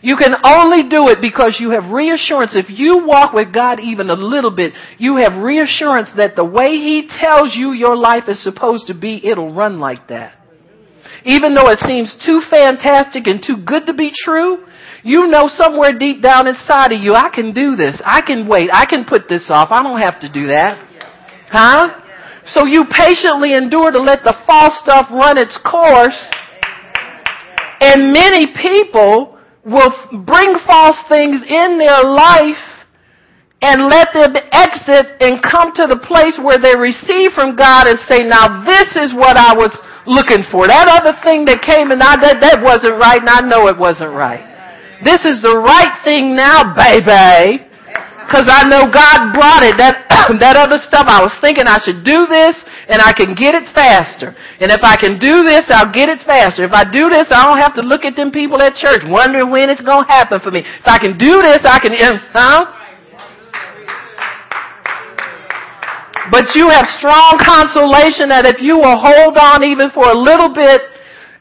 You 0.01 0.15
can 0.15 0.35
only 0.45 0.87
do 0.89 1.09
it 1.09 1.19
because 1.21 1.57
you 1.59 1.71
have 1.71 1.91
reassurance. 1.91 2.55
If 2.55 2.69
you 2.69 3.05
walk 3.05 3.33
with 3.33 3.53
God 3.53 3.79
even 3.79 4.09
a 4.09 4.13
little 4.13 4.55
bit, 4.55 4.73
you 4.97 5.17
have 5.17 5.41
reassurance 5.41 6.09
that 6.17 6.35
the 6.35 6.45
way 6.45 6.77
He 6.77 7.09
tells 7.19 7.55
you 7.55 7.73
your 7.73 7.95
life 7.95 8.23
is 8.27 8.41
supposed 8.43 8.87
to 8.87 8.93
be, 8.93 9.21
it'll 9.23 9.53
run 9.53 9.79
like 9.79 10.07
that. 10.09 10.33
Even 11.25 11.55
though 11.55 11.69
it 11.69 11.79
seems 11.79 12.15
too 12.25 12.41
fantastic 12.49 13.27
and 13.27 13.43
too 13.43 13.57
good 13.65 13.85
to 13.87 13.93
be 13.93 14.11
true, 14.15 14.65
you 15.03 15.27
know 15.27 15.47
somewhere 15.47 15.97
deep 15.97 16.21
down 16.21 16.47
inside 16.47 16.91
of 16.91 17.01
you, 17.01 17.13
I 17.13 17.29
can 17.33 17.53
do 17.53 17.75
this. 17.75 18.01
I 18.05 18.21
can 18.21 18.47
wait. 18.47 18.69
I 18.71 18.85
can 18.85 19.05
put 19.05 19.27
this 19.27 19.47
off. 19.49 19.69
I 19.71 19.83
don't 19.83 19.99
have 19.99 20.19
to 20.21 20.31
do 20.31 20.47
that. 20.47 20.77
Huh? 21.49 22.01
So 22.45 22.65
you 22.65 22.85
patiently 22.89 23.53
endure 23.53 23.91
to 23.91 23.99
let 23.99 24.23
the 24.23 24.35
false 24.45 24.79
stuff 24.79 25.07
run 25.11 25.37
its 25.37 25.57
course. 25.63 26.17
And 27.81 28.13
many 28.13 28.47
people 28.55 29.36
will 29.67 29.91
bring 30.23 30.55
false 30.65 30.97
things 31.11 31.43
in 31.43 31.77
their 31.77 32.03
life 32.03 32.63
and 33.61 33.89
let 33.89 34.13
them 34.13 34.31
exit 34.53 35.19
and 35.19 35.43
come 35.43 35.73
to 35.75 35.87
the 35.87 35.99
place 36.07 36.39
where 36.39 36.57
they 36.57 36.77
receive 36.77 37.33
from 37.35 37.55
God 37.55 37.87
and 37.87 37.99
say, 38.07 38.23
now 38.23 38.63
this 38.63 38.95
is 38.95 39.11
what 39.13 39.35
I 39.35 39.51
was 39.53 39.75
looking 40.05 40.45
for. 40.49 40.67
That 40.67 40.87
other 40.87 41.17
thing 41.25 41.43
that 41.45 41.59
came 41.67 41.91
and 41.91 42.01
I, 42.01 42.15
that, 42.21 42.39
that 42.39 42.63
wasn't 42.63 42.95
right 43.01 43.19
and 43.19 43.29
I 43.29 43.41
know 43.43 43.67
it 43.67 43.77
wasn't 43.77 44.13
right. 44.15 44.39
This 45.03 45.25
is 45.25 45.41
the 45.41 45.57
right 45.57 45.93
thing 46.05 46.35
now, 46.35 46.73
baby. 46.73 47.66
Cause 48.27 48.43
I 48.51 48.67
know 48.67 48.83
God 48.91 49.31
brought 49.31 49.63
it. 49.63 49.79
That, 49.79 50.03
that 50.43 50.59
other 50.59 50.75
stuff, 50.83 51.07
I 51.07 51.23
was 51.23 51.31
thinking 51.39 51.63
I 51.63 51.79
should 51.79 52.03
do 52.03 52.27
this 52.27 52.59
and 52.91 52.99
I 52.99 53.15
can 53.15 53.35
get 53.39 53.55
it 53.55 53.71
faster. 53.71 54.35
And 54.59 54.67
if 54.67 54.83
I 54.83 54.99
can 54.99 55.15
do 55.15 55.47
this, 55.47 55.71
I'll 55.71 55.91
get 55.91 56.11
it 56.11 56.19
faster. 56.27 56.67
If 56.67 56.75
I 56.75 56.83
do 56.83 57.07
this, 57.07 57.31
I 57.31 57.47
don't 57.47 57.63
have 57.63 57.75
to 57.79 57.83
look 57.83 58.03
at 58.03 58.19
them 58.19 58.31
people 58.31 58.59
at 58.59 58.75
church 58.75 59.07
wondering 59.07 59.47
when 59.47 59.71
it's 59.71 59.79
gonna 59.79 60.07
happen 60.11 60.43
for 60.43 60.51
me. 60.51 60.59
If 60.59 60.87
I 60.87 60.99
can 60.99 61.15
do 61.15 61.39
this, 61.39 61.63
I 61.63 61.79
can, 61.79 61.95
huh? 62.35 62.77
But 66.31 66.51
you 66.55 66.67
have 66.67 66.87
strong 66.99 67.39
consolation 67.39 68.27
that 68.35 68.43
if 68.43 68.59
you 68.59 68.75
will 68.75 68.99
hold 68.99 69.39
on 69.39 69.63
even 69.63 69.91
for 69.95 70.11
a 70.11 70.17
little 70.17 70.51
bit 70.51 70.83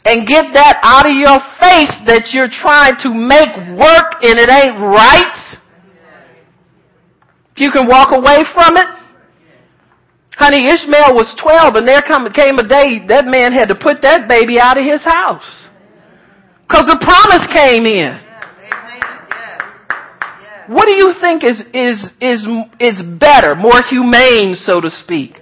and 0.06 0.22
get 0.22 0.54
that 0.54 0.78
out 0.86 1.02
of 1.02 1.18
your 1.18 1.42
face 1.58 1.90
that 2.06 2.30
you're 2.30 2.50
trying 2.50 2.94
to 3.02 3.10
make 3.10 3.50
work 3.74 4.22
and 4.22 4.38
it 4.38 4.46
ain't 4.46 4.78
right, 4.78 5.34
you 7.56 7.70
can 7.70 7.86
walk 7.88 8.12
away 8.12 8.44
from 8.54 8.76
it. 8.76 8.86
Honey, 10.36 10.68
Ishmael 10.68 11.14
was 11.14 11.34
12 11.40 11.76
and 11.76 11.88
there 11.88 12.02
come, 12.02 12.30
came 12.32 12.58
a 12.58 12.68
day 12.68 13.00
that 13.08 13.24
man 13.24 13.52
had 13.52 13.68
to 13.68 13.74
put 13.74 14.02
that 14.02 14.28
baby 14.28 14.60
out 14.60 14.76
of 14.76 14.84
his 14.84 15.02
house. 15.02 15.68
Cause 16.70 16.84
the 16.84 16.98
promise 17.00 17.46
came 17.54 17.86
in. 17.86 18.20
What 20.68 20.86
do 20.86 20.94
you 20.94 21.14
think 21.22 21.44
is, 21.44 21.62
is, 21.72 22.10
is, 22.20 22.46
is 22.80 23.00
better, 23.18 23.54
more 23.54 23.80
humane, 23.88 24.56
so 24.56 24.80
to 24.80 24.90
speak? 24.90 25.38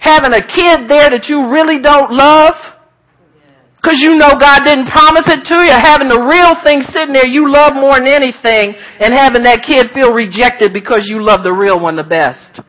Having 0.00 0.34
a 0.34 0.42
kid 0.42 0.90
there 0.90 1.08
that 1.08 1.26
you 1.28 1.48
really 1.48 1.80
don't 1.80 2.10
love? 2.12 2.54
Because 3.84 4.00
you 4.00 4.16
know 4.16 4.32
God 4.40 4.64
didn't 4.64 4.88
promise 4.88 5.28
it 5.28 5.44
to 5.44 5.60
you. 5.60 5.76
Having 5.76 6.08
the 6.08 6.24
real 6.24 6.56
thing 6.64 6.80
sitting 6.88 7.12
there 7.12 7.28
you 7.28 7.52
love 7.52 7.74
more 7.74 8.00
than 8.00 8.08
anything 8.08 8.72
and 8.96 9.12
having 9.12 9.42
that 9.44 9.60
kid 9.60 9.92
feel 9.92 10.08
rejected 10.08 10.72
because 10.72 11.04
you 11.04 11.20
love 11.22 11.44
the 11.44 11.52
real 11.52 11.78
one 11.78 11.94
the 11.94 12.02
best. 12.02 12.64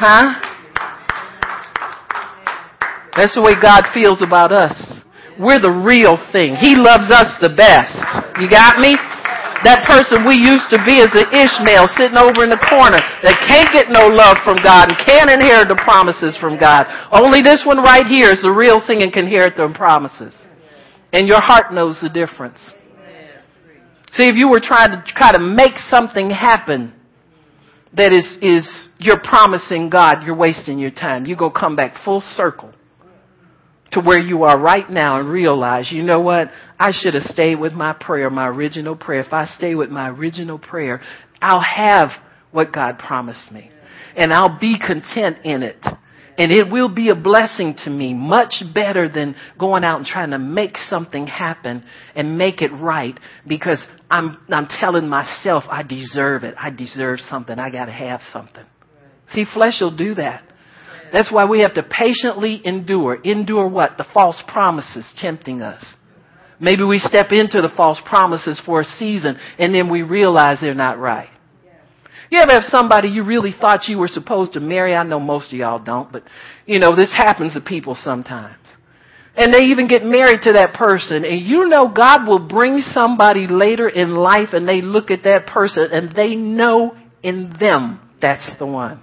Huh? 0.00 0.40
That's 3.14 3.34
the 3.36 3.42
way 3.44 3.52
God 3.60 3.84
feels 3.92 4.22
about 4.22 4.52
us. 4.52 4.72
We're 5.38 5.60
the 5.60 5.84
real 5.84 6.16
thing. 6.32 6.56
He 6.56 6.74
loves 6.74 7.12
us 7.12 7.36
the 7.44 7.52
best. 7.52 7.92
You 8.40 8.48
got 8.48 8.80
me? 8.80 8.96
That 9.64 9.88
person 9.88 10.28
we 10.28 10.36
used 10.36 10.68
to 10.76 10.78
be 10.84 11.00
is 11.00 11.08
an 11.16 11.32
Ishmael 11.32 11.88
sitting 11.96 12.20
over 12.20 12.44
in 12.44 12.52
the 12.52 12.60
corner 12.68 13.00
that 13.00 13.40
can't 13.48 13.72
get 13.72 13.88
no 13.88 14.12
love 14.12 14.36
from 14.44 14.60
God 14.60 14.92
and 14.92 14.96
can't 15.00 15.32
inherit 15.32 15.72
the 15.72 15.80
promises 15.80 16.36
from 16.36 16.60
God. 16.60 16.84
Only 17.08 17.40
this 17.40 17.64
one 17.64 17.80
right 17.80 18.04
here 18.04 18.28
is 18.28 18.44
the 18.44 18.52
real 18.52 18.84
thing 18.84 19.00
and 19.00 19.08
can 19.08 19.24
inherit 19.24 19.56
the 19.56 19.72
promises. 19.72 20.36
And 21.16 21.26
your 21.26 21.40
heart 21.40 21.72
knows 21.72 21.96
the 22.02 22.12
difference. 22.12 22.60
See, 24.12 24.28
if 24.28 24.36
you 24.36 24.48
were 24.48 24.60
trying 24.60 24.92
to 24.92 25.02
try 25.16 25.32
to 25.32 25.40
make 25.40 25.80
something 25.88 26.28
happen 26.28 26.92
that 27.96 28.12
is, 28.12 28.36
is 28.42 28.68
you're 28.98 29.20
promising 29.20 29.88
God, 29.88 30.24
you're 30.24 30.36
wasting 30.36 30.78
your 30.78 30.90
time. 30.92 31.24
You 31.24 31.36
go 31.36 31.50
come 31.50 31.74
back 31.74 31.94
full 32.04 32.20
circle 32.20 32.74
to 33.94 34.00
where 34.00 34.18
you 34.18 34.44
are 34.44 34.58
right 34.58 34.88
now 34.88 35.18
and 35.18 35.28
realize, 35.28 35.90
you 35.90 36.02
know 36.02 36.20
what? 36.20 36.50
I 36.78 36.90
should 36.92 37.14
have 37.14 37.24
stayed 37.24 37.56
with 37.56 37.72
my 37.72 37.92
prayer, 37.92 38.28
my 38.30 38.48
original 38.48 38.96
prayer. 38.96 39.20
If 39.20 39.32
I 39.32 39.46
stay 39.46 39.74
with 39.74 39.90
my 39.90 40.10
original 40.10 40.58
prayer, 40.58 41.00
I'll 41.40 41.62
have 41.62 42.10
what 42.50 42.72
God 42.72 42.98
promised 42.98 43.50
me. 43.50 43.70
And 44.16 44.32
I'll 44.32 44.58
be 44.58 44.78
content 44.78 45.38
in 45.44 45.62
it. 45.62 45.84
And 46.36 46.52
it 46.52 46.68
will 46.70 46.92
be 46.92 47.10
a 47.10 47.14
blessing 47.14 47.76
to 47.84 47.90
me, 47.90 48.12
much 48.12 48.54
better 48.74 49.08
than 49.08 49.36
going 49.58 49.84
out 49.84 49.98
and 49.98 50.06
trying 50.06 50.30
to 50.30 50.38
make 50.38 50.76
something 50.76 51.28
happen 51.28 51.84
and 52.16 52.36
make 52.36 52.60
it 52.60 52.72
right 52.72 53.18
because 53.46 53.84
I'm, 54.10 54.38
I'm 54.48 54.66
telling 54.66 55.08
myself 55.08 55.62
I 55.68 55.84
deserve 55.84 56.42
it. 56.42 56.56
I 56.58 56.70
deserve 56.70 57.20
something. 57.30 57.56
I 57.58 57.70
gotta 57.70 57.92
have 57.92 58.20
something. 58.32 58.64
See, 59.32 59.44
flesh 59.52 59.80
will 59.80 59.96
do 59.96 60.16
that. 60.16 60.42
That's 61.14 61.30
why 61.30 61.44
we 61.44 61.60
have 61.60 61.74
to 61.74 61.84
patiently 61.84 62.60
endure. 62.64 63.14
Endure 63.14 63.68
what? 63.68 63.96
The 63.98 64.06
false 64.12 64.42
promises 64.48 65.06
tempting 65.16 65.62
us. 65.62 65.84
Maybe 66.58 66.82
we 66.82 66.98
step 66.98 67.28
into 67.30 67.62
the 67.62 67.72
false 67.76 68.00
promises 68.04 68.60
for 68.66 68.80
a 68.80 68.84
season 68.84 69.38
and 69.56 69.72
then 69.72 69.88
we 69.88 70.02
realize 70.02 70.58
they're 70.60 70.74
not 70.74 70.98
right. 70.98 71.28
You 72.30 72.40
ever 72.40 72.54
have 72.54 72.64
somebody 72.64 73.10
you 73.10 73.22
really 73.22 73.52
thought 73.52 73.86
you 73.86 73.98
were 73.98 74.08
supposed 74.08 74.54
to 74.54 74.60
marry? 74.60 74.92
I 74.92 75.04
know 75.04 75.20
most 75.20 75.52
of 75.52 75.58
y'all 75.58 75.78
don't, 75.78 76.10
but 76.10 76.24
you 76.66 76.80
know, 76.80 76.96
this 76.96 77.12
happens 77.16 77.54
to 77.54 77.60
people 77.60 77.94
sometimes. 77.94 78.58
And 79.36 79.54
they 79.54 79.66
even 79.66 79.86
get 79.86 80.04
married 80.04 80.42
to 80.42 80.54
that 80.54 80.74
person 80.74 81.24
and 81.24 81.40
you 81.40 81.68
know 81.68 81.92
God 81.94 82.26
will 82.26 82.48
bring 82.48 82.80
somebody 82.80 83.46
later 83.48 83.88
in 83.88 84.16
life 84.16 84.48
and 84.52 84.66
they 84.66 84.80
look 84.80 85.12
at 85.12 85.22
that 85.22 85.46
person 85.46 85.84
and 85.92 86.12
they 86.16 86.34
know 86.34 86.96
in 87.22 87.54
them 87.60 88.00
that's 88.20 88.58
the 88.58 88.66
one. 88.66 89.00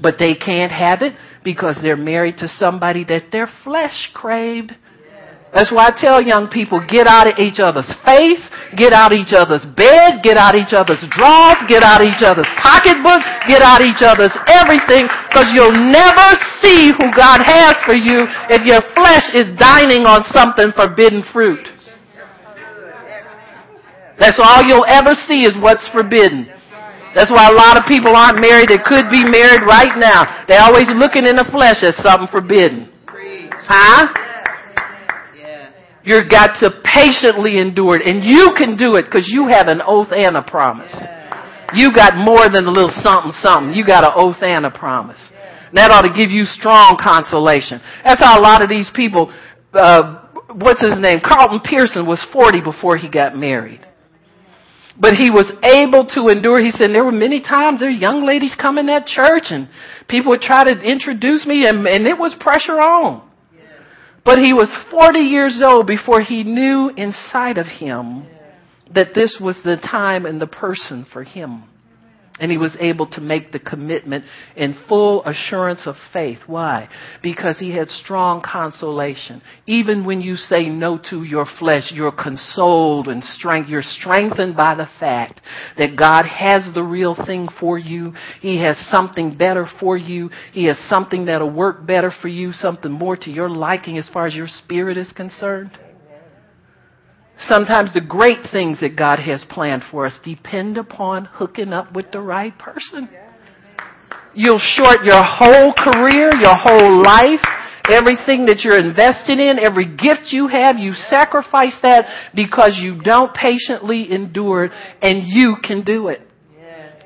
But 0.00 0.18
they 0.18 0.34
can't 0.34 0.72
have 0.72 1.02
it 1.02 1.14
because 1.44 1.78
they're 1.82 1.96
married 1.96 2.38
to 2.38 2.48
somebody 2.48 3.04
that 3.04 3.30
their 3.30 3.48
flesh 3.62 4.10
craved. 4.12 4.72
That's 5.54 5.70
why 5.70 5.86
I 5.86 5.94
tell 5.94 6.18
young 6.18 6.50
people, 6.50 6.82
get 6.82 7.06
out 7.06 7.30
of 7.30 7.38
each 7.38 7.62
other's 7.62 7.86
face, 8.02 8.42
get 8.74 8.90
out 8.90 9.14
of 9.14 9.22
each 9.22 9.30
other's 9.30 9.62
bed, 9.78 10.18
get 10.26 10.34
out 10.34 10.58
of 10.58 10.66
each 10.66 10.74
other's 10.74 10.98
drawers, 11.14 11.62
get 11.70 11.86
out 11.86 12.02
of 12.02 12.10
each 12.10 12.26
other's 12.26 12.50
pocketbook, 12.58 13.22
get 13.46 13.62
out 13.62 13.78
of 13.78 13.86
each 13.86 14.02
other's 14.02 14.34
everything, 14.50 15.06
because 15.30 15.46
you'll 15.54 15.78
never 15.94 16.26
see 16.58 16.90
who 16.90 17.06
God 17.14 17.38
has 17.46 17.78
for 17.86 17.94
you 17.94 18.26
if 18.50 18.66
your 18.66 18.82
flesh 18.98 19.30
is 19.30 19.46
dining 19.54 20.10
on 20.10 20.26
something 20.34 20.74
forbidden 20.74 21.22
fruit. 21.30 21.62
That's 24.18 24.42
all 24.42 24.66
you'll 24.66 24.90
ever 24.90 25.14
see 25.30 25.46
is 25.46 25.54
what's 25.62 25.86
forbidden. 25.94 26.50
That's 27.14 27.30
why 27.30 27.48
a 27.48 27.54
lot 27.54 27.78
of 27.78 27.86
people 27.86 28.14
aren't 28.14 28.42
married 28.42 28.68
that 28.74 28.82
could 28.84 29.06
be 29.10 29.22
married 29.22 29.62
right 29.66 29.94
now. 29.96 30.44
They're 30.50 30.62
always 30.62 30.90
looking 30.98 31.26
in 31.26 31.36
the 31.38 31.46
flesh 31.50 31.78
as 31.86 31.94
something 32.02 32.28
forbidden. 32.30 32.90
Huh? 33.64 34.10
You've 36.04 36.28
got 36.28 36.60
to 36.60 36.82
patiently 36.84 37.58
endure 37.58 37.96
it. 37.96 38.06
And 38.06 38.22
you 38.22 38.52
can 38.58 38.76
do 38.76 38.96
it 38.96 39.06
because 39.06 39.30
you 39.32 39.48
have 39.48 39.68
an 39.68 39.80
oath 39.80 40.12
and 40.12 40.36
a 40.36 40.42
promise. 40.42 40.92
You 41.72 41.94
got 41.94 42.16
more 42.16 42.50
than 42.50 42.66
a 42.66 42.70
little 42.70 42.92
something 43.02 43.32
something. 43.40 43.72
You 43.72 43.86
got 43.86 44.04
an 44.04 44.12
oath 44.14 44.42
and 44.42 44.66
a 44.66 44.70
promise. 44.70 45.20
That 45.72 45.90
ought 45.90 46.02
to 46.02 46.12
give 46.12 46.30
you 46.30 46.44
strong 46.44 46.98
consolation. 47.02 47.80
That's 48.04 48.22
how 48.22 48.38
a 48.38 48.42
lot 48.42 48.62
of 48.62 48.68
these 48.68 48.88
people, 48.94 49.32
uh, 49.72 50.28
what's 50.54 50.80
his 50.80 51.00
name? 51.00 51.18
Carlton 51.24 51.60
Pearson 51.64 52.06
was 52.06 52.24
40 52.32 52.60
before 52.60 52.96
he 52.96 53.08
got 53.08 53.36
married. 53.36 53.80
But 54.98 55.14
he 55.14 55.30
was 55.30 55.50
able 55.62 56.06
to 56.14 56.28
endure. 56.28 56.60
He 56.60 56.70
said 56.70 56.90
there 56.90 57.04
were 57.04 57.12
many 57.12 57.40
times 57.40 57.80
there 57.80 57.88
were 57.88 57.94
young 57.94 58.24
ladies 58.24 58.54
come 58.60 58.78
in 58.78 58.86
that 58.86 59.06
church 59.06 59.50
and 59.50 59.68
people 60.08 60.30
would 60.30 60.40
try 60.40 60.62
to 60.64 60.80
introduce 60.80 61.46
me 61.46 61.66
and, 61.66 61.86
and 61.86 62.06
it 62.06 62.16
was 62.16 62.34
pressure 62.38 62.80
on. 62.80 63.28
But 64.24 64.38
he 64.38 64.52
was 64.52 64.74
40 64.90 65.18
years 65.18 65.60
old 65.62 65.86
before 65.86 66.22
he 66.22 66.44
knew 66.44 66.90
inside 66.96 67.58
of 67.58 67.66
him 67.66 68.26
that 68.94 69.14
this 69.14 69.38
was 69.40 69.56
the 69.64 69.76
time 69.76 70.24
and 70.24 70.40
the 70.40 70.46
person 70.46 71.04
for 71.12 71.24
him. 71.24 71.64
And 72.40 72.50
he 72.50 72.58
was 72.58 72.76
able 72.80 73.06
to 73.12 73.20
make 73.20 73.52
the 73.52 73.60
commitment 73.60 74.24
in 74.56 74.74
full 74.88 75.24
assurance 75.24 75.82
of 75.86 75.94
faith. 76.12 76.40
Why? 76.48 76.88
Because 77.22 77.60
he 77.60 77.70
had 77.70 77.88
strong 77.88 78.42
consolation. 78.42 79.40
Even 79.68 80.04
when 80.04 80.20
you 80.20 80.34
say 80.34 80.68
no 80.68 80.98
to 81.10 81.22
your 81.22 81.46
flesh, 81.60 81.92
you're 81.92 82.10
consoled 82.10 83.06
and 83.06 83.22
strength. 83.22 83.68
You're 83.68 83.82
strengthened 83.82 84.56
by 84.56 84.74
the 84.74 84.88
fact 84.98 85.42
that 85.78 85.96
God 85.96 86.24
has 86.26 86.68
the 86.74 86.82
real 86.82 87.14
thing 87.14 87.46
for 87.60 87.78
you. 87.78 88.14
He 88.40 88.60
has 88.62 88.84
something 88.90 89.36
better 89.36 89.68
for 89.78 89.96
you. 89.96 90.30
He 90.52 90.64
has 90.64 90.78
something 90.88 91.26
that'll 91.26 91.50
work 91.50 91.86
better 91.86 92.12
for 92.20 92.28
you, 92.28 92.50
something 92.50 92.90
more 92.90 93.16
to 93.16 93.30
your 93.30 93.48
liking 93.48 93.96
as 93.96 94.08
far 94.08 94.26
as 94.26 94.34
your 94.34 94.48
spirit 94.48 94.98
is 94.98 95.12
concerned. 95.12 95.70
Sometimes 97.48 97.92
the 97.92 98.00
great 98.00 98.38
things 98.52 98.80
that 98.80 98.96
God 98.96 99.18
has 99.18 99.44
planned 99.50 99.82
for 99.90 100.06
us 100.06 100.18
depend 100.22 100.78
upon 100.78 101.26
hooking 101.26 101.72
up 101.72 101.92
with 101.94 102.10
the 102.12 102.20
right 102.20 102.56
person. 102.58 103.08
You'll 104.34 104.58
short 104.58 105.04
your 105.04 105.22
whole 105.22 105.72
career, 105.74 106.30
your 106.40 106.56
whole 106.56 107.02
life, 107.02 107.44
everything 107.90 108.46
that 108.46 108.62
you're 108.64 108.78
invested 108.78 109.38
in, 109.38 109.58
every 109.58 109.86
gift 109.86 110.32
you 110.32 110.48
have, 110.48 110.78
you 110.78 110.92
sacrifice 110.94 111.76
that 111.82 112.32
because 112.34 112.78
you 112.80 113.00
don't 113.02 113.34
patiently 113.34 114.10
endure 114.10 114.64
it 114.64 114.72
and 115.02 115.22
you 115.26 115.56
can 115.62 115.84
do 115.84 116.08
it. 116.08 116.22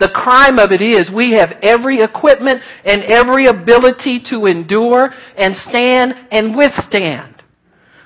The 0.01 0.11
crime 0.15 0.59
of 0.61 0.71
it 0.71 0.81
is 0.81 1.11
we 1.13 1.33
have 1.33 1.59
every 1.61 2.03
equipment 2.03 2.63
and 2.85 3.03
every 3.03 3.47
ability 3.47 4.23
to 4.31 4.47
endure 4.47 5.11
and 5.37 5.57
stand 5.57 6.15
and 6.31 6.57
withstand. 6.57 7.43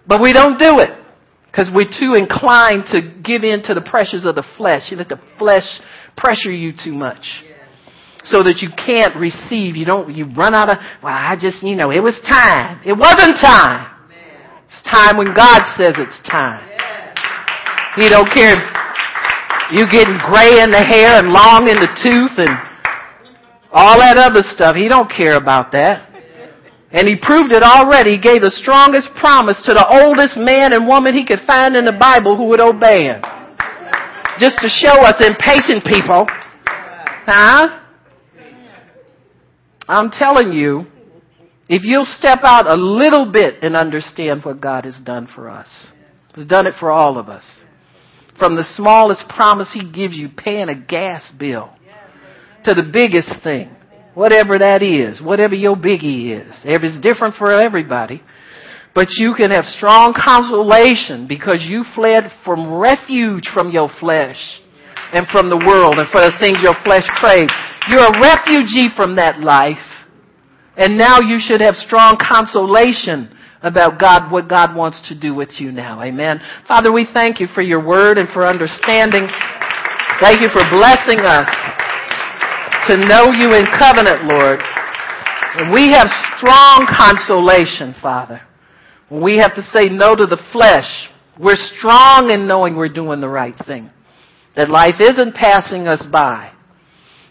But 0.07 0.23
we 0.23 0.33
don't 0.33 0.59
do 0.59 0.79
it. 0.79 1.02
Because 1.53 1.69
we're 1.69 1.85
too 1.85 2.17
inclined 2.17 2.89
to 2.97 3.05
give 3.23 3.45
in 3.45 3.63
to 3.65 3.75
the 3.75 3.85
pressures 3.85 4.25
of 4.25 4.35
the 4.35 4.45
flesh. 4.57 4.89
You 4.91 4.97
let 4.97 5.11
the 5.11 5.21
flesh 5.39 5.69
pressure 6.17 6.51
you 6.51 6.73
too 6.73 6.95
much. 6.95 7.45
So 8.25 8.43
that 8.43 8.65
you 8.65 8.71
can't 8.73 9.15
receive. 9.17 9.77
You 9.77 9.85
don't, 9.85 10.09
you 10.11 10.33
run 10.33 10.55
out 10.55 10.71
of, 10.71 10.79
well, 11.03 11.13
I 11.13 11.37
just, 11.39 11.63
you 11.63 11.77
know, 11.77 11.93
it 11.93 12.03
was 12.03 12.17
time. 12.25 12.81
It 12.87 12.97
wasn't 12.97 13.37
time. 13.37 13.93
It's 14.73 14.81
time 14.89 15.19
when 15.19 15.35
God 15.37 15.61
says 15.77 15.93
it's 16.01 16.17
time. 16.25 16.65
He 18.01 18.09
don't 18.09 18.33
care 18.33 18.57
you 19.73 19.85
getting 19.91 20.17
gray 20.29 20.61
in 20.61 20.71
the 20.71 20.85
hair 20.85 21.21
and 21.21 21.33
long 21.33 21.69
in 21.69 21.77
the 21.77 21.89
tooth 22.01 22.37
and 22.37 22.73
all 23.73 23.99
that 23.99 24.17
other 24.17 24.43
stuff. 24.55 24.77
He 24.77 24.89
don't 24.89 25.11
care 25.11 25.37
about 25.37 25.73
that. 25.73 26.12
And 26.93 27.09
he 27.09 27.17
proved 27.17 27.53
it 27.53 27.63
already. 27.63 28.17
He 28.17 28.21
gave 28.21 28.43
the 28.43 28.53
strongest 28.53 29.09
promise 29.19 29.61
to 29.65 29.73
the 29.73 29.87
oldest 29.89 30.37
man 30.37 30.73
and 30.73 30.87
woman 30.87 31.15
he 31.15 31.25
could 31.25 31.41
find 31.47 31.75
in 31.75 31.87
the 31.87 31.97
Bible 31.97 32.37
who 32.37 32.49
would 32.49 32.61
obey 32.61 33.01
him. 33.09 33.23
Just 34.39 34.61
to 34.61 34.69
show 34.69 35.01
us 35.01 35.17
impatient 35.25 35.85
people. 35.85 36.27
Huh? 37.25 37.81
I'm 39.89 40.11
telling 40.11 40.53
you, 40.53 40.87
if 41.69 41.83
you'll 41.85 42.05
step 42.05 42.41
out 42.43 42.67
a 42.67 42.77
little 42.77 43.31
bit 43.33 43.63
and 43.63 43.75
understand 43.75 44.45
what 44.45 44.61
God 44.61 44.85
has 44.85 44.97
done 45.03 45.29
for 45.35 45.49
us. 45.49 45.69
He's 46.35 46.47
done 46.47 46.67
it 46.67 46.75
for 46.79 46.91
all 46.91 47.19
of 47.19 47.29
us. 47.29 47.45
From 48.39 48.57
the 48.57 48.65
smallest 48.77 49.29
promise 49.29 49.69
he 49.73 49.91
gives 49.91 50.15
you, 50.15 50.29
paying 50.29 50.69
a 50.69 50.75
gas 50.75 51.23
bill, 51.39 51.71
to 52.65 52.75
the 52.75 52.89
biggest 52.93 53.43
thing. 53.43 53.75
Whatever 54.15 54.59
that 54.59 54.83
is, 54.83 55.21
whatever 55.23 55.55
your 55.55 55.77
biggie 55.77 56.37
is. 56.37 56.55
It's 56.65 57.01
different 57.01 57.37
for 57.37 57.53
everybody. 57.53 58.23
But 58.95 59.09
you 59.17 59.33
can 59.35 59.51
have 59.51 59.65
strong 59.65 60.13
consolation 60.13 61.27
because 61.27 61.65
you 61.67 61.83
fled 61.95 62.31
from 62.45 62.75
refuge 62.75 63.49
from 63.55 63.71
your 63.71 63.89
flesh 63.99 64.61
and 65.15 65.27
from 65.29 65.49
the 65.49 65.57
world 65.57 65.97
and 65.97 66.09
for 66.11 66.21
the 66.21 66.33
things 66.41 66.59
your 66.63 66.77
flesh 66.85 67.09
craves. 67.17 67.53
You're 67.89 68.05
a 68.05 68.21
refugee 68.21 68.89
from 68.95 69.17
that 69.17 69.41
life. 69.41 69.81
And 70.77 70.97
now 70.99 71.21
you 71.21 71.39
should 71.41 71.61
have 71.61 71.75
strong 71.77 72.17
consolation 72.21 73.33
about 73.63 74.01
God, 74.01 74.31
what 74.31 74.49
God 74.49 74.75
wants 74.75 75.01
to 75.09 75.19
do 75.19 75.35
with 75.35 75.61
you 75.61 75.73
now. 75.73 76.03
Amen. 76.03 76.41
Father, 76.67 76.93
we 76.93 77.07
thank 77.15 77.41
you 77.41 77.47
for 77.55 77.63
your 77.63 77.85
word 77.85 78.19
and 78.19 78.29
for 78.31 78.47
understanding. 78.47 79.29
Thank 80.21 80.41
you 80.41 80.49
for 80.49 80.65
blessing 80.69 81.21
us 81.25 81.49
to 82.89 82.97
know 82.97 83.31
you 83.33 83.55
in 83.55 83.67
covenant, 83.79 84.25
Lord. 84.25 84.61
And 85.55 85.73
we 85.73 85.93
have 85.93 86.09
strong 86.37 86.87
consolation, 86.97 87.95
Father. 88.01 88.41
When 89.09 89.23
we 89.23 89.39
have 89.39 89.55
to 89.55 89.63
say 89.63 89.89
no 89.89 90.17
to 90.17 90.27
the 90.27 90.43
flesh, 90.53 91.09
we're 91.39 91.57
strong 91.77 92.31
in 92.31 92.47
knowing 92.47 92.77
we're 92.77 92.89
doing 92.89 93.21
the 93.21 93.29
right 93.29 93.55
thing. 93.67 93.91
That 94.57 94.71
life 94.71 94.97
isn't 95.01 95.35
passing 95.35 95.87
us 95.87 96.05
by. 96.11 96.53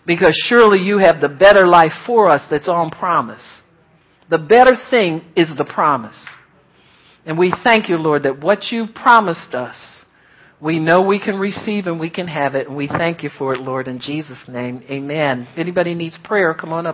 Because 0.05 0.39
surely 0.47 0.79
you 0.79 0.97
have 0.97 1.21
the 1.21 1.29
better 1.29 1.67
life 1.67 1.93
for 2.05 2.29
us 2.29 2.41
that's 2.49 2.67
on 2.67 2.89
promise. 2.89 3.43
The 4.29 4.39
better 4.39 4.75
thing 4.89 5.21
is 5.35 5.47
the 5.57 5.65
promise. 5.65 6.17
And 7.25 7.37
we 7.37 7.53
thank 7.63 7.89
you, 7.89 7.97
Lord, 7.97 8.23
that 8.23 8.39
what 8.39 8.71
you 8.71 8.85
promised 8.93 9.53
us 9.53 9.75
we 10.61 10.79
know 10.79 11.01
we 11.01 11.19
can 11.19 11.37
receive 11.37 11.87
and 11.87 11.99
we 11.99 12.09
can 12.09 12.27
have 12.27 12.55
it, 12.55 12.67
and 12.67 12.77
we 12.77 12.87
thank 12.87 13.23
you 13.23 13.29
for 13.37 13.53
it, 13.53 13.61
Lord, 13.61 13.87
in 13.87 13.99
Jesus' 13.99 14.43
name. 14.47 14.83
Amen. 14.89 15.47
If 15.51 15.57
anybody 15.57 15.95
needs 15.95 16.17
prayer, 16.23 16.53
come 16.53 16.71
on 16.71 16.85
up. 16.85 16.89